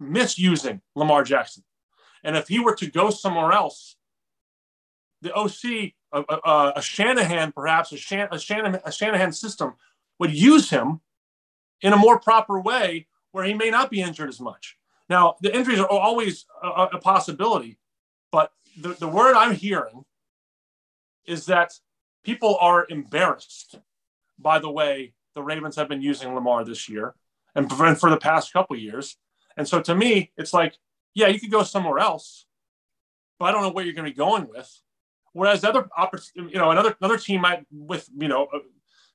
misusing 0.00 0.80
Lamar 0.94 1.24
Jackson. 1.24 1.64
And 2.24 2.36
if 2.36 2.48
he 2.48 2.58
were 2.58 2.74
to 2.76 2.86
go 2.86 3.10
somewhere 3.10 3.52
else, 3.52 3.96
the 5.22 5.34
OC, 5.34 5.92
a, 6.12 6.24
a, 6.28 6.72
a 6.76 6.82
Shanahan, 6.82 7.52
perhaps 7.52 7.92
a, 7.92 7.96
Shan, 7.96 8.28
a, 8.30 8.38
Shanahan, 8.38 8.80
a 8.84 8.92
Shanahan 8.92 9.32
system, 9.32 9.74
would 10.18 10.32
use 10.32 10.70
him 10.70 11.00
in 11.82 11.92
a 11.92 11.96
more 11.96 12.18
proper 12.18 12.60
way 12.60 13.06
where 13.32 13.44
he 13.44 13.54
may 13.54 13.70
not 13.70 13.90
be 13.90 14.00
injured 14.00 14.28
as 14.28 14.40
much. 14.40 14.77
Now, 15.08 15.36
the 15.40 15.54
injuries 15.54 15.78
are 15.78 15.88
always 15.88 16.46
a, 16.62 16.88
a 16.92 16.98
possibility, 16.98 17.78
but 18.30 18.52
the, 18.80 18.90
the 18.90 19.08
word 19.08 19.34
I'm 19.34 19.54
hearing 19.54 20.04
is 21.26 21.46
that 21.46 21.72
people 22.24 22.56
are 22.60 22.86
embarrassed 22.88 23.78
by 24.38 24.58
the 24.58 24.70
way 24.70 25.14
the 25.34 25.42
Ravens 25.42 25.76
have 25.76 25.88
been 25.88 26.02
using 26.02 26.34
Lamar 26.34 26.64
this 26.64 26.88
year 26.88 27.14
and 27.54 27.70
for 27.70 28.10
the 28.10 28.18
past 28.18 28.52
couple 28.52 28.76
years. 28.76 29.16
And 29.56 29.66
so 29.66 29.80
to 29.82 29.94
me, 29.94 30.32
it's 30.36 30.52
like, 30.52 30.74
yeah, 31.14 31.28
you 31.28 31.40
could 31.40 31.50
go 31.50 31.62
somewhere 31.62 31.98
else, 31.98 32.46
but 33.38 33.46
I 33.46 33.52
don't 33.52 33.62
know 33.62 33.70
where 33.70 33.84
you're 33.84 33.94
going 33.94 34.04
to 34.04 34.10
be 34.10 34.16
going 34.16 34.48
with. 34.48 34.70
Whereas 35.32 35.64
other, 35.64 35.88
you 36.34 36.50
know, 36.54 36.70
another 36.70 36.96
another 37.00 37.18
team 37.18 37.42
might 37.42 37.64
with 37.70 38.08
you 38.18 38.28
know 38.28 38.48
uh, 38.52 38.58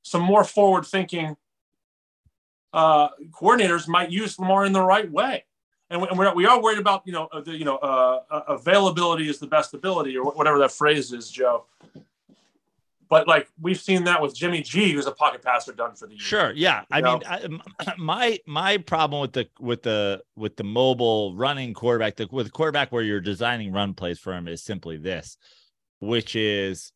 some 0.03 0.21
more 0.21 0.43
forward 0.43 0.85
thinking 0.85 1.35
uh, 2.71 3.09
coordinators 3.31 3.87
might 3.87 4.11
use 4.11 4.39
Lamar 4.39 4.65
in 4.65 4.73
the 4.73 4.81
right 4.81 5.09
way. 5.11 5.45
And 5.93 6.01
we- 6.01 6.07
and 6.07 6.17
we're, 6.17 6.33
we 6.33 6.47
are 6.47 6.59
worried 6.59 6.79
about 6.79 7.03
you 7.05 7.13
know 7.13 7.27
uh, 7.31 7.41
the 7.41 7.55
you 7.55 7.65
know 7.65 7.77
uh, 7.77 8.21
uh, 8.31 8.41
availability 8.47 9.29
is 9.29 9.37
the 9.37 9.45
best 9.45 9.75
ability 9.75 10.17
or 10.17 10.23
whatever 10.31 10.57
that 10.59 10.71
phrase 10.71 11.13
is, 11.13 11.29
Joe. 11.29 11.65
But 13.09 13.27
like 13.27 13.47
we've 13.61 13.79
seen 13.79 14.03
that 14.05 14.19
with 14.19 14.33
Jimmy 14.35 14.63
G, 14.63 14.91
who's 14.93 15.05
a 15.05 15.11
pocket 15.11 15.43
passer 15.43 15.71
done 15.71 15.93
for 15.93 16.07
the 16.07 16.13
year. 16.13 16.19
Sure, 16.19 16.51
yeah. 16.55 16.81
I 16.89 16.97
You 16.97 17.03
mean, 17.03 17.21
I, 17.27 17.93
my 17.99 18.39
my 18.47 18.77
problem 18.79 19.21
with 19.21 19.33
the 19.33 19.47
with 19.59 19.83
the 19.83 20.23
with 20.35 20.55
the 20.55 20.63
mobile 20.63 21.35
running 21.35 21.75
quarterback, 21.75 22.15
the, 22.15 22.27
with 22.31 22.51
quarterback 22.51 22.91
where 22.91 23.03
you're 23.03 23.21
designing 23.21 23.71
run 23.71 23.93
plays 23.93 24.17
for 24.17 24.33
him, 24.33 24.47
is 24.47 24.63
simply 24.63 24.97
this, 24.97 25.37
which 25.99 26.35
is, 26.35 26.91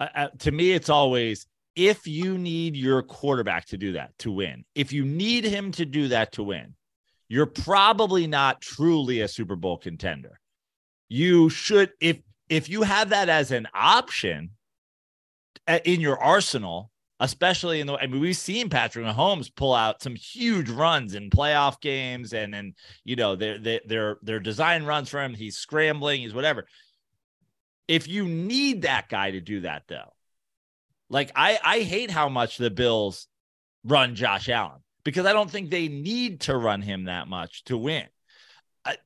uh, 0.00 0.08
uh, 0.14 0.28
to 0.40 0.52
me, 0.52 0.72
it's 0.72 0.90
always 0.90 1.46
if 1.76 2.06
you 2.06 2.36
need 2.36 2.76
your 2.76 3.02
quarterback 3.02 3.64
to 3.66 3.78
do 3.78 3.92
that 3.92 4.10
to 4.18 4.32
win, 4.32 4.66
if 4.74 4.92
you 4.92 5.06
need 5.06 5.44
him 5.44 5.72
to 5.72 5.86
do 5.86 6.08
that 6.08 6.32
to 6.32 6.42
win, 6.42 6.74
you're 7.28 7.46
probably 7.46 8.26
not 8.26 8.60
truly 8.60 9.20
a 9.20 9.28
Super 9.28 9.56
Bowl 9.56 9.76
contender. 9.76 10.40
You 11.08 11.48
should, 11.50 11.92
if 12.00 12.18
if 12.48 12.68
you 12.68 12.82
have 12.82 13.10
that 13.10 13.28
as 13.28 13.50
an 13.50 13.68
option 13.74 14.50
uh, 15.66 15.80
in 15.84 16.00
your 16.00 16.18
arsenal, 16.18 16.90
especially 17.20 17.80
in 17.80 17.86
the 17.86 17.94
I 17.94 18.06
mean, 18.06 18.20
we've 18.20 18.36
seen 18.36 18.70
Patrick 18.70 19.04
Mahomes 19.04 19.54
pull 19.54 19.74
out 19.74 20.02
some 20.02 20.14
huge 20.14 20.70
runs 20.70 21.14
in 21.14 21.30
playoff 21.30 21.80
games, 21.80 22.32
and 22.32 22.54
and 22.54 22.74
you 23.04 23.16
know 23.16 23.36
they're 23.36 23.58
they, 23.58 23.80
they're 23.86 24.18
they're 24.22 24.40
design 24.40 24.84
runs 24.84 25.10
for 25.10 25.22
him. 25.22 25.34
He's 25.34 25.56
scrambling, 25.56 26.22
he's 26.22 26.34
whatever. 26.34 26.66
If 27.86 28.08
you 28.08 28.26
need 28.26 28.82
that 28.82 29.08
guy 29.08 29.30
to 29.30 29.40
do 29.40 29.60
that, 29.60 29.84
though, 29.88 30.12
like 31.10 31.32
I 31.36 31.58
I 31.62 31.80
hate 31.80 32.10
how 32.10 32.28
much 32.28 32.56
the 32.56 32.70
Bills 32.70 33.28
run 33.84 34.14
Josh 34.14 34.48
Allen 34.48 34.80
because 35.04 35.26
I 35.26 35.32
don't 35.32 35.50
think 35.50 35.70
they 35.70 35.88
need 35.88 36.40
to 36.42 36.56
run 36.56 36.82
him 36.82 37.04
that 37.04 37.28
much 37.28 37.64
to 37.64 37.76
win. 37.76 38.04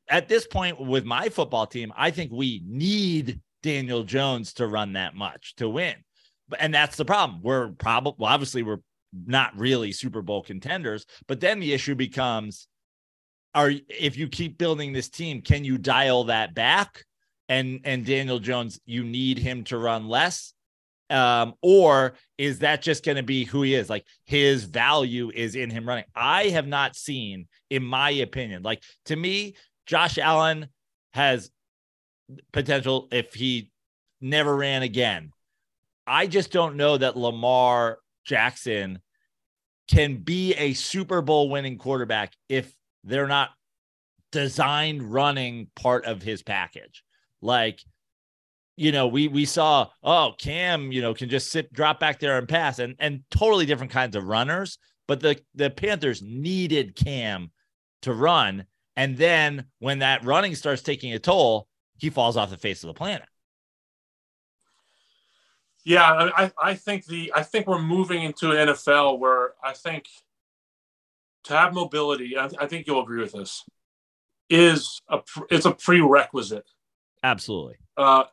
At- 0.09 0.29
this 0.29 0.47
point 0.47 0.81
with 0.81 1.05
my 1.05 1.29
football 1.29 1.67
team, 1.67 1.93
I 1.97 2.11
think 2.11 2.31
we 2.33 2.63
need 2.67 3.41
Daniel 3.63 4.05
Jones 4.05 4.55
to 4.55 4.67
run 4.67 4.95
that 4.95 5.15
much 5.15 5.55
to 5.57 5.69
win. 5.69 5.95
And 6.59 6.75
that's 6.75 6.97
the 6.97 7.05
problem. 7.05 7.41
We're 7.43 7.69
probably 7.69 8.15
well, 8.19 8.33
obviously 8.33 8.63
we're 8.63 8.81
not 9.27 9.57
really 9.57 9.93
Super 9.93 10.23
Bowl 10.23 10.43
contenders, 10.43 11.07
but 11.27 11.41
then 11.41 11.61
the 11.61 11.73
issue 11.73 11.95
becomes 11.95 12.67
are 13.55 13.73
if 13.89 14.17
you 14.17 14.29
keep 14.29 14.59
building 14.59 14.93
this 14.93 15.09
team, 15.09 15.43
can 15.43 15.65
you 15.65 15.79
dial 15.79 16.25
that 16.25 16.55
back? 16.55 17.05
And 17.49 17.81
and 17.85 18.05
Daniel 18.07 18.39
Jones, 18.39 18.81
you 18.87 19.05
need 19.05 19.39
him 19.39 19.65
to 19.65 19.79
run 19.79 20.09
less. 20.09 20.55
Um, 21.13 21.55
or 21.61 22.15
is 22.39 22.61
that 22.61 22.83
just 22.83 23.05
going 23.05 23.17
to 23.17 23.23
be 23.23 23.45
who 23.45 23.63
he 23.63 23.75
is? 23.75 23.91
Like 23.91 24.07
his 24.25 24.65
value 24.65 25.31
is 25.35 25.55
in 25.55 25.71
him 25.71 25.87
running. 25.87 26.05
I 26.15 26.45
have 26.45 26.67
not 26.67 26.97
seen, 26.97 27.47
in 27.71 27.85
my 27.85 28.11
opinion, 28.11 28.63
like 28.63 28.83
to 29.07 29.17
me, 29.17 29.55
Josh 29.87 30.19
Allen 30.19 30.69
has 31.13 31.51
potential 32.53 33.09
if 33.13 33.35
he 33.35 33.71
never 34.21 34.57
ran 34.57 34.83
again. 34.83 35.33
I 36.07 36.27
just 36.27 36.51
don't 36.51 36.77
know 36.77 36.97
that 36.97 37.17
Lamar 37.17 37.99
Jackson 38.25 39.01
can 39.89 40.17
be 40.17 40.55
a 40.55 40.73
Super 40.73 41.21
Bowl 41.21 41.51
winning 41.51 41.77
quarterback 41.79 42.33
if 42.49 42.73
they're 43.05 43.29
not 43.29 43.51
designed 44.31 45.13
running 45.13 45.69
part 45.77 46.07
of 46.07 46.23
his 46.23 46.43
package. 46.43 47.05
Like, 47.41 47.81
you 48.83 48.91
know, 48.91 49.07
we 49.07 49.29
we 49.29 49.45
saw, 49.45 49.87
oh, 50.03 50.35
Cam, 50.39 50.91
you 50.91 51.03
know, 51.03 51.15
can 51.15 51.29
just 51.29 51.53
sit, 51.53 51.73
drop 51.73 52.01
back 52.01 52.19
there 52.19 52.37
and 52.37 52.49
pass, 52.49 52.81
and 52.81 52.97
and 52.99 53.23
totally 53.31 53.65
different 53.65 53.93
kinds 53.93 54.17
of 54.17 54.25
runners. 54.25 54.77
But 55.07 55.21
the 55.21 55.39
the 55.55 55.71
Panthers 55.71 56.21
needed 56.21 56.97
Cam 56.97 57.53
to 58.03 58.13
run, 58.13 58.67
and 58.97 59.17
then 59.17 59.67
when 59.79 60.01
that 60.01 60.25
running 60.25 60.57
starts 60.57 60.83
taking 60.83 61.13
a 61.13 61.21
toll, 61.21 61.69
he 61.97 62.11
falls 62.11 62.37
off 62.37 62.51
the 62.51 62.57
face 62.57 62.83
of 62.83 62.89
the 62.89 62.95
planet. 62.95 63.29
Yeah, 65.85 66.31
I, 66.37 66.51
I- 66.61 66.75
think 66.75 67.07
the 67.07 67.33
I 67.37 67.45
think 67.45 67.69
we're 67.69 67.81
moving 67.81 68.25
into 68.25 68.51
an 68.51 68.69
NFL 68.69 69.21
where 69.21 69.53
I 69.63 69.75
think 69.75 70.07
to 71.45 71.57
have 71.57 71.73
mobility, 71.73 72.37
I, 72.37 72.49
I 72.59 72.67
think 72.67 72.89
you'll 72.89 73.03
agree 73.03 73.23
with 73.23 73.33
this, 73.33 73.65
is 74.51 75.01
a 75.09 75.21
it's 75.51 75.67
a 75.67 75.73
prerequisite 75.73 76.65
Absolutely, 77.23 77.77
uh, 77.97 78.25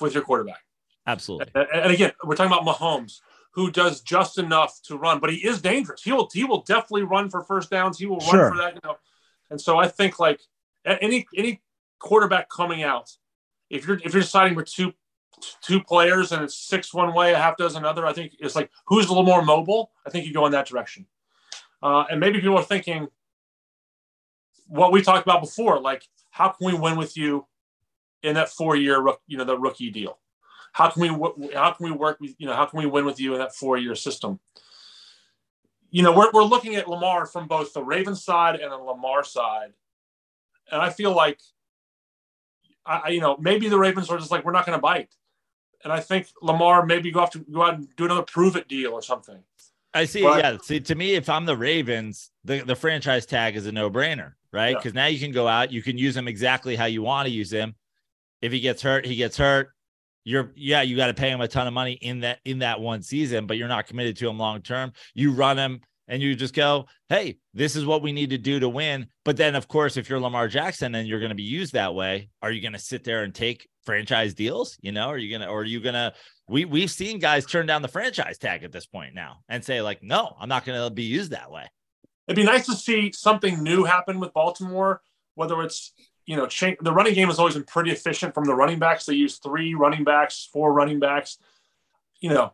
with 0.00 0.14
your 0.14 0.22
quarterback. 0.22 0.60
absolutely. 1.06 1.50
And, 1.54 1.66
and 1.72 1.92
again, 1.92 2.12
we're 2.24 2.36
talking 2.36 2.52
about 2.52 2.66
Mahomes, 2.66 3.20
who 3.52 3.70
does 3.70 4.00
just 4.02 4.38
enough 4.38 4.80
to 4.84 4.96
run, 4.96 5.18
but 5.18 5.30
he 5.30 5.36
is 5.46 5.60
dangerous. 5.62 6.02
He 6.02 6.12
will 6.12 6.28
he 6.32 6.44
will 6.44 6.62
definitely 6.62 7.04
run 7.04 7.30
for 7.30 7.42
first 7.42 7.70
downs. 7.70 7.98
He 7.98 8.06
will 8.06 8.18
run 8.18 8.30
Sure. 8.30 8.50
for 8.50 8.56
that, 8.58 8.74
you 8.74 8.80
know. 8.84 8.96
And 9.50 9.60
so 9.60 9.78
I 9.78 9.88
think 9.88 10.18
like 10.18 10.40
any 10.84 11.26
any 11.36 11.62
quarterback 11.98 12.48
coming 12.50 12.82
out, 12.82 13.10
if 13.70 13.86
you're 13.86 13.98
if 14.04 14.12
you're 14.12 14.22
deciding 14.22 14.54
for 14.54 14.62
two 14.64 14.92
two 15.62 15.82
players 15.82 16.32
and 16.32 16.42
it's 16.44 16.56
six 16.56 16.92
one 16.94 17.14
way, 17.14 17.32
a 17.32 17.38
half 17.38 17.56
dozen 17.56 17.84
other, 17.84 18.06
I 18.06 18.12
think 18.12 18.34
it's 18.38 18.56
like 18.56 18.70
who's 18.86 19.06
a 19.06 19.08
little 19.08 19.24
more 19.24 19.42
mobile. 19.42 19.90
I 20.06 20.10
think 20.10 20.26
you 20.26 20.32
go 20.34 20.44
in 20.46 20.52
that 20.52 20.66
direction. 20.66 21.06
Uh, 21.82 22.04
and 22.10 22.18
maybe 22.20 22.40
people 22.40 22.56
are 22.58 22.62
thinking 22.64 23.08
what 24.66 24.92
we 24.92 25.02
talked 25.02 25.22
about 25.26 25.40
before, 25.42 25.80
like 25.80 26.04
how 26.30 26.48
can 26.48 26.66
we 26.66 26.74
win 26.74 26.96
with 26.96 27.16
you 27.16 27.46
in 28.26 28.34
that 28.34 28.50
four 28.50 28.76
year, 28.76 29.04
you 29.26 29.38
know, 29.38 29.44
the 29.44 29.58
rookie 29.58 29.90
deal? 29.90 30.18
how 30.76 30.90
can 30.90 31.00
we 31.00 31.08
how 31.54 31.70
can 31.70 31.86
we 31.86 31.90
work 31.90 32.20
with 32.20 32.34
you 32.38 32.46
know 32.46 32.52
how 32.52 32.66
can 32.66 32.78
we 32.78 32.84
win 32.84 33.06
with 33.06 33.18
you 33.18 33.32
in 33.32 33.38
that 33.38 33.54
four 33.54 33.78
year 33.78 33.94
system? 33.94 34.38
You 35.90 36.02
know, 36.02 36.12
we're 36.12 36.30
we're 36.34 36.42
looking 36.44 36.76
at 36.76 36.86
Lamar 36.86 37.24
from 37.24 37.48
both 37.48 37.72
the 37.72 37.82
Ravens 37.82 38.22
side 38.22 38.56
and 38.56 38.70
the 38.70 38.76
Lamar 38.76 39.24
side, 39.24 39.72
and 40.70 40.82
I 40.82 40.90
feel 40.90 41.12
like, 41.16 41.40
I 42.84 43.08
you 43.08 43.22
know 43.22 43.38
maybe 43.40 43.70
the 43.70 43.78
Ravens 43.78 44.10
are 44.10 44.18
just 44.18 44.30
like 44.30 44.44
we're 44.44 44.52
not 44.52 44.66
going 44.66 44.76
to 44.76 44.82
bite, 44.82 45.14
and 45.82 45.90
I 45.90 46.00
think 46.00 46.26
Lamar 46.42 46.84
maybe 46.84 47.10
go 47.10 47.20
have 47.20 47.30
to 47.30 47.38
go 47.38 47.62
out 47.62 47.76
and 47.76 47.88
do 47.96 48.04
another 48.04 48.20
prove 48.20 48.54
it 48.54 48.68
deal 48.68 48.92
or 48.92 49.00
something. 49.00 49.38
I 49.94 50.04
see. 50.04 50.20
But, 50.20 50.44
yeah. 50.44 50.58
See, 50.62 50.80
to 50.80 50.94
me, 50.94 51.14
if 51.14 51.30
I'm 51.30 51.46
the 51.46 51.56
Ravens, 51.56 52.32
the, 52.44 52.60
the 52.60 52.76
franchise 52.76 53.24
tag 53.24 53.56
is 53.56 53.64
a 53.64 53.72
no 53.72 53.88
brainer, 53.88 54.34
right? 54.52 54.76
Because 54.76 54.92
yeah. 54.92 55.04
now 55.04 55.06
you 55.06 55.18
can 55.18 55.32
go 55.32 55.48
out, 55.48 55.72
you 55.72 55.80
can 55.80 55.96
use 55.96 56.14
them 56.14 56.28
exactly 56.28 56.76
how 56.76 56.84
you 56.84 57.00
want 57.00 57.28
to 57.28 57.32
use 57.32 57.50
him. 57.50 57.76
If 58.42 58.52
he 58.52 58.60
gets 58.60 58.82
hurt, 58.82 59.06
he 59.06 59.16
gets 59.16 59.36
hurt. 59.36 59.70
You're 60.24 60.52
yeah, 60.56 60.82
you 60.82 60.96
got 60.96 61.06
to 61.06 61.14
pay 61.14 61.30
him 61.30 61.40
a 61.40 61.48
ton 61.48 61.66
of 61.66 61.72
money 61.72 61.92
in 61.92 62.20
that 62.20 62.40
in 62.44 62.58
that 62.60 62.80
one 62.80 63.02
season, 63.02 63.46
but 63.46 63.56
you're 63.56 63.68
not 63.68 63.86
committed 63.86 64.16
to 64.18 64.28
him 64.28 64.38
long 64.38 64.62
term. 64.62 64.92
You 65.14 65.32
run 65.32 65.56
him 65.56 65.80
and 66.08 66.22
you 66.22 66.34
just 66.34 66.54
go, 66.54 66.86
hey, 67.08 67.38
this 67.54 67.76
is 67.76 67.84
what 67.84 68.02
we 68.02 68.12
need 68.12 68.30
to 68.30 68.38
do 68.38 68.60
to 68.60 68.68
win. 68.68 69.06
But 69.24 69.36
then, 69.36 69.54
of 69.54 69.68
course, 69.68 69.96
if 69.96 70.08
you're 70.08 70.20
Lamar 70.20 70.48
Jackson 70.48 70.94
and 70.94 71.08
you're 71.08 71.18
going 71.20 71.30
to 71.30 71.36
be 71.36 71.42
used 71.42 71.72
that 71.72 71.94
way, 71.94 72.28
are 72.42 72.50
you 72.50 72.60
going 72.60 72.74
to 72.74 72.78
sit 72.78 73.04
there 73.04 73.24
and 73.24 73.34
take 73.34 73.68
franchise 73.84 74.34
deals? 74.34 74.76
You 74.80 74.92
know, 74.92 75.08
are 75.08 75.18
you 75.18 75.36
gonna 75.36 75.50
or 75.50 75.60
are 75.60 75.64
you 75.64 75.80
gonna 75.80 76.12
we 76.48 76.64
we've 76.64 76.90
seen 76.90 77.18
guys 77.18 77.46
turn 77.46 77.66
down 77.66 77.82
the 77.82 77.88
franchise 77.88 78.38
tag 78.38 78.64
at 78.64 78.72
this 78.72 78.86
point 78.86 79.14
now 79.14 79.38
and 79.48 79.64
say 79.64 79.80
like, 79.80 80.02
no, 80.02 80.36
I'm 80.38 80.48
not 80.48 80.64
going 80.64 80.82
to 80.82 80.90
be 80.92 81.04
used 81.04 81.30
that 81.30 81.50
way. 81.50 81.66
It'd 82.28 82.36
be 82.36 82.44
nice 82.44 82.66
to 82.66 82.74
see 82.74 83.12
something 83.12 83.62
new 83.62 83.84
happen 83.84 84.18
with 84.18 84.32
Baltimore, 84.32 85.00
whether 85.36 85.62
it's 85.62 85.92
you 86.26 86.36
know 86.36 86.46
change, 86.46 86.78
the 86.80 86.92
running 86.92 87.14
game 87.14 87.28
has 87.28 87.38
always 87.38 87.54
been 87.54 87.64
pretty 87.64 87.92
efficient 87.92 88.34
from 88.34 88.44
the 88.44 88.54
running 88.54 88.78
backs. 88.78 89.06
They 89.06 89.14
use 89.14 89.38
three 89.38 89.74
running 89.74 90.04
backs, 90.04 90.48
four 90.52 90.72
running 90.72 90.98
backs. 90.98 91.38
You 92.20 92.30
know, 92.30 92.52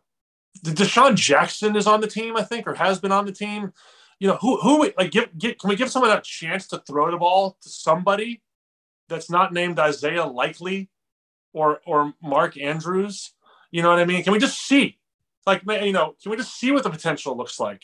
DeSean 0.63 1.15
Jackson 1.15 1.75
is 1.75 1.87
on 1.87 2.01
the 2.01 2.07
team, 2.07 2.37
I 2.37 2.43
think, 2.43 2.67
or 2.67 2.75
has 2.75 2.99
been 2.99 3.11
on 3.11 3.25
the 3.25 3.31
team. 3.31 3.73
You 4.19 4.29
know, 4.29 4.35
who 4.35 4.57
who 4.57 4.91
like 4.97 5.11
give, 5.11 5.37
give 5.37 5.57
can 5.57 5.69
we 5.69 5.75
give 5.75 5.91
someone 5.91 6.11
a 6.11 6.21
chance 6.21 6.67
to 6.67 6.79
throw 6.87 7.11
the 7.11 7.17
ball 7.17 7.57
to 7.61 7.69
somebody 7.69 8.41
that's 9.09 9.29
not 9.29 9.51
named 9.51 9.79
Isaiah 9.79 10.25
Likely 10.25 10.89
or 11.51 11.81
or 11.85 12.13
Mark 12.21 12.57
Andrews? 12.57 13.33
You 13.71 13.81
know 13.81 13.89
what 13.89 13.99
I 13.99 14.05
mean? 14.05 14.23
Can 14.23 14.33
we 14.33 14.39
just 14.39 14.61
see? 14.61 14.99
Like, 15.45 15.63
you 15.67 15.91
know, 15.91 16.15
can 16.21 16.31
we 16.31 16.37
just 16.37 16.57
see 16.57 16.71
what 16.71 16.83
the 16.83 16.89
potential 16.89 17.35
looks 17.35 17.59
like 17.59 17.83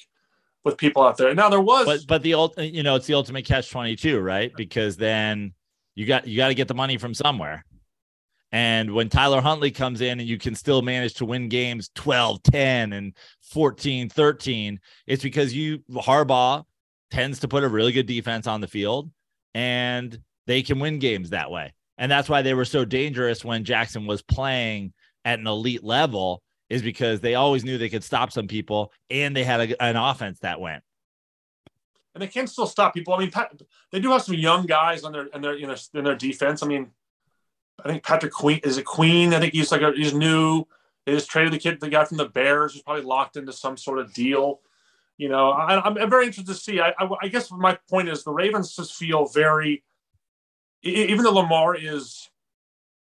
with 0.63 0.77
people 0.77 1.03
out 1.03 1.17
there? 1.17 1.33
Now 1.33 1.49
there 1.49 1.59
was, 1.59 1.85
but 1.85 2.07
but 2.07 2.21
the 2.21 2.63
you 2.63 2.83
know, 2.83 2.95
it's 2.95 3.07
the 3.07 3.15
ultimate 3.15 3.43
catch 3.43 3.69
twenty 3.71 3.95
two, 3.95 4.19
right? 4.19 4.53
Because 4.55 4.95
then 4.95 5.53
you 5.99 6.05
got 6.05 6.25
you 6.25 6.37
got 6.37 6.47
to 6.47 6.55
get 6.55 6.69
the 6.69 6.73
money 6.73 6.97
from 6.97 7.13
somewhere. 7.13 7.65
And 8.53 8.93
when 8.93 9.09
Tyler 9.09 9.41
Huntley 9.41 9.69
comes 9.69 9.99
in 9.99 10.21
and 10.21 10.29
you 10.29 10.37
can 10.37 10.55
still 10.55 10.81
manage 10.81 11.15
to 11.15 11.25
win 11.25 11.49
games 11.49 11.91
12, 11.93 12.41
10 12.41 12.93
and 12.93 13.13
14, 13.41 14.07
13, 14.07 14.79
it's 15.07 15.21
because 15.21 15.53
you 15.53 15.79
Harbaugh 15.91 16.63
tends 17.11 17.39
to 17.39 17.49
put 17.49 17.65
a 17.65 17.67
really 17.67 17.91
good 17.91 18.05
defense 18.05 18.47
on 18.47 18.61
the 18.61 18.67
field 18.67 19.11
and 19.53 20.17
they 20.47 20.61
can 20.61 20.79
win 20.79 20.99
games 20.99 21.31
that 21.31 21.51
way. 21.51 21.73
And 21.97 22.09
that's 22.09 22.29
why 22.29 22.43
they 22.43 22.53
were 22.53 22.63
so 22.63 22.85
dangerous 22.85 23.43
when 23.43 23.65
Jackson 23.65 24.07
was 24.07 24.21
playing 24.21 24.93
at 25.25 25.39
an 25.39 25.47
elite 25.47 25.83
level 25.83 26.41
is 26.69 26.81
because 26.81 27.19
they 27.19 27.35
always 27.35 27.65
knew 27.65 27.77
they 27.77 27.89
could 27.89 28.05
stop 28.05 28.31
some 28.31 28.47
people 28.47 28.93
and 29.09 29.35
they 29.35 29.43
had 29.43 29.71
a, 29.71 29.83
an 29.83 29.97
offense 29.97 30.39
that 30.39 30.61
went. 30.61 30.81
And 32.19 32.27
they 32.27 32.31
can 32.31 32.47
still 32.47 32.67
stop 32.67 32.93
people. 32.93 33.13
I 33.13 33.19
mean, 33.19 33.31
they 33.91 34.01
do 34.01 34.11
have 34.11 34.23
some 34.23 34.35
young 34.35 34.65
guys 34.65 35.03
on 35.05 35.13
their 35.13 35.27
in 35.27 35.41
their 35.41 35.57
know 35.57 35.75
in 35.93 36.03
their 36.03 36.17
defense. 36.17 36.61
I 36.61 36.67
mean, 36.67 36.91
I 37.83 37.87
think 37.87 38.03
Patrick 38.03 38.33
Queen 38.33 38.59
is 38.65 38.77
a 38.77 38.83
Queen. 38.83 39.33
I 39.33 39.39
think 39.39 39.53
he's 39.53 39.71
like 39.71 39.81
a, 39.81 39.93
he's 39.93 40.13
new. 40.13 40.65
They 41.05 41.13
just 41.13 41.29
traded 41.29 41.53
the 41.53 41.59
kid, 41.59 41.79
the 41.79 41.87
guy 41.87 42.03
from 42.03 42.17
the 42.17 42.27
Bears, 42.27 42.73
who's 42.73 42.81
probably 42.81 43.03
locked 43.03 43.37
into 43.37 43.53
some 43.53 43.77
sort 43.77 43.99
of 43.99 44.13
deal. 44.13 44.59
You 45.17 45.29
know, 45.29 45.51
I, 45.51 45.87
am 45.87 46.09
very 46.09 46.25
interested 46.25 46.51
to 46.53 46.59
see. 46.59 46.81
I, 46.81 46.93
I, 46.99 47.09
I 47.21 47.27
guess 47.29 47.49
my 47.51 47.77
point 47.89 48.09
is 48.09 48.25
the 48.25 48.31
Ravens 48.31 48.75
just 48.75 48.95
feel 48.95 49.27
very, 49.27 49.85
even 50.83 51.23
though 51.23 51.31
Lamar 51.31 51.73
is 51.73 52.29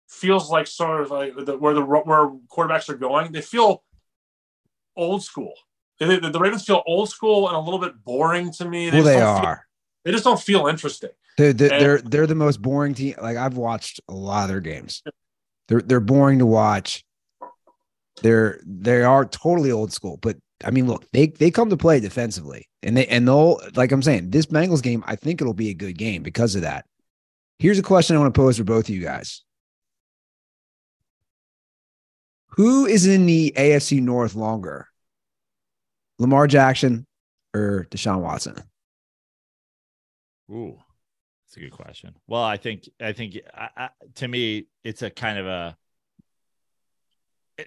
feels 0.07 0.49
like 0.49 0.65
sort 0.65 1.01
of 1.01 1.11
like 1.11 1.35
the, 1.45 1.55
where 1.55 1.75
the 1.75 1.85
where 1.85 2.31
quarterbacks 2.51 2.89
are 2.89 2.97
going. 2.97 3.31
They 3.31 3.41
feel 3.41 3.83
old 4.95 5.23
school. 5.23 5.53
They, 5.99 6.17
the, 6.17 6.29
the 6.29 6.39
Ravens 6.39 6.65
feel 6.65 6.83
old 6.85 7.09
school 7.09 7.47
and 7.47 7.55
a 7.55 7.59
little 7.59 7.79
bit 7.79 8.03
boring 8.03 8.51
to 8.53 8.65
me. 8.65 8.89
They 8.89 9.01
well, 9.01 9.05
they 9.05 9.21
are. 9.21 9.41
Feel, 9.41 9.57
they 10.05 10.11
just 10.11 10.23
don't 10.23 10.39
feel 10.39 10.67
interesting. 10.67 11.11
They're, 11.37 11.53
they're, 11.53 11.69
they're, 11.69 12.01
they're 12.01 12.27
the 12.27 12.35
most 12.35 12.61
boring 12.61 12.93
team. 12.93 13.15
Like 13.21 13.37
I've 13.37 13.57
watched 13.57 14.01
a 14.07 14.13
lot 14.13 14.43
of 14.43 14.49
their 14.49 14.59
games. 14.59 15.01
They're 15.67 15.81
they're 15.81 15.99
boring 15.99 16.39
to 16.39 16.45
watch. 16.45 17.03
They're 18.21 18.59
they 18.65 19.03
are 19.03 19.25
totally 19.25 19.71
old 19.71 19.93
school. 19.93 20.17
But 20.21 20.37
I 20.63 20.71
mean, 20.71 20.87
look, 20.87 21.09
they 21.11 21.27
they 21.27 21.51
come 21.51 21.69
to 21.69 21.77
play 21.77 21.99
defensively, 21.99 22.69
and 22.83 22.95
they 22.97 23.07
and 23.07 23.27
they'll 23.27 23.59
like 23.75 23.91
I'm 23.91 24.01
saying, 24.01 24.29
this 24.29 24.45
Bengals 24.45 24.83
game, 24.83 25.03
I 25.07 25.15
think 25.15 25.41
it'll 25.41 25.53
be 25.53 25.69
a 25.69 25.75
good 25.75 25.97
game 25.97 26.21
because 26.23 26.55
of 26.55 26.61
that. 26.61 26.85
Here's 27.59 27.79
a 27.79 27.83
question 27.83 28.15
I 28.15 28.19
want 28.19 28.33
to 28.33 28.39
pose 28.39 28.57
for 28.57 28.63
both 28.63 28.89
of 28.89 28.95
you 28.95 29.01
guys. 29.01 29.43
Who 32.55 32.85
is 32.85 33.07
in 33.07 33.25
the 33.25 33.53
AFC 33.55 34.01
North 34.01 34.35
longer? 34.35 34.87
Lamar 36.19 36.47
Jackson 36.47 37.05
or 37.53 37.87
Deshaun 37.89 38.21
Watson? 38.21 38.55
Ooh, 40.51 40.77
that's 41.45 41.57
a 41.57 41.59
good 41.59 41.71
question. 41.71 42.15
Well, 42.27 42.43
I 42.43 42.57
think 42.57 42.89
I 43.01 43.13
think 43.13 43.39
I, 43.53 43.69
I, 43.75 43.89
to 44.15 44.27
me 44.27 44.67
it's 44.83 45.01
a 45.01 45.09
kind 45.09 45.39
of 45.39 45.47
a 45.47 45.77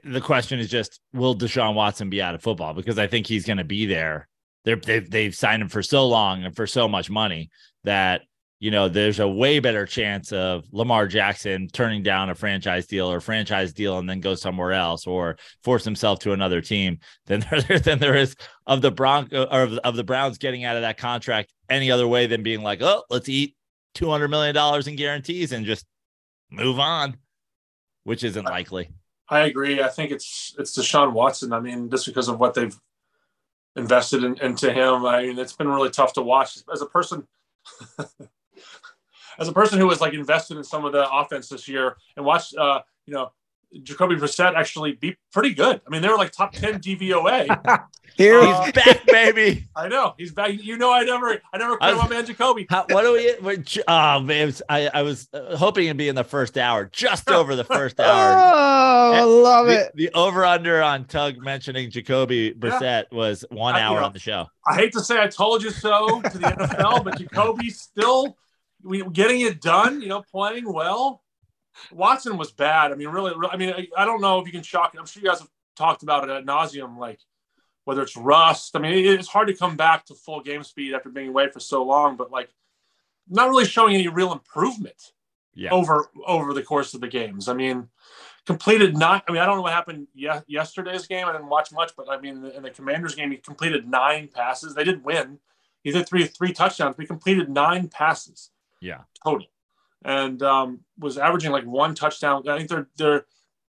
the 0.05 0.21
question 0.21 0.59
is 0.59 0.69
just 0.69 1.01
will 1.13 1.37
Deshaun 1.37 1.75
Watson 1.75 2.11
be 2.11 2.21
out 2.21 2.35
of 2.35 2.43
football 2.43 2.75
because 2.75 2.99
I 2.99 3.07
think 3.07 3.27
he's 3.27 3.47
going 3.47 3.59
to 3.59 3.65
be 3.65 3.87
there. 3.87 4.29
They're, 4.65 4.77
they've 4.77 5.09
they've 5.09 5.35
signed 5.35 5.63
him 5.63 5.69
for 5.69 5.83
so 5.83 6.07
long 6.07 6.45
and 6.45 6.55
for 6.55 6.67
so 6.67 6.89
much 6.89 7.09
money 7.09 7.51
that 7.85 8.23
you 8.59 8.71
know, 8.71 8.89
there's 8.89 9.21
a 9.21 9.29
way 9.29 9.59
better 9.59 9.85
chance 9.85 10.33
of 10.33 10.65
Lamar 10.73 11.07
Jackson 11.07 11.69
turning 11.69 12.03
down 12.03 12.31
a 12.31 12.35
franchise 12.35 12.87
deal 12.87 13.11
or 13.11 13.21
franchise 13.21 13.75
deal 13.75 13.99
and 13.99 14.09
then 14.09 14.21
go 14.21 14.35
somewhere 14.35 14.73
else 14.73 15.07
or 15.07 15.37
force 15.63 15.85
himself 15.85 16.21
to 16.21 16.33
another 16.33 16.63
team 16.63 16.99
than 17.27 17.41
there 17.51 17.79
than 17.79 17.99
there 17.99 18.17
is 18.17 18.35
of 18.67 18.81
the 18.81 18.91
Bronco 18.91 19.43
uh, 19.43 19.49
or 19.53 19.63
of, 19.63 19.79
of 19.79 19.97
the 19.97 20.05
Browns 20.05 20.39
getting 20.39 20.65
out 20.65 20.77
of 20.77 20.83
that 20.83 20.97
contract 20.97 21.53
any 21.69 21.91
other 21.91 22.09
way 22.09 22.27
than 22.27 22.43
being 22.43 22.63
like, 22.63 22.81
oh, 22.81 23.05
let's 23.11 23.29
eat 23.29 23.55
two 23.95 24.09
hundred 24.09 24.29
million 24.29 24.55
dollars 24.55 24.87
in 24.87 24.97
guarantees 24.97 25.53
and 25.53 25.67
just 25.67 25.85
move 26.51 26.79
on, 26.79 27.17
which 28.05 28.25
isn't 28.25 28.45
likely. 28.45 28.91
I 29.29 29.41
agree. 29.41 29.83
I 29.83 29.89
think 29.89 30.13
it's 30.13 30.55
it's 30.59 30.79
Deshaun 30.79 31.13
Watson. 31.13 31.53
I 31.53 31.61
mean, 31.61 31.91
just 31.91 32.07
because 32.07 32.29
of 32.29 32.39
what 32.39 32.55
they've 32.55 32.77
invested 33.75 34.25
in, 34.25 34.39
into 34.41 34.73
him, 34.73 35.05
I 35.05 35.25
mean, 35.25 35.39
it's 35.39 35.53
been 35.53 35.69
really 35.69 35.91
tough 35.91 36.15
to 36.15 36.23
watch 36.23 36.59
as 36.73 36.81
a 36.81 36.87
person. 36.87 37.27
as 39.39 39.49
a 39.49 39.53
person 39.53 39.79
who 39.79 39.87
was 39.87 40.01
like 40.01 40.15
invested 40.15 40.57
in 40.57 40.65
some 40.65 40.85
of 40.85 40.93
the 40.93 41.11
offense 41.11 41.49
this 41.49 41.69
year 41.69 41.97
and 42.17 42.25
watched, 42.25 42.57
uh, 42.57 42.81
you 43.07 43.15
know, 43.15 43.31
Jacoby 43.83 44.17
Brissett 44.17 44.55
actually 44.55 44.93
be 44.93 45.17
pretty 45.33 45.53
good. 45.53 45.81
I 45.87 45.91
mean, 45.91 46.03
they 46.03 46.09
were 46.09 46.17
like 46.17 46.33
top 46.33 46.53
ten 46.53 46.81
DVOA. 46.81 47.85
Here 48.17 48.41
uh, 48.41 48.63
he's 48.63 48.73
back, 48.85 49.05
baby. 49.07 49.69
I 49.77 49.89
know 49.89 50.15
he's 50.17 50.33
back. 50.33 50.53
You 50.53 50.79
know, 50.79 50.93
I 50.93 51.05
never, 51.05 51.39
I 51.53 51.59
never 51.59 51.77
quit 51.77 51.97
my 51.97 52.09
man 52.09 52.25
Jacoby. 52.25 52.67
How, 52.71 52.87
what 52.91 53.03
do 53.03 53.13
we? 53.13 53.35
What, 53.41 53.77
oh 53.87 54.21
man, 54.21 54.55
I, 54.69 54.89
I 54.93 55.03
was 55.03 55.29
uh, 55.35 55.57
hoping 55.57 55.87
it'd 55.87 55.97
be 55.97 56.09
in 56.09 56.15
the 56.15 56.25
first 56.25 56.57
hour, 56.57 56.87
just 56.87 57.31
over 57.31 57.55
the 57.57 57.65
first 57.65 58.01
hour. 58.01 58.33
oh, 58.35 59.13
I 59.13 59.23
love 59.23 59.67
the, 59.67 59.87
it. 59.87 59.93
The 59.95 60.11
over 60.15 60.45
under 60.45 60.83
on 60.83 61.05
Tug 61.05 61.37
mentioning 61.39 61.91
Jacoby 61.91 62.55
Brissett 62.55 62.81
yeah. 62.81 63.03
was 63.13 63.45
one 63.51 63.75
I, 63.75 63.83
hour 63.83 63.95
you 63.95 64.01
know, 64.01 64.07
on 64.07 64.13
the 64.13 64.19
show. 64.19 64.47
I 64.67 64.77
hate 64.77 64.93
to 64.93 65.01
say 65.01 65.21
I 65.21 65.27
told 65.27 65.63
you 65.63 65.71
so 65.71 66.23
to 66.23 66.39
the 66.39 66.47
NFL, 66.47 67.05
but 67.05 67.19
Jacoby 67.19 67.69
still 67.71 68.37
getting 69.13 69.41
it 69.41 69.61
done, 69.61 70.01
you 70.01 70.09
know, 70.09 70.23
playing 70.23 70.73
well. 70.73 71.23
Watson 71.93 72.39
was 72.39 72.53
bad. 72.53 72.93
I 72.93 72.95
mean, 72.95 73.09
really, 73.09 73.33
I 73.51 73.57
mean, 73.57 73.71
I, 73.71 73.87
I 73.97 74.05
don't 74.05 74.21
know 74.21 74.41
if 74.41 74.47
you 74.47 74.53
can 74.53 74.63
shock. 74.63 74.95
It. 74.95 74.99
I'm 74.99 75.07
sure 75.07 75.23
you 75.23 75.29
guys 75.29 75.41
have 75.41 75.51
talked 75.77 76.03
about 76.03 76.25
it 76.25 76.31
at 76.31 76.47
nauseum, 76.47 76.99
like 76.99 77.21
whether 77.85 78.03
it's 78.03 78.17
rust. 78.17 78.75
I 78.75 78.81
mean, 78.81 78.95
it's 79.07 79.29
hard 79.29 79.49
to 79.49 79.55
come 79.55 79.77
back 79.77 80.07
to 80.07 80.15
full 80.15 80.41
game 80.41 80.63
speed 80.63 80.95
after 80.95 81.09
being 81.09 81.29
away 81.29 81.49
for 81.51 81.61
so 81.61 81.85
long, 81.85 82.17
but 82.17 82.31
like 82.31 82.49
not 83.29 83.49
really 83.49 83.65
showing 83.65 83.95
any 83.95 84.09
real 84.09 84.33
improvement 84.33 85.13
yeah. 85.55 85.71
over 85.71 86.11
over 86.27 86.53
the 86.53 86.63
course 86.63 86.95
of 86.95 87.01
the 87.01 87.09
games. 87.09 87.49
I 87.49 87.55
mean, 87.55 87.89
completed 88.47 88.97
not. 88.97 89.25
I 89.29 89.33
mean, 89.33 89.43
I 89.43 89.47
don't 89.47 89.57
know 89.57 89.63
what 89.63 89.73
happened 89.73 90.07
ye- 90.15 90.31
yesterday's 90.47 91.07
game. 91.07 91.27
I 91.27 91.33
didn't 91.33 91.49
watch 91.49 91.73
much, 91.73 91.93
but 91.97 92.09
I 92.09 92.21
mean, 92.21 92.45
in 92.45 92.63
the 92.63 92.71
Commanders 92.71 93.15
game, 93.15 93.31
he 93.31 93.39
completed 93.39 93.89
nine 93.89 94.29
passes. 94.33 94.75
They 94.75 94.85
did 94.85 95.05
win. 95.05 95.39
He 95.83 95.91
did 95.91 96.09
three 96.09 96.27
three 96.27 96.53
touchdowns. 96.53 96.97
We 96.97 97.07
completed 97.07 97.49
nine 97.49 97.89
passes. 97.89 98.51
Yeah. 98.87 99.03
Total. 99.25 99.47
And 100.05 100.43
um, 100.43 100.81
was 100.99 101.19
averaging 101.19 101.51
like 101.51 101.65
one 101.65 101.95
touchdown. 101.95 102.49
I 102.49 102.57
think 102.57 102.69
there 102.69 102.89
there 102.97 103.27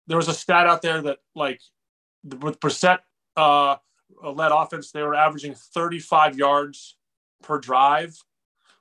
there 0.06 0.16
was 0.16 0.28
a 0.28 0.34
stat 0.34 0.66
out 0.66 0.82
there 0.82 1.00
that 1.02 1.18
like 1.34 1.60
with 2.24 2.60
Brissett 2.60 2.98
uh, 3.36 3.76
led 4.22 4.52
offense, 4.52 4.90
they 4.90 5.02
were 5.02 5.14
averaging 5.14 5.54
35 5.54 6.36
yards 6.36 6.96
per 7.42 7.58
drive, 7.58 8.16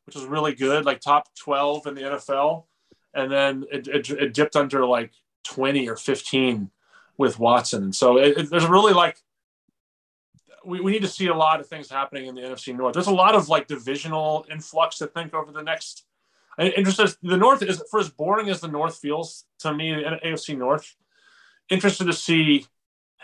which 0.06 0.16
was 0.16 0.26
really 0.26 0.54
good, 0.54 0.86
like 0.86 1.00
top 1.00 1.28
12 1.36 1.88
in 1.88 1.96
the 1.96 2.02
NFL. 2.02 2.66
And 3.14 3.32
then 3.32 3.66
it, 3.72 3.88
it, 3.88 4.10
it 4.10 4.34
dipped 4.34 4.56
under 4.56 4.86
like 4.86 5.12
20 5.46 5.88
or 5.88 5.96
15 5.96 6.70
with 7.18 7.40
Watson. 7.40 7.94
So 7.94 8.18
it, 8.18 8.38
it, 8.38 8.50
there's 8.50 8.66
really 8.66 8.94
like 8.94 9.18
we, 10.66 10.82
we 10.82 10.92
need 10.92 11.04
to 11.04 11.08
see 11.08 11.28
a 11.28 11.34
lot 11.34 11.60
of 11.60 11.68
things 11.68 11.90
happening 11.90 12.26
in 12.26 12.36
the 12.36 12.42
NFC 12.42 12.76
North. 12.76 12.94
There's 12.94 13.08
a 13.08 13.14
lot 13.14 13.36
of 13.36 13.50
like 13.50 13.68
divisional 13.68 14.46
influx 14.52 14.98
to 14.98 15.08
think 15.08 15.34
over 15.34 15.52
the 15.52 15.62
next. 15.62 16.06
Interested, 16.58 17.18
the 17.22 17.38
North 17.38 17.62
is 17.62 17.84
for 17.92 18.00
as 18.00 18.10
boring 18.10 18.50
as 18.50 18.62
the 18.62 18.68
North 18.68 18.98
feels 18.98 19.46
to 19.60 19.74
me, 19.74 19.92
AFC 19.92 20.58
North. 20.58 20.96
Interested 21.70 22.06
to 22.06 22.14
see, 22.14 22.66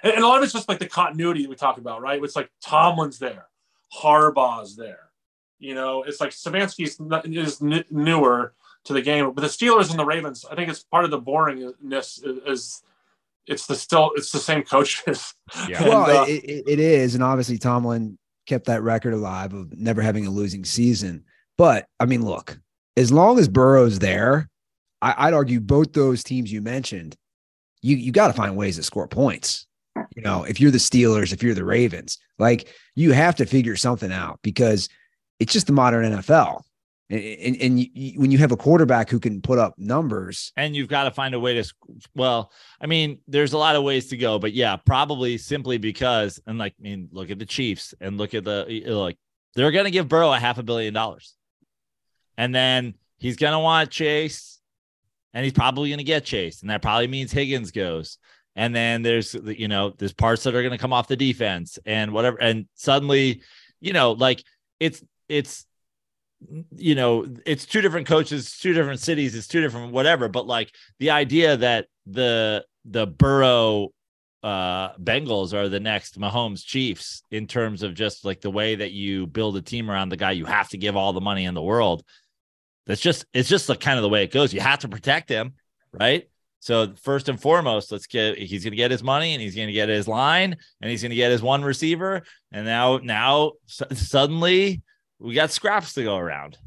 and, 0.03 0.13
and 0.13 0.23
a 0.23 0.27
lot 0.27 0.37
of 0.37 0.43
it's 0.43 0.53
just 0.53 0.67
like 0.67 0.79
the 0.79 0.87
continuity 0.87 1.43
that 1.43 1.49
we 1.49 1.55
talk 1.55 1.77
about, 1.77 2.01
right? 2.01 2.21
It's 2.21 2.35
like 2.35 2.49
Tomlin's 2.61 3.19
there, 3.19 3.47
Harbaugh's 3.95 4.75
there. 4.75 5.11
You 5.59 5.75
know, 5.75 6.03
it's 6.03 6.19
like 6.19 6.31
Stefanski's 6.31 6.99
is 7.25 7.61
n- 7.61 7.85
newer 7.89 8.53
to 8.85 8.93
the 8.93 9.01
game, 9.01 9.31
but 9.31 9.41
the 9.41 9.47
Steelers 9.47 9.91
and 9.91 9.99
the 9.99 10.05
Ravens, 10.05 10.43
I 10.49 10.55
think 10.55 10.69
it's 10.69 10.83
part 10.83 11.05
of 11.05 11.11
the 11.11 11.21
boringness 11.21 12.25
is, 12.25 12.39
is 12.47 12.83
it's 13.47 13.67
the 13.67 13.75
still 13.75 14.11
it's 14.15 14.31
the 14.31 14.39
same 14.39 14.63
coaches. 14.63 15.33
Yeah. 15.69 15.83
well, 15.87 16.23
uh, 16.23 16.25
it, 16.27 16.63
it 16.67 16.79
is, 16.79 17.15
and 17.15 17.23
obviously 17.23 17.57
Tomlin 17.57 18.17
kept 18.47 18.65
that 18.65 18.81
record 18.81 19.13
alive 19.13 19.53
of 19.53 19.77
never 19.77 20.01
having 20.01 20.25
a 20.25 20.31
losing 20.31 20.65
season. 20.65 21.25
But 21.57 21.85
I 21.99 22.05
mean, 22.05 22.25
look, 22.25 22.59
as 22.97 23.11
long 23.11 23.39
as 23.39 23.47
Burrow's 23.47 23.99
there, 23.99 24.49
I, 25.01 25.25
would 25.25 25.33
argue 25.33 25.59
both 25.59 25.93
those 25.93 26.23
teams 26.23 26.51
you 26.51 26.61
mentioned, 26.61 27.15
you 27.81 27.95
you 27.95 28.11
got 28.11 28.27
to 28.27 28.33
find 28.33 28.55
ways 28.55 28.75
to 28.75 28.83
score 28.83 29.07
points. 29.07 29.65
You 30.15 30.21
know, 30.21 30.43
if 30.43 30.59
you're 30.59 30.71
the 30.71 30.77
Steelers, 30.77 31.33
if 31.33 31.41
you're 31.41 31.55
the 31.55 31.65
Ravens, 31.65 32.17
like 32.37 32.69
you 32.95 33.11
have 33.11 33.35
to 33.35 33.45
figure 33.45 33.75
something 33.75 34.11
out 34.11 34.39
because 34.41 34.87
it's 35.39 35.53
just 35.53 35.67
the 35.67 35.73
modern 35.73 36.05
NFL. 36.05 36.61
And, 37.09 37.57
and, 37.59 37.79
you, 37.79 38.21
when 38.21 38.31
you 38.31 38.37
have 38.37 38.53
a 38.53 38.57
quarterback 38.57 39.09
who 39.09 39.19
can 39.19 39.41
put 39.41 39.59
up 39.59 39.73
numbers, 39.77 40.53
and 40.55 40.73
you've 40.73 40.87
got 40.87 41.03
to 41.03 41.11
find 41.11 41.35
a 41.35 41.39
way 41.41 41.61
to, 41.61 41.73
well, 42.15 42.53
I 42.79 42.85
mean, 42.85 43.19
there's 43.27 43.51
a 43.51 43.57
lot 43.57 43.75
of 43.75 43.83
ways 43.83 44.07
to 44.09 44.17
go, 44.17 44.39
but 44.39 44.53
yeah, 44.53 44.77
probably 44.77 45.37
simply 45.37 45.77
because, 45.77 46.39
and 46.47 46.57
like, 46.57 46.73
I 46.79 46.81
mean, 46.81 47.09
look 47.11 47.29
at 47.29 47.37
the 47.37 47.45
Chiefs 47.45 47.93
and 47.99 48.17
look 48.17 48.33
at 48.33 48.45
the 48.45 48.83
like, 48.87 49.17
they're 49.55 49.71
going 49.71 49.83
to 49.83 49.91
give 49.91 50.07
Burrow 50.07 50.31
a 50.31 50.39
half 50.39 50.57
a 50.57 50.63
billion 50.63 50.93
dollars, 50.93 51.35
and 52.41 52.55
then 52.55 52.95
he's 53.19 53.35
going 53.35 53.53
to 53.53 53.59
want 53.59 53.91
Chase, 53.91 54.59
and 55.31 55.43
he's 55.43 55.53
probably 55.53 55.89
going 55.89 55.99
to 55.99 56.03
get 56.03 56.25
Chase, 56.25 56.61
and 56.61 56.71
that 56.71 56.81
probably 56.81 57.05
means 57.05 57.31
Higgins 57.31 57.69
goes, 57.69 58.17
and 58.55 58.75
then 58.75 59.03
there's 59.03 59.35
you 59.35 59.67
know 59.67 59.93
there's 59.95 60.11
parts 60.11 60.41
that 60.43 60.55
are 60.55 60.63
going 60.63 60.71
to 60.71 60.79
come 60.79 60.91
off 60.91 61.07
the 61.07 61.15
defense 61.15 61.77
and 61.85 62.11
whatever, 62.11 62.41
and 62.41 62.65
suddenly, 62.73 63.43
you 63.79 63.93
know, 63.93 64.13
like 64.13 64.43
it's 64.79 65.03
it's 65.29 65.67
you 66.75 66.95
know, 66.95 67.27
it's 67.45 67.67
two 67.67 67.81
different 67.81 68.07
coaches, 68.07 68.57
two 68.57 68.73
different 68.73 69.01
cities, 69.01 69.35
it's 69.35 69.47
two 69.47 69.61
different 69.61 69.93
whatever. 69.93 70.27
But 70.27 70.47
like 70.47 70.73
the 70.97 71.11
idea 71.11 71.57
that 71.57 71.85
the 72.07 72.65
the 72.85 73.05
Burrow 73.05 73.89
uh 74.41 74.93
Bengals 74.95 75.53
are 75.53 75.69
the 75.69 75.79
next 75.79 76.19
Mahomes 76.19 76.65
Chiefs 76.65 77.21
in 77.29 77.45
terms 77.45 77.83
of 77.83 77.93
just 77.93 78.25
like 78.25 78.41
the 78.41 78.49
way 78.49 78.73
that 78.73 78.93
you 78.93 79.27
build 79.27 79.55
a 79.57 79.61
team 79.61 79.91
around 79.91 80.09
the 80.09 80.17
guy 80.17 80.31
you 80.31 80.45
have 80.45 80.69
to 80.69 80.79
give 80.79 80.95
all 80.95 81.13
the 81.13 81.21
money 81.21 81.45
in 81.45 81.53
the 81.53 81.61
world. 81.61 82.03
That's 82.87 83.01
just 83.01 83.25
it's 83.33 83.49
just 83.49 83.67
the 83.67 83.75
kind 83.75 83.97
of 83.97 84.03
the 84.03 84.09
way 84.09 84.23
it 84.23 84.31
goes. 84.31 84.53
You 84.53 84.61
have 84.61 84.79
to 84.79 84.89
protect 84.89 85.29
him, 85.29 85.53
right? 85.91 86.27
So 86.61 86.93
first 87.01 87.27
and 87.27 87.41
foremost, 87.41 87.91
let's 87.91 88.05
get 88.05 88.37
he's 88.37 88.63
going 88.63 88.71
to 88.71 88.77
get 88.77 88.91
his 88.91 89.03
money 89.03 89.33
and 89.33 89.41
he's 89.41 89.55
going 89.55 89.67
to 89.67 89.73
get 89.73 89.89
his 89.89 90.07
line 90.07 90.55
and 90.81 90.91
he's 90.91 91.01
going 91.01 91.09
to 91.09 91.15
get 91.15 91.31
his 91.31 91.41
one 91.41 91.63
receiver. 91.63 92.21
And 92.51 92.65
now 92.65 92.97
now 92.97 93.53
suddenly 93.65 94.83
we 95.19 95.33
got 95.33 95.51
scraps 95.51 95.93
to 95.93 96.03
go 96.03 96.17
around. 96.17 96.57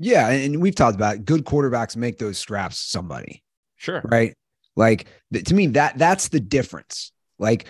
Yeah, 0.00 0.28
and 0.28 0.60
we've 0.60 0.74
talked 0.74 0.96
about 0.96 1.16
it. 1.16 1.24
good 1.24 1.44
quarterbacks 1.44 1.96
make 1.96 2.18
those 2.18 2.38
scraps 2.38 2.78
somebody. 2.78 3.42
Sure. 3.76 4.02
Right? 4.04 4.36
Like 4.74 5.06
to 5.32 5.54
me 5.54 5.68
that 5.68 5.96
that's 5.96 6.28
the 6.28 6.40
difference. 6.40 7.12
Like 7.38 7.66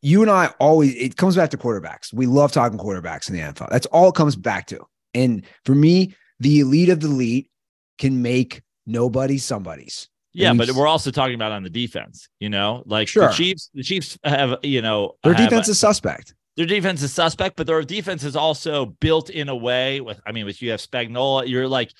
you 0.00 0.22
and 0.22 0.30
I 0.30 0.54
always 0.58 0.94
it 0.94 1.16
comes 1.16 1.36
back 1.36 1.50
to 1.50 1.58
quarterbacks. 1.58 2.14
We 2.14 2.24
love 2.24 2.52
talking 2.52 2.78
quarterbacks 2.78 3.28
in 3.28 3.36
the 3.36 3.42
NFL. 3.42 3.68
That's 3.70 3.86
all 3.86 4.08
it 4.08 4.14
comes 4.14 4.36
back 4.36 4.68
to. 4.68 4.80
And 5.12 5.44
for 5.64 5.74
me, 5.74 6.14
the 6.40 6.60
elite 6.60 6.88
of 6.88 7.00
the 7.00 7.08
elite 7.08 7.50
can 7.98 8.22
make 8.22 8.62
nobody 8.86 9.38
somebody's. 9.38 10.08
Yeah, 10.32 10.52
but 10.52 10.70
we're 10.72 10.86
also 10.86 11.10
talking 11.10 11.34
about 11.34 11.52
on 11.52 11.62
the 11.62 11.70
defense, 11.70 12.28
you 12.40 12.50
know, 12.50 12.82
like 12.84 13.08
sure. 13.08 13.28
the 13.28 13.32
Chiefs, 13.32 13.70
the 13.72 13.82
Chiefs 13.82 14.18
have, 14.22 14.58
you 14.62 14.82
know, 14.82 15.14
their 15.24 15.32
defense 15.32 15.66
is 15.68 15.78
suspect 15.78 16.34
their 16.56 16.66
defense 16.66 17.02
is 17.02 17.12
suspect, 17.12 17.56
but 17.56 17.66
their 17.66 17.82
defense 17.82 18.24
is 18.24 18.34
also 18.34 18.86
built 18.86 19.30
in 19.30 19.48
a 19.48 19.56
way 19.56 20.00
with, 20.00 20.20
I 20.26 20.32
mean, 20.32 20.46
with 20.46 20.62
you 20.62 20.70
have 20.70 20.80
Spagnuolo, 20.80 21.46
you're 21.46 21.68
like, 21.68 21.92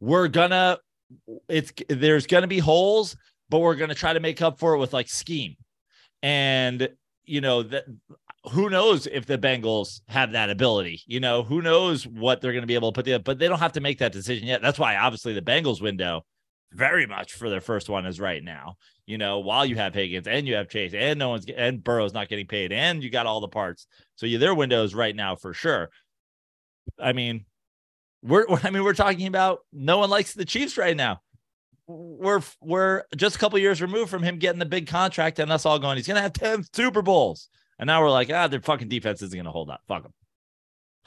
we're 0.00 0.28
gonna, 0.28 0.78
it's, 1.48 1.72
there's 1.88 2.26
gonna 2.26 2.46
be 2.46 2.58
holes, 2.58 3.16
but 3.48 3.58
we're 3.58 3.74
gonna 3.74 3.94
try 3.94 4.12
to 4.12 4.20
make 4.20 4.40
up 4.42 4.58
for 4.58 4.74
it 4.74 4.78
with 4.78 4.92
like 4.92 5.08
scheme. 5.08 5.56
And, 6.22 6.88
you 7.24 7.40
know, 7.40 7.64
that 7.64 7.84
who 8.50 8.70
knows 8.70 9.06
if 9.06 9.26
the 9.26 9.38
Bengals 9.38 10.00
have 10.08 10.32
that 10.32 10.50
ability, 10.50 11.02
you 11.06 11.20
know, 11.20 11.42
who 11.42 11.62
knows 11.62 12.06
what 12.06 12.40
they're 12.40 12.52
going 12.52 12.62
to 12.62 12.66
be 12.66 12.74
able 12.74 12.92
to 12.92 12.96
put 12.96 13.04
there, 13.04 13.18
but 13.18 13.38
they 13.38 13.48
don't 13.48 13.58
have 13.58 13.72
to 13.72 13.80
make 13.80 13.98
that 13.98 14.12
decision 14.12 14.46
yet. 14.46 14.62
That's 14.62 14.78
why 14.78 14.96
obviously 14.96 15.32
the 15.32 15.42
Bengals 15.42 15.80
window 15.80 16.24
very 16.72 17.06
much 17.06 17.34
for 17.34 17.50
their 17.50 17.60
first 17.60 17.88
one 17.88 18.06
is 18.06 18.20
right 18.20 18.42
now 18.42 18.76
you 19.06 19.18
know, 19.18 19.38
while 19.38 19.64
you 19.64 19.76
have 19.76 19.94
Higgins 19.94 20.26
and 20.26 20.46
you 20.46 20.56
have 20.56 20.68
Chase 20.68 20.92
and 20.92 21.18
no 21.18 21.30
one's 21.30 21.46
and 21.46 21.82
Burrow's 21.82 22.12
not 22.12 22.28
getting 22.28 22.46
paid 22.46 22.72
and 22.72 23.02
you 23.02 23.10
got 23.10 23.26
all 23.26 23.40
the 23.40 23.48
parts. 23.48 23.86
So 24.16 24.26
you 24.26 24.38
their 24.38 24.54
windows 24.54 24.94
right 24.94 25.14
now 25.14 25.36
for 25.36 25.54
sure. 25.54 25.90
I 26.98 27.12
mean, 27.12 27.46
we're 28.22 28.46
I 28.64 28.70
mean, 28.70 28.84
we're 28.84 28.94
talking 28.94 29.26
about 29.28 29.60
no 29.72 29.98
one 29.98 30.10
likes 30.10 30.34
the 30.34 30.44
Chiefs 30.44 30.76
right 30.76 30.96
now. 30.96 31.20
We're 31.86 32.42
we're 32.60 33.04
just 33.16 33.36
a 33.36 33.38
couple 33.38 33.60
years 33.60 33.80
removed 33.80 34.10
from 34.10 34.24
him 34.24 34.38
getting 34.38 34.58
the 34.58 34.66
big 34.66 34.88
contract 34.88 35.38
and 35.38 35.52
us 35.52 35.64
all 35.64 35.78
going, 35.78 35.96
he's 35.96 36.08
gonna 36.08 36.20
have 36.20 36.32
10 36.32 36.64
Super 36.72 37.02
Bowls. 37.02 37.48
And 37.78 37.86
now 37.86 38.02
we're 38.02 38.10
like, 38.10 38.30
ah, 38.32 38.48
their 38.48 38.60
fucking 38.60 38.88
defense 38.88 39.22
isn't 39.22 39.36
gonna 39.36 39.50
hold 39.50 39.70
up. 39.70 39.82
Fuck 39.88 40.04
them. 40.04 40.14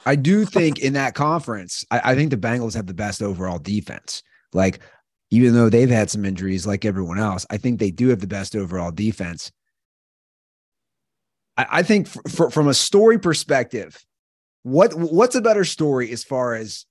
I 0.06 0.16
do 0.16 0.44
think 0.44 0.78
in 0.78 0.94
that 0.94 1.14
conference, 1.14 1.84
I, 1.90 2.00
I 2.04 2.14
think 2.14 2.30
the 2.30 2.36
Bengals 2.36 2.74
have 2.74 2.86
the 2.86 2.94
best 2.94 3.22
overall 3.22 3.58
defense. 3.58 4.22
Like 4.52 4.80
even 5.30 5.54
though 5.54 5.68
they've 5.68 5.90
had 5.90 6.10
some 6.10 6.24
injuries 6.24 6.66
like 6.66 6.84
everyone 6.84 7.18
else, 7.18 7.46
I 7.50 7.56
think 7.56 7.78
they 7.78 7.90
do 7.90 8.08
have 8.08 8.20
the 8.20 8.26
best 8.26 8.56
overall 8.56 8.90
defense. 8.90 9.52
I, 11.56 11.66
I 11.70 11.82
think 11.82 12.08
from 12.08 12.68
a 12.68 12.74
story 12.74 13.18
perspective, 13.18 14.02
what 14.62 14.94
what's 14.94 15.34
a 15.34 15.40
better 15.40 15.64
story 15.64 16.10
as 16.12 16.24
far 16.24 16.54
as 16.54 16.86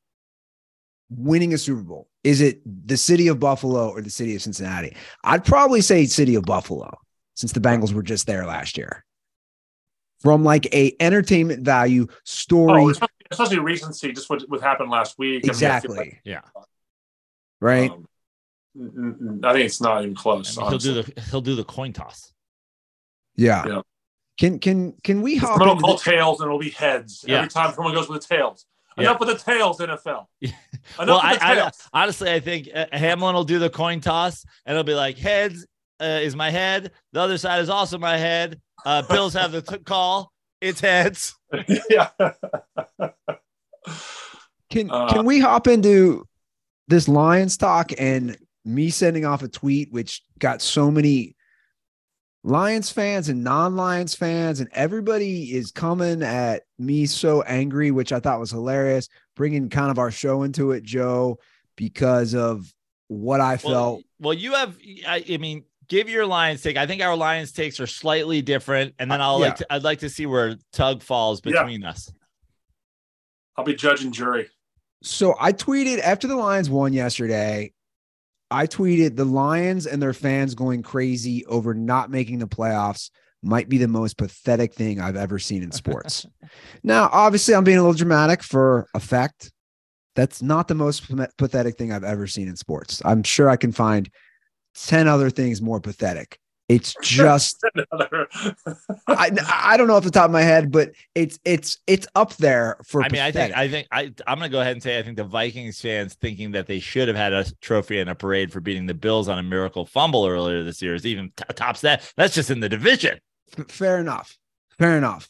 winning 1.10 1.54
a 1.54 1.58
Super 1.58 1.82
Bowl? 1.82 2.08
Is 2.24 2.42
it 2.42 2.62
the 2.66 2.98
city 2.98 3.28
of 3.28 3.40
Buffalo 3.40 3.90
or 3.90 4.02
the 4.02 4.10
city 4.10 4.36
of 4.36 4.42
Cincinnati? 4.42 4.96
I'd 5.24 5.46
probably 5.46 5.82
say 5.82 6.06
city 6.06 6.36
of 6.36 6.44
Buffalo 6.44 6.98
since 7.36 7.52
the 7.52 7.60
Bengals 7.60 7.94
were 7.94 8.04
just 8.04 8.28
there 8.28 8.46
last 8.46 8.78
year. 8.78 9.06
From 10.22 10.43
like 10.43 10.74
a 10.74 10.95
entertainment 10.99 11.63
value 11.63 12.07
story, 12.26 12.82
oh, 12.82 12.89
especially, 12.89 13.16
especially 13.32 13.59
recency, 13.59 14.12
just 14.12 14.29
what, 14.29 14.41
what 14.50 14.59
happened 14.59 14.89
last 14.89 15.17
week. 15.17 15.46
Exactly. 15.46 15.97
I 15.97 16.01
mean, 16.01 16.09
like, 16.09 16.21
yeah. 16.25 16.41
Right. 17.62 17.91
Um, 17.91 18.05
I 19.43 19.54
think 19.54 19.66
it's 19.66 19.82
not 19.82 20.04
even 20.04 20.16
close. 20.16 20.58
I 20.58 20.62
mean, 20.62 20.70
he'll 20.71 20.79
do 20.79 21.01
the 21.01 21.21
he'll 21.29 21.41
do 21.41 21.55
the 21.55 21.63
coin 21.63 21.93
toss. 21.93 22.33
Yeah. 23.36 23.66
yeah. 23.66 23.82
Can 24.37 24.59
can 24.59 24.93
can 25.04 25.21
we 25.21 25.37
hop? 25.37 25.62
It'll 25.62 25.78
call 25.78 25.97
the... 25.97 26.12
tails 26.12 26.41
and 26.41 26.47
it'll 26.47 26.59
be 26.59 26.70
heads 26.70 27.24
yeah. 27.28 27.37
every 27.37 27.50
time 27.50 27.74
someone 27.74 27.93
goes 27.93 28.09
with 28.09 28.21
the 28.21 28.36
tails. 28.36 28.66
Enough 28.97 29.17
yeah. 29.21 29.28
with 29.28 29.37
the 29.37 29.51
tails, 29.51 29.79
NFL. 29.79 30.25
Enough 30.41 30.54
well, 31.00 31.21
I, 31.24 31.37
I, 31.41 31.71
honestly, 31.93 32.32
I 32.32 32.39
think 32.41 32.67
uh, 32.74 32.87
Hamlin 32.91 33.33
will 33.33 33.46
do 33.46 33.59
the 33.59 33.70
coin 33.70 34.01
toss, 34.01 34.46
and 34.66 34.74
it'll 34.74 34.83
be 34.83 34.93
like 34.93 35.17
heads 35.17 35.66
uh, 36.00 36.20
is 36.21 36.36
my 36.36 36.50
head. 36.50 36.91
The 37.13 37.21
other 37.21 37.37
side 37.37 37.62
is 37.62 37.70
also 37.70 37.97
my 37.97 38.17
head. 38.17 38.59
Uh, 38.86 39.01
Bills 39.04 39.34
have 39.34 39.51
the 39.51 39.62
t- 39.62 39.78
call. 39.80 40.32
It's 40.62 40.80
heads. 40.80 41.36
yeah. 41.89 42.10
can 44.70 44.92
uh, 44.92 45.10
can 45.10 45.26
we 45.26 45.39
hop 45.39 45.68
into 45.68 46.26
this 46.88 47.08
Lions 47.08 47.58
talk 47.58 47.92
and 47.97 48.38
me 48.66 48.89
sending 48.89 49.26
off 49.26 49.43
a 49.43 49.47
tweet, 49.47 49.92
which 49.92 50.22
got 50.38 50.62
so 50.62 50.92
many 50.92 51.36
Lions 52.43 52.89
fans 52.89 53.30
and 53.30 53.43
non 53.43 53.76
Lions 53.76 54.16
fans, 54.16 54.60
and 54.60 54.70
everybody 54.74 55.54
is 55.54 55.72
coming 55.72 56.24
at 56.24 56.64
me 56.78 57.06
so 57.06 57.42
angry, 57.42 57.92
which 57.92 58.14
I 58.14 58.20
thought 58.20 58.39
was 58.39 58.51
hilarious, 58.51 59.10
bringing 59.36 59.70
kind 59.70 59.92
of 59.92 60.00
our 60.00 60.12
show 60.12 60.43
into 60.43 60.72
it, 60.72 60.84
Joe, 60.84 61.39
because 61.76 62.34
of 62.34 62.74
what 63.08 63.42
I 63.42 63.58
felt. 63.58 63.74
Well, 63.74 64.01
well 64.20 64.34
you 64.34 64.54
have, 64.54 64.78
I, 65.06 65.24
I, 65.30 65.38
mean, 65.38 65.66
give 65.89 66.07
your 66.07 66.25
Lions 66.25 66.61
take. 66.61 66.78
I 66.78 66.86
think 66.86 67.01
our 67.01 67.16
Lions 67.16 67.51
takes 67.51 67.79
are 67.79 67.87
slightly 67.87 68.41
different, 68.41 68.95
and 68.99 69.11
then 69.11 69.21
I'll 69.21 69.36
uh, 69.36 69.39
yeah. 69.39 69.45
like 69.45 69.55
to, 69.57 69.74
I'd 69.74 69.83
like 69.83 69.99
to 69.99 70.09
see 70.09 70.25
where 70.25 70.55
Tug 70.71 71.01
falls 71.01 71.41
between 71.41 71.82
yeah. 71.82 71.89
us. 71.89 72.11
I'll 73.57 73.66
be 73.66 73.75
judge 73.75 74.03
and 74.03 74.13
jury. 74.13 74.47
So 75.03 75.36
I 75.39 75.51
tweeted 75.51 75.99
after 75.99 76.28
the 76.28 76.36
Lions 76.36 76.70
won 76.70 76.93
yesterday. 76.93 77.74
I 78.51 78.66
tweeted 78.66 79.16
the 79.16 79.25
Lions 79.25 79.86
and 79.86 80.01
their 80.01 80.13
fans 80.13 80.55
going 80.55 80.82
crazy 80.82 81.45
over 81.45 81.74
not 81.74 82.09
making 82.09 82.39
the 82.39 82.47
playoffs 82.47 83.11
might 83.43 83.70
be 83.70 83.78
the 83.78 83.87
most 83.87 84.17
pathetic 84.17 84.74
thing 84.74 84.99
I've 84.99 85.16
ever 85.16 85.39
seen 85.39 85.61
in 85.61 85.71
sports. 85.71 86.25
now, 86.83 87.09
obviously, 87.11 87.53
I'm 87.53 87.63
being 87.63 87.78
a 87.78 87.82
little 87.82 87.93
dramatic 87.93 88.41
for 88.41 88.87
effect. 88.93 89.51
That's 90.16 90.41
not 90.41 90.67
the 90.67 90.75
most 90.75 91.03
pathetic 91.37 91.78
thing 91.78 91.93
I've 91.93 92.03
ever 92.03 92.28
seen 92.28 92.47
in 92.47 92.55
sports. 92.55 93.01
I'm 93.05 93.24
sure 93.24 93.49
I 93.49 93.55
can 93.55 93.71
find 93.71 94.09
10 94.88 95.08
other 95.08 95.30
things 95.30 95.62
more 95.62 95.80
pathetic 95.80 96.39
It's 96.68 96.96
just 97.01 97.64
I, 99.08 99.32
I 99.51 99.76
don't 99.78 99.88
know 99.88 99.96
off 99.96 100.04
the 100.04 100.12
top 100.12 100.26
of 100.26 100.32
my 100.32 100.42
head, 100.43 100.72
but 100.72 100.92
it's 101.16 101.39
it's 101.43 101.80
it's 101.88 102.08
up 102.16 102.36
there 102.36 102.78
for. 102.86 103.01
I 103.01 103.10
mean, 103.10 103.22
I 103.22 103.32
think. 103.32 103.58
I 103.58 103.68
think 103.68 103.88
I 103.92 104.14
I'm 104.28 104.38
gonna 104.38 104.50
go 104.50 104.62
ahead 104.62 104.74
and 104.74 104.84
say 104.84 105.00
I 105.00 105.04
think 105.04 105.18
the 105.18 105.24
Vikings 105.24 105.82
fans 105.82 106.14
thinking 106.14 106.51
that 106.51 106.68
they 106.68 106.80
should 106.80 107.08
have 107.08 107.18
had 107.18 107.34
a 107.34 107.46
trophy 107.62 108.00
and 108.00 108.10
a 108.10 108.16
parade 108.16 108.51
for 108.51 108.60
beating 108.62 108.86
the 108.86 108.93
Bills 108.93 109.28
on 109.28 109.39
a 109.39 109.43
miracle 109.43 109.86
fumble 109.86 110.28
earlier 110.28 110.64
this 110.64 110.82
year 110.82 110.93
is 110.93 111.06
even 111.06 111.32
t- 111.36 111.43
tops 111.56 111.82
that. 111.82 112.12
That's 112.16 112.36
just 112.36 112.51
in 112.51 112.60
the 112.60 112.70
division. 112.70 113.20
F- 113.58 113.70
fair 113.72 113.97
enough. 114.00 114.38
Fair 114.78 114.96
enough. 114.97 115.28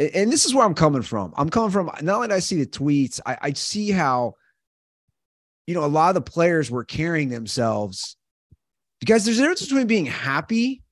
A- 0.00 0.16
And 0.16 0.32
this 0.32 0.44
is 0.44 0.52
where 0.54 0.66
I'm 0.66 0.74
coming 0.74 1.02
from. 1.02 1.32
I'm 1.36 1.48
coming 1.48 1.70
from 1.70 1.86
not 2.02 2.16
only 2.16 2.28
do 2.28 2.34
I 2.34 2.40
see 2.40 2.56
the 2.56 2.66
tweets, 2.66 3.20
I, 3.24 3.38
I 3.40 3.52
see 3.52 3.90
how, 3.92 4.34
you 5.68 5.74
know, 5.74 5.84
a 5.84 5.86
lot 5.86 6.08
of 6.08 6.14
the 6.24 6.30
players 6.30 6.70
were 6.70 6.84
carrying 6.84 7.28
themselves. 7.28 8.16
Because 9.04 9.26
there's 9.26 9.38
a 9.38 9.42
difference 9.42 9.66
between 9.66 9.86
being 9.86 10.06
happy 10.06 10.82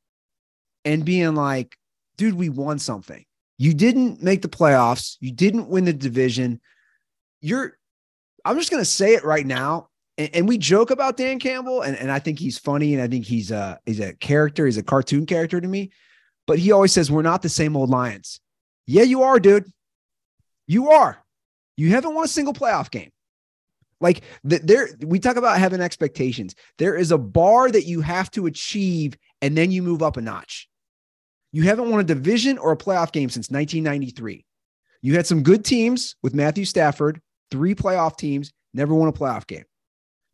and 0.84 1.02
being 1.02 1.34
like, 1.34 1.78
dude, 2.18 2.34
we 2.34 2.51
won 2.51 2.78
something. 2.78 3.24
You 3.56 3.72
didn't 3.72 4.22
make 4.22 4.43
the 4.43 4.51
playoffs. 4.51 5.16
You 5.20 5.32
didn't 5.32 5.68
win 5.68 5.86
the 5.86 5.94
division. 5.94 6.60
You're, 7.40 7.78
I'm 8.44 8.59
just 8.59 8.70
going 8.70 8.82
to 8.82 8.84
say 8.84 9.14
it 9.14 9.24
right 9.24 9.47
now. 9.47 9.89
And, 10.18 10.28
and 10.34 10.47
we 10.47 10.59
joke 10.59 10.90
about 10.90 11.16
Dan 11.16 11.39
Campbell, 11.39 11.80
and, 11.80 11.97
and 11.97 12.12
I 12.12 12.18
think 12.18 12.39
he's 12.39 12.59
funny, 12.59 12.93
and 12.93 13.02
I 13.02 13.09
think 13.09 13.24
he's 13.24 13.51
a 13.51 13.80
he's 13.86 14.01
a 14.01 14.12
character, 14.12 14.66
he's 14.66 14.76
a 14.76 14.82
cartoon 14.82 15.24
character 15.24 15.59
to 15.59 15.66
me. 15.66 15.90
But 16.47 16.59
he 16.59 16.70
always 16.70 16.93
says 16.93 17.10
we're 17.10 17.22
not 17.22 17.40
the 17.40 17.48
same 17.48 17.78
old 17.78 17.89
Lions. 17.89 18.40
Yeah, 18.86 19.05
you 19.05 19.22
are, 19.22 19.40
dude. 19.40 19.72
You 20.66 20.90
are. 20.90 21.16
You 21.78 21.89
haven't 21.93 22.14
won 22.14 22.26
a 22.26 22.28
single 22.28 22.52
playoff 22.52 22.90
game. 22.90 23.10
Like 24.03 24.23
th- 24.47 24.62
there, 24.62 24.89
we 25.01 25.19
talk 25.19 25.37
about 25.37 25.59
having 25.59 25.81
expectations. 25.81 26.55
There 26.77 26.97
is 26.97 27.12
a 27.12 27.19
bar 27.19 27.70
that 27.70 27.87
you 27.87 28.03
have 28.03 28.31
to 28.33 28.47
achieve, 28.47 29.16
and 29.41 29.57
then 29.57 29.70
you 29.70 29.83
move 29.83 30.03
up 30.03 30.16
a 30.16 30.20
notch. 30.20 30.69
You 31.53 31.62
haven't 31.62 31.91
won 31.91 32.01
a 32.01 32.05
division 32.05 32.59
or 32.59 32.73
a 32.73 32.77
playoff 32.77 33.12
game 33.12 33.31
since 33.31 33.51
1993. 33.51 34.45
You 35.03 35.16
had 35.16 35.27
some 35.27 35.43
good 35.43 35.65
teams 35.65 36.16
with 36.23 36.35
Matthew 36.35 36.65
Stafford, 36.65 37.20
three 37.51 37.74
playoff 37.74 38.16
teams, 38.16 38.53
never 38.74 38.95
won 38.95 39.09
a 39.09 39.12
playoff 39.12 39.47
game. 39.47 39.65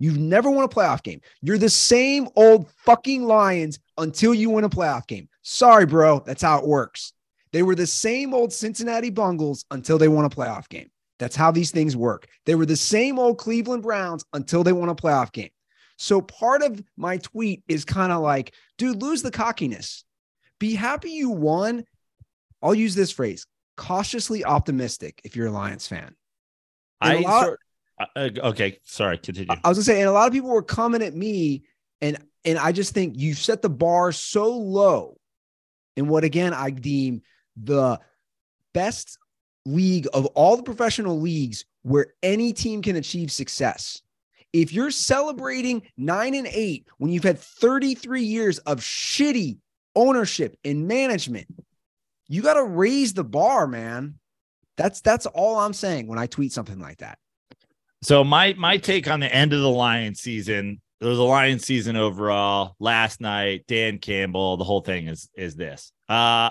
You've 0.01 0.19
never 0.19 0.51
won 0.51 0.65
a 0.65 0.69
playoff 0.69 1.03
game. 1.03 1.21
You're 1.43 1.59
the 1.59 1.69
same 1.69 2.29
old 2.37 2.71
fucking 2.85 3.25
Lions 3.25 3.81
until 3.97 4.33
you 4.33 4.51
win 4.51 4.65
a 4.65 4.69
playoff 4.69 5.07
game. 5.07 5.29
Sorry, 5.43 5.87
bro. 5.87 6.21
That's 6.25 6.43
how 6.43 6.59
it 6.59 6.67
works. 6.67 7.13
They 7.53 7.63
were 7.63 7.75
the 7.75 7.87
same 7.87 8.33
old 8.33 8.53
Cincinnati 8.53 9.11
Bungles 9.11 9.65
until 9.71 9.99
they 9.99 10.09
won 10.09 10.25
a 10.25 10.31
playoff 10.31 10.69
game. 10.69 10.91
That's 11.19 11.37
how 11.37 11.51
these 11.51 11.71
things 11.71 11.97
work. 11.97 12.29
They 12.47 12.55
were 12.55 12.67
the 12.67 12.77
same 12.77 13.19
old 13.19 13.39
Cleveland 13.39 13.83
Browns 13.83 14.25
until 14.33 14.63
they 14.63 14.73
won 14.73 14.89
a 14.89 14.95
playoff 14.95 15.33
game. 15.33 15.51
So 15.97 16.21
part 16.21 16.63
of 16.63 16.83
my 16.97 17.17
tweet 17.19 17.63
is 17.67 17.85
kind 17.85 18.13
of 18.13 18.23
like, 18.23 18.55
dude, 18.77 19.03
lose 19.03 19.23
the 19.23 19.33
cockiness. 19.33 20.05
Be 20.61 20.75
happy 20.75 21.11
you 21.11 21.31
won. 21.31 21.85
I'll 22.63 22.75
use 22.75 22.95
this 22.95 23.11
phrase 23.11 23.47
cautiously 23.77 24.45
optimistic 24.45 25.21
if 25.25 25.37
you're 25.37 25.47
a 25.47 25.53
Lions 25.53 25.87
fan. 25.87 26.15
And 27.01 27.27
I 27.27 27.31
lot- 27.31 27.45
sort, 27.45 27.61
uh, 28.17 28.31
okay. 28.49 28.79
Sorry, 28.85 29.19
continue. 29.19 29.55
I 29.65 29.69
was 29.69 29.79
gonna 29.79 29.85
say, 29.85 30.01
and 30.01 30.09
a 30.09 30.13
lot 30.13 30.27
of 30.27 30.33
people 30.33 30.51
were 30.51 30.63
coming 30.63 31.03
at 31.03 31.15
me, 31.15 31.65
and 32.01 32.19
and 32.45 32.59
I 32.59 32.73
just 32.73 32.95
think 32.95 33.17
you 33.17 33.35
set 33.35 33.63
the 33.63 33.71
bar 33.71 34.13
so 34.13 34.57
low 34.57 35.17
in 35.97 36.09
what 36.09 36.25
again 36.25 36.55
I 36.55 36.71
deem 36.71 37.23
the 37.57 37.99
best 38.73 39.19
league 39.69 40.07
of 40.15 40.27
all 40.27 40.57
the 40.57 40.63
professional 40.63 41.21
leagues 41.21 41.65
where 41.83 42.15
any 42.23 42.53
team 42.53 42.83
can 42.83 42.97
achieve 42.97 43.31
success. 43.31 44.03
If 44.53 44.73
you're 44.73 44.91
celebrating 44.91 45.83
nine 45.97 46.35
and 46.35 46.49
eight 46.51 46.87
when 46.99 47.13
you've 47.13 47.25
had 47.25 47.39
33 47.39 48.23
years 48.23 48.59
of 48.61 48.81
shitty 48.81 49.59
ownership 49.95 50.57
and 50.65 50.89
management, 50.89 51.47
you 52.29 52.43
got 52.43 52.55
to 52.55 52.65
raise 52.65 53.13
the 53.13 53.25
bar, 53.25 53.67
man. 53.67 54.19
That's 54.77 55.01
that's 55.01 55.27
all 55.27 55.59
I'm 55.59 55.73
saying 55.73 56.07
when 56.07 56.19
I 56.19 56.27
tweet 56.27 56.53
something 56.53 56.79
like 56.79 56.99
that. 56.99 57.19
So 58.03 58.23
my 58.23 58.55
my 58.55 58.77
take 58.77 59.09
on 59.09 59.21
the 59.21 59.33
end 59.33 59.53
of 59.53 59.61
the 59.61 59.69
Lions 59.69 60.21
season, 60.21 60.81
there 61.01 61.11
was 61.11 61.19
a 61.19 61.25
Lions 61.25 61.65
season 61.65 61.97
overall. 61.97 62.77
Last 62.79 63.21
night, 63.21 63.65
Dan 63.67 63.99
Campbell, 63.99 64.57
the 64.57 64.65
whole 64.65 64.81
thing 64.81 65.09
is 65.09 65.29
is 65.35 65.57
this. 65.57 65.93
Uh 66.09 66.51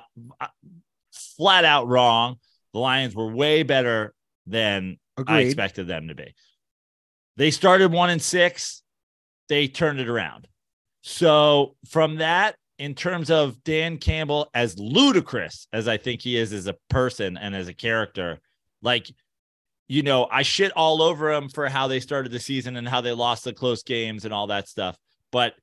flat 1.37 1.65
out 1.65 1.87
wrong. 1.87 2.37
The 2.73 2.79
Lions 2.79 3.15
were 3.15 3.31
way 3.31 3.63
better 3.63 4.13
than 4.45 4.97
I 5.27 5.41
expected 5.41 5.87
them 5.87 6.07
to 6.09 6.15
be. 6.15 6.33
They 7.37 7.51
started 7.51 7.91
one 7.91 8.09
and 8.09 8.21
six, 8.21 8.81
they 9.49 9.67
turned 9.67 9.99
it 9.99 10.09
around. 10.09 10.47
So 11.01 11.75
from 11.87 12.17
that, 12.17 12.55
in 12.77 12.93
terms 12.93 13.31
of 13.31 13.63
Dan 13.63 13.97
Campbell, 13.97 14.49
as 14.53 14.77
ludicrous 14.77 15.67
as 15.73 15.87
I 15.87 15.97
think 15.97 16.21
he 16.21 16.37
is 16.37 16.53
as 16.53 16.67
a 16.67 16.75
person 16.89 17.37
and 17.37 17.55
as 17.55 17.67
a 17.67 17.73
character, 17.73 18.39
like 18.81 19.09
you 19.87 20.03
know, 20.03 20.27
I 20.29 20.43
shit 20.43 20.71
all 20.75 21.01
over 21.01 21.31
him 21.31 21.49
for 21.49 21.69
how 21.69 21.87
they 21.87 21.99
started 21.99 22.31
the 22.31 22.39
season 22.39 22.75
and 22.75 22.87
how 22.87 23.01
they 23.01 23.13
lost 23.13 23.45
the 23.45 23.53
close 23.53 23.83
games 23.83 24.25
and 24.25 24.33
all 24.33 24.47
that 24.47 24.67
stuff. 24.67 24.97
But 25.31 25.53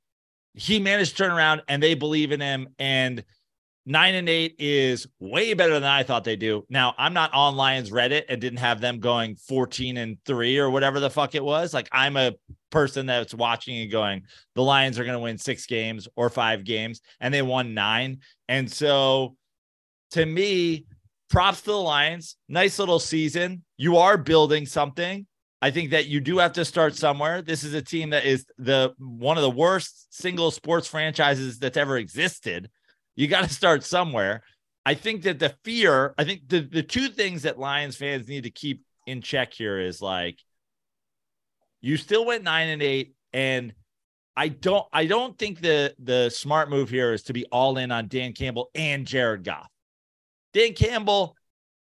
he 0.54 0.78
managed 0.78 1.10
to 1.12 1.24
turn 1.24 1.32
around 1.32 1.62
and 1.68 1.82
they 1.82 1.94
believe 1.94 2.32
in 2.32 2.40
him. 2.40 2.68
And 2.78 3.22
nine 3.86 4.14
and 4.14 4.28
eight 4.28 4.56
is 4.58 5.06
way 5.20 5.54
better 5.54 5.74
than 5.74 5.84
I 5.84 6.02
thought 6.02 6.24
they 6.24 6.36
do. 6.36 6.64
Now, 6.68 6.94
I'm 6.96 7.12
not 7.12 7.32
on 7.34 7.56
Lions 7.56 7.90
Reddit 7.90 8.24
and 8.28 8.40
didn't 8.40 8.58
have 8.58 8.80
them 8.80 8.98
going 8.98 9.36
14 9.36 9.96
and 9.96 10.16
three 10.24 10.58
or 10.58 10.70
whatever 10.70 11.00
the 11.00 11.10
fuck 11.10 11.34
it 11.34 11.44
was. 11.44 11.74
Like, 11.74 11.88
I'm 11.92 12.16
a 12.16 12.32
person 12.70 13.06
that's 13.06 13.34
watching 13.34 13.78
and 13.78 13.90
going, 13.90 14.22
the 14.54 14.62
Lions 14.62 14.98
are 14.98 15.04
going 15.04 15.16
to 15.16 15.20
win 15.20 15.38
six 15.38 15.66
games 15.66 16.08
or 16.16 16.30
five 16.30 16.64
games, 16.64 17.00
and 17.20 17.32
they 17.32 17.42
won 17.42 17.74
nine. 17.74 18.18
And 18.48 18.70
so 18.70 19.36
to 20.12 20.24
me, 20.24 20.86
props 21.28 21.60
to 21.62 21.72
the 21.72 21.76
Lions. 21.76 22.36
Nice 22.48 22.78
little 22.78 23.00
season. 23.00 23.64
You 23.76 23.98
are 23.98 24.16
building 24.16 24.66
something. 24.66 25.26
I 25.60 25.70
think 25.70 25.90
that 25.90 26.06
you 26.06 26.20
do 26.20 26.38
have 26.38 26.52
to 26.52 26.64
start 26.64 26.94
somewhere. 26.94 27.42
This 27.42 27.64
is 27.64 27.74
a 27.74 27.82
team 27.82 28.10
that 28.10 28.24
is 28.24 28.44
the 28.58 28.92
one 28.98 29.38
of 29.38 29.42
the 29.42 29.50
worst 29.50 30.14
single 30.14 30.50
sports 30.50 30.86
franchises 30.86 31.58
that's 31.58 31.76
ever 31.76 31.96
existed. 31.96 32.70
You 33.16 33.28
got 33.28 33.44
to 33.44 33.52
start 33.52 33.84
somewhere. 33.84 34.42
I 34.86 34.94
think 34.94 35.22
that 35.22 35.38
the 35.38 35.54
fear, 35.64 36.14
I 36.18 36.24
think 36.24 36.48
the, 36.48 36.60
the 36.60 36.82
two 36.82 37.08
things 37.08 37.42
that 37.42 37.58
Lions 37.58 37.96
fans 37.96 38.28
need 38.28 38.44
to 38.44 38.50
keep 38.50 38.84
in 39.06 39.22
check 39.22 39.52
here 39.52 39.78
is 39.78 40.02
like 40.02 40.38
you 41.80 41.96
still 41.96 42.24
went 42.24 42.44
nine 42.44 42.68
and 42.68 42.82
eight, 42.82 43.14
and 43.32 43.74
I 44.36 44.48
don't 44.48 44.86
I 44.92 45.06
don't 45.06 45.38
think 45.38 45.60
the 45.60 45.94
the 45.98 46.30
smart 46.30 46.70
move 46.70 46.90
here 46.90 47.12
is 47.12 47.22
to 47.24 47.32
be 47.32 47.46
all 47.46 47.78
in 47.78 47.90
on 47.90 48.08
Dan 48.08 48.32
Campbell 48.32 48.70
and 48.74 49.06
Jared 49.06 49.44
Goff. 49.44 49.68
Dan 50.52 50.74
Campbell, 50.74 51.36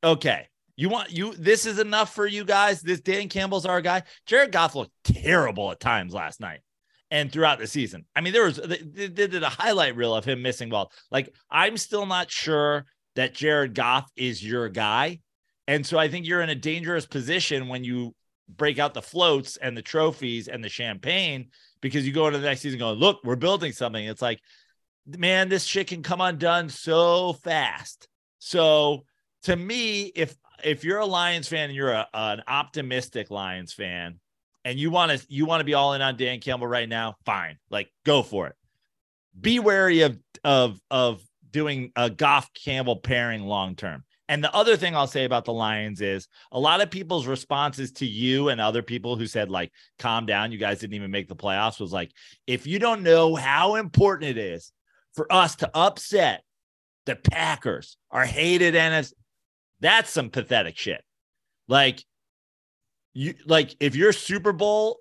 okay. 0.04 0.48
You 0.76 0.90
want 0.90 1.12
you 1.12 1.34
this 1.34 1.66
is 1.66 1.80
enough 1.80 2.14
for 2.14 2.28
you 2.28 2.46
guys. 2.46 2.82
This 2.82 3.00
Dan 3.00 3.30
Campbell's 3.30 3.66
our 3.66 3.82
guy. 3.82 4.04
Jared 4.26 4.52
Goff 4.52 4.76
looked 4.76 4.92
terrible 5.04 5.72
at 5.72 5.80
times 5.80 6.14
last 6.14 6.40
night 6.40 6.62
and 7.12 7.32
throughout 7.32 7.60
the 7.60 7.68
season. 7.68 8.06
I 8.16 8.22
mean, 8.22 8.34
there 8.34 8.46
was 8.46 8.58
they, 8.58 9.08
they 9.08 9.28
did 9.28 9.44
a 9.44 9.50
highlight 9.50 9.96
reel 9.96 10.16
of 10.16 10.26
him 10.26 10.42
missing 10.42 10.70
balls. 10.70 10.92
Like, 11.12 11.34
I'm 11.50 11.78
still 11.78 12.06
not 12.06 12.30
sure 12.30 12.86
that 13.16 13.34
Jared 13.34 13.74
Goff 13.74 14.10
is 14.16 14.44
your 14.44 14.70
guy. 14.70 15.20
And 15.68 15.86
so 15.86 15.98
I 15.98 16.08
think 16.08 16.26
you're 16.26 16.42
in 16.42 16.50
a 16.50 16.56
dangerous 16.56 17.06
position 17.06 17.68
when 17.68 17.84
you 17.84 18.16
break 18.48 18.80
out 18.80 18.94
the 18.94 19.02
floats 19.02 19.58
and 19.58 19.76
the 19.76 19.82
trophies 19.82 20.48
and 20.48 20.64
the 20.64 20.70
champagne 20.70 21.50
because 21.82 22.08
you 22.08 22.14
go 22.14 22.28
into 22.28 22.40
the 22.40 22.46
next 22.46 22.62
season 22.62 22.80
going, 22.80 23.00
look, 23.00 23.20
we're 23.24 23.36
building 23.36 23.72
something. 23.72 24.06
It's 24.06 24.22
like, 24.22 24.40
man, 25.06 25.50
this 25.50 25.66
shit 25.66 25.88
can 25.88 26.04
come 26.04 26.22
undone 26.22 26.70
so 26.70 27.34
fast. 27.34 28.08
So 28.40 29.04
to 29.44 29.56
me, 29.56 30.12
if 30.16 30.36
if 30.64 30.84
you're 30.84 31.00
a 31.00 31.06
Lions 31.06 31.48
fan 31.48 31.70
and 31.70 31.76
you're 31.76 31.92
a, 31.92 32.08
an 32.14 32.44
optimistic 32.48 33.30
Lions 33.30 33.74
fan 33.74 34.20
and 34.66 34.80
you 34.80 34.92
want 34.92 35.12
to 35.12 35.26
you 35.30 35.46
want 35.46 35.62
to 35.62 35.66
be 35.66 35.74
all 35.74 35.94
in 35.94 36.02
on 36.02 36.18
Dan 36.18 36.40
Campbell 36.40 36.68
right 36.68 36.90
now, 36.90 37.16
fine. 37.26 37.58
Like 37.70 37.90
go 38.06 38.24
for 38.24 38.48
it. 38.48 38.56
Be 39.40 39.60
wary 39.60 40.02
of 40.02 40.18
of 40.44 40.80
of 40.90 41.22
doing 41.52 41.92
a 41.96 42.10
Goff 42.10 42.52
Campbell 42.54 42.98
pairing 42.98 43.44
long 43.44 43.76
term. 43.76 44.04
And 44.30 44.44
the 44.44 44.54
other 44.54 44.76
thing 44.76 44.96
I'll 44.96 45.08
say 45.08 45.24
about 45.24 45.46
the 45.46 45.54
Lions 45.54 46.02
is 46.02 46.28
a 46.52 46.60
lot 46.60 46.82
of 46.82 46.92
people's 46.92 47.28
responses 47.28 47.94
to 47.94 48.06
you 48.06 48.50
and 48.50 48.60
other 48.60 48.82
people 48.82 49.16
who 49.16 49.26
said, 49.26 49.50
like, 49.50 49.72
calm 50.00 50.26
down, 50.26 50.52
you 50.52 50.58
guys 50.58 50.80
didn't 50.80 50.96
even 50.96 51.12
make 51.12 51.30
the 51.30 51.36
playoffs 51.36 51.80
was 51.80 51.94
like, 51.94 52.12
if 52.46 52.68
you 52.68 52.78
don't 52.78 53.04
know 53.04 53.36
how 53.36 53.76
important 53.76 54.30
it 54.30 54.38
is 54.38 54.74
for 55.14 55.32
us 55.32 55.56
to 55.58 55.72
upset 55.74 56.44
the 57.06 57.16
Packers, 57.16 57.96
our 58.12 58.26
hated 58.26 58.74
NFC, 58.76 59.14
that's 59.80 60.10
some 60.10 60.30
pathetic 60.30 60.78
shit. 60.78 61.02
Like, 61.70 62.04
you 63.18 63.34
like 63.48 63.76
if 63.80 63.96
your 63.96 64.14
Super 64.14 64.54
Bowl 64.54 65.00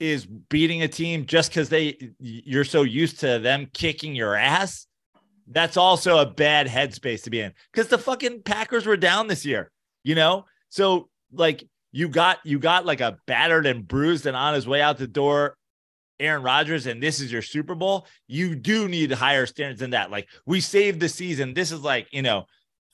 is 0.00 0.24
beating 0.24 0.82
a 0.82 0.88
team 0.88 1.26
just 1.26 1.50
because 1.50 1.68
they 1.68 2.12
you're 2.18 2.64
so 2.64 2.82
used 2.82 3.20
to 3.20 3.38
them 3.38 3.68
kicking 3.74 4.14
your 4.14 4.34
ass, 4.34 4.86
that's 5.46 5.76
also 5.76 6.16
a 6.16 6.26
bad 6.26 6.66
headspace 6.66 7.22
to 7.24 7.30
be 7.30 7.40
in 7.40 7.52
because 7.70 7.88
the 7.88 7.98
fucking 7.98 8.42
Packers 8.44 8.86
were 8.86 8.96
down 8.96 9.26
this 9.26 9.44
year, 9.44 9.70
you 10.04 10.14
know? 10.14 10.46
So 10.70 11.10
like 11.32 11.62
you 11.92 12.08
got 12.08 12.38
you 12.44 12.58
got 12.58 12.86
like 12.86 13.02
a 13.02 13.18
battered 13.26 13.66
and 13.66 13.86
bruised 13.86 14.24
and 14.24 14.34
on 14.34 14.54
his 14.54 14.66
way 14.66 14.80
out 14.80 14.96
the 14.96 15.06
door 15.06 15.58
Aaron 16.18 16.42
Rodgers 16.42 16.86
and 16.86 17.02
this 17.02 17.20
is 17.20 17.30
your 17.30 17.42
Super 17.42 17.74
Bowl, 17.74 18.06
you 18.26 18.54
do 18.54 18.88
need 18.88 19.12
higher 19.12 19.44
standards 19.44 19.80
than 19.80 19.90
that. 19.90 20.10
Like 20.10 20.30
we 20.46 20.62
saved 20.62 20.98
the 20.98 21.10
season. 21.10 21.52
This 21.52 21.72
is 21.72 21.82
like, 21.82 22.08
you 22.10 22.22
know, 22.22 22.46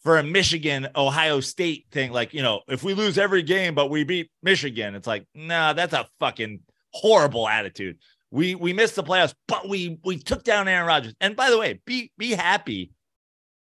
for 0.03 0.19
a 0.19 0.23
Michigan 0.23 0.89
Ohio 0.97 1.41
State 1.41 1.87
thing, 1.91 2.11
like, 2.13 2.33
you 2.33 2.43
know, 2.43 2.61
if 2.69 2.83
we 2.83 2.95
lose 2.95 3.19
every 3.19 3.43
game, 3.43 3.75
but 3.75 3.91
we 3.91 4.05
beat 4.05 4.31
Michigan, 4.43 4.95
it's 4.95 5.07
like, 5.07 5.27
nah, 5.35 5.73
that's 5.73 5.93
a 5.93 6.07
fucking 6.19 6.61
horrible 6.93 7.47
attitude. 7.49 7.99
We 8.31 8.55
we 8.55 8.73
missed 8.73 8.95
the 8.95 9.03
playoffs, 9.03 9.35
but 9.49 9.69
we 9.69 9.99
we 10.05 10.19
took 10.19 10.45
down 10.45 10.69
Aaron 10.69 10.87
Rodgers. 10.87 11.15
And 11.21 11.37
by 11.37 11.51
the 11.51 11.59
way, 11.59 11.81
be 11.85 12.13
be 12.17 12.33
happy 12.33 12.93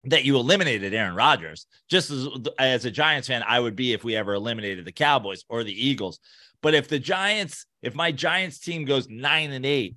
that 0.06 0.26
you 0.26 0.36
eliminated 0.36 0.94
Aaron 0.94 1.16
Rodgers. 1.16 1.66
Just 1.90 2.12
as 2.12 2.28
as 2.60 2.86
a 2.86 2.92
Giants 2.92 3.28
fan, 3.30 3.44
I 3.48 3.60
would 3.60 3.76
be 3.76 3.94
if 3.94 4.04
we 4.04 4.16
ever 4.16 4.34
eliminated 4.34 4.86
the 4.86 4.92
Cowboys 4.92 5.46
or 5.48 5.64
the 5.64 5.88
Eagles. 5.88 6.20
But 6.62 6.76
if 6.76 6.88
the 6.88 7.00
Giants, 7.00 7.66
if 7.82 7.96
my 7.96 8.12
Giants 8.12 8.60
team 8.60 8.86
goes 8.86 9.08
nine 9.10 9.52
and 9.52 9.66
eight, 9.66 9.96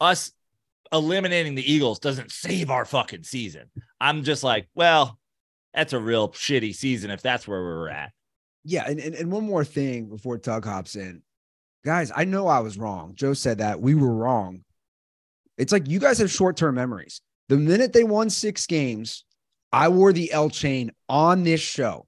us 0.00 0.32
eliminating 0.92 1.54
the 1.54 1.72
Eagles 1.72 1.98
doesn't 1.98 2.30
save 2.30 2.70
our 2.70 2.84
fucking 2.84 3.24
season. 3.24 3.70
I'm 4.00 4.22
just 4.22 4.44
like, 4.44 4.68
well, 4.74 5.18
that's 5.74 5.92
a 5.92 5.98
real 5.98 6.30
shitty 6.30 6.74
season 6.74 7.10
if 7.10 7.22
that's 7.22 7.46
where 7.48 7.60
we're 7.60 7.88
at. 7.88 8.12
Yeah, 8.64 8.84
and, 8.86 9.00
and, 9.00 9.14
and 9.14 9.32
one 9.32 9.44
more 9.44 9.64
thing 9.64 10.08
before 10.08 10.38
Tug 10.38 10.64
hops 10.64 10.96
in. 10.96 11.22
Guys, 11.84 12.12
I 12.14 12.24
know 12.24 12.46
I 12.46 12.60
was 12.60 12.78
wrong. 12.78 13.14
Joe 13.14 13.34
said 13.34 13.58
that 13.58 13.80
we 13.80 13.94
were 13.94 14.14
wrong. 14.14 14.64
It's 15.58 15.72
like 15.72 15.88
you 15.88 15.98
guys 15.98 16.18
have 16.18 16.30
short-term 16.30 16.74
memories. 16.74 17.20
The 17.48 17.56
minute 17.56 17.92
they 17.92 18.04
won 18.04 18.30
six 18.30 18.66
games, 18.66 19.24
I 19.72 19.88
wore 19.88 20.12
the 20.12 20.32
L 20.32 20.48
chain 20.48 20.92
on 21.08 21.42
this 21.42 21.60
show. 21.60 22.06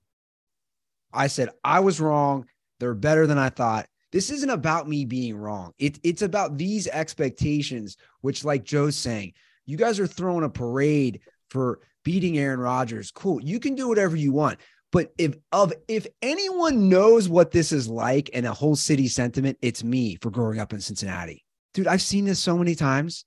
I 1.12 1.26
said 1.26 1.48
I 1.62 1.80
was 1.80 2.00
wrong. 2.00 2.46
They're 2.80 2.94
better 2.94 3.26
than 3.26 3.38
I 3.38 3.48
thought. 3.48 3.86
This 4.12 4.30
isn't 4.30 4.50
about 4.50 4.88
me 4.88 5.04
being 5.04 5.36
wrong. 5.36 5.72
It, 5.78 5.98
it's 6.04 6.22
about 6.22 6.56
these 6.56 6.86
expectations, 6.86 7.96
which, 8.20 8.44
like 8.44 8.64
Joe's 8.64 8.96
saying, 8.96 9.32
you 9.66 9.76
guys 9.76 9.98
are 9.98 10.06
throwing 10.06 10.44
a 10.44 10.48
parade 10.48 11.20
for 11.50 11.80
beating 12.04 12.38
Aaron 12.38 12.60
Rodgers. 12.60 13.10
Cool. 13.10 13.42
You 13.42 13.58
can 13.58 13.74
do 13.74 13.88
whatever 13.88 14.14
you 14.14 14.32
want. 14.32 14.60
But 14.92 15.12
if 15.18 15.34
of 15.50 15.72
if 15.88 16.06
anyone 16.22 16.88
knows 16.88 17.28
what 17.28 17.50
this 17.50 17.72
is 17.72 17.88
like 17.88 18.30
and 18.32 18.46
a 18.46 18.52
whole 18.52 18.76
city 18.76 19.08
sentiment, 19.08 19.58
it's 19.60 19.82
me 19.82 20.16
for 20.22 20.30
growing 20.30 20.60
up 20.60 20.72
in 20.72 20.80
Cincinnati. 20.80 21.44
Dude, 21.72 21.88
I've 21.88 22.02
seen 22.02 22.24
this 22.24 22.38
so 22.38 22.56
many 22.56 22.76
times. 22.76 23.24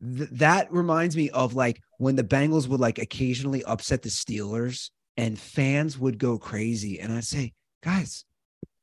Th- 0.00 0.28
that 0.30 0.72
reminds 0.72 1.16
me 1.16 1.28
of 1.30 1.54
like 1.54 1.80
when 1.98 2.14
the 2.14 2.22
Bengals 2.22 2.68
would 2.68 2.78
like 2.78 2.98
occasionally 2.98 3.64
upset 3.64 4.02
the 4.02 4.10
Steelers 4.10 4.90
and 5.16 5.36
fans 5.36 5.98
would 5.98 6.18
go 6.18 6.38
crazy. 6.38 7.00
And 7.00 7.12
I'd 7.12 7.24
say, 7.24 7.52
guys, 7.82 8.24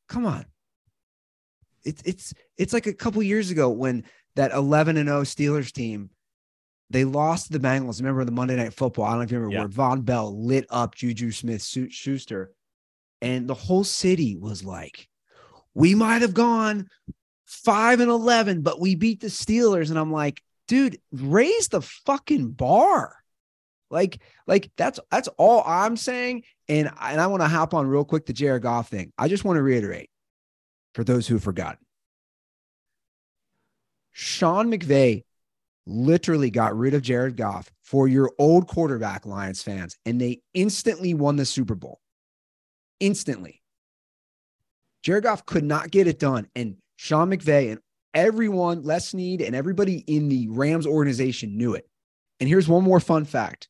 come 0.10 0.26
on. 0.26 0.46
It's 1.86 2.02
it's 2.04 2.34
it's 2.58 2.74
like 2.74 2.88
a 2.88 2.94
couple 2.94 3.24
years 3.24 3.50
ago 3.50 3.70
when 3.70 4.04
that 4.36 4.52
11 4.52 4.98
and 4.98 5.08
0 5.08 5.22
Steelers 5.22 5.72
team 5.72 6.10
they 6.90 7.04
lost 7.04 7.52
the 7.52 7.60
Bengals. 7.60 8.00
Remember 8.00 8.24
the 8.24 8.32
Monday 8.32 8.56
Night 8.56 8.74
Football? 8.74 9.06
I 9.06 9.10
don't 9.10 9.18
know 9.20 9.24
if 9.24 9.32
you 9.32 9.38
remember 9.40 9.56
Yeah. 9.56 9.60
where 9.62 9.68
Von 9.70 10.02
Bell 10.02 10.46
lit 10.46 10.66
up 10.70 10.96
Juju 10.96 11.32
Smith 11.32 11.64
Schuster, 11.64 12.52
and 13.22 13.48
the 13.48 13.54
whole 13.54 13.84
city 13.84 14.36
was 14.38 14.64
like, 14.64 15.10
"We 15.74 15.96
might 15.96 16.22
have 16.22 16.34
gone 16.34 16.88
five 17.46 18.00
and 18.00 18.10
eleven, 18.10 18.62
but 18.62 18.80
we 18.80 18.96
beat 18.96 19.20
the 19.22 19.28
Steelers." 19.28 19.90
And 19.90 20.00
I'm 20.00 20.12
like, 20.12 20.42
"Dude, 20.68 21.00
raise 21.12 21.68
the 21.68 21.82
fucking 21.82 22.52
bar." 22.52 23.16
Like, 23.90 24.22
like 24.48 24.72
that's 24.78 25.00
that's 25.12 25.28
all 25.38 25.64
I'm 25.66 25.98
saying. 25.98 26.44
And 26.70 26.90
and 27.02 27.22
I 27.22 27.28
want 27.28 27.42
to 27.42 27.48
hop 27.48 27.74
on 27.74 27.88
real 27.88 28.04
quick 28.06 28.26
the 28.26 28.34
Jared 28.34 28.64
Goff 28.64 28.90
thing. 28.90 29.12
I 29.18 29.28
just 29.28 29.44
want 29.46 29.58
to 29.58 29.62
reiterate 29.64 30.10
for 30.94 31.04
those 31.04 31.28
who 31.28 31.40
forgot. 31.40 31.78
Sean 34.12 34.72
McVay 34.72 35.24
literally 35.88 36.50
got 36.50 36.78
rid 36.78 36.94
of 36.94 37.02
Jared 37.02 37.38
Goff 37.38 37.72
for 37.84 38.08
your 38.08 38.32
old 38.38 38.68
quarterback, 38.68 39.26
Lions 39.26 39.64
fans, 39.64 39.98
and 40.06 40.20
they 40.20 40.42
instantly 40.54 41.14
won 41.14 41.36
the 41.36 41.46
Super 41.46 41.76
Bowl. 41.76 42.00
Instantly. 43.00 43.62
Jared 45.04 45.24
Goff 45.24 45.46
could 45.46 45.64
not 45.64 45.92
get 45.92 46.08
it 46.08 46.20
done. 46.20 46.48
And 46.56 46.78
Sean 46.98 47.30
McVay 47.30 47.72
and 47.72 47.80
everyone, 48.14 48.84
Les 48.84 49.10
Snead, 49.10 49.42
and 49.42 49.56
everybody 49.56 50.00
in 50.08 50.30
the 50.30 50.48
Rams 50.50 50.86
organization 50.86 51.58
knew 51.58 51.74
it. 51.76 51.88
And 52.40 52.50
here's 52.50 52.68
one 52.68 52.84
more 52.84 53.00
fun 53.00 53.26
fact 53.26 53.70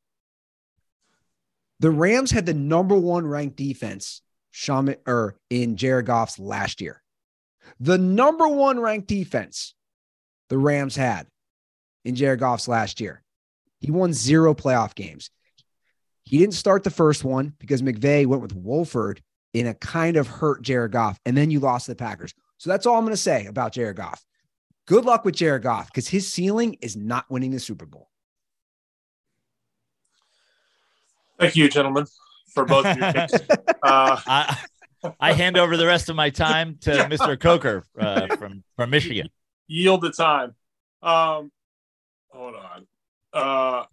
the 1.80 1.92
Rams 1.92 2.32
had 2.32 2.46
the 2.46 2.54
number 2.54 2.96
one 2.96 3.28
ranked 3.28 3.56
defense 3.56 4.22
Sean, 4.52 4.96
or 5.06 5.36
in 5.52 5.78
Jared 5.78 6.08
Goff's 6.08 6.40
last 6.40 6.82
year. 6.82 7.04
The 7.80 7.98
number 7.98 8.48
one 8.48 8.80
ranked 8.80 9.08
defense 9.08 9.76
the 10.50 10.58
Rams 10.58 10.96
had 10.96 11.28
in 12.08 12.16
Jared 12.16 12.40
Goff's 12.40 12.68
last 12.68 13.00
year. 13.00 13.22
He 13.80 13.92
won 13.92 14.14
zero 14.14 14.54
playoff 14.56 14.96
games. 14.96 15.30
He 16.24 16.38
didn't 16.40 16.56
start 16.56 16.84
the 16.84 16.90
first 16.90 17.24
one 17.24 17.54
because 17.60 17.82
McVay 17.82 18.26
went 18.26 18.42
with 18.42 18.56
Wolford 18.56 19.22
in 19.54 19.68
a 19.68 19.74
kind 19.74 20.18
of 20.18 20.28
hurt 20.28 20.62
Jared 20.62 20.92
Goff, 20.92 21.20
and 21.26 21.38
then 21.38 21.52
you 21.52 21.60
lost 21.60 21.86
to 21.86 21.92
the 21.92 21.96
Packers. 21.96 22.34
So 22.58 22.70
that's 22.70 22.86
all 22.86 22.96
I'm 22.98 23.04
going 23.04 23.14
to 23.14 23.18
say 23.18 23.46
about 23.46 23.72
Jared 23.72 23.98
Goff. 23.98 24.26
Good 24.88 25.06
luck 25.06 25.26
with 25.26 25.36
Jared 25.36 25.64
Goff 25.64 25.88
because 25.88 26.08
his 26.08 26.32
ceiling 26.32 26.78
is 26.82 26.96
not 26.96 27.26
winning 27.30 27.52
the 27.52 27.60
Super 27.60 27.86
Bowl. 27.86 28.10
Thank 31.40 31.56
you, 31.56 31.70
gentlemen, 31.70 32.06
for 32.54 32.66
both 32.66 32.86
of 32.86 32.98
your 32.98 33.14
picks. 33.14 33.34
Uh, 33.84 34.20
I 34.26 34.58
I 35.20 35.32
hand 35.34 35.56
over 35.58 35.78
the 35.78 35.86
rest 35.86 36.10
of 36.10 36.16
my 36.16 36.30
time 36.32 36.78
to 36.82 36.92
Yeah. 36.96 37.08
Mr. 37.08 37.40
Coker 37.40 37.86
uh, 37.98 38.36
from 38.36 38.64
from 38.76 38.90
Michigan. 38.90 39.30
yield 39.68 40.02
the 40.02 40.10
time. 40.12 40.56
Um, 41.04 41.52
hold 42.38 42.56
on. 42.56 42.88
Uh, 43.34 43.86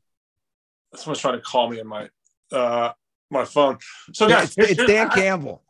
someone's 0.94 1.20
trying 1.20 1.34
to 1.34 1.40
call 1.40 1.68
me 1.70 1.80
on 1.80 1.86
my 1.86 2.08
uh 2.52 2.92
my 3.30 3.44
phone. 3.44 3.78
So 4.12 4.28
guys, 4.28 4.54
It's, 4.56 4.72
it's 4.72 4.84
Dan 4.86 5.10
I- 5.10 5.14
Campbell. 5.14 5.62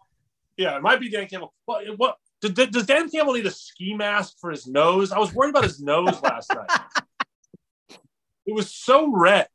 yeah, 0.57 0.77
it 0.77 0.83
might 0.83 1.01
be 1.01 1.09
Dan 1.09 1.27
Campbell. 1.29 1.55
What? 1.65 1.85
What? 1.97 2.17
Did, 2.41 2.55
did- 2.55 2.73
does 2.73 2.85
Dan 2.87 3.09
Campbell 3.09 3.33
need 3.35 3.47
a 3.47 3.51
ski 3.51 3.95
mask 3.95 4.35
for 4.41 4.51
his 4.51 4.67
nose? 4.67 5.13
I 5.13 5.19
was 5.19 5.33
worried 5.33 5.51
about 5.51 5.65
his 5.65 5.81
nose 5.81 6.21
last 6.23 6.53
night. 6.55 6.71
It 8.47 8.53
was 8.55 8.75
so 8.75 9.11
red. 9.11 9.47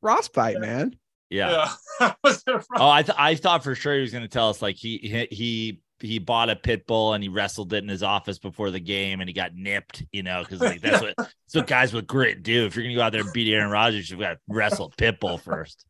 Frostbite, 0.00 0.58
man. 0.60 0.96
Yeah. 1.28 1.68
I 2.00 2.14
was 2.24 2.42
afraid. 2.46 2.80
Oh, 2.80 2.88
I 2.88 3.02
th- 3.02 3.16
I 3.18 3.34
thought 3.34 3.62
for 3.62 3.74
sure 3.74 3.94
he 3.94 4.00
was 4.00 4.12
going 4.12 4.22
to 4.22 4.28
tell 4.28 4.48
us 4.48 4.62
like 4.62 4.76
he 4.76 5.26
he 5.30 5.80
he 6.02 6.18
bought 6.18 6.50
a 6.50 6.56
pit 6.56 6.86
bull 6.86 7.14
and 7.14 7.22
he 7.22 7.28
wrestled 7.28 7.72
it 7.72 7.82
in 7.82 7.88
his 7.88 8.02
office 8.02 8.38
before 8.38 8.70
the 8.70 8.80
game 8.80 9.20
and 9.20 9.28
he 9.28 9.32
got 9.32 9.54
nipped, 9.54 10.04
you 10.12 10.22
know, 10.22 10.42
because 10.42 10.60
like 10.60 10.80
that's 10.80 11.02
what 11.02 11.14
what 11.52 11.66
guys 11.66 11.92
with 11.92 12.06
grit 12.06 12.42
do. 12.42 12.66
If 12.66 12.76
you're 12.76 12.86
to 12.86 12.94
go 12.94 13.02
out 13.02 13.12
there 13.12 13.22
and 13.22 13.32
beat 13.32 13.52
Aaron 13.52 13.70
Rodgers, 13.70 14.10
you've 14.10 14.20
got 14.20 14.34
to 14.34 14.38
wrestle 14.48 14.92
pit 14.96 15.20
bull 15.20 15.38
first. 15.38 15.86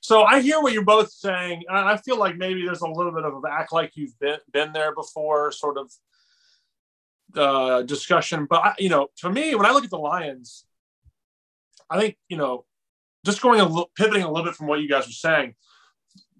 So 0.00 0.22
I 0.22 0.40
hear 0.40 0.60
what 0.60 0.74
you're 0.74 0.84
both 0.84 1.10
saying. 1.10 1.62
I 1.70 1.94
I 1.94 1.96
feel 1.96 2.18
like 2.18 2.36
maybe 2.36 2.64
there's 2.64 2.82
a 2.82 2.88
little 2.88 3.12
bit 3.12 3.24
of 3.24 3.42
act 3.50 3.72
like 3.72 3.92
you've 3.94 4.18
been 4.18 4.38
been 4.52 4.72
there 4.72 4.94
before, 4.94 5.50
sort 5.50 5.78
of 5.78 5.90
uh, 7.36 7.82
discussion. 7.82 8.46
But 8.48 8.64
I, 8.64 8.74
you 8.78 8.90
know, 8.90 9.08
to 9.18 9.30
me, 9.30 9.54
when 9.54 9.66
I 9.66 9.70
look 9.70 9.84
at 9.84 9.90
the 9.90 9.98
Lions, 9.98 10.66
I 11.88 11.98
think 11.98 12.16
you 12.28 12.36
know, 12.36 12.64
just 13.24 13.40
going 13.40 13.60
a 13.60 13.64
little, 13.64 13.90
pivoting 13.96 14.24
a 14.24 14.30
little 14.30 14.44
bit 14.44 14.54
from 14.54 14.66
what 14.66 14.80
you 14.80 14.88
guys 14.88 15.06
were 15.06 15.12
saying. 15.12 15.54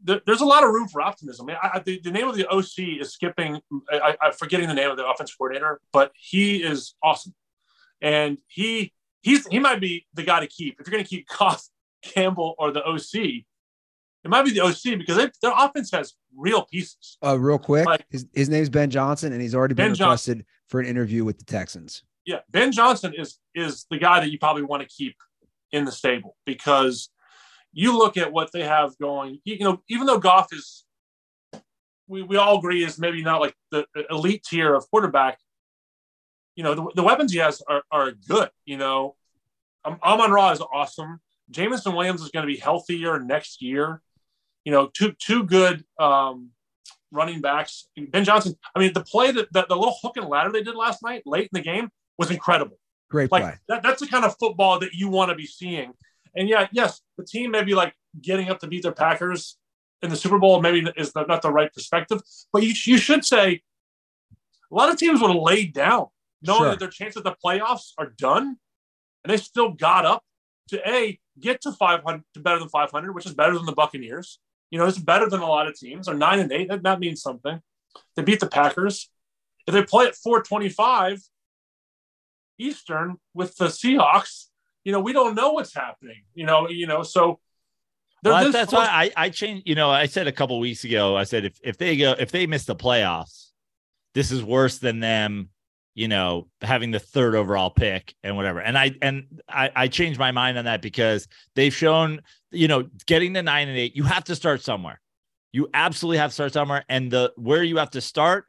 There, 0.05 0.21
there's 0.27 0.41
a 0.43 0.45
lot 0.47 0.63
of 0.65 0.71
room 0.71 0.87
for 0.89 1.01
optimism. 1.01 1.49
I 1.51 1.71
I, 1.75 1.79
the, 1.81 2.01
the 2.01 2.11
name 2.11 2.29
of 2.29 2.37
the 2.37 2.47
OC 2.49 3.01
is 3.01 3.13
skipping. 3.13 3.61
I, 3.91 4.17
I'm 4.21 4.33
forgetting 4.33 4.69
the 4.69 4.75
name 4.75 4.91
of 4.91 4.97
the 4.97 5.07
offense 5.07 5.35
coordinator, 5.35 5.81
but 5.93 6.13
he 6.15 6.63
is 6.63 6.95
awesome, 7.03 7.35
and 8.01 8.39
he 8.47 8.93
he's 9.23 9.47
he 9.47 9.59
might 9.59 9.81
be 9.81 10.07
the 10.15 10.23
guy 10.23 10.41
to 10.41 10.47
keep 10.47 10.79
if 10.81 10.87
you're 10.87 10.93
going 10.93 11.05
to 11.05 11.09
keep 11.09 11.27
Goff, 11.39 11.67
Campbell, 12.03 12.55
or 12.59 12.71
the 12.71 12.85
OC. 12.85 13.15
It 14.25 14.31
might 14.31 14.45
be 14.45 14.53
the 14.53 14.61
OC 14.63 14.99
because 14.99 15.17
they, 15.19 15.29
their 15.43 15.53
offense 15.55 15.91
has 15.91 16.15
real 16.35 16.63
pieces. 16.63 17.19
Uh, 17.23 17.39
real 17.39 17.59
quick, 17.59 17.85
Like- 17.85 18.07
his, 18.09 18.27
his 18.33 18.49
name's 18.49 18.71
Ben 18.71 18.89
Johnson, 18.89 19.35
and 19.35 19.43
he's 19.43 19.55
already 19.55 19.75
been 19.75 19.89
Ben 19.89 19.95
Johnson. 19.95 20.39
requested 20.39 20.47
for 20.69 20.81
an 20.81 20.87
interview 20.87 21.25
with 21.27 21.39
the 21.39 21.45
Texans. 21.45 22.03
Yeah, 22.25 22.39
Ben 22.51 22.73
Johnson 22.73 23.13
is 23.17 23.39
is 23.55 23.85
the 23.91 23.99
guy 23.99 24.21
that 24.21 24.31
you 24.31 24.39
probably 24.39 24.63
want 24.63 24.83
to 24.83 24.89
keep 24.89 25.17
in 25.73 25.85
the 25.85 25.93
stable 25.93 26.37
because 26.47 27.11
you 27.75 27.99
look 27.99 28.17
at 28.17 28.33
what 28.33 28.53
they 28.53 28.63
have 28.63 28.97
going. 28.99 29.41
You 29.45 29.59
know, 29.59 29.83
even 29.89 30.07
though 30.07 30.19
Goff 30.19 30.53
is, 30.53 30.85
we, 32.07 32.23
we 32.23 32.37
all 32.37 32.59
agree 32.59 32.85
is 32.85 32.99
maybe 32.99 33.23
not 33.23 33.41
like 33.41 33.55
the 33.71 33.87
elite 34.11 34.45
tier 34.45 34.75
of 34.75 34.89
quarterback. 34.89 35.39
You 36.57 36.63
know, 36.63 36.75
the, 36.75 36.91
the 36.95 37.03
weapons 37.03 37.33
he 37.33 37.39
has 37.39 37.61
are, 37.69 37.83
are 37.91 38.13
good. 38.13 38.49
You 38.65 38.77
know, 38.77 39.17
um, 39.85 39.99
Amon 40.03 40.31
Ra 40.31 40.53
is 40.53 40.61
awesome. 40.61 41.21
Jameson 41.51 41.95
Williams 41.95 42.23
is 42.23 42.31
going 42.31 42.47
to 42.47 42.53
be 42.53 42.59
healthier 42.59 43.19
next 43.19 43.61
year. 43.61 44.01
You 44.65 44.73
know, 44.73 44.89
two 44.95 45.13
two 45.19 45.43
good 45.43 45.85
um, 45.99 46.51
running 47.11 47.41
backs. 47.41 47.89
Ben 47.97 48.25
Johnson. 48.25 48.55
I 48.75 48.79
mean, 48.79 48.93
the 48.93 49.03
play 49.03 49.33
that, 49.33 49.53
that 49.53 49.69
the 49.69 49.77
little 49.77 49.97
hook 50.01 50.17
and 50.17 50.27
ladder 50.27 50.53
they 50.53 50.63
did 50.63 50.77
last 50.77 51.03
night, 51.03 51.23
late 51.27 51.45
in 51.45 51.51
the 51.53 51.61
game, 51.61 51.91
was 52.19 52.31
incredible. 52.31 52.79
Great 53.11 53.31
Like 53.33 53.43
play. 53.43 53.55
that, 53.69 53.83
that's 53.83 54.01
the 54.01 54.07
kind 54.07 54.25
of 54.25 54.37
football 54.39 54.79
that 54.79 54.95
you 54.95 55.09
want 55.09 55.31
to 55.31 55.35
be 55.35 55.47
seeing. 55.47 55.93
And 56.37 56.49
yeah, 56.49 56.69
yes, 56.73 57.01
the 57.17 57.25
team 57.25 57.51
may 57.53 57.63
be 57.63 57.75
like 57.75 57.95
getting 58.21 58.51
up 58.51 58.59
to 58.61 58.67
beat 58.67 58.83
their 58.83 58.93
Packers 58.93 59.57
in 60.03 60.11
the 60.11 60.17
Super 60.17 60.39
Bowl. 60.39 60.61
Maybe 60.61 60.87
is 60.97 61.13
the, 61.13 61.25
not 61.25 61.43
the 61.43 61.53
right 61.53 61.73
perspective, 61.73 62.21
but 62.53 62.63
you 62.63 62.75
you 62.87 62.99
should 62.99 63.25
say 63.25 63.63
a 64.71 64.75
lot 64.75 64.91
of 64.91 64.97
teams 64.99 65.21
would 65.21 65.31
have 65.31 65.41
laid 65.43 65.73
down 65.73 66.07
knowing 66.43 66.61
Sure. 66.61 66.71
that 66.71 66.79
their 66.79 66.89
chances 66.89 67.19
at 67.19 67.25
the 67.25 67.35
playoffs 67.45 67.93
are 67.99 68.13
done, 68.19 68.57
and 69.23 69.33
they 69.33 69.37
still 69.37 69.73
got 69.73 70.05
up 70.05 70.23
to 70.69 70.89
a 70.89 71.19
get 71.41 71.61
to 71.63 71.73
500 71.73 72.23
to 72.35 72.41
better 72.41 72.59
than 72.59 72.69
500, 72.69 73.15
which 73.15 73.27
is 73.27 73.35
better 73.35 73.55
than 73.55 73.67
the 73.67 73.73
Buccaneers. 73.73 74.39
You 74.71 74.79
know, 74.79 74.87
it's 74.87 74.99
better 74.99 75.29
than 75.29 75.41
a 75.41 75.47
lot 75.47 75.69
of 75.69 75.79
teams. 75.79 76.09
Or 76.09 76.15
nine 76.15 76.41
and 76.41 76.51
eight, 76.53 76.69
that, 76.69 76.83
that 76.83 77.01
means 77.01 77.23
something. 77.23 77.61
They 78.17 78.23
beat 78.23 78.41
the 78.41 78.47
Packers. 78.49 79.11
If 79.67 79.75
they 79.75 79.83
play 79.83 80.07
at 80.07 80.17
425 80.17 81.21
Eastern 82.59 83.17
with 83.33 83.57
the 83.57 83.67
Seahawks, 83.67 84.47
you 84.85 84.93
know, 84.93 85.01
we 85.01 85.13
don't 85.13 85.35
know 85.35 85.53
what's 85.53 85.75
happening. 85.75 86.23
You 86.35 86.47
know, 86.47 86.69
you 86.69 86.87
know, 86.87 87.03
so 87.03 87.41
Well, 88.23 88.51
that's 88.53 88.71
close- 88.71 88.87
why 88.87 89.11
I, 89.17 89.25
I 89.27 89.31
changed. 89.31 89.67
You 89.67 89.75
know, 89.75 89.91
I 89.91 90.07
said 90.07 90.27
a 90.27 90.33
couple 90.33 90.59
weeks 90.61 90.85
ago, 90.85 91.17
I 91.17 91.25
said 91.25 91.45
if, 91.45 91.59
if 91.63 91.79
they 91.79 91.97
go 91.97 92.15
if 92.19 92.31
they 92.31 92.47
miss 92.47 92.65
the 92.65 92.77
playoffs, 92.77 93.49
this 94.15 94.31
is 94.31 94.43
worse 94.45 94.79
than 94.79 95.01
them, 95.01 95.49
you 95.95 96.09
know, 96.09 96.49
having 96.61 96.91
the 96.91 96.99
third 97.01 97.35
overall 97.35 97.71
pick 97.71 98.15
and 98.23 98.37
whatever. 98.37 98.61
And 98.61 98.77
I 98.79 98.93
and 99.03 99.41
I, 99.49 99.71
I 99.75 99.89
changed 99.89 100.19
my 100.19 100.33
mind 100.33 100.59
on 100.59 100.65
that 100.67 100.83
because 100.83 101.27
they've 101.55 101.75
shown, 101.75 102.21
you 102.51 102.69
know, 102.69 102.89
getting 103.07 103.35
to 103.35 103.43
nine 103.43 103.69
and 103.69 103.77
eight, 103.79 103.97
you 103.97 104.05
have 104.05 104.25
to 104.25 104.37
start 104.37 104.63
somewhere. 104.63 105.01
You 105.53 105.69
absolutely 105.73 106.19
have 106.19 106.31
to 106.31 106.35
start 106.35 106.53
somewhere. 106.53 106.85
And 106.89 107.11
the 107.11 107.33
where 107.37 107.63
you 107.63 107.77
have 107.77 107.91
to 107.91 108.01
start 108.01 108.47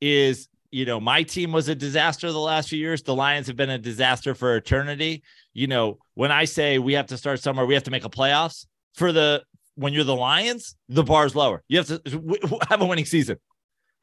is, 0.00 0.48
you 0.70 0.84
know, 0.84 1.00
my 1.00 1.22
team 1.22 1.52
was 1.52 1.68
a 1.68 1.74
disaster 1.74 2.30
the 2.30 2.38
last 2.38 2.68
few 2.68 2.78
years. 2.78 3.02
The 3.02 3.14
Lions 3.14 3.46
have 3.46 3.56
been 3.56 3.70
a 3.70 3.78
disaster 3.78 4.34
for 4.34 4.56
eternity. 4.56 5.22
You 5.54 5.68
know, 5.68 5.98
when 6.14 6.30
I 6.30 6.44
say 6.44 6.78
we 6.78 6.94
have 6.94 7.06
to 7.06 7.16
start 7.16 7.40
somewhere, 7.40 7.64
we 7.64 7.74
have 7.74 7.84
to 7.84 7.90
make 7.90 8.04
a 8.04 8.10
playoffs 8.10 8.66
for 8.94 9.12
the 9.12 9.42
when 9.76 9.92
you're 9.92 10.04
the 10.04 10.14
Lions, 10.14 10.76
the 10.88 11.02
bar's 11.02 11.34
lower. 11.34 11.62
You 11.68 11.78
have 11.78 11.86
to 11.86 12.60
have 12.68 12.80
a 12.80 12.86
winning 12.86 13.06
season. 13.06 13.38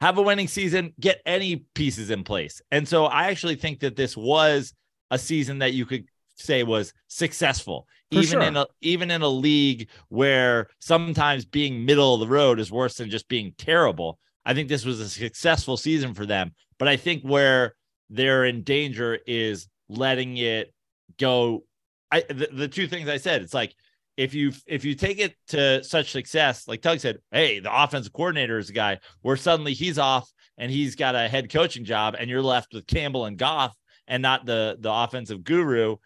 Have 0.00 0.18
a 0.18 0.22
winning 0.22 0.48
season, 0.48 0.94
get 0.98 1.20
any 1.24 1.64
pieces 1.74 2.10
in 2.10 2.24
place. 2.24 2.60
And 2.72 2.88
so 2.88 3.04
I 3.04 3.28
actually 3.28 3.54
think 3.54 3.80
that 3.80 3.94
this 3.94 4.16
was 4.16 4.74
a 5.10 5.18
season 5.18 5.60
that 5.60 5.74
you 5.74 5.86
could 5.86 6.06
say 6.36 6.64
was 6.64 6.92
successful. 7.08 7.86
For 8.10 8.18
even 8.18 8.28
sure. 8.28 8.42
in 8.42 8.56
a 8.56 8.66
even 8.80 9.10
in 9.10 9.22
a 9.22 9.28
league 9.28 9.88
where 10.08 10.68
sometimes 10.80 11.44
being 11.44 11.84
middle 11.84 12.14
of 12.14 12.20
the 12.20 12.26
road 12.26 12.58
is 12.58 12.72
worse 12.72 12.96
than 12.96 13.10
just 13.10 13.28
being 13.28 13.54
terrible. 13.56 14.18
I 14.44 14.54
think 14.54 14.68
this 14.68 14.84
was 14.84 15.00
a 15.00 15.08
successful 15.08 15.76
season 15.76 16.14
for 16.14 16.26
them. 16.26 16.52
But 16.78 16.88
I 16.88 16.96
think 16.96 17.22
where 17.22 17.74
they're 18.10 18.44
in 18.44 18.64
danger 18.64 19.18
is 19.26 19.68
letting 19.88 20.36
it 20.36 20.71
go. 21.18 21.64
I 22.10 22.22
the, 22.28 22.48
the 22.52 22.68
two 22.68 22.86
things 22.86 23.08
I 23.08 23.16
said, 23.16 23.42
it's 23.42 23.54
like 23.54 23.74
if 24.16 24.34
you 24.34 24.52
if 24.66 24.84
you 24.84 24.94
take 24.94 25.18
it 25.18 25.34
to 25.48 25.82
such 25.82 26.12
success, 26.12 26.68
like 26.68 26.82
Tug 26.82 27.00
said, 27.00 27.18
hey, 27.30 27.60
the 27.60 27.82
offensive 27.82 28.12
coordinator 28.12 28.58
is 28.58 28.70
a 28.70 28.74
guy 28.74 28.98
where 29.22 29.36
suddenly 29.36 29.72
he's 29.72 29.98
off 29.98 30.30
and 30.58 30.70
he's 30.70 30.94
got 30.94 31.14
a 31.14 31.28
head 31.28 31.50
coaching 31.50 31.84
job, 31.84 32.16
and 32.18 32.28
you're 32.28 32.42
left 32.42 32.74
with 32.74 32.86
Campbell 32.86 33.24
and 33.24 33.38
Goff 33.38 33.74
and 34.06 34.22
not 34.22 34.44
the 34.44 34.76
the 34.78 34.92
offensive 34.92 35.44
guru. 35.44 35.96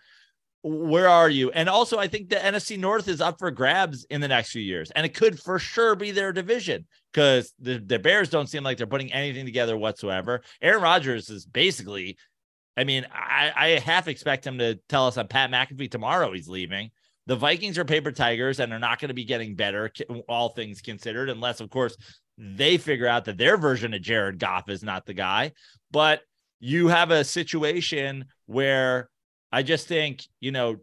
Where 0.63 1.09
are 1.09 1.31
you? 1.31 1.53
And 1.53 1.69
also, 1.69 1.97
I 1.97 2.09
think 2.09 2.29
the 2.29 2.37
NFC 2.37 2.77
North 2.77 3.07
is 3.07 3.21
up 3.21 3.39
for 3.39 3.53
grabs 3.53 4.05
in 4.11 4.21
the 4.21 4.27
next 4.27 4.51
few 4.51 4.63
years, 4.63 4.91
and 4.93 5.07
it 5.07 5.15
could 5.15 5.39
for 5.39 5.61
sure 5.61 5.95
be 5.95 6.11
their 6.11 6.33
division 6.33 6.87
because 7.13 7.53
the, 7.61 7.79
the 7.79 8.01
Bears 8.01 8.31
don't 8.31 8.49
seem 8.49 8.65
like 8.65 8.77
they're 8.77 8.87
putting 8.87 9.13
anything 9.13 9.45
together 9.45 9.77
whatsoever. 9.77 10.43
Aaron 10.61 10.83
Rodgers 10.83 11.31
is 11.31 11.47
basically, 11.47 12.17
I 12.77 12.85
mean, 12.85 13.07
I, 13.13 13.53
I 13.57 13.69
half 13.79 14.09
expect 14.09 14.47
him 14.47 14.59
to 14.59 14.75
tell 14.89 15.07
us 15.07 15.17
on 15.17 15.29
Pat 15.29 15.51
McAfee 15.51 15.91
tomorrow 15.91 16.33
he's 16.33 16.49
leaving. 16.49 16.91
The 17.27 17.37
Vikings 17.37 17.79
are 17.79 17.85
paper 17.85 18.13
tigers 18.13 18.61
and 18.61 18.71
they're 18.71 18.79
not 18.79 19.01
going 19.01 19.09
to 19.09 19.15
be 19.15 19.25
getting 19.25 19.57
better, 19.57 19.91
all 20.29 20.51
things 20.51 20.81
considered, 20.81 21.29
unless, 21.29 21.61
of 21.61 21.71
course, 21.71 21.97
they 22.39 22.77
figure 22.77 23.07
out 23.09 23.25
that 23.25 23.39
their 23.39 23.57
version 23.57 23.95
of 23.95 24.03
Jared 24.03 24.39
Goff 24.39 24.69
is 24.69 24.83
not 24.83 25.07
the 25.07 25.15
guy. 25.15 25.53
But 25.91 26.21
you 26.61 26.89
have 26.89 27.11
a 27.11 27.25
situation 27.25 28.27
where 28.47 29.09
I 29.51 29.63
just 29.63 29.89
think, 29.89 30.23
you 30.41 30.53
know, 30.53 30.77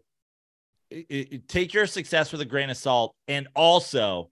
i- 0.92 1.06
i- 1.10 1.42
take 1.48 1.72
your 1.74 1.86
success 1.86 2.32
with 2.32 2.40
a 2.40 2.44
grain 2.44 2.70
of 2.70 2.76
salt 2.76 3.14
and 3.28 3.48
also 3.54 4.30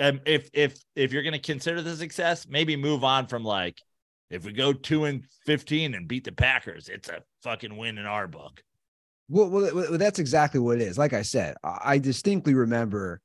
um, 0.00 0.20
if 0.26 0.48
if 0.52 0.78
if 0.96 1.12
you're 1.12 1.22
going 1.22 1.32
to 1.34 1.38
consider 1.38 1.82
the 1.82 1.94
success 1.96 2.46
maybe 2.48 2.76
move 2.76 3.04
on 3.04 3.26
from 3.26 3.44
like 3.44 3.78
if 4.32 4.44
we 4.44 4.52
go 4.52 4.72
2 4.72 5.04
and 5.04 5.24
15 5.46 5.94
and 5.94 6.08
beat 6.08 6.24
the 6.24 6.32
packers 6.32 6.88
it's 6.88 7.08
a 7.08 7.22
fucking 7.42 7.76
win 7.76 7.98
in 7.98 8.06
our 8.06 8.26
book 8.26 8.62
Well, 9.28 9.48
well, 9.48 9.98
that's 9.98 10.18
exactly 10.18 10.60
what 10.60 10.80
it 10.80 10.82
is. 10.82 10.98
Like 10.98 11.12
I 11.12 11.22
said, 11.22 11.56
I 11.64 11.98
distinctly 11.98 12.54
remember 12.54 13.20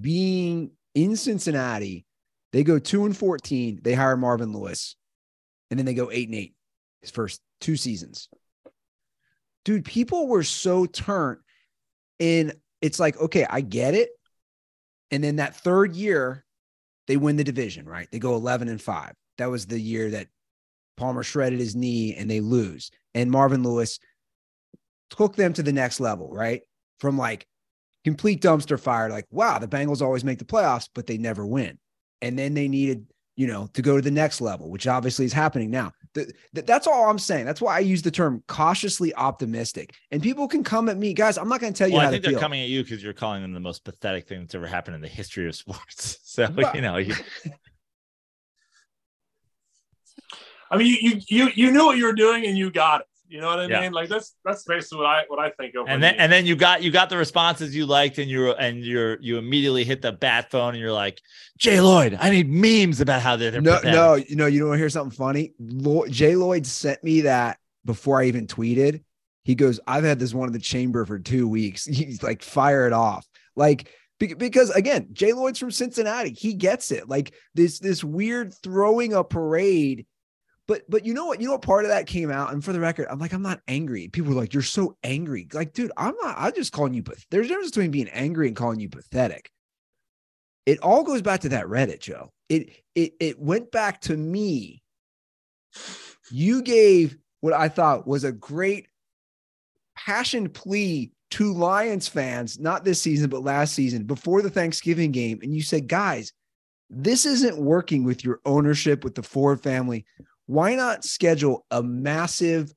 being 0.00 0.72
in 0.94 1.16
Cincinnati. 1.16 2.04
They 2.52 2.64
go 2.64 2.78
two 2.78 3.04
and 3.04 3.16
14. 3.16 3.80
They 3.82 3.94
hire 3.94 4.16
Marvin 4.16 4.52
Lewis, 4.52 4.96
and 5.70 5.78
then 5.78 5.86
they 5.86 5.94
go 5.94 6.10
eight 6.10 6.28
and 6.28 6.36
eight 6.36 6.54
his 7.00 7.10
first 7.10 7.40
two 7.60 7.76
seasons. 7.76 8.28
Dude, 9.64 9.84
people 9.84 10.26
were 10.28 10.42
so 10.42 10.86
turned. 10.86 11.40
And 12.20 12.54
it's 12.80 13.00
like, 13.00 13.20
okay, 13.20 13.46
I 13.48 13.60
get 13.60 13.94
it. 13.94 14.10
And 15.10 15.22
then 15.22 15.36
that 15.36 15.56
third 15.56 15.94
year, 15.94 16.44
they 17.06 17.16
win 17.16 17.36
the 17.36 17.44
division, 17.44 17.86
right? 17.86 18.08
They 18.10 18.18
go 18.18 18.34
11 18.34 18.68
and 18.68 18.80
five. 18.80 19.14
That 19.38 19.50
was 19.50 19.66
the 19.66 19.80
year 19.80 20.10
that 20.10 20.28
Palmer 20.96 21.22
shredded 21.22 21.58
his 21.58 21.74
knee 21.74 22.14
and 22.14 22.30
they 22.30 22.40
lose. 22.40 22.90
And 23.14 23.30
Marvin 23.30 23.62
Lewis 23.62 23.98
took 25.10 25.36
them 25.36 25.52
to 25.54 25.62
the 25.62 25.72
next 25.72 26.00
level, 26.00 26.30
right? 26.32 26.62
From 26.98 27.18
like 27.18 27.46
complete 28.04 28.40
dumpster 28.42 28.78
fire, 28.78 29.08
like, 29.10 29.26
wow, 29.30 29.58
the 29.58 29.68
Bengals 29.68 30.02
always 30.02 30.24
make 30.24 30.38
the 30.38 30.44
playoffs, 30.44 30.88
but 30.94 31.06
they 31.06 31.18
never 31.18 31.46
win. 31.46 31.78
And 32.22 32.38
then 32.38 32.54
they 32.54 32.68
needed, 32.68 33.06
you 33.36 33.46
know, 33.46 33.68
to 33.74 33.82
go 33.82 33.96
to 33.96 34.02
the 34.02 34.10
next 34.10 34.40
level, 34.40 34.70
which 34.70 34.86
obviously 34.86 35.24
is 35.24 35.32
happening 35.32 35.70
now. 35.70 35.92
Th- 36.14 36.28
th- 36.54 36.66
that's 36.66 36.86
all 36.86 37.10
I'm 37.10 37.18
saying. 37.18 37.44
That's 37.44 37.60
why 37.60 37.76
I 37.76 37.80
use 37.80 38.02
the 38.02 38.10
term 38.10 38.42
cautiously 38.46 39.12
optimistic. 39.14 39.94
And 40.10 40.22
people 40.22 40.46
can 40.46 40.62
come 40.62 40.88
at 40.88 40.96
me, 40.96 41.12
guys. 41.12 41.36
I'm 41.36 41.48
not 41.48 41.60
going 41.60 41.72
to 41.72 41.76
tell 41.78 41.88
you 41.88 41.94
well 41.94 42.02
how 42.02 42.08
i 42.08 42.10
think 42.12 42.22
they're 42.22 42.32
feel. 42.32 42.40
coming 42.40 42.62
at 42.62 42.68
you 42.68 42.82
because 42.84 43.02
you're 43.02 43.12
calling 43.12 43.42
them 43.42 43.52
the 43.52 43.60
most 43.60 43.84
pathetic 43.84 44.28
thing 44.28 44.40
that's 44.40 44.54
ever 44.54 44.66
happened 44.66 44.94
in 44.94 45.00
the 45.00 45.08
history 45.08 45.48
of 45.48 45.56
sports 45.56 46.18
so 46.24 46.48
Well- 46.54 46.70
you 46.74 46.82
know 46.82 46.96
you, 46.98 47.14
I 50.74 50.78
mean, 50.78 50.86
you, 51.00 51.10
you 51.10 51.20
you 51.28 51.50
you 51.54 51.70
knew 51.72 51.84
what 51.86 51.96
you 51.96 52.04
were 52.06 52.12
doing 52.12 52.44
and 52.46 52.56
you 52.58 52.70
got 52.70 53.02
it. 53.02 53.06
You 53.26 53.40
know 53.40 53.48
what 53.48 53.58
I 53.60 53.66
Yeah. 53.66 53.80
mean? 53.80 53.92
Like 53.92 54.08
that's 54.08 54.34
that's 54.44 54.64
basically 54.64 54.98
what 54.98 55.06
I 55.06 55.22
what 55.28 55.38
I 55.38 55.50
think 55.50 55.74
of. 55.74 55.86
and 55.88 56.02
then 56.02 56.14
you- 56.14 56.20
and 56.20 56.30
then 56.30 56.46
you 56.46 56.56
got 56.56 56.82
you 56.82 56.90
got 56.90 57.08
the 57.10 57.16
responses 57.16 57.74
you 57.74 57.86
liked 57.86 58.18
and 58.18 58.30
you 58.30 58.50
and 58.52 58.84
you're 58.84 59.20
you 59.20 59.38
immediately 59.38 59.82
hit 59.84 60.02
the 60.02 60.12
bat 60.12 60.50
phone 60.50 60.74
and 60.74 60.78
you're 60.78 60.92
like 60.92 61.20
jay 61.58 61.80
lloyd 61.80 62.16
i 62.20 62.30
need 62.30 62.48
memes 62.50 63.00
about 63.00 63.22
how 63.22 63.36
they're, 63.36 63.50
they're 63.50 63.60
no, 63.60 63.76
pathetic." 63.76 63.94
no, 63.94 64.14
you 64.14 64.36
know, 64.36 64.46
you 64.46 64.58
don't 64.58 64.68
want 64.68 64.78
to 64.78 64.82
hear 64.82 64.88
something 64.90 65.16
funny. 65.16 65.52
Lo- 65.58 66.06
Jay 66.08 66.36
Lloyd 66.36 66.66
sent 66.66 67.02
me 67.02 67.22
that 67.22 67.58
before 67.84 68.20
I 68.20 68.24
even 68.26 68.46
tweeted. 68.46 69.02
He 69.44 69.54
goes, 69.54 69.78
I've 69.86 70.04
had 70.04 70.18
this 70.18 70.32
one 70.34 70.48
in 70.48 70.52
the 70.52 70.58
chamber 70.58 71.04
for 71.04 71.18
two 71.18 71.46
weeks. 71.48 71.84
He's 72.00 72.22
like, 72.22 72.42
fire 72.42 72.86
it 72.86 72.92
off. 72.92 73.26
Like, 73.56 73.90
because 74.18 74.70
again, 74.70 75.08
Jay 75.12 75.32
Lloyd's 75.32 75.58
from 75.58 75.70
Cincinnati. 75.70 76.30
He 76.32 76.54
gets 76.54 76.90
it. 76.90 77.08
Like 77.08 77.34
this, 77.54 77.78
this 77.78 78.02
weird 78.02 78.54
throwing 78.62 79.12
a 79.12 79.22
parade. 79.22 80.06
But 80.66 80.82
but 80.88 81.04
you 81.04 81.12
know 81.12 81.26
what? 81.26 81.40
You 81.40 81.46
know 81.46 81.52
what 81.52 81.62
part 81.62 81.84
of 81.84 81.90
that 81.90 82.06
came 82.06 82.30
out? 82.30 82.52
And 82.52 82.64
for 82.64 82.72
the 82.72 82.80
record, 82.80 83.06
I'm 83.10 83.18
like, 83.18 83.32
I'm 83.32 83.42
not 83.42 83.60
angry. 83.68 84.08
People 84.08 84.32
were 84.32 84.40
like, 84.40 84.54
You're 84.54 84.62
so 84.62 84.96
angry. 85.02 85.46
Like, 85.52 85.74
dude, 85.74 85.92
I'm 85.96 86.14
not, 86.22 86.36
I'm 86.38 86.54
just 86.54 86.72
calling 86.72 86.94
you 86.94 87.02
but 87.02 87.18
there's 87.30 87.46
a 87.46 87.48
difference 87.48 87.70
between 87.70 87.90
being 87.90 88.08
angry 88.08 88.48
and 88.48 88.56
calling 88.56 88.80
you 88.80 88.88
pathetic. 88.88 89.50
It 90.66 90.78
all 90.80 91.04
goes 91.04 91.20
back 91.20 91.40
to 91.40 91.50
that 91.50 91.66
Reddit, 91.66 92.00
Joe. 92.00 92.32
It 92.48 92.70
it 92.94 93.12
it 93.20 93.38
went 93.38 93.70
back 93.70 94.00
to 94.02 94.16
me. 94.16 94.82
You 96.30 96.62
gave 96.62 97.16
what 97.40 97.52
I 97.52 97.68
thought 97.68 98.06
was 98.06 98.24
a 98.24 98.32
great 98.32 98.88
passion 99.96 100.48
plea 100.48 101.12
to 101.32 101.52
Lions 101.52 102.08
fans, 102.08 102.58
not 102.58 102.84
this 102.84 103.02
season, 103.02 103.28
but 103.28 103.42
last 103.42 103.74
season, 103.74 104.04
before 104.04 104.40
the 104.40 104.50
Thanksgiving 104.50 105.10
game. 105.10 105.40
And 105.42 105.54
you 105.54 105.62
said, 105.62 105.88
guys, 105.88 106.32
this 106.88 107.26
isn't 107.26 107.58
working 107.58 108.04
with 108.04 108.24
your 108.24 108.40
ownership, 108.44 109.02
with 109.02 109.14
the 109.14 109.22
Ford 109.22 109.60
family. 109.60 110.04
Why 110.46 110.74
not 110.74 111.04
schedule 111.04 111.64
a 111.70 111.82
massive 111.82 112.72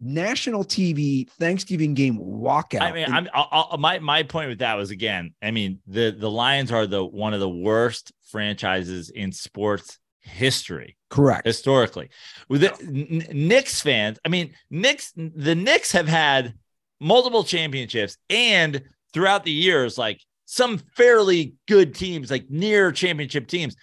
national 0.00 0.64
TV 0.64 1.28
Thanksgiving 1.30 1.94
game 1.94 2.18
walkout? 2.18 2.82
I 2.82 2.92
mean, 2.92 3.04
And- 3.04 3.14
I'm 3.14 3.28
I'll, 3.34 3.48
I'll- 3.70 3.78
my 3.78 3.98
my 3.98 4.22
point 4.22 4.48
with 4.48 4.58
that 4.60 4.74
was 4.74 4.90
again. 4.90 5.34
I 5.42 5.50
mean, 5.50 5.80
the 5.86 6.10
the 6.10 6.30
Lions 6.30 6.70
are 6.72 6.86
the 6.86 7.04
one 7.04 7.34
of 7.34 7.40
the 7.40 7.48
worst 7.48 8.12
franchises 8.30 9.10
in 9.10 9.32
sports 9.32 9.98
history 10.20 10.96
correct. 11.08 11.46
historically. 11.46 12.10
With 12.48 12.60
the 12.60 12.74
N- 12.82 13.26
Knicks 13.48 13.80
fans, 13.80 14.18
I 14.24 14.28
mean, 14.28 14.54
Knicks 14.70 15.12
the 15.16 15.54
Knicks 15.54 15.92
have 15.92 16.06
had 16.08 16.54
multiple 17.00 17.44
championships 17.44 18.16
and 18.28 18.82
throughout 19.14 19.44
the 19.44 19.52
years, 19.52 19.96
like 19.96 20.20
some 20.44 20.78
fairly 20.96 21.54
good 21.66 21.94
teams, 21.94 22.30
like 22.30 22.50
near 22.50 22.92
championship 22.92 23.46
teams. 23.46 23.74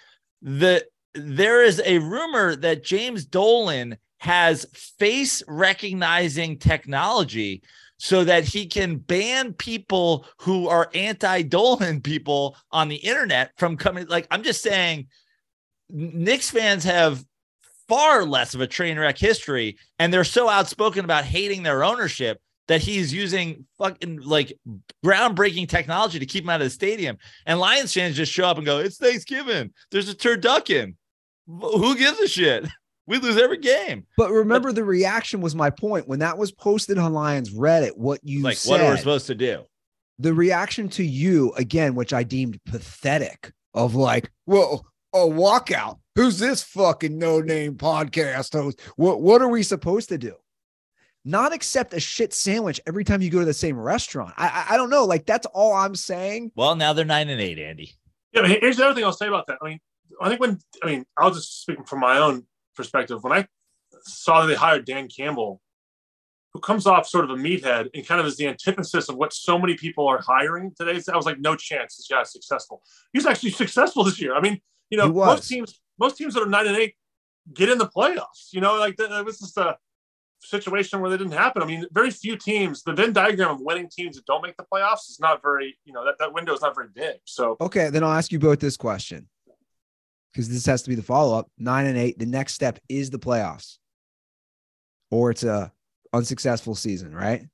The 0.41 0.85
there 1.15 1.63
is 1.63 1.81
a 1.85 1.99
rumor 1.99 2.55
that 2.57 2.83
James 2.83 3.25
Dolan 3.25 3.97
has 4.19 4.65
face 4.73 5.43
recognizing 5.47 6.57
technology 6.57 7.61
so 7.97 8.23
that 8.23 8.43
he 8.43 8.65
can 8.65 8.97
ban 8.97 9.53
people 9.53 10.25
who 10.39 10.67
are 10.67 10.89
anti-Dolan 10.93 12.01
people 12.01 12.57
on 12.71 12.89
the 12.89 12.97
internet 12.97 13.51
from 13.57 13.77
coming. 13.77 14.07
Like 14.07 14.27
I'm 14.31 14.43
just 14.43 14.61
saying, 14.61 15.07
Knicks 15.89 16.49
fans 16.49 16.83
have 16.83 17.23
far 17.87 18.25
less 18.25 18.55
of 18.55 18.61
a 18.61 18.67
train 18.67 18.97
wreck 18.97 19.17
history, 19.17 19.77
and 19.99 20.11
they're 20.11 20.23
so 20.23 20.49
outspoken 20.49 21.05
about 21.05 21.23
hating 21.23 21.63
their 21.63 21.83
ownership 21.83 22.41
that 22.67 22.81
he's 22.81 23.13
using 23.13 23.65
fucking 23.77 24.21
like 24.21 24.57
groundbreaking 25.05 25.69
technology 25.69 26.17
to 26.17 26.25
keep 26.25 26.43
him 26.43 26.49
out 26.49 26.61
of 26.61 26.65
the 26.65 26.71
stadium. 26.71 27.17
And 27.45 27.59
Lions 27.59 27.93
fans 27.93 28.15
just 28.15 28.31
show 28.31 28.45
up 28.45 28.57
and 28.57 28.65
go, 28.65 28.79
"It's 28.79 28.97
Thanksgiving. 28.97 29.71
There's 29.91 30.09
a 30.09 30.15
turducken. 30.15 30.95
Who 31.47 31.95
gives 31.97 32.19
a 32.19 32.27
shit? 32.27 32.65
We 33.07 33.19
lose 33.19 33.37
every 33.37 33.59
game." 33.59 34.07
But 34.17 34.31
remember, 34.31 34.71
the 34.71 34.83
reaction 34.83 35.39
was 35.39 35.53
my 35.53 35.69
point 35.69 36.07
when 36.07 36.17
that 36.19 36.39
was 36.39 36.51
posted 36.51 36.97
on 36.97 37.13
Lions 37.13 37.53
Reddit. 37.53 37.91
What 37.95 38.19
you 38.23 38.41
Like, 38.41 38.57
said, 38.57 38.71
what 38.71 38.81
are 38.81 38.91
we 38.91 38.97
supposed 38.97 39.27
to 39.27 39.35
do? 39.35 39.63
the 40.17 40.33
reaction 40.33 40.89
to 40.89 41.03
you 41.03 41.51
again, 41.57 41.93
which 41.93 42.13
I 42.13 42.23
deemed 42.23 42.57
pathetic, 42.65 43.51
of 43.75 43.93
like, 43.93 44.31
well, 44.47 44.87
a 45.13 45.19
walkout. 45.19 45.99
Who's 46.15 46.39
this 46.39 46.63
fucking 46.63 47.15
no 47.19 47.41
name 47.41 47.75
podcast 47.75 48.53
host? 48.53 48.81
What 48.95 49.21
what 49.21 49.39
are 49.43 49.49
we 49.49 49.61
supposed 49.61 50.09
to 50.09 50.17
do? 50.17 50.33
Not 51.23 51.53
accept 51.53 51.93
a 51.93 51.99
shit 51.99 52.33
sandwich 52.33 52.81
every 52.87 53.03
time 53.03 53.21
you 53.21 53.29
go 53.29 53.39
to 53.39 53.45
the 53.45 53.53
same 53.53 53.77
restaurant. 53.77 54.33
I 54.37 54.47
I, 54.47 54.73
I 54.73 54.77
don't 54.77 54.89
know. 54.89 55.05
Like 55.05 55.27
that's 55.27 55.45
all 55.53 55.73
I'm 55.73 55.93
saying. 55.93 56.53
Well, 56.55 56.75
now 56.75 56.93
they're 56.93 57.05
nine 57.05 57.29
and 57.29 57.39
eight, 57.41 57.59
Andy. 57.59 57.91
Yeah, 58.31 58.41
but 58.41 58.49
here's 58.49 58.77
the 58.77 58.85
other 58.85 58.95
thing 58.95 59.03
I'll 59.03 59.11
say 59.13 59.27
about 59.27 59.45
that. 59.47 59.59
I 59.61 59.65
mean, 59.69 59.79
I 60.21 60.29
think 60.29 60.41
when 60.41 60.59
I 60.83 60.87
mean, 60.87 61.05
I'll 61.17 61.31
just 61.31 61.61
speak 61.61 61.87
from 61.87 61.99
my 61.99 62.17
own 62.17 62.45
perspective. 62.75 63.23
When 63.23 63.33
I 63.33 63.47
saw 64.01 64.41
that 64.41 64.47
they 64.47 64.55
hired 64.55 64.85
Dan 64.85 65.07
Campbell, 65.07 65.61
who 66.53 66.59
comes 66.59 66.87
off 66.87 67.07
sort 67.07 67.25
of 67.25 67.31
a 67.31 67.35
meathead 67.35 67.89
and 67.93 68.07
kind 68.07 68.21
of 68.21 68.27
is 68.27 68.37
the 68.37 68.47
antithesis 68.47 69.09
of 69.09 69.17
what 69.17 69.33
so 69.33 69.59
many 69.59 69.75
people 69.75 70.07
are 70.07 70.21
hiring 70.21 70.73
today, 70.77 71.01
I 71.11 71.17
was 71.17 71.25
like, 71.25 71.39
no 71.39 71.55
chance 71.55 71.97
this 71.97 72.07
guy's 72.09 72.31
successful. 72.31 72.81
He's 73.11 73.25
actually 73.25 73.49
successful 73.63 74.03
this 74.03 74.21
year. 74.21 74.35
I 74.35 74.41
mean, 74.41 74.61
you 74.89 74.97
know, 74.97 75.11
most 75.11 75.49
teams, 75.49 75.79
most 75.99 76.17
teams 76.17 76.33
that 76.33 76.43
are 76.43 76.49
nine 76.49 76.67
and 76.67 76.77
eight 76.77 76.95
get 77.53 77.69
in 77.69 77.77
the 77.77 77.87
playoffs. 77.87 78.53
You 78.53 78.61
know, 78.61 78.77
like 78.77 78.95
that 78.97 79.25
was 79.25 79.39
just 79.39 79.57
a 79.57 79.77
situation 80.39 81.01
where 81.01 81.09
that 81.09 81.17
didn't 81.17 81.33
happen. 81.33 81.61
I 81.61 81.65
mean, 81.65 81.85
very 81.91 82.11
few 82.11 82.37
teams. 82.37 82.83
The 82.83 82.93
Venn 82.93 83.13
diagram 83.13 83.51
of 83.51 83.61
winning 83.61 83.89
teams 83.91 84.15
that 84.15 84.25
don't 84.25 84.41
make 84.41 84.55
the 84.57 84.65
playoffs 84.71 85.09
is 85.09 85.17
not 85.19 85.41
very. 85.41 85.77
You 85.85 85.93
know, 85.93 86.05
that 86.05 86.15
that 86.19 86.33
window 86.33 86.53
is 86.53 86.61
not 86.61 86.75
very 86.75 86.87
big. 86.93 87.17
So 87.25 87.57
Okay, 87.59 87.89
then 87.89 88.03
I'll 88.03 88.13
ask 88.13 88.31
you 88.31 88.39
both 88.39 88.59
this 88.59 88.77
question 88.77 89.27
because 90.35 90.49
this 90.49 90.65
has 90.65 90.83
to 90.83 90.89
be 90.89 90.95
the 90.95 91.01
follow 91.01 91.37
up. 91.39 91.49
Nine 91.57 91.85
and 91.85 91.97
eight. 91.97 92.19
The 92.19 92.25
next 92.25 92.55
step 92.55 92.77
is 92.89 93.09
the 93.09 93.17
playoffs, 93.17 93.77
or 95.09 95.31
it's 95.31 95.43
a 95.43 95.71
unsuccessful 96.11 96.75
season, 96.75 97.15
right? 97.15 97.45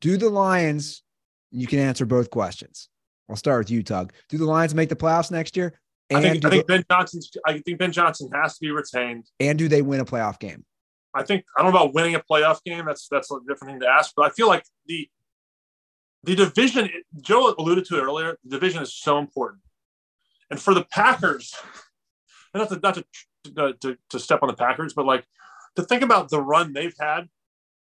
Do 0.00 0.16
the 0.16 0.28
Lions? 0.28 1.02
You 1.50 1.66
can 1.66 1.80
answer 1.80 2.06
both 2.06 2.30
questions. 2.30 2.88
I'll 3.28 3.36
start 3.36 3.58
with 3.58 3.70
you, 3.70 3.82
Tug. 3.82 4.12
Do 4.28 4.38
the 4.38 4.44
Lions 4.44 4.74
make 4.74 4.90
the 4.90 4.96
playoffs 4.96 5.30
next 5.30 5.56
year? 5.56 5.80
I 6.14 6.20
think, 6.20 6.44
I 6.44 6.50
think 6.50 6.66
Ben 6.66 6.84
Johnson's. 6.88 7.30
I 7.46 7.58
think 7.58 7.78
Ben 7.78 7.90
Johnson 7.90 8.30
has 8.32 8.54
to 8.54 8.60
be 8.60 8.70
retained. 8.70 9.26
and 9.40 9.58
do 9.58 9.66
they 9.66 9.82
win 9.82 10.00
a 10.00 10.04
playoff 10.04 10.38
game? 10.38 10.64
I 11.14 11.24
think 11.24 11.44
I 11.58 11.62
don't 11.62 11.72
know 11.72 11.80
about 11.80 11.94
winning 11.94 12.14
a 12.14 12.20
playoff 12.20 12.62
game. 12.64 12.84
That's 12.86 13.08
that's 13.08 13.30
a 13.32 13.38
different 13.48 13.72
thing 13.72 13.80
to 13.80 13.88
ask. 13.88 14.12
But 14.16 14.26
I 14.26 14.30
feel 14.30 14.46
like 14.46 14.64
the 14.86 15.08
the 16.22 16.36
division. 16.36 16.88
Joe 17.20 17.54
alluded 17.58 17.86
to 17.86 17.98
it 17.98 18.02
earlier. 18.02 18.38
The 18.44 18.50
division 18.50 18.82
is 18.82 18.94
so 18.94 19.18
important, 19.18 19.62
and 20.52 20.60
for 20.60 20.74
the 20.74 20.84
Packers, 20.84 21.54
and 22.52 22.60
not 22.60 22.68
to 22.68 22.78
not 22.78 22.94
to, 23.44 23.72
to 23.80 23.98
to 24.10 24.18
step 24.20 24.40
on 24.42 24.48
the 24.48 24.54
Packers, 24.54 24.92
but 24.92 25.06
like 25.06 25.24
to 25.76 25.82
think 25.82 26.02
about 26.02 26.28
the 26.28 26.40
run 26.40 26.74
they've 26.74 26.94
had. 27.00 27.28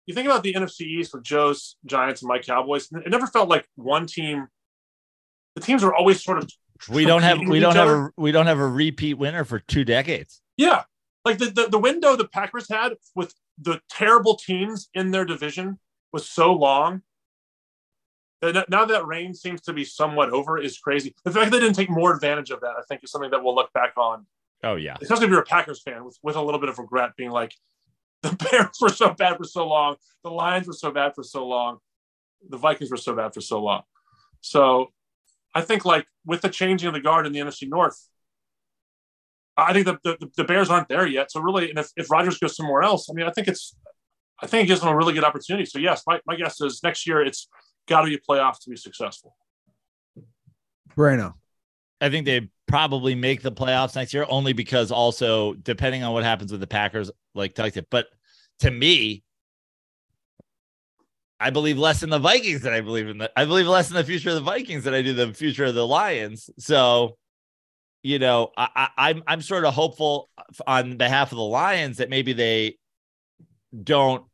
You 0.05 0.15
think 0.15 0.25
about 0.25 0.43
the 0.43 0.53
NFC 0.53 0.81
East 0.81 1.13
with 1.13 1.23
Joe's 1.23 1.75
Giants 1.85 2.21
and 2.21 2.29
my 2.29 2.39
Cowboys. 2.39 2.89
It 2.91 3.09
never 3.09 3.27
felt 3.27 3.49
like 3.49 3.67
one 3.75 4.07
team. 4.07 4.47
The 5.55 5.61
teams 5.61 5.83
were 5.83 5.93
always 5.93 6.23
sort 6.23 6.37
of 6.37 6.49
We 6.89 7.05
don't 7.05 7.21
have 7.21 7.39
we 7.39 7.59
don't 7.59 7.75
have 7.75 7.89
a 7.89 8.11
we 8.17 8.31
don't 8.31 8.47
have 8.47 8.59
a 8.59 8.67
repeat 8.67 9.15
winner 9.15 9.43
for 9.43 9.59
two 9.59 9.83
decades. 9.83 10.41
Yeah. 10.57 10.83
Like 11.25 11.37
the, 11.37 11.45
the, 11.45 11.67
the 11.67 11.79
window 11.79 12.15
the 12.15 12.27
Packers 12.27 12.67
had 12.69 12.93
with 13.13 13.33
the 13.61 13.81
terrible 13.89 14.35
teams 14.35 14.89
in 14.93 15.11
their 15.11 15.25
division 15.25 15.79
was 16.11 16.29
so 16.29 16.53
long. 16.53 17.01
Uh, 18.43 18.51
that 18.51 18.69
now 18.69 18.83
that 18.83 19.07
reign 19.07 19.33
seems 19.33 19.61
to 19.61 19.71
be 19.71 19.85
somewhat 19.85 20.29
over 20.31 20.57
is 20.57 20.77
crazy. 20.77 21.15
The 21.23 21.31
fact 21.31 21.45
that 21.45 21.57
they 21.57 21.63
didn't 21.63 21.77
take 21.77 21.89
more 21.89 22.13
advantage 22.13 22.49
of 22.49 22.59
that, 22.59 22.73
I 22.77 22.81
think, 22.89 23.01
is 23.03 23.11
something 23.11 23.31
that 23.31 23.41
we'll 23.41 23.55
look 23.55 23.71
back 23.71 23.93
on, 23.95 24.25
Oh 24.63 24.75
yeah. 24.75 24.97
especially 25.01 25.25
if 25.25 25.31
you're 25.31 25.39
a 25.39 25.45
Packers 25.45 25.81
fan, 25.81 26.03
with, 26.03 26.17
with 26.21 26.35
a 26.35 26.41
little 26.41 26.59
bit 26.59 26.67
of 26.69 26.77
regret, 26.77 27.11
being 27.15 27.31
like, 27.31 27.55
the 28.21 28.31
Bears 28.51 28.77
were 28.81 28.89
so 28.89 29.13
bad 29.13 29.37
for 29.37 29.45
so 29.45 29.65
long, 29.65 29.95
the 30.23 30.29
Lions 30.29 30.67
were 30.67 30.73
so 30.73 30.91
bad 30.91 31.15
for 31.15 31.23
so 31.23 31.47
long, 31.47 31.77
the 32.49 32.57
Vikings 32.57 32.91
were 32.91 32.97
so 32.97 33.15
bad 33.15 33.33
for 33.33 33.41
so 33.41 33.61
long. 33.61 33.83
So 34.41 34.91
I 35.55 35.61
think, 35.61 35.85
like, 35.85 36.05
with 36.25 36.41
the 36.41 36.49
changing 36.49 36.87
of 36.87 36.93
the 36.93 36.99
guard 36.99 37.25
in 37.25 37.31
the 37.31 37.39
NFC 37.39 37.69
North, 37.69 38.09
I 39.55 39.71
think 39.71 39.85
the, 39.85 39.99
the, 40.03 40.29
the 40.35 40.43
Bears 40.43 40.69
aren't 40.69 40.89
there 40.89 41.05
yet. 41.05 41.31
So 41.31 41.39
really, 41.39 41.69
and 41.69 41.79
if, 41.79 41.91
if 41.95 42.11
Rodgers 42.11 42.39
goes 42.39 42.55
somewhere 42.55 42.81
else, 42.81 43.09
I 43.09 43.13
mean, 43.13 43.27
I 43.27 43.31
think 43.31 43.47
it's, 43.47 43.75
I 44.41 44.47
think 44.47 44.65
it 44.65 44.67
gives 44.67 44.81
them 44.81 44.89
a 44.89 44.97
really 44.97 45.13
good 45.13 45.23
opportunity. 45.23 45.65
So 45.65 45.79
yes, 45.79 46.03
my, 46.07 46.19
my 46.25 46.35
guess 46.35 46.59
is 46.59 46.81
next 46.83 47.05
year 47.05 47.23
it's 47.23 47.47
got 47.87 48.01
to 48.01 48.07
be 48.07 48.15
a 48.15 48.19
playoff 48.19 48.59
to 48.59 48.69
be 48.69 48.75
successful. 48.75 49.35
Brano. 50.95 51.33
I 52.01 52.09
think 52.09 52.25
they 52.25 52.49
probably 52.67 53.15
make 53.15 53.41
the 53.41 53.51
playoffs 53.51 53.95
next 53.95 54.13
year 54.13 54.25
only 54.27 54.53
because 54.53 54.91
also 54.91 55.53
depending 55.53 56.03
on 56.03 56.13
what 56.13 56.23
happens 56.23 56.51
with 56.51 56.59
the 56.59 56.67
Packers, 56.67 57.11
like 57.33 57.55
Tug 57.55 57.73
said. 57.73 57.87
But 57.89 58.07
to 58.59 58.71
me, 58.71 59.23
I 61.39 61.49
believe 61.49 61.77
less 61.77 62.03
in 62.03 62.09
the 62.09 62.19
Vikings 62.19 62.61
than 62.61 62.73
I 62.73 62.81
believe 62.81 63.07
in 63.07 63.17
the 63.17 63.31
I 63.37 63.45
believe 63.45 63.67
less 63.67 63.89
in 63.89 63.95
the 63.95 64.03
future 64.03 64.29
of 64.29 64.35
the 64.35 64.41
Vikings 64.41 64.85
than 64.85 64.93
I 64.93 65.01
do 65.01 65.13
the 65.13 65.33
future 65.33 65.65
of 65.65 65.75
the 65.75 65.85
Lions. 65.85 66.49
So, 66.57 67.17
you 68.01 68.19
know, 68.19 68.51
I, 68.55 68.69
I 68.75 69.09
I'm 69.09 69.23
I'm 69.27 69.41
sort 69.41 69.65
of 69.65 69.73
hopeful 69.73 70.29
on 70.65 70.97
behalf 70.97 71.31
of 71.31 71.37
the 71.37 71.43
Lions 71.43 71.97
that 71.97 72.09
maybe 72.09 72.33
they 72.33 72.77
don't 73.83 74.25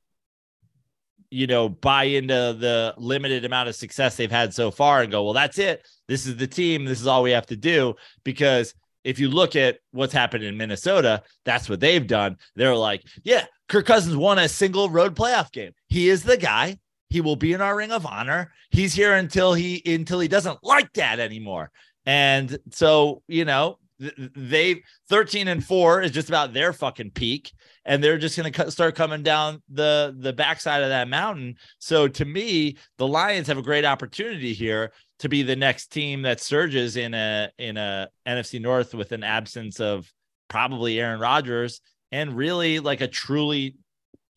you 1.31 1.47
know, 1.47 1.69
buy 1.69 2.03
into 2.05 2.55
the 2.59 2.93
limited 2.97 3.45
amount 3.45 3.69
of 3.69 3.75
success 3.75 4.15
they've 4.15 4.31
had 4.31 4.53
so 4.53 4.71
far 4.71 5.01
and 5.01 5.11
go, 5.11 5.23
well, 5.23 5.33
that's 5.33 5.59
it. 5.59 5.87
This 6.07 6.25
is 6.25 6.37
the 6.37 6.47
team. 6.47 6.85
This 6.85 6.99
is 6.99 7.07
all 7.07 7.23
we 7.23 7.31
have 7.31 7.45
to 7.47 7.55
do. 7.55 7.95
Because 8.23 8.73
if 9.03 9.19
you 9.19 9.29
look 9.29 9.55
at 9.55 9.79
what's 9.91 10.13
happened 10.13 10.43
in 10.43 10.57
Minnesota, 10.57 11.23
that's 11.45 11.69
what 11.69 11.79
they've 11.79 12.05
done. 12.05 12.37
They're 12.55 12.75
like, 12.75 13.03
yeah, 13.23 13.45
Kirk 13.67 13.85
Cousins 13.85 14.15
won 14.15 14.39
a 14.39 14.49
single 14.49 14.89
road 14.89 15.15
playoff 15.15 15.51
game. 15.51 15.71
He 15.87 16.09
is 16.09 16.23
the 16.23 16.37
guy. 16.37 16.79
He 17.09 17.21
will 17.21 17.35
be 17.35 17.53
in 17.53 17.61
our 17.61 17.75
ring 17.75 17.91
of 17.91 18.05
honor. 18.05 18.51
He's 18.71 18.93
here 18.93 19.13
until 19.13 19.53
he 19.53 19.81
until 19.85 20.19
he 20.19 20.27
doesn't 20.27 20.63
like 20.63 20.93
that 20.93 21.19
anymore. 21.19 21.71
And 22.05 22.57
so, 22.71 23.23
you 23.27 23.45
know, 23.45 23.79
they 23.99 24.83
13 25.09 25.47
and 25.47 25.63
4 25.63 26.01
is 26.01 26.11
just 26.11 26.29
about 26.29 26.53
their 26.53 26.71
fucking 26.71 27.11
peak 27.11 27.51
and 27.89 28.01
they're 28.01 28.17
just 28.17 28.37
going 28.37 28.53
to 28.53 28.71
start 28.71 28.95
coming 28.95 29.23
down 29.23 29.61
the 29.67 30.15
the 30.19 30.31
backside 30.31 30.83
of 30.83 30.89
that 30.89 31.09
mountain 31.09 31.55
so 31.79 32.07
to 32.07 32.23
me 32.23 32.77
the 32.97 33.07
lions 33.07 33.47
have 33.47 33.57
a 33.57 33.61
great 33.63 33.83
opportunity 33.83 34.53
here 34.53 34.91
to 35.17 35.27
be 35.27 35.43
the 35.43 35.55
next 35.55 35.87
team 35.87 36.21
that 36.21 36.39
surges 36.39 36.95
in 36.95 37.13
a 37.13 37.49
in 37.57 37.75
a 37.75 38.07
nfc 38.27 38.61
north 38.61 38.93
with 38.93 39.11
an 39.11 39.23
absence 39.23 39.81
of 39.81 40.09
probably 40.47 40.99
aaron 40.99 41.19
rodgers 41.19 41.81
and 42.11 42.37
really 42.37 42.79
like 42.79 43.01
a 43.01 43.07
truly 43.07 43.75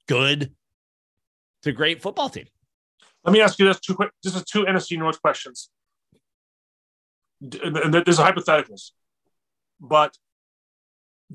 good 0.08 0.52
to 1.62 1.72
great 1.72 2.02
football 2.02 2.28
team 2.28 2.46
Let 3.24 3.32
me 3.32 3.40
ask 3.40 3.58
you 3.58 3.66
this 3.66 3.78
two 3.78 3.94
quick. 3.94 4.10
This 4.24 4.34
is 4.34 4.42
two 4.44 4.64
NFC 4.64 4.98
North 4.98 5.20
questions, 5.22 5.70
and 7.40 7.94
there's 7.94 8.18
a 8.18 8.24
hypotheticals. 8.24 8.90
But 9.80 10.16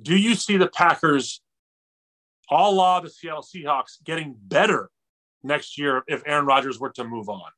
do 0.02 0.16
you 0.16 0.36
see 0.36 0.58
the 0.58 0.68
Packers, 0.68 1.42
a 2.50 2.70
la 2.72 3.00
the 3.00 3.10
Seattle 3.10 3.44
Seahawks, 3.44 4.04
getting 4.04 4.36
better 4.40 4.90
next 5.44 5.78
year 5.78 6.04
if 6.08 6.24
Aaron 6.26 6.46
Rodgers 6.46 6.80
were 6.80 6.92
to 6.92 7.04
move 7.04 7.30
on? 7.30 7.50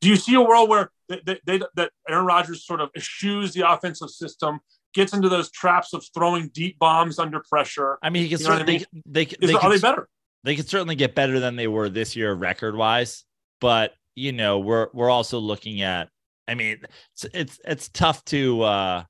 Do 0.00 0.08
you 0.08 0.16
see 0.16 0.34
a 0.34 0.40
world 0.40 0.68
where 0.68 0.90
they, 1.08 1.20
they, 1.24 1.40
they, 1.44 1.60
that 1.74 1.90
Aaron 2.08 2.24
Rodgers 2.24 2.64
sort 2.64 2.80
of 2.80 2.90
eschews 2.96 3.52
the 3.52 3.70
offensive 3.70 4.08
system, 4.10 4.60
gets 4.94 5.12
into 5.12 5.28
those 5.28 5.50
traps 5.50 5.92
of 5.92 6.04
throwing 6.14 6.48
deep 6.48 6.78
bombs 6.78 7.18
under 7.18 7.42
pressure? 7.48 7.98
i 8.02 8.10
mean 8.10 8.22
he 8.22 8.28
can 8.28 8.38
You 8.40 8.44
know 8.44 8.54
what 8.54 8.62
I 8.62 8.66
certainly 8.66 8.86
they, 9.06 9.22
Is, 9.22 9.50
they, 9.50 9.54
are 9.54 9.70
they 9.70 9.78
better? 9.78 10.08
they 10.44 10.56
could 10.56 10.68
certainly 10.68 10.94
get 10.94 11.14
better 11.14 11.38
than 11.38 11.56
they 11.56 11.68
were 11.68 11.88
this 11.88 12.16
year 12.16 12.32
record 12.32 12.76
wise 12.76 13.24
but 13.60 13.92
you 14.14 14.32
know 14.32 14.58
we're 14.58 14.88
we're 14.92 15.10
also 15.10 15.38
looking 15.38 15.82
at 15.82 16.08
i 16.48 16.54
mean 16.54 16.78
it's 17.12 17.26
it's, 17.34 17.60
it's 17.64 17.88
tough 17.88 18.24
to 18.24 18.62
uh 18.62 19.04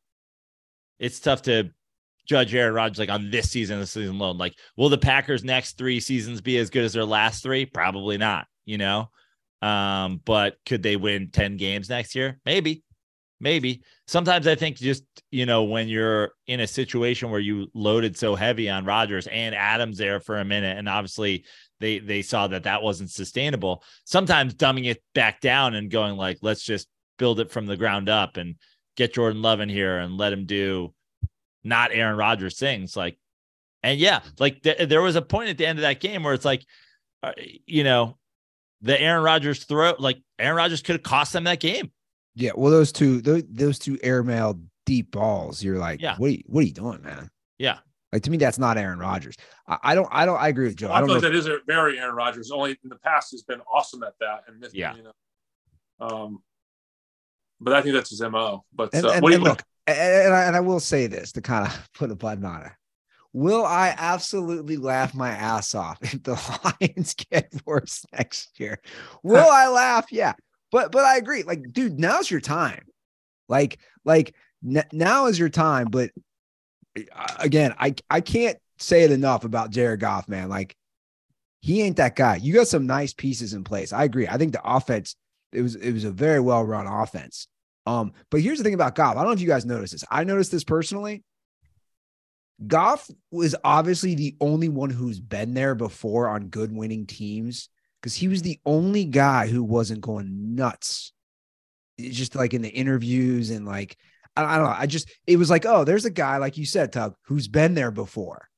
it's 0.98 1.20
tough 1.20 1.42
to 1.42 1.70
judge 2.26 2.54
Aaron 2.54 2.74
Rodgers 2.74 2.98
like 2.98 3.10
on 3.10 3.30
this 3.30 3.50
season 3.50 3.80
this 3.80 3.92
season 3.92 4.16
alone 4.16 4.38
like 4.38 4.54
will 4.76 4.88
the 4.88 4.98
Packers 4.98 5.44
next 5.44 5.78
3 5.78 6.00
seasons 6.00 6.40
be 6.40 6.56
as 6.58 6.70
good 6.70 6.84
as 6.84 6.92
their 6.92 7.04
last 7.04 7.42
3 7.42 7.66
probably 7.66 8.18
not 8.18 8.46
you 8.64 8.78
know? 8.78 9.10
Um 9.62 10.20
but 10.24 10.56
could 10.64 10.82
they 10.82 10.96
win 10.96 11.30
10 11.30 11.56
games 11.56 11.88
next 11.88 12.14
year? 12.14 12.40
Maybe 12.44 12.82
maybe. 13.40 13.82
Sometimes 14.06 14.46
i 14.46 14.54
think 14.54 14.76
just 14.76 15.04
you 15.30 15.46
know 15.46 15.64
when 15.64 15.88
you're 15.88 16.32
in 16.46 16.60
a 16.60 16.66
situation 16.66 17.30
where 17.30 17.40
you 17.40 17.68
loaded 17.74 18.16
so 18.16 18.34
heavy 18.34 18.68
on 18.68 18.84
Rodgers 18.84 19.26
and 19.28 19.54
Adams 19.54 19.98
there 19.98 20.20
for 20.20 20.38
a 20.38 20.44
minute 20.44 20.76
and 20.76 20.88
obviously 20.88 21.44
they 21.80 21.98
they 21.98 22.22
saw 22.22 22.46
that 22.48 22.64
that 22.64 22.82
wasn't 22.82 23.10
sustainable 23.10 23.82
sometimes 24.04 24.54
dumbing 24.54 24.86
it 24.86 25.02
back 25.14 25.40
down 25.40 25.74
and 25.74 25.90
going 25.90 26.16
like 26.16 26.38
let's 26.42 26.62
just 26.62 26.88
build 27.18 27.40
it 27.40 27.50
from 27.50 27.66
the 27.66 27.76
ground 27.76 28.08
up 28.08 28.36
and 28.36 28.56
get 28.96 29.14
Jordan 29.14 29.42
Love 29.42 29.60
in 29.60 29.68
here 29.68 29.98
and 29.98 30.16
let 30.16 30.32
him 30.32 30.46
do 30.46 30.92
not 31.64 31.90
Aaron 31.92 32.16
Rodgers 32.16 32.58
things. 32.58 32.96
Like, 32.96 33.18
and 33.82 33.98
yeah, 33.98 34.20
like 34.38 34.62
th- 34.62 34.88
there 34.88 35.02
was 35.02 35.16
a 35.16 35.22
point 35.22 35.50
at 35.50 35.58
the 35.58 35.66
end 35.66 35.78
of 35.78 35.82
that 35.82 36.00
game 36.00 36.22
where 36.22 36.34
it's 36.34 36.44
like, 36.44 36.64
uh, 37.22 37.32
you 37.66 37.84
know, 37.84 38.16
the 38.82 38.98
Aaron 39.00 39.22
Rodgers 39.22 39.64
throw, 39.64 39.94
like 39.98 40.18
Aaron 40.38 40.56
Rodgers 40.56 40.82
could 40.82 40.94
have 40.96 41.02
cost 41.02 41.32
them 41.32 41.44
that 41.44 41.60
game. 41.60 41.90
Yeah, 42.34 42.52
well, 42.54 42.70
those 42.70 42.92
two, 42.92 43.20
those, 43.20 43.42
those 43.50 43.78
two 43.78 43.98
airmail 44.02 44.60
deep 44.86 45.10
balls, 45.10 45.62
you're 45.62 45.78
like, 45.78 46.00
Yeah. 46.00 46.16
what 46.16 46.28
are 46.28 46.30
you, 46.32 46.42
what 46.46 46.60
are 46.62 46.66
you 46.66 46.72
doing, 46.72 47.02
man? 47.02 47.30
Yeah. 47.58 47.78
Like 48.12 48.22
to 48.22 48.30
me, 48.30 48.38
that's 48.38 48.58
not 48.58 48.76
Aaron 48.78 48.98
Rodgers. 48.98 49.36
I, 49.68 49.78
I 49.82 49.94
don't, 49.94 50.08
I 50.10 50.24
don't, 50.26 50.38
I 50.40 50.48
agree 50.48 50.66
with 50.66 50.76
Joe. 50.76 50.88
I, 50.88 50.96
I 50.96 51.00
don't 51.00 51.08
feel 51.08 51.20
know. 51.20 51.28
like 51.28 51.32
that 51.32 51.38
is 51.38 51.46
a 51.46 51.58
very 51.66 51.98
Aaron 51.98 52.14
Rodgers. 52.14 52.50
Only 52.50 52.70
in 52.82 52.88
the 52.88 52.96
past 52.96 53.30
has 53.32 53.42
been 53.42 53.60
awesome 53.72 54.02
at 54.02 54.14
that. 54.20 54.44
And 54.48 54.64
Yeah. 54.72 54.94
you 54.96 55.02
know, 55.04 55.12
um, 56.00 56.42
but 57.60 57.74
I 57.74 57.82
think 57.82 57.94
that's 57.94 58.10
his 58.10 58.20
mo. 58.22 58.64
But 58.74 58.94
and, 58.94 59.04
uh, 59.06 59.10
and- 59.10 59.22
what 59.22 59.30
do 59.30 59.38
you 59.38 59.44
look, 59.44 59.62
and, 59.86 60.34
I, 60.34 60.44
and 60.44 60.56
I 60.56 60.60
will 60.60 60.80
say 60.80 61.06
this 61.06 61.32
to 61.32 61.40
kind 61.40 61.66
of 61.66 61.88
put 61.94 62.10
a 62.10 62.16
button 62.16 62.44
on 62.44 62.62
it. 62.62 62.72
Will 63.32 63.64
I 63.64 63.94
absolutely 63.96 64.76
laugh 64.76 65.14
my 65.14 65.30
ass 65.30 65.74
off 65.74 65.98
if 66.02 66.22
the 66.22 66.74
Lions 66.80 67.14
get 67.14 67.52
worse 67.64 68.04
next 68.12 68.58
year? 68.58 68.80
Will 69.22 69.48
I 69.48 69.68
laugh? 69.68 70.06
Yeah, 70.10 70.34
but 70.72 70.92
but 70.92 71.04
I 71.04 71.16
agree. 71.16 71.42
Like, 71.42 71.72
dude, 71.72 71.98
now's 71.98 72.30
your 72.30 72.40
time. 72.40 72.84
Like, 73.48 73.78
like 74.04 74.34
n- 74.66 74.84
now 74.92 75.26
is 75.26 75.38
your 75.38 75.48
time. 75.48 75.88
But 75.90 76.10
uh, 76.96 77.34
again, 77.38 77.74
I 77.78 77.94
I 78.08 78.20
can't 78.20 78.58
say 78.78 79.02
it 79.02 79.12
enough 79.12 79.44
about 79.44 79.70
Jared 79.70 80.00
Goff, 80.00 80.28
man. 80.28 80.48
Like, 80.48 80.74
he 81.60 81.82
ain't 81.82 81.98
that 81.98 82.16
guy. 82.16 82.36
You 82.36 82.54
got 82.54 82.68
some 82.68 82.86
nice 82.86 83.12
pieces 83.12 83.52
in 83.54 83.62
place. 83.64 83.92
I 83.92 84.04
agree. 84.04 84.26
I 84.26 84.38
think 84.38 84.52
the 84.52 84.62
offense 84.64 85.14
it 85.52 85.62
was 85.62 85.74
it 85.76 85.92
was 85.92 86.04
a 86.04 86.10
very 86.10 86.40
well 86.40 86.64
run 86.64 86.86
offense. 86.86 87.46
Um, 87.86 88.12
but 88.30 88.40
here's 88.40 88.58
the 88.58 88.64
thing 88.64 88.74
about 88.74 88.94
Goff. 88.94 89.16
I 89.16 89.20
don't 89.20 89.26
know 89.26 89.32
if 89.32 89.40
you 89.40 89.48
guys 89.48 89.64
noticed 89.64 89.92
this. 89.92 90.04
I 90.10 90.24
noticed 90.24 90.52
this 90.52 90.64
personally. 90.64 91.24
Goff 92.66 93.08
was 93.30 93.56
obviously 93.64 94.14
the 94.14 94.36
only 94.40 94.68
one 94.68 94.90
who's 94.90 95.18
been 95.18 95.54
there 95.54 95.74
before 95.74 96.28
on 96.28 96.48
good 96.48 96.72
winning 96.72 97.06
teams 97.06 97.70
because 98.00 98.14
he 98.14 98.28
was 98.28 98.42
the 98.42 98.60
only 98.66 99.04
guy 99.04 99.46
who 99.46 99.64
wasn't 99.64 100.02
going 100.02 100.54
nuts. 100.54 101.12
It's 101.96 102.16
just 102.16 102.34
like 102.34 102.54
in 102.54 102.62
the 102.62 102.68
interviews 102.68 103.50
and 103.50 103.66
like 103.66 103.96
I, 104.36 104.56
don't 104.56 104.64
know. 104.64 104.74
I 104.76 104.86
just 104.86 105.10
it 105.26 105.36
was 105.36 105.50
like, 105.50 105.66
oh, 105.66 105.84
there's 105.84 106.04
a 106.04 106.10
guy 106.10 106.36
like 106.36 106.56
you 106.56 106.64
said, 106.64 106.92
Tug, 106.92 107.14
who's 107.24 107.48
been 107.48 107.74
there 107.74 107.90
before. 107.90 108.48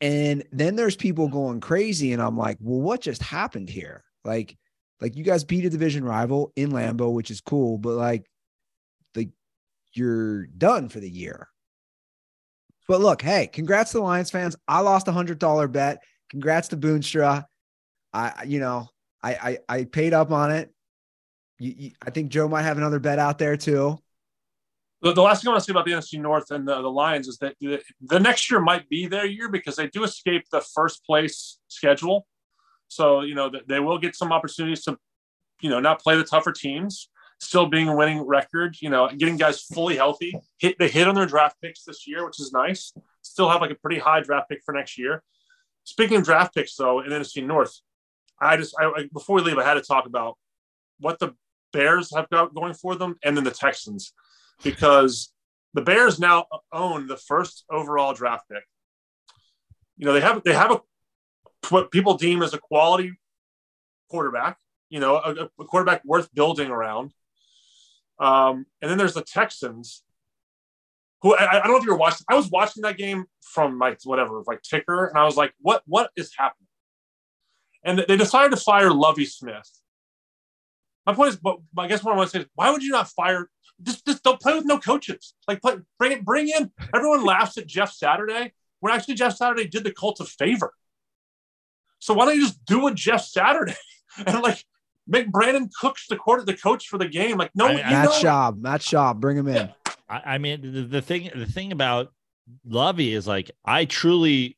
And 0.00 0.44
then 0.52 0.76
there's 0.76 0.96
people 0.96 1.28
going 1.28 1.60
crazy, 1.60 2.12
and 2.12 2.20
I'm 2.20 2.36
like, 2.36 2.58
well, 2.60 2.80
what 2.80 3.00
just 3.00 3.22
happened 3.22 3.70
here? 3.70 4.04
Like, 4.24 4.56
like 5.00 5.16
you 5.16 5.24
guys 5.24 5.44
beat 5.44 5.64
a 5.64 5.70
division 5.70 6.04
rival 6.04 6.52
in 6.54 6.70
Lambeau, 6.70 7.12
which 7.12 7.30
is 7.30 7.40
cool, 7.40 7.78
but 7.78 7.94
like 7.94 8.26
you're 9.96 10.46
done 10.46 10.88
for 10.88 11.00
the 11.00 11.10
year. 11.10 11.48
But 12.88 13.00
look, 13.00 13.22
hey, 13.22 13.48
congrats 13.48 13.92
to 13.92 13.98
the 13.98 14.04
Lions 14.04 14.30
fans. 14.30 14.56
I 14.68 14.80
lost 14.80 15.08
a 15.08 15.12
hundred 15.12 15.38
dollar 15.38 15.68
bet. 15.68 16.02
Congrats 16.30 16.68
to 16.68 16.76
Boonstra. 16.76 17.44
I, 18.12 18.44
you 18.46 18.60
know, 18.60 18.88
I, 19.22 19.34
I, 19.34 19.58
I 19.68 19.84
paid 19.84 20.14
up 20.14 20.30
on 20.30 20.52
it. 20.52 20.72
You, 21.58 21.74
you, 21.76 21.90
I 22.04 22.10
think 22.10 22.30
Joe 22.30 22.48
might 22.48 22.62
have 22.62 22.76
another 22.76 22.98
bet 22.98 23.18
out 23.18 23.38
there 23.38 23.56
too. 23.56 23.98
The, 25.02 25.12
the 25.12 25.22
last 25.22 25.42
thing 25.42 25.48
I 25.48 25.52
want 25.52 25.62
to 25.62 25.66
say 25.66 25.72
about 25.72 25.84
the 25.84 25.92
NFC 25.92 26.20
North 26.20 26.50
and 26.50 26.66
the, 26.66 26.80
the 26.80 26.90
Lions 26.90 27.28
is 27.28 27.38
that 27.38 27.54
the, 27.60 27.80
the 28.00 28.20
next 28.20 28.50
year 28.50 28.60
might 28.60 28.88
be 28.88 29.06
their 29.06 29.26
year 29.26 29.48
because 29.48 29.76
they 29.76 29.88
do 29.88 30.04
escape 30.04 30.44
the 30.50 30.60
first 30.74 31.04
place 31.04 31.58
schedule. 31.68 32.26
So, 32.88 33.20
you 33.20 33.34
know, 33.34 33.50
they 33.68 33.80
will 33.80 33.98
get 33.98 34.16
some 34.16 34.32
opportunities 34.32 34.84
to, 34.84 34.96
you 35.60 35.70
know, 35.70 35.80
not 35.80 36.00
play 36.00 36.16
the 36.16 36.24
tougher 36.24 36.52
teams, 36.52 37.10
still 37.38 37.66
being 37.66 37.88
a 37.88 37.94
winning 37.94 38.22
record, 38.22 38.76
you 38.80 38.90
know, 38.90 39.08
getting 39.08 39.36
guys 39.36 39.62
fully 39.62 39.96
healthy. 39.96 40.34
Hit 40.58 40.76
They 40.78 40.88
hit 40.88 41.08
on 41.08 41.14
their 41.14 41.26
draft 41.26 41.56
picks 41.62 41.84
this 41.84 42.06
year, 42.06 42.24
which 42.24 42.40
is 42.40 42.52
nice. 42.52 42.92
Still 43.22 43.48
have 43.50 43.60
like 43.60 43.70
a 43.70 43.76
pretty 43.76 43.98
high 43.98 44.20
draft 44.20 44.48
pick 44.48 44.62
for 44.64 44.72
next 44.72 44.98
year. 44.98 45.22
Speaking 45.84 46.18
of 46.18 46.24
draft 46.24 46.54
picks, 46.54 46.74
though, 46.74 47.00
in 47.00 47.10
NFC 47.10 47.46
North, 47.46 47.78
I 48.40 48.56
just, 48.56 48.74
I, 48.80 48.86
I, 48.86 49.08
before 49.12 49.36
we 49.36 49.42
leave, 49.42 49.58
I 49.58 49.64
had 49.64 49.74
to 49.74 49.82
talk 49.82 50.06
about 50.06 50.36
what 50.98 51.18
the 51.18 51.34
Bears 51.72 52.14
have 52.14 52.28
got 52.30 52.54
going 52.54 52.74
for 52.74 52.94
them 52.94 53.16
and 53.22 53.36
then 53.36 53.44
the 53.44 53.50
Texans 53.50 54.12
because 54.62 55.32
the 55.74 55.82
Bears 55.82 56.18
now 56.18 56.46
own 56.72 57.06
the 57.06 57.16
first 57.16 57.64
overall 57.70 58.14
draft 58.14 58.48
pick. 58.50 58.64
You 59.98 60.06
know, 60.06 60.12
they 60.12 60.20
have 60.20 60.42
they 60.42 60.54
have 60.54 60.72
a 60.72 60.80
what 61.68 61.90
people 61.90 62.16
deem 62.16 62.42
as 62.42 62.54
a 62.54 62.58
quality 62.58 63.12
quarterback. 64.10 64.58
You 64.88 65.00
know, 65.00 65.16
a, 65.16 65.48
a 65.60 65.64
quarterback 65.64 66.04
worth 66.04 66.32
building 66.34 66.70
around. 66.70 67.12
Um, 68.18 68.66
and 68.80 68.90
then 68.90 68.98
there's 68.98 69.14
the 69.14 69.22
Texans, 69.22 70.02
who 71.22 71.34
I, 71.34 71.58
I 71.58 71.62
don't 71.62 71.72
know 71.72 71.76
if 71.78 71.84
you 71.84 71.92
were 71.92 71.98
watching. 71.98 72.24
I 72.28 72.34
was 72.34 72.50
watching 72.50 72.82
that 72.82 72.96
game 72.96 73.26
from 73.42 73.76
my 73.76 73.96
whatever, 74.04 74.42
like 74.46 74.62
ticker, 74.62 75.06
and 75.06 75.18
I 75.18 75.24
was 75.24 75.36
like, 75.36 75.54
"What? 75.60 75.82
What 75.86 76.10
is 76.16 76.32
happening?" 76.36 76.68
And 77.84 77.98
they 77.98 78.16
decided 78.16 78.50
to 78.50 78.56
fire 78.56 78.92
Lovie 78.92 79.26
Smith. 79.26 79.70
My 81.04 81.14
point 81.14 81.30
is, 81.30 81.36
but 81.36 81.58
I 81.78 81.86
guess 81.86 82.02
what 82.02 82.14
I 82.14 82.16
want 82.16 82.30
to 82.30 82.36
say 82.36 82.42
is, 82.42 82.48
why 82.54 82.70
would 82.70 82.82
you 82.82 82.90
not 82.90 83.08
fire 83.08 83.48
just, 83.82 84.06
just 84.06 84.22
don't 84.22 84.40
play 84.40 84.54
with 84.54 84.64
no 84.64 84.78
coaches. 84.78 85.34
Like 85.46 85.60
play, 85.60 85.76
bring 85.98 86.12
it, 86.12 86.24
bring 86.24 86.48
in. 86.48 86.70
Everyone 86.94 87.24
laughs 87.24 87.58
at 87.58 87.66
Jeff 87.66 87.92
Saturday. 87.92 88.52
When 88.80 88.92
actually 88.92 89.14
Jeff 89.14 89.36
Saturday 89.36 89.66
did 89.66 89.84
the 89.84 89.92
Colts 89.92 90.20
a 90.20 90.24
favor. 90.24 90.72
So 91.98 92.14
why 92.14 92.26
don't 92.26 92.36
you 92.36 92.42
just 92.42 92.64
do 92.64 92.86
a 92.86 92.94
Jeff 92.94 93.24
Saturday 93.24 93.74
and 94.26 94.42
like 94.42 94.62
make 95.06 95.30
Brandin 95.30 95.70
Cooks 95.80 96.06
the 96.08 96.16
quarter, 96.16 96.44
the 96.44 96.56
coach 96.56 96.88
for 96.88 96.98
the 96.98 97.08
game? 97.08 97.38
Like 97.38 97.50
no, 97.54 97.66
I 97.66 97.72
you 97.72 97.76
Matt 97.78 98.08
Schaub, 98.10 98.60
Matt 98.60 98.80
Schaub, 98.80 99.20
bring 99.20 99.36
him 99.36 99.48
in. 99.48 99.72
I, 100.08 100.34
I 100.34 100.38
mean, 100.38 100.60
the, 100.62 100.82
the 100.82 101.02
thing, 101.02 101.30
the 101.34 101.46
thing 101.46 101.72
about 101.72 102.12
Lovie 102.64 103.12
is 103.12 103.26
like, 103.26 103.50
I 103.64 103.84
truly, 103.84 104.56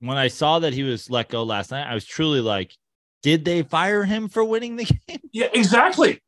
when 0.00 0.16
I 0.16 0.28
saw 0.28 0.60
that 0.60 0.72
he 0.72 0.82
was 0.82 1.10
let 1.10 1.28
go 1.28 1.42
last 1.42 1.70
night, 1.70 1.90
I 1.90 1.94
was 1.94 2.04
truly 2.04 2.40
like, 2.40 2.74
did 3.22 3.44
they 3.44 3.62
fire 3.62 4.04
him 4.04 4.28
for 4.28 4.44
winning 4.44 4.76
the 4.76 4.84
game? 5.08 5.20
yeah, 5.32 5.48
exactly. 5.52 6.22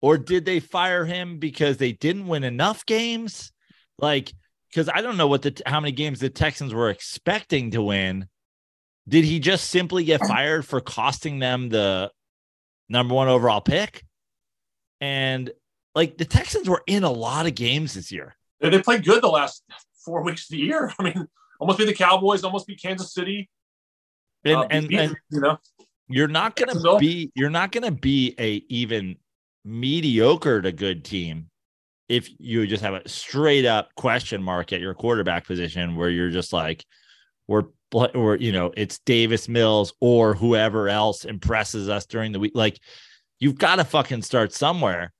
or 0.00 0.16
did 0.18 0.44
they 0.44 0.60
fire 0.60 1.04
him 1.04 1.38
because 1.38 1.76
they 1.76 1.92
didn't 1.92 2.28
win 2.28 2.44
enough 2.44 2.86
games? 2.86 3.52
Like, 3.98 4.32
because 4.68 4.88
I 4.92 5.02
don't 5.02 5.16
know 5.16 5.28
what 5.28 5.42
the 5.42 5.60
how 5.66 5.80
many 5.80 5.92
games 5.92 6.20
the 6.20 6.30
Texans 6.30 6.74
were 6.74 6.90
expecting 6.90 7.70
to 7.72 7.82
win. 7.82 8.28
Did 9.08 9.24
he 9.24 9.38
just 9.38 9.70
simply 9.70 10.04
get 10.04 10.20
fired 10.26 10.66
for 10.66 10.80
costing 10.80 11.38
them 11.38 11.68
the 11.68 12.10
number 12.88 13.14
one 13.14 13.28
overall 13.28 13.60
pick? 13.60 14.04
And 15.00 15.50
like 15.94 16.18
the 16.18 16.24
Texans 16.24 16.68
were 16.68 16.82
in 16.86 17.04
a 17.04 17.10
lot 17.10 17.46
of 17.46 17.54
games 17.54 17.94
this 17.94 18.10
year. 18.10 18.34
They, 18.60 18.70
they 18.70 18.82
played 18.82 19.04
good 19.04 19.22
the 19.22 19.28
last 19.28 19.62
four 20.04 20.22
weeks 20.22 20.44
of 20.44 20.50
the 20.50 20.58
year. 20.58 20.92
I 20.98 21.02
mean, 21.02 21.28
almost 21.60 21.78
beat 21.78 21.86
the 21.86 21.94
Cowboys, 21.94 22.44
almost 22.44 22.66
beat 22.66 22.80
Kansas 22.80 23.12
City. 23.12 23.48
And 24.44 24.56
uh, 24.56 24.66
and, 24.70 24.88
beat- 24.88 25.00
and 25.00 25.16
you 25.30 25.40
know, 25.40 25.58
you're 26.08 26.28
not 26.28 26.56
gonna 26.56 26.98
be 26.98 27.32
you're 27.34 27.50
not 27.50 27.72
gonna 27.72 27.90
be 27.90 28.34
a 28.38 28.62
even 28.68 29.16
mediocre 29.64 30.60
to 30.60 30.72
good 30.72 31.04
team 31.04 31.48
if 32.08 32.28
you 32.38 32.66
just 32.66 32.82
have 32.82 32.94
a 32.94 33.08
straight 33.08 33.64
up 33.64 33.94
question 33.94 34.42
mark 34.42 34.72
at 34.72 34.80
your 34.80 34.92
quarterback 34.94 35.46
position 35.46 35.96
where 35.96 36.10
you're 36.10 36.30
just 36.30 36.52
like 36.52 36.84
we're 37.48 37.64
or 37.92 38.36
you 38.36 38.52
know 38.52 38.72
it's 38.76 38.98
Davis 39.00 39.48
Mills 39.48 39.92
or 40.00 40.34
whoever 40.34 40.88
else 40.88 41.24
impresses 41.24 41.88
us 41.88 42.06
during 42.06 42.32
the 42.32 42.40
week 42.40 42.52
like 42.54 42.80
you've 43.38 43.58
got 43.58 43.76
to 43.76 43.84
fucking 43.84 44.22
start 44.22 44.52
somewhere 44.52 45.12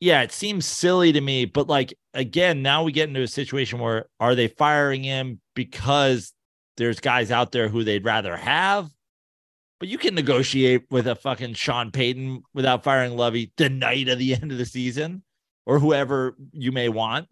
yeah 0.00 0.22
it 0.22 0.32
seems 0.32 0.66
silly 0.66 1.12
to 1.12 1.20
me 1.20 1.44
but 1.44 1.68
like 1.68 1.94
again 2.14 2.62
now 2.62 2.82
we 2.82 2.92
get 2.92 3.08
into 3.08 3.22
a 3.22 3.28
situation 3.28 3.78
where 3.78 4.06
are 4.18 4.34
they 4.34 4.48
firing 4.48 5.04
him 5.04 5.40
because 5.54 6.32
there's 6.76 7.00
guys 7.00 7.30
out 7.30 7.52
there 7.52 7.68
who 7.68 7.84
they'd 7.84 8.04
rather 8.04 8.36
have 8.36 8.90
but 9.82 9.88
you 9.88 9.98
can 9.98 10.14
negotiate 10.14 10.84
with 10.92 11.08
a 11.08 11.16
fucking 11.16 11.54
Sean 11.54 11.90
Payton 11.90 12.44
without 12.54 12.84
firing 12.84 13.16
Lovie 13.16 13.52
the 13.56 13.68
night 13.68 14.08
of 14.08 14.16
the 14.20 14.32
end 14.40 14.52
of 14.52 14.58
the 14.58 14.64
season 14.64 15.24
or 15.66 15.80
whoever 15.80 16.36
you 16.52 16.70
may 16.70 16.88
want. 16.88 17.26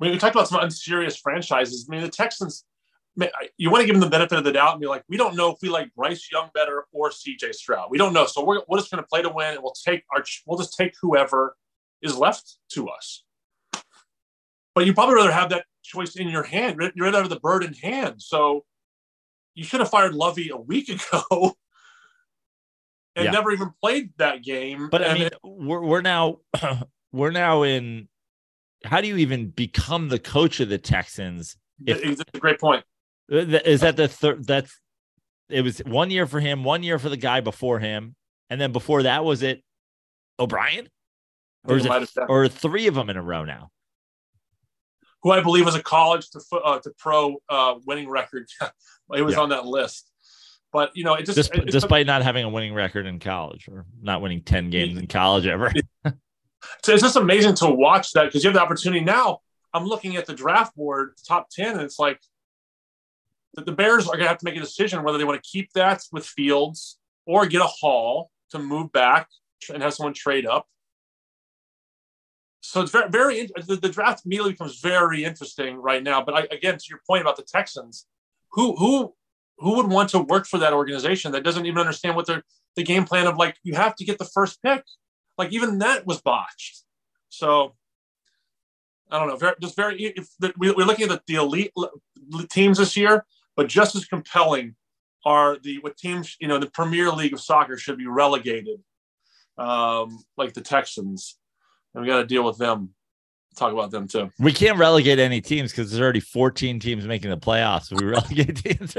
Mean, 0.00 0.10
we 0.10 0.18
talked 0.18 0.34
about 0.34 0.48
some 0.48 0.60
unserious 0.60 1.16
franchises. 1.16 1.86
I 1.88 1.94
mean, 1.94 2.02
the 2.02 2.08
Texans, 2.08 2.64
you 3.56 3.70
want 3.70 3.80
to 3.82 3.86
give 3.86 3.94
them 3.94 4.00
the 4.00 4.10
benefit 4.10 4.38
of 4.38 4.44
the 4.44 4.52
doubt 4.52 4.72
and 4.72 4.80
be 4.80 4.86
like, 4.86 5.02
we 5.08 5.16
don't 5.16 5.34
know 5.34 5.50
if 5.50 5.58
we 5.60 5.68
like 5.68 5.92
Bryce 5.94 6.28
Young 6.30 6.50
better 6.54 6.84
or 6.92 7.10
CJ 7.10 7.54
Stroud. 7.54 7.88
We 7.90 7.98
don't 7.98 8.12
know. 8.12 8.26
So 8.26 8.44
we're, 8.44 8.60
we're 8.68 8.78
just 8.78 8.90
going 8.90 9.02
to 9.02 9.08
play 9.08 9.22
to 9.22 9.28
win 9.28 9.54
and 9.54 9.62
we'll 9.62 9.72
take 9.84 10.04
our, 10.14 10.22
we'll 10.46 10.58
just 10.58 10.76
take 10.76 10.94
whoever 11.02 11.56
is 12.02 12.16
left 12.16 12.58
to 12.72 12.88
us. 12.88 13.24
But 14.74 14.86
you 14.86 14.94
probably 14.94 15.16
rather 15.16 15.32
have 15.32 15.50
that 15.50 15.64
choice 15.82 16.14
in 16.16 16.28
your 16.28 16.44
hand. 16.44 16.76
You're 16.94 17.06
rather 17.06 17.18
have 17.22 17.28
the 17.30 17.40
bird 17.40 17.64
in 17.64 17.72
hand. 17.72 18.22
So 18.22 18.64
you 19.54 19.64
should 19.64 19.80
have 19.80 19.90
fired 19.90 20.14
Lovie 20.14 20.50
a 20.50 20.56
week 20.56 20.88
ago 21.12 21.56
and 23.16 23.24
Yeah. 23.24 23.30
never 23.32 23.50
even 23.50 23.72
played 23.82 24.10
that 24.18 24.44
game. 24.44 24.88
But 24.90 25.02
I 25.02 25.06
And 25.06 25.18
mean, 25.18 25.30
we're 25.42 25.82
we're 25.82 26.02
now 26.02 26.38
we're 27.12 27.32
now 27.32 27.64
in 27.64 28.08
how 28.84 29.00
do 29.00 29.08
you 29.08 29.16
even 29.16 29.48
become 29.48 30.08
the 30.08 30.20
coach 30.20 30.60
of 30.60 30.68
the 30.68 30.78
Texans? 30.78 31.56
if- 31.84 32.04
it's 32.04 32.22
a 32.34 32.38
great 32.38 32.60
point. 32.60 32.84
Uh, 33.30 33.36
Is 33.64 33.80
that 33.82 33.96
the 33.96 34.08
third 34.08 34.46
that's 34.46 34.78
it 35.48 35.62
was 35.62 35.78
one 35.78 36.10
year 36.10 36.26
for 36.26 36.40
him, 36.40 36.64
one 36.64 36.82
year 36.82 36.98
for 36.98 37.08
the 37.08 37.16
guy 37.16 37.40
before 37.40 37.78
him, 37.78 38.14
and 38.50 38.60
then 38.60 38.72
before 38.72 39.04
that 39.04 39.24
was 39.24 39.42
it 39.42 39.62
O'Brien? 40.38 40.88
Or 41.64 41.76
is 41.76 41.84
it 41.84 41.88
might 41.88 41.96
it 42.02 42.10
have 42.14 42.14
been. 42.14 42.26
or 42.28 42.48
three 42.48 42.86
of 42.86 42.94
them 42.94 43.10
in 43.10 43.16
a 43.16 43.22
row 43.22 43.44
now? 43.44 43.70
who 45.22 45.32
I 45.32 45.40
believe 45.40 45.64
was 45.64 45.74
a 45.74 45.82
college 45.82 46.30
to 46.30 46.40
uh, 46.64 46.78
to 46.78 46.92
pro 46.98 47.36
uh, 47.48 47.74
winning 47.86 48.08
record. 48.08 48.46
it 49.14 49.22
was 49.22 49.34
Yeah. 49.34 49.40
on 49.40 49.48
that 49.48 49.66
list. 49.66 50.10
But 50.72 50.96
you 50.96 51.02
know, 51.02 51.14
it 51.14 51.26
just 51.26 51.52
it- 51.54 51.66
despite 51.66 52.06
not 52.06 52.22
having 52.22 52.44
a 52.44 52.48
winning 52.48 52.72
record 52.74 53.04
in 53.06 53.18
college 53.18 53.68
or 53.68 53.84
not 54.00 54.22
winning 54.22 54.42
10 54.42 54.70
games 54.70 54.96
in 54.98 55.06
college 55.06 55.46
ever. 55.46 55.72
So 56.82 56.92
it's 56.92 57.02
just 57.02 57.14
amazing 57.14 57.54
to 57.56 57.70
watch 57.70 58.10
that 58.12 58.24
because 58.24 58.42
you 58.42 58.48
have 58.48 58.54
the 58.54 58.60
opportunity 58.60 59.02
now. 59.02 59.38
I'm 59.72 59.84
looking 59.84 60.16
at 60.16 60.26
the 60.26 60.34
draft 60.34 60.74
board, 60.74 61.12
top 61.26 61.48
10, 61.50 61.74
and 61.74 61.80
it's 61.82 62.00
like 62.00 62.20
the, 63.54 63.64
the 63.64 63.72
Bears 63.72 64.06
are 64.06 64.12
going 64.12 64.24
to 64.24 64.28
have 64.28 64.38
to 64.38 64.44
make 64.44 64.56
a 64.56 64.60
decision 64.60 65.02
whether 65.02 65.18
they 65.18 65.24
want 65.24 65.42
to 65.42 65.48
keep 65.48 65.72
that 65.72 66.02
with 66.12 66.26
Fields 66.26 66.98
or 67.26 67.46
get 67.46 67.60
a 67.60 67.66
haul 67.66 68.30
to 68.50 68.58
move 68.58 68.92
back 68.92 69.28
and 69.72 69.82
have 69.82 69.94
someone 69.94 70.14
trade 70.14 70.46
up. 70.46 70.66
So 72.60 72.82
it's 72.82 72.90
very, 72.90 73.08
very, 73.08 73.50
the, 73.66 73.76
the 73.76 73.88
draft 73.88 74.26
immediately 74.26 74.52
becomes 74.52 74.80
very 74.80 75.24
interesting 75.24 75.76
right 75.76 76.02
now. 76.02 76.22
But 76.22 76.34
I, 76.34 76.40
again, 76.50 76.76
to 76.76 76.84
your 76.88 77.00
point 77.06 77.22
about 77.22 77.36
the 77.36 77.42
Texans, 77.42 78.06
who, 78.52 78.76
who, 78.76 79.14
who 79.58 79.76
would 79.76 79.88
want 79.88 80.10
to 80.10 80.20
work 80.20 80.46
for 80.46 80.58
that 80.58 80.72
organization 80.72 81.32
that 81.32 81.44
doesn't 81.44 81.66
even 81.66 81.78
understand 81.78 82.16
what 82.16 82.26
their, 82.26 82.42
the 82.76 82.82
game 82.82 83.04
plan 83.04 83.26
of 83.26 83.36
like, 83.36 83.56
you 83.62 83.74
have 83.74 83.94
to 83.96 84.04
get 84.04 84.18
the 84.18 84.24
first 84.24 84.62
pick 84.62 84.82
like 85.38 85.52
even 85.52 85.78
that 85.78 86.04
was 86.04 86.20
botched. 86.20 86.82
So 87.30 87.74
I 89.10 89.18
don't 89.18 89.28
know. 89.28 89.36
Very, 89.36 89.54
just 89.62 89.76
very. 89.76 90.02
If 90.02 90.28
the, 90.38 90.52
we, 90.58 90.72
we're 90.72 90.84
looking 90.84 91.08
at 91.08 91.10
the, 91.10 91.22
the 91.26 91.34
elite 91.36 91.72
teams 92.50 92.78
this 92.78 92.96
year, 92.96 93.24
but 93.58 93.66
just 93.66 93.96
as 93.96 94.04
compelling 94.04 94.76
are 95.26 95.58
the 95.58 95.78
what 95.80 95.96
teams 95.96 96.36
you 96.40 96.46
know 96.46 96.58
the 96.58 96.70
Premier 96.70 97.10
League 97.10 97.34
of 97.34 97.40
soccer 97.40 97.76
should 97.76 97.98
be 97.98 98.06
relegated, 98.06 98.80
um, 99.58 100.16
like 100.36 100.54
the 100.54 100.60
Texans, 100.60 101.36
and 101.92 102.02
we 102.02 102.08
got 102.08 102.18
to 102.18 102.24
deal 102.24 102.44
with 102.44 102.56
them. 102.56 102.90
Talk 103.56 103.72
about 103.72 103.90
them 103.90 104.06
too. 104.06 104.30
We 104.38 104.52
can't 104.52 104.78
relegate 104.78 105.18
any 105.18 105.40
teams 105.40 105.72
because 105.72 105.90
there's 105.90 106.00
already 106.00 106.20
14 106.20 106.78
teams 106.78 107.04
making 107.04 107.30
the 107.30 107.36
playoffs. 107.36 107.90
We 107.90 108.06
relegate 108.06 108.56
teams. 108.58 108.96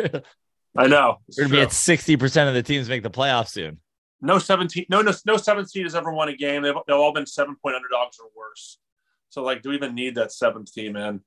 I 0.78 0.88
know. 0.88 1.20
It's 1.30 1.38
going 1.38 1.50
to 1.50 1.56
be 1.56 1.62
at 1.62 1.70
60% 1.70 2.48
of 2.50 2.54
the 2.54 2.62
teams 2.62 2.90
make 2.90 3.02
the 3.02 3.10
playoffs 3.10 3.50
soon. 3.52 3.80
no 4.20 4.40
seventeen. 4.40 4.86
No, 4.90 5.02
no, 5.02 5.14
no 5.26 5.38
seventeen 5.38 5.84
has 5.84 5.96
ever 5.96 6.12
won 6.12 6.28
a 6.28 6.36
game. 6.36 6.64
They've, 6.64 6.76
they've 6.86 6.98
all 6.98 7.14
been 7.14 7.26
seven 7.26 7.56
point 7.64 7.78
underdogs 7.78 8.18
or 8.20 8.30
worse. 8.36 8.78
So 9.30 9.42
like, 9.42 9.62
do 9.62 9.70
we 9.70 9.76
even 9.76 9.96
need 9.96 10.16
that 10.16 10.34
seventh 10.34 10.74
team, 10.74 10.94
man? 10.94 11.22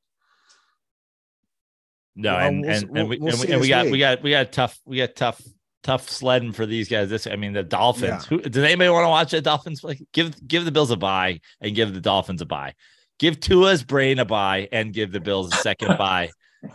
No, 2.15 2.35
Well, 2.35 2.47
and 2.47 2.61
we'll- 2.61 2.71
and, 2.71 2.91
we'll- 2.91 3.01
and 3.01 3.09
we, 3.09 3.19
we'll 3.19 3.33
and 3.33 3.41
we, 3.41 3.53
and 3.53 3.61
we 3.61 3.69
got 3.69 3.85
week. 3.87 3.93
we 3.93 3.99
got 3.99 4.23
we 4.23 4.31
got 4.31 4.53
tough 4.53 4.79
we 4.85 4.97
got 4.99 5.15
tough 5.17 5.41
tough 5.83 6.09
sledding 6.09 6.53
for 6.53 6.67
these 6.67 6.89
guys. 6.89 7.09
This 7.11 7.27
I 7.27 7.37
mean 7.37 7.53
the 7.55 7.63
Dolphins. 7.63 8.05
Yeah. 8.31 8.39
Who 8.39 8.41
does 8.43 8.63
anybody 8.63 8.91
want 8.91 9.05
to 9.05 9.09
watch 9.09 9.31
the 9.31 9.41
Dolphins 9.41 9.81
play? 9.81 10.01
Give 10.13 10.47
give 10.47 10.65
the 10.65 10.71
Bills 10.73 10.91
a 10.91 10.97
bye 10.97 11.41
and 11.61 11.75
give 11.75 11.95
the 11.95 12.01
Dolphins 12.01 12.41
a 12.43 12.47
bye. 12.47 12.75
Give 13.19 13.39
Tua's 13.41 13.83
brain 13.85 14.19
a 14.19 14.25
bye 14.25 14.69
and 14.73 14.93
give 14.93 15.13
the 15.13 15.21
Bills 15.21 15.53
a 15.53 15.57
second 15.57 15.97
bye 15.99 16.31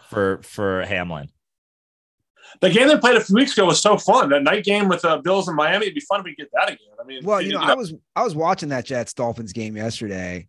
for 0.10 0.42
for 0.44 0.84
Hamlin. 0.86 1.30
The 2.62 2.70
game 2.70 2.88
they 2.88 2.98
played 2.98 3.18
a 3.18 3.22
few 3.24 3.36
weeks 3.36 3.54
ago 3.54 3.66
was 3.66 3.80
so 3.82 3.98
fun. 3.98 4.30
That 4.30 4.42
night 4.42 4.64
game 4.64 4.88
with 4.88 5.04
uh, 5.06 5.18
Bills 5.18 5.48
in 5.50 5.56
Miami, 5.56 5.86
it'd 5.88 5.96
be 5.96 6.02
fun 6.02 6.22
if 6.22 6.26
we 6.26 6.34
get 6.36 6.50
that 6.54 6.70
again. 6.70 6.78
I 7.00 7.04
mean, 7.06 7.24
Well, 7.24 7.42
you 7.42 7.52
know, 7.54 7.60
I 7.60 7.74
was 7.76 7.94
I 8.16 8.24
was 8.24 8.36
watching 8.36 8.70
that 8.70 8.86
Jets 8.86 9.14
Dolphins 9.14 9.52
game 9.54 9.76
yesterday, 9.76 10.48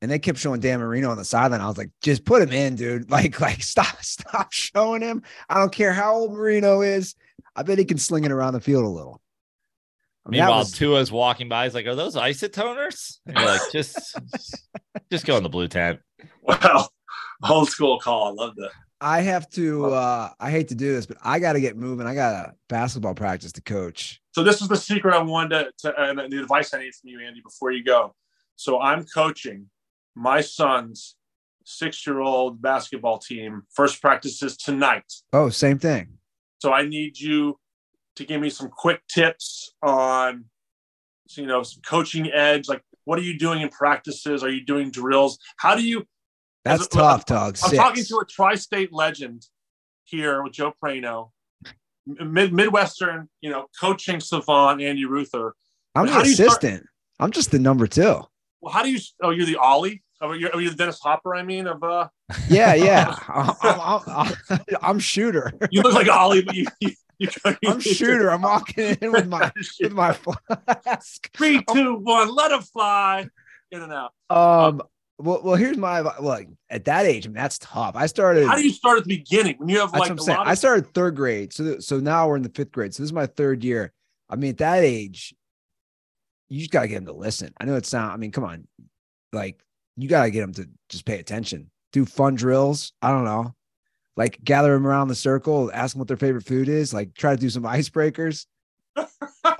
and 0.00 0.10
they 0.10 0.18
kept 0.18 0.38
showing 0.38 0.60
Dan 0.60 0.80
Marino 0.80 1.10
on 1.10 1.16
the 1.16 1.24
sideline. 1.24 1.60
I 1.60 1.66
was 1.68 1.78
like, 1.78 1.90
just 2.02 2.24
put 2.24 2.42
him 2.42 2.52
in, 2.52 2.76
dude. 2.76 3.10
Like, 3.18 3.40
like 3.40 3.62
stop, 3.62 3.96
stop 4.02 4.52
showing 4.52 5.02
him. 5.02 5.22
I 5.48 5.58
don't 5.58 5.72
care 5.72 5.92
how 5.92 6.14
old 6.14 6.32
Marino 6.32 6.82
is. 6.82 7.14
I 7.56 7.62
bet 7.62 7.78
he 7.78 7.84
can 7.84 7.98
sling 7.98 8.24
it 8.24 8.30
around 8.30 8.52
the 8.54 8.60
field 8.60 8.84
a 8.84 8.88
little. 8.88 9.20
I 10.26 10.30
mean, 10.30 10.38
that 10.38 10.44
Meanwhile, 10.46 10.58
was- 10.60 10.72
Tua's 10.72 11.10
walking 11.10 11.48
by. 11.48 11.64
He's 11.64 11.74
like, 11.74 11.86
"Are 11.86 11.94
those 11.94 12.14
isotoners?" 12.14 13.18
And 13.26 13.36
you're 13.36 13.46
like, 13.46 13.72
"Just, 13.72 14.18
just 15.10 15.24
go 15.26 15.36
in 15.36 15.42
the 15.42 15.48
blue 15.48 15.68
tent." 15.68 16.00
Well, 16.42 16.92
old 17.48 17.68
school 17.70 17.98
call. 17.98 18.28
I 18.28 18.30
love 18.32 18.54
that. 18.56 18.70
I 19.00 19.20
have 19.22 19.48
to. 19.50 19.86
uh 19.86 20.28
I 20.38 20.50
hate 20.50 20.68
to 20.68 20.74
do 20.74 20.92
this, 20.92 21.06
but 21.06 21.16
I 21.22 21.38
got 21.38 21.54
to 21.54 21.60
get 21.60 21.76
moving. 21.76 22.06
I 22.06 22.14
got 22.14 22.34
a 22.34 22.54
basketball 22.68 23.14
practice 23.14 23.52
to 23.52 23.62
coach. 23.62 24.20
So 24.32 24.42
this 24.44 24.60
is 24.60 24.68
the 24.68 24.76
secret 24.76 25.14
I 25.14 25.22
wanted 25.22 25.70
to, 25.80 25.92
to 25.92 26.00
and 26.00 26.18
the 26.32 26.40
advice 26.40 26.74
I 26.74 26.80
need 26.80 26.94
from 26.94 27.08
you, 27.10 27.20
Andy, 27.20 27.40
before 27.40 27.70
you 27.72 27.82
go. 27.82 28.14
So 28.56 28.80
I'm 28.80 29.04
coaching 29.04 29.70
my 30.18 30.40
son's 30.40 31.16
six-year-old 31.64 32.60
basketball 32.60 33.18
team. 33.18 33.62
First 33.72 34.00
practices 34.00 34.56
tonight. 34.56 35.04
Oh, 35.32 35.48
same 35.50 35.78
thing. 35.78 36.18
So 36.60 36.72
I 36.72 36.82
need 36.86 37.18
you 37.18 37.58
to 38.16 38.24
give 38.24 38.40
me 38.40 38.50
some 38.50 38.68
quick 38.68 39.00
tips 39.06 39.74
on, 39.82 40.46
you 41.36 41.46
know, 41.46 41.62
some 41.62 41.82
coaching 41.82 42.30
edge. 42.32 42.68
Like, 42.68 42.82
what 43.04 43.18
are 43.18 43.22
you 43.22 43.38
doing 43.38 43.60
in 43.62 43.68
practices? 43.68 44.42
Are 44.42 44.50
you 44.50 44.64
doing 44.64 44.90
drills? 44.90 45.38
How 45.58 45.76
do 45.76 45.82
you? 45.86 46.04
That's 46.64 46.86
a- 46.86 46.88
tough, 46.88 47.26
Doug. 47.26 47.56
I'm 47.62 47.70
Six. 47.70 47.76
talking 47.76 48.04
to 48.04 48.16
a 48.18 48.24
tri-state 48.24 48.92
legend 48.92 49.46
here 50.04 50.42
with 50.42 50.54
Joe 50.54 50.72
Prano, 50.82 51.30
mid 52.06 52.52
Midwestern, 52.52 53.28
you 53.40 53.50
know, 53.50 53.66
coaching 53.80 54.20
savant 54.20 54.80
Andy 54.82 55.04
Ruther. 55.04 55.54
I'm 55.94 56.06
But 56.06 56.22
the 56.22 56.28
you 56.30 56.34
start- 56.34 56.48
assistant. 56.48 56.86
I'm 57.20 57.30
just 57.30 57.50
the 57.50 57.58
number 57.58 57.86
two. 57.86 58.22
Well, 58.60 58.72
how 58.72 58.82
do 58.82 58.90
you? 58.90 58.98
Oh, 59.22 59.30
you're 59.30 59.46
the 59.46 59.56
Ollie. 59.56 60.02
You're, 60.20 60.60
you 60.60 60.70
the 60.70 60.76
Dennis 60.76 60.98
Hopper? 61.00 61.34
I 61.34 61.42
mean, 61.42 61.66
of 61.66 61.82
uh, 61.82 62.08
Yeah, 62.48 62.74
yeah. 62.74 63.16
I'm, 63.28 64.00
I'm, 64.06 64.60
I'm, 64.82 64.98
shooter. 64.98 65.52
you 65.70 65.82
look 65.82 65.94
like 65.94 66.08
Ollie, 66.08 66.42
but 66.42 66.54
you, 66.54 66.66
you, 66.80 66.90
you, 67.18 67.28
you 67.44 67.56
I'm 67.66 67.80
shooter. 67.80 68.30
I'm 68.30 68.42
walking 68.42 68.96
in 69.00 69.12
with 69.12 69.28
my 69.28 69.50
with 69.80 69.92
my 69.92 70.12
flask. 70.12 71.30
three, 71.36 71.62
two, 71.72 71.96
one, 71.96 72.34
let 72.34 72.50
him 72.50 72.62
fly 72.62 73.28
in 73.70 73.82
and 73.82 73.92
out. 73.92 74.12
Um. 74.30 74.82
Well, 75.20 75.40
well. 75.42 75.56
Here's 75.56 75.76
my 75.76 76.00
look. 76.00 76.46
At 76.70 76.84
that 76.84 77.06
age, 77.06 77.26
I 77.26 77.28
mean, 77.28 77.34
that's 77.34 77.58
tough. 77.58 77.96
I 77.96 78.06
started. 78.06 78.46
How 78.46 78.54
do 78.54 78.62
you 78.62 78.72
start 78.72 78.98
at 78.98 79.04
the 79.04 79.16
beginning 79.16 79.56
when 79.58 79.68
you 79.68 79.80
have 79.80 79.92
like 79.92 80.10
I'm 80.10 80.18
saying. 80.18 80.38
lot 80.38 80.46
I 80.46 80.54
started 80.54 80.94
third 80.94 81.16
grade, 81.16 81.52
so 81.52 81.80
so 81.80 81.98
now 81.98 82.28
we're 82.28 82.36
in 82.36 82.42
the 82.42 82.50
fifth 82.50 82.70
grade. 82.70 82.94
So 82.94 83.02
this 83.02 83.08
is 83.08 83.12
my 83.12 83.26
third 83.26 83.64
year. 83.64 83.92
I 84.30 84.36
mean, 84.36 84.50
at 84.50 84.58
that 84.58 84.84
age, 84.84 85.34
you 86.48 86.60
just 86.60 86.70
gotta 86.70 86.86
get 86.86 86.96
them 86.96 87.06
to 87.06 87.12
listen. 87.12 87.52
I 87.60 87.64
know 87.64 87.74
it 87.74 87.86
sound. 87.86 88.12
I 88.12 88.16
mean, 88.16 88.30
come 88.30 88.44
on, 88.44 88.68
like 89.32 89.60
you 89.98 90.08
gotta 90.08 90.30
get 90.30 90.40
them 90.40 90.54
to 90.54 90.68
just 90.88 91.04
pay 91.04 91.18
attention. 91.18 91.70
Do 91.92 92.04
fun 92.04 92.34
drills. 92.34 92.92
I 93.02 93.10
don't 93.10 93.24
know, 93.24 93.54
like 94.16 94.38
gather 94.42 94.72
them 94.74 94.86
around 94.86 95.08
the 95.08 95.14
circle, 95.14 95.70
ask 95.72 95.94
them 95.94 95.98
what 96.00 96.08
their 96.08 96.16
favorite 96.16 96.44
food 96.46 96.68
is. 96.68 96.92
Like 96.94 97.14
try 97.14 97.34
to 97.34 97.40
do 97.40 97.50
some 97.50 97.62
icebreakers. 97.64 98.46
I 98.96 99.06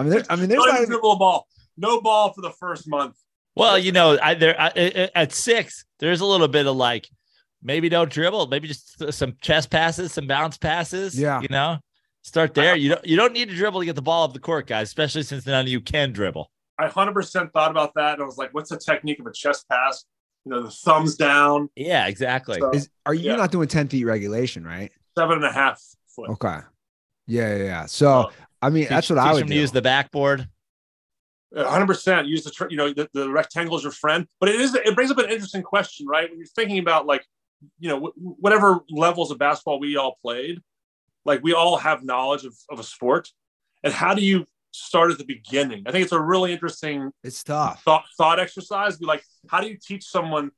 mean, 0.00 0.10
there, 0.10 0.24
I 0.28 0.36
mean, 0.36 0.48
there's 0.48 0.58
Don't 0.62 0.68
even 0.68 0.76
even, 0.82 0.88
dribble 0.90 1.12
a 1.12 1.16
ball. 1.16 1.46
No 1.76 2.00
ball 2.00 2.32
for 2.32 2.40
the 2.40 2.50
first 2.50 2.88
month. 2.88 3.16
Well, 3.56 3.78
you 3.78 3.92
know, 3.92 4.18
I, 4.22 4.34
there 4.34 4.60
I, 4.60 4.72
I- 4.76 5.10
at 5.14 5.32
six, 5.32 5.84
there's 5.98 6.20
a 6.20 6.26
little 6.26 6.48
bit 6.48 6.66
of 6.66 6.76
like 6.76 7.08
maybe 7.62 7.88
don't 7.88 8.10
dribble, 8.10 8.46
maybe 8.48 8.68
just 8.68 9.12
some 9.12 9.34
chest 9.40 9.70
passes, 9.70 10.12
some 10.12 10.26
bounce 10.26 10.58
passes. 10.58 11.18
Yeah. 11.18 11.40
you 11.40 11.48
know, 11.48 11.78
start 12.22 12.54
there. 12.54 12.76
You 12.76 12.90
don't 12.90 13.06
you 13.06 13.16
don't 13.16 13.32
need 13.32 13.48
to 13.48 13.54
dribble 13.56 13.80
to 13.80 13.86
get 13.86 13.96
the 13.96 14.02
ball 14.02 14.24
up 14.24 14.32
the 14.32 14.38
court, 14.40 14.66
guys, 14.66 14.88
especially 14.88 15.22
since 15.22 15.46
none 15.46 15.62
of 15.62 15.68
you 15.68 15.80
can 15.80 16.12
dribble. 16.12 16.50
I 16.78 16.86
100% 16.86 17.52
thought 17.52 17.72
about 17.72 17.94
that. 17.94 18.14
And 18.14 18.22
I 18.22 18.26
was 18.26 18.38
like, 18.38 18.54
what's 18.54 18.70
the 18.70 18.78
technique 18.78 19.18
of 19.18 19.26
a 19.26 19.32
chest 19.32 19.68
pass? 19.68 20.04
You 20.48 20.54
know, 20.54 20.62
the 20.62 20.70
thumbs 20.70 21.14
down, 21.16 21.68
Yeah, 21.76 22.06
exactly. 22.06 22.58
So- 22.58 22.70
is 22.70 22.88
are 23.04 23.12
you 23.12 23.30
Yeah. 23.30 23.36
not 23.36 23.50
doing 23.52 23.68
10 23.68 23.88
feet 23.88 24.04
regulation, 24.04 24.64
right? 24.64 24.90
seven 25.16 25.36
and 25.36 25.44
a 25.44 25.52
half 25.52 25.82
foot. 26.14 26.30
Okay. 26.30 26.60
Yeah, 27.26 27.56
yeah, 27.56 27.64
yeah. 27.64 27.86
So 27.86 28.30
I 28.62 28.70
mean, 28.70 28.84
Teach- 28.84 28.88
that's 28.90 29.10
what 29.10 29.16
teach 29.16 29.24
I 29.24 29.32
would 29.34 29.42
them 29.42 29.48
to 29.48 29.54
use 29.56 29.72
the 29.72 29.82
backboard. 29.82 30.48
hundred 31.54 31.86
percent. 31.86 32.28
Use 32.28 32.44
the 32.44 32.66
you 32.70 32.76
know 32.78 32.92
the, 32.94 33.10
the 33.12 33.28
rectangle 33.28 33.76
is 33.76 33.82
your 33.82 33.92
friend, 33.92 34.26
but 34.40 34.48
it 34.48 34.60
is 34.60 34.74
it 34.74 34.94
brings 34.94 35.10
up 35.10 35.18
an 35.18 35.28
interesting 35.28 35.62
question, 35.62 36.06
right? 36.06 36.30
When 36.30 36.38
you're 36.38 36.46
thinking 36.46 36.78
about 36.78 37.04
like 37.06 37.26
you 37.80 37.88
know 37.88 37.98
wh- 38.06 38.42
whatever 38.42 38.80
levels 38.90 39.30
of 39.32 39.38
basketball 39.38 39.80
we 39.80 39.96
all 39.96 40.16
played, 40.22 40.60
like 41.24 41.42
we 41.42 41.52
all 41.52 41.76
have 41.78 42.04
knowledge 42.04 42.44
of, 42.44 42.54
of 42.70 42.78
a 42.78 42.84
sport, 42.84 43.28
and 43.82 43.92
how 43.92 44.14
do 44.14 44.22
you 44.24 44.46
start 44.78 45.10
at 45.10 45.18
the 45.18 45.24
beginning? 45.24 45.84
I 45.86 45.92
think 45.92 46.04
it's 46.04 46.12
a 46.12 46.20
really 46.20 46.52
interesting 46.52 47.10
it's 47.22 47.42
tough. 47.42 47.82
thought 47.84 48.04
thought 48.16 48.38
exercise. 48.40 48.96
Be 48.98 49.06
like, 49.06 49.22
how 49.48 49.60
do 49.60 49.68
you 49.68 49.76
teach 49.76 50.04
someone 50.04 50.50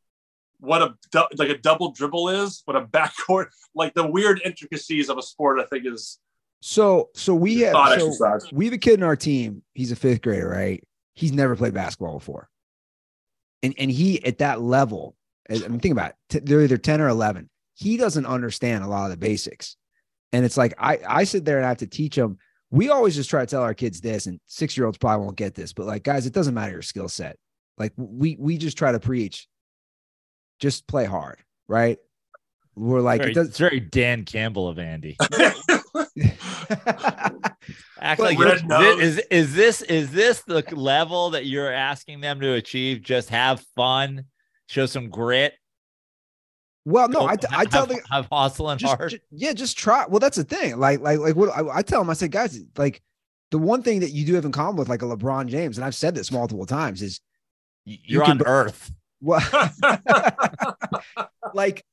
what 0.58 0.82
a 0.82 0.94
like 1.36 1.48
a 1.48 1.58
double 1.58 1.92
dribble 1.92 2.28
is, 2.28 2.62
what 2.66 2.76
a 2.76 2.82
backcourt, 2.82 3.46
like 3.74 3.94
the 3.94 4.06
weird 4.06 4.40
intricacies 4.44 5.08
of 5.08 5.18
a 5.18 5.22
sport? 5.22 5.58
I 5.58 5.64
think 5.64 5.86
is 5.86 6.18
So 6.60 7.08
so 7.14 7.34
we 7.34 7.60
have 7.60 7.72
thought 7.72 7.98
so 7.98 8.08
exercise. 8.08 8.52
we 8.52 8.66
have 8.66 8.74
a 8.74 8.78
kid 8.78 8.94
in 8.94 9.02
our 9.02 9.16
team. 9.16 9.62
He's 9.74 9.92
a 9.92 9.96
fifth 9.96 10.22
grader, 10.22 10.48
right? 10.48 10.82
He's 11.14 11.32
never 11.32 11.56
played 11.56 11.74
basketball 11.74 12.18
before, 12.18 12.48
and 13.62 13.74
and 13.78 13.90
he 13.90 14.24
at 14.24 14.38
that 14.38 14.60
level. 14.60 15.16
I 15.48 15.66
mean, 15.66 15.80
think 15.80 15.92
about 15.92 16.12
it. 16.30 16.46
They're 16.46 16.62
either 16.62 16.78
ten 16.78 17.00
or 17.00 17.08
eleven. 17.08 17.48
He 17.74 17.96
doesn't 17.96 18.26
understand 18.26 18.84
a 18.84 18.86
lot 18.86 19.04
of 19.04 19.10
the 19.10 19.16
basics, 19.16 19.76
and 20.32 20.44
it's 20.44 20.56
like 20.56 20.74
I 20.78 20.98
I 21.06 21.24
sit 21.24 21.44
there 21.44 21.56
and 21.56 21.64
I 21.64 21.70
have 21.70 21.78
to 21.78 21.86
teach 21.86 22.16
him. 22.16 22.38
We 22.70 22.88
always 22.88 23.16
just 23.16 23.30
try 23.30 23.40
to 23.40 23.46
tell 23.46 23.62
our 23.62 23.74
kids 23.74 24.00
this, 24.00 24.26
and 24.26 24.38
six 24.46 24.76
year 24.76 24.86
olds 24.86 24.98
probably 24.98 25.24
won't 25.24 25.36
get 25.36 25.54
this, 25.54 25.72
but 25.72 25.86
like 25.86 26.02
guys, 26.04 26.26
it 26.26 26.32
doesn't 26.32 26.54
matter 26.54 26.72
your 26.72 26.82
skill 26.82 27.08
set. 27.08 27.36
Like 27.78 27.92
we 27.96 28.36
we 28.38 28.58
just 28.58 28.78
try 28.78 28.92
to 28.92 29.00
preach, 29.00 29.48
just 30.60 30.86
play 30.86 31.04
hard, 31.04 31.38
right? 31.68 31.98
We're 32.76 33.00
like 33.00 33.20
very, 33.20 33.32
it 33.32 33.34
does. 33.34 33.48
it's 33.48 33.58
very 33.58 33.80
Dan 33.80 34.24
Campbell 34.24 34.68
of 34.68 34.78
Andy. 34.78 35.16
Act 38.00 38.18
But 38.18 38.20
like 38.20 38.38
red 38.38 38.56
is, 38.56 38.64
nose. 38.64 39.00
is 39.00 39.18
is 39.30 39.54
this 39.54 39.82
is 39.82 40.12
this 40.12 40.42
the 40.42 40.62
level 40.72 41.30
that 41.30 41.46
you're 41.46 41.72
asking 41.72 42.20
them 42.20 42.40
to 42.40 42.54
achieve? 42.54 43.02
Just 43.02 43.30
have 43.30 43.62
fun, 43.76 44.24
show 44.66 44.86
some 44.86 45.10
grit. 45.10 45.54
Well, 46.84 47.08
no, 47.08 47.26
I, 47.26 47.36
I 47.50 47.64
tell 47.66 47.86
have, 47.86 47.88
the 47.88 48.00
have 48.10 48.26
hustle 48.32 48.70
and 48.70 48.80
just, 48.80 48.96
hard. 48.96 49.10
ju- 49.10 49.18
yeah, 49.30 49.52
just 49.52 49.76
try. 49.76 50.06
Well, 50.06 50.18
that's 50.18 50.36
the 50.36 50.44
thing. 50.44 50.78
Like, 50.78 51.00
like, 51.00 51.18
like 51.18 51.36
what 51.36 51.50
I, 51.50 51.78
I 51.78 51.82
tell 51.82 52.00
them, 52.00 52.10
I 52.10 52.14
say, 52.14 52.28
guys, 52.28 52.58
like 52.76 53.02
the 53.50 53.58
one 53.58 53.82
thing 53.82 54.00
that 54.00 54.10
you 54.10 54.24
do 54.24 54.34
have 54.34 54.44
in 54.44 54.52
common 54.52 54.76
with 54.76 54.88
like 54.88 55.02
a 55.02 55.06
LeBron 55.06 55.48
James, 55.48 55.76
and 55.76 55.84
I've 55.84 55.94
said 55.94 56.14
this 56.14 56.32
multiple 56.32 56.66
times, 56.66 57.02
is 57.02 57.20
You're 57.84 58.24
can 58.24 58.40
on 58.40 58.46
Earth. 58.46 58.92
what 59.20 59.44
like 61.54 61.84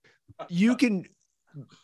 you 0.47 0.77
can 0.77 1.03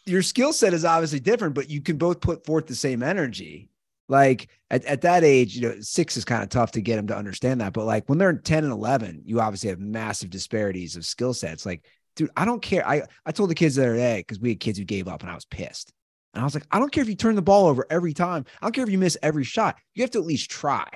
your 0.05 0.21
skill 0.21 0.53
set 0.53 0.73
is 0.73 0.85
obviously 0.85 1.19
different, 1.19 1.55
but 1.55 1.69
you 1.69 1.81
can 1.81 1.97
both 1.97 2.21
put 2.21 2.45
forth 2.45 2.67
the 2.67 2.75
same 2.75 3.03
energy. 3.03 3.69
Like 4.09 4.49
at, 4.69 4.85
at 4.85 5.01
that 5.01 5.23
age, 5.23 5.55
you 5.55 5.61
know, 5.61 5.75
six 5.79 6.17
is 6.17 6.25
kind 6.25 6.43
of 6.43 6.49
tough 6.49 6.71
to 6.73 6.81
get 6.81 6.97
them 6.97 7.07
to 7.07 7.17
understand 7.17 7.61
that. 7.61 7.73
But 7.73 7.85
like 7.85 8.07
when 8.07 8.17
they're 8.17 8.33
10 8.33 8.63
and 8.63 8.73
11, 8.73 9.23
you 9.25 9.39
obviously 9.39 9.69
have 9.69 9.79
massive 9.79 10.29
disparities 10.29 10.95
of 10.95 11.05
skill 11.05 11.33
sets. 11.33 11.65
Like, 11.65 11.83
dude, 12.15 12.31
I 12.35 12.45
don't 12.45 12.61
care. 12.61 12.87
I, 12.87 13.03
I 13.25 13.31
told 13.31 13.49
the 13.49 13.55
kids 13.55 13.75
the 13.75 13.83
other 13.83 13.95
day 13.95 14.19
because 14.19 14.39
we 14.39 14.49
had 14.49 14.59
kids 14.59 14.77
who 14.77 14.85
gave 14.85 15.07
up 15.07 15.21
and 15.21 15.31
I 15.31 15.35
was 15.35 15.45
pissed. 15.45 15.91
And 16.33 16.41
I 16.41 16.45
was 16.45 16.55
like, 16.55 16.65
I 16.71 16.79
don't 16.79 16.91
care 16.91 17.03
if 17.03 17.09
you 17.09 17.15
turn 17.15 17.35
the 17.35 17.41
ball 17.41 17.67
over 17.67 17.85
every 17.89 18.13
time. 18.13 18.45
I 18.61 18.65
don't 18.65 18.73
care 18.73 18.83
if 18.83 18.89
you 18.89 18.97
miss 18.97 19.17
every 19.21 19.43
shot. 19.43 19.77
You 19.93 20.03
have 20.03 20.11
to 20.11 20.19
at 20.19 20.25
least 20.25 20.49
try. 20.49 20.87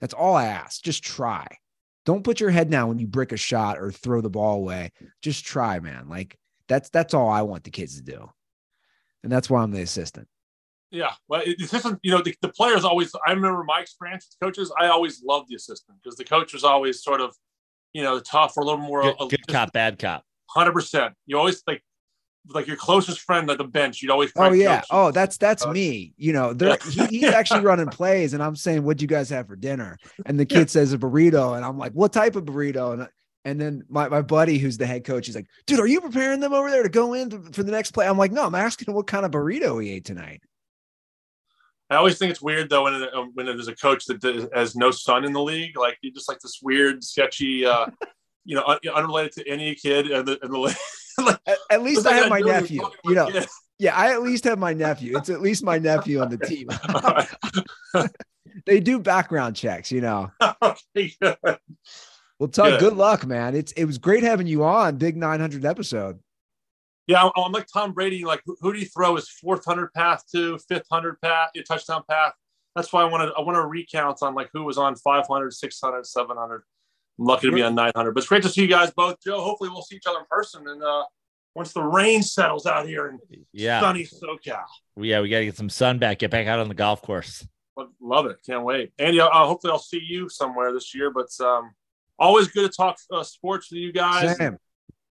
That's 0.00 0.14
all 0.14 0.34
I 0.34 0.46
ask. 0.46 0.82
Just 0.82 1.02
try. 1.02 1.46
Don't 2.04 2.24
put 2.24 2.40
your 2.40 2.50
head 2.50 2.68
down 2.68 2.88
when 2.88 2.98
you 2.98 3.06
brick 3.06 3.32
a 3.32 3.36
shot 3.38 3.78
or 3.78 3.90
throw 3.90 4.20
the 4.20 4.28
ball 4.28 4.56
away. 4.56 4.92
Just 5.22 5.46
try, 5.46 5.80
man. 5.80 6.08
Like 6.08 6.36
that's 6.68 6.90
that's 6.90 7.14
all 7.14 7.30
I 7.30 7.42
want 7.42 7.64
the 7.64 7.70
kids 7.70 7.96
to 7.96 8.02
do. 8.02 8.28
And 9.22 9.32
that's 9.32 9.48
why 9.48 9.62
I'm 9.62 9.70
the 9.70 9.80
assistant. 9.80 10.28
Yeah, 10.90 11.12
well, 11.26 11.42
the 11.44 11.64
assistant, 11.64 11.98
you 12.02 12.12
know, 12.12 12.22
the, 12.22 12.36
the 12.42 12.50
players 12.50 12.84
always. 12.84 13.12
I 13.26 13.32
remember 13.32 13.64
my 13.64 13.80
experience 13.80 14.28
with 14.28 14.46
coaches. 14.46 14.72
I 14.78 14.88
always 14.88 15.22
loved 15.24 15.48
the 15.48 15.56
assistant 15.56 15.98
because 16.02 16.16
the 16.16 16.24
coach 16.24 16.52
was 16.52 16.62
always 16.62 17.02
sort 17.02 17.20
of, 17.20 17.34
you 17.94 18.02
know, 18.02 18.16
the 18.16 18.20
tough 18.22 18.56
or 18.58 18.62
a 18.62 18.66
little 18.66 18.80
more. 18.80 19.02
Good, 19.02 19.30
good 19.30 19.46
cop, 19.48 19.72
bad 19.72 19.98
cop. 19.98 20.24
Hundred 20.50 20.72
percent. 20.72 21.14
You 21.26 21.38
always 21.38 21.62
like, 21.66 21.82
like 22.48 22.66
your 22.66 22.76
closest 22.76 23.20
friend 23.20 23.48
at 23.50 23.56
the 23.56 23.64
bench. 23.64 24.02
You'd 24.02 24.10
always. 24.10 24.30
Oh 24.36 24.52
yeah. 24.52 24.76
jokes. 24.76 24.88
Oh, 24.90 25.10
that's 25.10 25.38
that's 25.38 25.64
Uh, 25.64 25.72
me. 25.72 26.12
You 26.18 26.32
know, 26.34 26.52
there 26.52 26.76
he, 26.90 27.06
he's 27.06 27.24
actually 27.32 27.60
running 27.62 27.86
plays, 27.88 28.34
and 28.34 28.42
I'm 28.42 28.54
saying, 28.56 28.82
"What'd 28.84 29.00
you 29.00 29.08
guys 29.08 29.30
have 29.30 29.46
for 29.46 29.56
dinner?" 29.56 29.96
And 30.26 30.38
the 30.38 30.44
kid 30.44 30.58
Yeah. 30.58 30.66
says 30.66 30.92
a 30.92 30.98
burrito, 30.98 31.56
and 31.56 31.64
I'm 31.64 31.78
like, 31.78 31.92
"What 31.92 32.12
type 32.12 32.36
of 32.36 32.44
burrito?" 32.44 32.92
And 32.92 33.08
and 33.46 33.60
then 33.60 33.82
my, 33.90 34.08
my 34.08 34.22
buddy, 34.22 34.56
who's 34.58 34.78
the 34.78 34.86
head 34.86 35.04
coach, 35.04 35.26
he's 35.26 35.34
like, 35.36 35.46
"Dude, 35.66 35.78
are 35.80 35.86
you 35.86 36.00
preparing 36.00 36.40
them 36.40 36.52
over 36.52 36.70
there 36.70 36.82
to 36.82 36.88
go 36.88 37.14
in 37.14 37.30
for 37.52 37.62
the 37.62 37.72
next 37.72 37.92
play?" 37.92 38.06
I'm 38.06 38.18
like, 38.18 38.32
"No, 38.32 38.44
I'm 38.44 38.54
asking 38.54 38.92
what 38.94 39.06
kind 39.06 39.24
of 39.24 39.30
burrito 39.32 39.82
he 39.82 39.90
ate 39.90 40.04
tonight." 40.04 40.42
I 41.94 41.98
always 41.98 42.18
think 42.18 42.30
it's 42.30 42.42
weird 42.42 42.68
though 42.70 42.84
when 42.84 42.94
um, 43.14 43.30
when 43.34 43.46
there's 43.46 43.68
a 43.68 43.74
coach 43.76 44.04
that 44.06 44.20
does- 44.20 44.48
has 44.54 44.76
no 44.76 44.90
son 44.90 45.24
in 45.24 45.32
the 45.32 45.42
league. 45.42 45.76
Like 45.78 45.98
you 46.02 46.12
just 46.12 46.28
like 46.28 46.40
this 46.40 46.60
weird, 46.62 47.02
sketchy, 47.02 47.64
uh, 47.66 47.86
you 48.44 48.56
know, 48.56 48.64
un- 48.66 48.78
unrelated 48.94 49.32
to 49.32 49.48
any 49.48 49.74
kid 49.74 50.10
in 50.10 50.24
the, 50.24 50.38
in 50.42 50.50
the 50.50 50.58
league. 50.58 50.76
like, 51.24 51.38
At, 51.46 51.58
at 51.70 51.82
least 51.82 52.06
I 52.06 52.14
have 52.14 52.28
my 52.28 52.40
nephew. 52.40 52.82
You 53.04 53.14
know, 53.14 53.30
kids. 53.30 53.48
yeah, 53.78 53.96
I 53.96 54.12
at 54.12 54.22
least 54.22 54.44
have 54.44 54.58
my 54.58 54.72
nephew. 54.74 55.16
It's 55.16 55.30
at 55.30 55.40
least 55.40 55.62
my 55.64 55.78
nephew 55.78 56.20
on 56.20 56.30
the 56.30 56.38
team. 56.38 56.68
They 58.66 58.78
do 58.80 58.98
background 59.00 59.56
checks, 59.56 59.90
you 59.90 60.00
know. 60.00 60.30
okay, 60.62 61.12
good. 61.20 61.36
Well, 62.38 62.48
Tug, 62.48 62.72
Good. 62.72 62.80
good 62.80 62.92
luck, 62.94 63.26
man. 63.26 63.54
It's 63.54 63.72
it 63.72 63.84
was 63.84 63.98
great 63.98 64.22
having 64.22 64.46
you 64.46 64.64
on. 64.64 64.96
Big 64.96 65.16
900 65.16 65.64
episode. 65.64 66.18
Yeah, 67.06 67.24
I'm, 67.24 67.30
I'm 67.36 67.52
like 67.52 67.66
Tom 67.72 67.92
Brady. 67.92 68.24
Like, 68.24 68.40
who, 68.46 68.56
who 68.60 68.72
do 68.72 68.78
you 68.78 68.86
throw 68.86 69.16
his 69.16 69.28
fourth 69.28 69.64
hundred 69.64 69.92
path 69.92 70.24
to, 70.32 70.58
fifth 70.68 70.86
hundred 70.90 71.20
path, 71.20 71.50
your 71.54 71.64
touchdown 71.64 72.02
path? 72.08 72.32
That's 72.74 72.92
why 72.92 73.02
I 73.02 73.04
want 73.04 73.22
to. 73.28 73.34
I 73.36 73.40
want 73.42 73.56
to 73.56 73.66
recount 73.66 74.18
on 74.22 74.34
like 74.34 74.50
who 74.52 74.64
was 74.64 74.78
on 74.78 74.96
500, 74.96 75.52
600, 75.52 76.06
700. 76.06 76.62
I'm 77.18 77.24
lucky 77.24 77.48
to 77.48 77.54
be 77.54 77.62
on 77.62 77.74
900. 77.74 78.12
But 78.12 78.18
it's 78.20 78.28
great 78.28 78.42
to 78.42 78.48
see 78.48 78.62
you 78.62 78.68
guys 78.68 78.90
both, 78.90 79.16
Joe. 79.24 79.40
Hopefully, 79.40 79.70
we'll 79.70 79.82
see 79.82 79.96
each 79.96 80.06
other 80.08 80.18
in 80.20 80.24
person. 80.30 80.66
And 80.66 80.82
uh, 80.82 81.04
once 81.54 81.72
the 81.72 81.82
rain 81.82 82.22
settles 82.22 82.66
out 82.66 82.86
here 82.86 83.06
in 83.08 83.18
Yeah. 83.52 83.80
sunny 83.80 84.04
SoCal, 84.04 84.62
Yeah, 84.96 85.20
we 85.20 85.28
got 85.28 85.38
to 85.38 85.44
get 85.44 85.56
some 85.56 85.68
sun 85.70 85.98
back. 85.98 86.18
Get 86.18 86.30
back 86.32 86.48
out 86.48 86.58
on 86.58 86.66
the 86.68 86.74
golf 86.74 87.00
course. 87.02 87.46
Lo- 87.76 87.90
love 88.00 88.26
it. 88.26 88.38
Can't 88.44 88.64
wait. 88.64 88.92
Andy, 88.98 89.20
uh, 89.20 89.28
hopefully, 89.30 89.70
I'll 89.72 89.78
see 89.78 90.02
you 90.04 90.28
somewhere 90.28 90.72
this 90.72 90.94
year. 90.94 91.10
But 91.12 91.28
um, 91.44 91.70
always 92.18 92.48
good 92.48 92.68
to 92.68 92.76
talk 92.76 92.96
uh, 93.12 93.22
sports 93.22 93.70
with 93.70 93.78
you 93.78 93.92
guys. 93.92 94.36
Sam. 94.36 94.58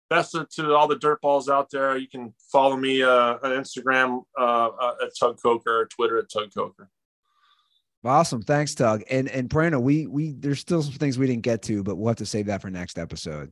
Best 0.10 0.36
of- 0.36 0.50
to 0.50 0.76
all 0.76 0.88
the 0.88 0.98
dirt 0.98 1.22
balls 1.22 1.50
out 1.50 1.70
there. 1.70 1.98
You 1.98 2.08
can 2.08 2.34
follow 2.52 2.76
me 2.76 3.04
uh, 3.04 3.38
on 3.44 3.52
Instagram 3.52 4.24
uh, 4.38 4.68
uh, 4.68 4.94
at 5.04 5.10
Tug 5.18 5.40
Coker 5.42 5.82
or 5.82 5.86
Twitter 5.86 6.18
at 6.18 6.30
Tug 6.32 6.54
Coker. 6.54 6.90
Awesome. 8.04 8.42
Thanks, 8.42 8.74
Tug. 8.76 9.04
And 9.10 9.30
and 9.30 9.50
Prano, 9.50 9.82
we 9.82 10.08
we 10.08 10.34
there's 10.34 10.60
still 10.60 10.82
some 10.82 10.94
things 10.94 11.18
we 11.20 11.28
didn't 11.28 11.44
get 11.44 11.62
to, 11.64 11.84
but 11.84 11.98
we'll 11.98 12.08
have 12.08 12.18
to 12.18 12.26
save 12.26 12.46
that 12.46 12.62
for 12.62 12.70
next 12.70 12.98
episode. 12.98 13.52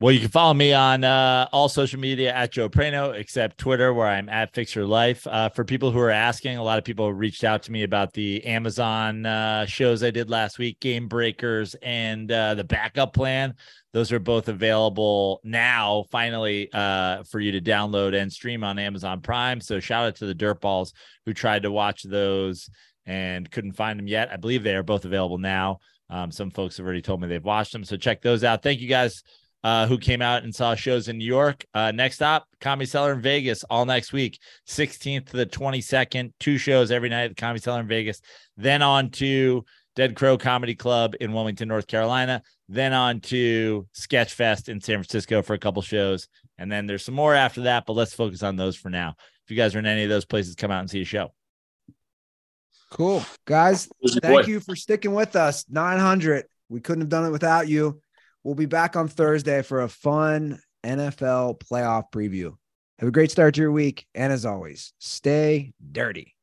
Well, 0.00 0.12
you 0.12 0.20
can 0.20 0.30
follow 0.30 0.54
me 0.54 0.72
on 0.72 1.04
uh, 1.04 1.46
all 1.52 1.68
social 1.68 2.00
media 2.00 2.32
at 2.32 2.52
Joe 2.52 2.70
Prano, 2.70 3.14
except 3.14 3.58
Twitter, 3.58 3.92
where 3.92 4.06
I'm 4.06 4.30
at 4.30 4.54
Fix 4.54 4.74
Your 4.74 4.86
Life. 4.86 5.26
Uh, 5.26 5.50
for 5.50 5.62
people 5.62 5.92
who 5.92 5.98
are 5.98 6.10
asking, 6.10 6.56
a 6.56 6.62
lot 6.62 6.78
of 6.78 6.84
people 6.84 7.12
reached 7.12 7.44
out 7.44 7.62
to 7.64 7.72
me 7.72 7.82
about 7.82 8.14
the 8.14 8.42
Amazon 8.46 9.26
uh, 9.26 9.66
shows 9.66 10.02
I 10.02 10.10
did 10.10 10.30
last 10.30 10.58
week, 10.58 10.80
Game 10.80 11.06
Breakers 11.06 11.74
and 11.82 12.32
uh, 12.32 12.54
the 12.54 12.64
Backup 12.64 13.12
Plan. 13.12 13.54
Those 13.92 14.12
are 14.12 14.20
both 14.20 14.48
available 14.48 15.40
now, 15.42 16.04
finally, 16.10 16.70
uh, 16.72 17.24
for 17.24 17.40
you 17.40 17.52
to 17.52 17.60
download 17.60 18.14
and 18.14 18.32
stream 18.32 18.62
on 18.62 18.78
Amazon 18.78 19.20
Prime. 19.20 19.60
So 19.60 19.80
shout 19.80 20.06
out 20.06 20.16
to 20.16 20.26
the 20.26 20.34
Dirtballs 20.34 20.92
who 21.26 21.34
tried 21.34 21.64
to 21.64 21.72
watch 21.72 22.04
those 22.04 22.70
and 23.06 23.50
couldn't 23.50 23.72
find 23.72 23.98
them 23.98 24.06
yet. 24.06 24.30
I 24.32 24.36
believe 24.36 24.62
they 24.62 24.76
are 24.76 24.84
both 24.84 25.04
available 25.04 25.38
now. 25.38 25.80
Um, 26.08 26.30
some 26.30 26.50
folks 26.50 26.76
have 26.76 26.86
already 26.86 27.02
told 27.02 27.20
me 27.20 27.28
they've 27.28 27.44
watched 27.44 27.72
them. 27.72 27.84
So 27.84 27.96
check 27.96 28.22
those 28.22 28.44
out. 28.44 28.62
Thank 28.62 28.80
you 28.80 28.88
guys 28.88 29.22
uh, 29.62 29.86
who 29.86 29.98
came 29.98 30.22
out 30.22 30.42
and 30.42 30.54
saw 30.54 30.74
shows 30.74 31.08
in 31.08 31.18
New 31.18 31.26
York. 31.26 31.64
Uh, 31.74 31.92
next 31.92 32.22
up, 32.22 32.46
Comedy 32.60 32.86
Cellar 32.86 33.12
in 33.12 33.20
Vegas, 33.20 33.64
all 33.64 33.84
next 33.84 34.12
week, 34.12 34.38
16th 34.68 35.26
to 35.30 35.36
the 35.36 35.46
22nd, 35.46 36.32
two 36.40 36.58
shows 36.58 36.90
every 36.90 37.08
night 37.08 37.24
at 37.24 37.28
the 37.30 37.34
Comedy 37.34 37.60
Cellar 37.60 37.80
in 37.80 37.88
Vegas. 37.88 38.20
Then 38.56 38.82
on 38.82 39.10
to 39.10 39.64
Dead 39.96 40.14
Crow 40.14 40.38
Comedy 40.38 40.74
Club 40.74 41.14
in 41.20 41.32
Wilmington, 41.32 41.68
North 41.68 41.86
Carolina. 41.86 42.42
Then 42.68 42.92
on 42.92 43.20
to 43.20 43.86
Sketchfest 43.94 44.68
in 44.68 44.80
San 44.80 44.96
Francisco 44.96 45.42
for 45.42 45.54
a 45.54 45.58
couple 45.58 45.82
shows. 45.82 46.28
And 46.58 46.70
then 46.70 46.86
there's 46.86 47.04
some 47.04 47.14
more 47.14 47.34
after 47.34 47.62
that, 47.62 47.86
but 47.86 47.94
let's 47.94 48.14
focus 48.14 48.42
on 48.42 48.56
those 48.56 48.76
for 48.76 48.90
now. 48.90 49.14
If 49.44 49.50
you 49.50 49.56
guys 49.56 49.74
are 49.74 49.80
in 49.80 49.86
any 49.86 50.04
of 50.04 50.08
those 50.08 50.24
places, 50.24 50.54
come 50.54 50.70
out 50.70 50.80
and 50.80 50.90
see 50.90 51.02
a 51.02 51.04
show. 51.04 51.32
Cool. 52.90 53.24
Guys, 53.44 53.88
thank 54.20 54.46
you 54.46 54.60
for 54.60 54.74
sticking 54.74 55.14
with 55.14 55.36
us. 55.36 55.64
900. 55.68 56.44
We 56.68 56.80
couldn't 56.80 57.02
have 57.02 57.08
done 57.08 57.26
it 57.26 57.30
without 57.30 57.68
you. 57.68 58.00
We'll 58.42 58.54
be 58.54 58.66
back 58.66 58.96
on 58.96 59.08
Thursday 59.08 59.62
for 59.62 59.82
a 59.82 59.88
fun 59.88 60.60
NFL 60.84 61.60
playoff 61.60 62.04
preview. 62.12 62.54
Have 62.98 63.08
a 63.08 63.12
great 63.12 63.30
start 63.30 63.54
to 63.54 63.60
your 63.60 63.72
week. 63.72 64.06
And 64.14 64.32
as 64.32 64.44
always, 64.44 64.92
stay 64.98 65.72
dirty. 65.92 66.34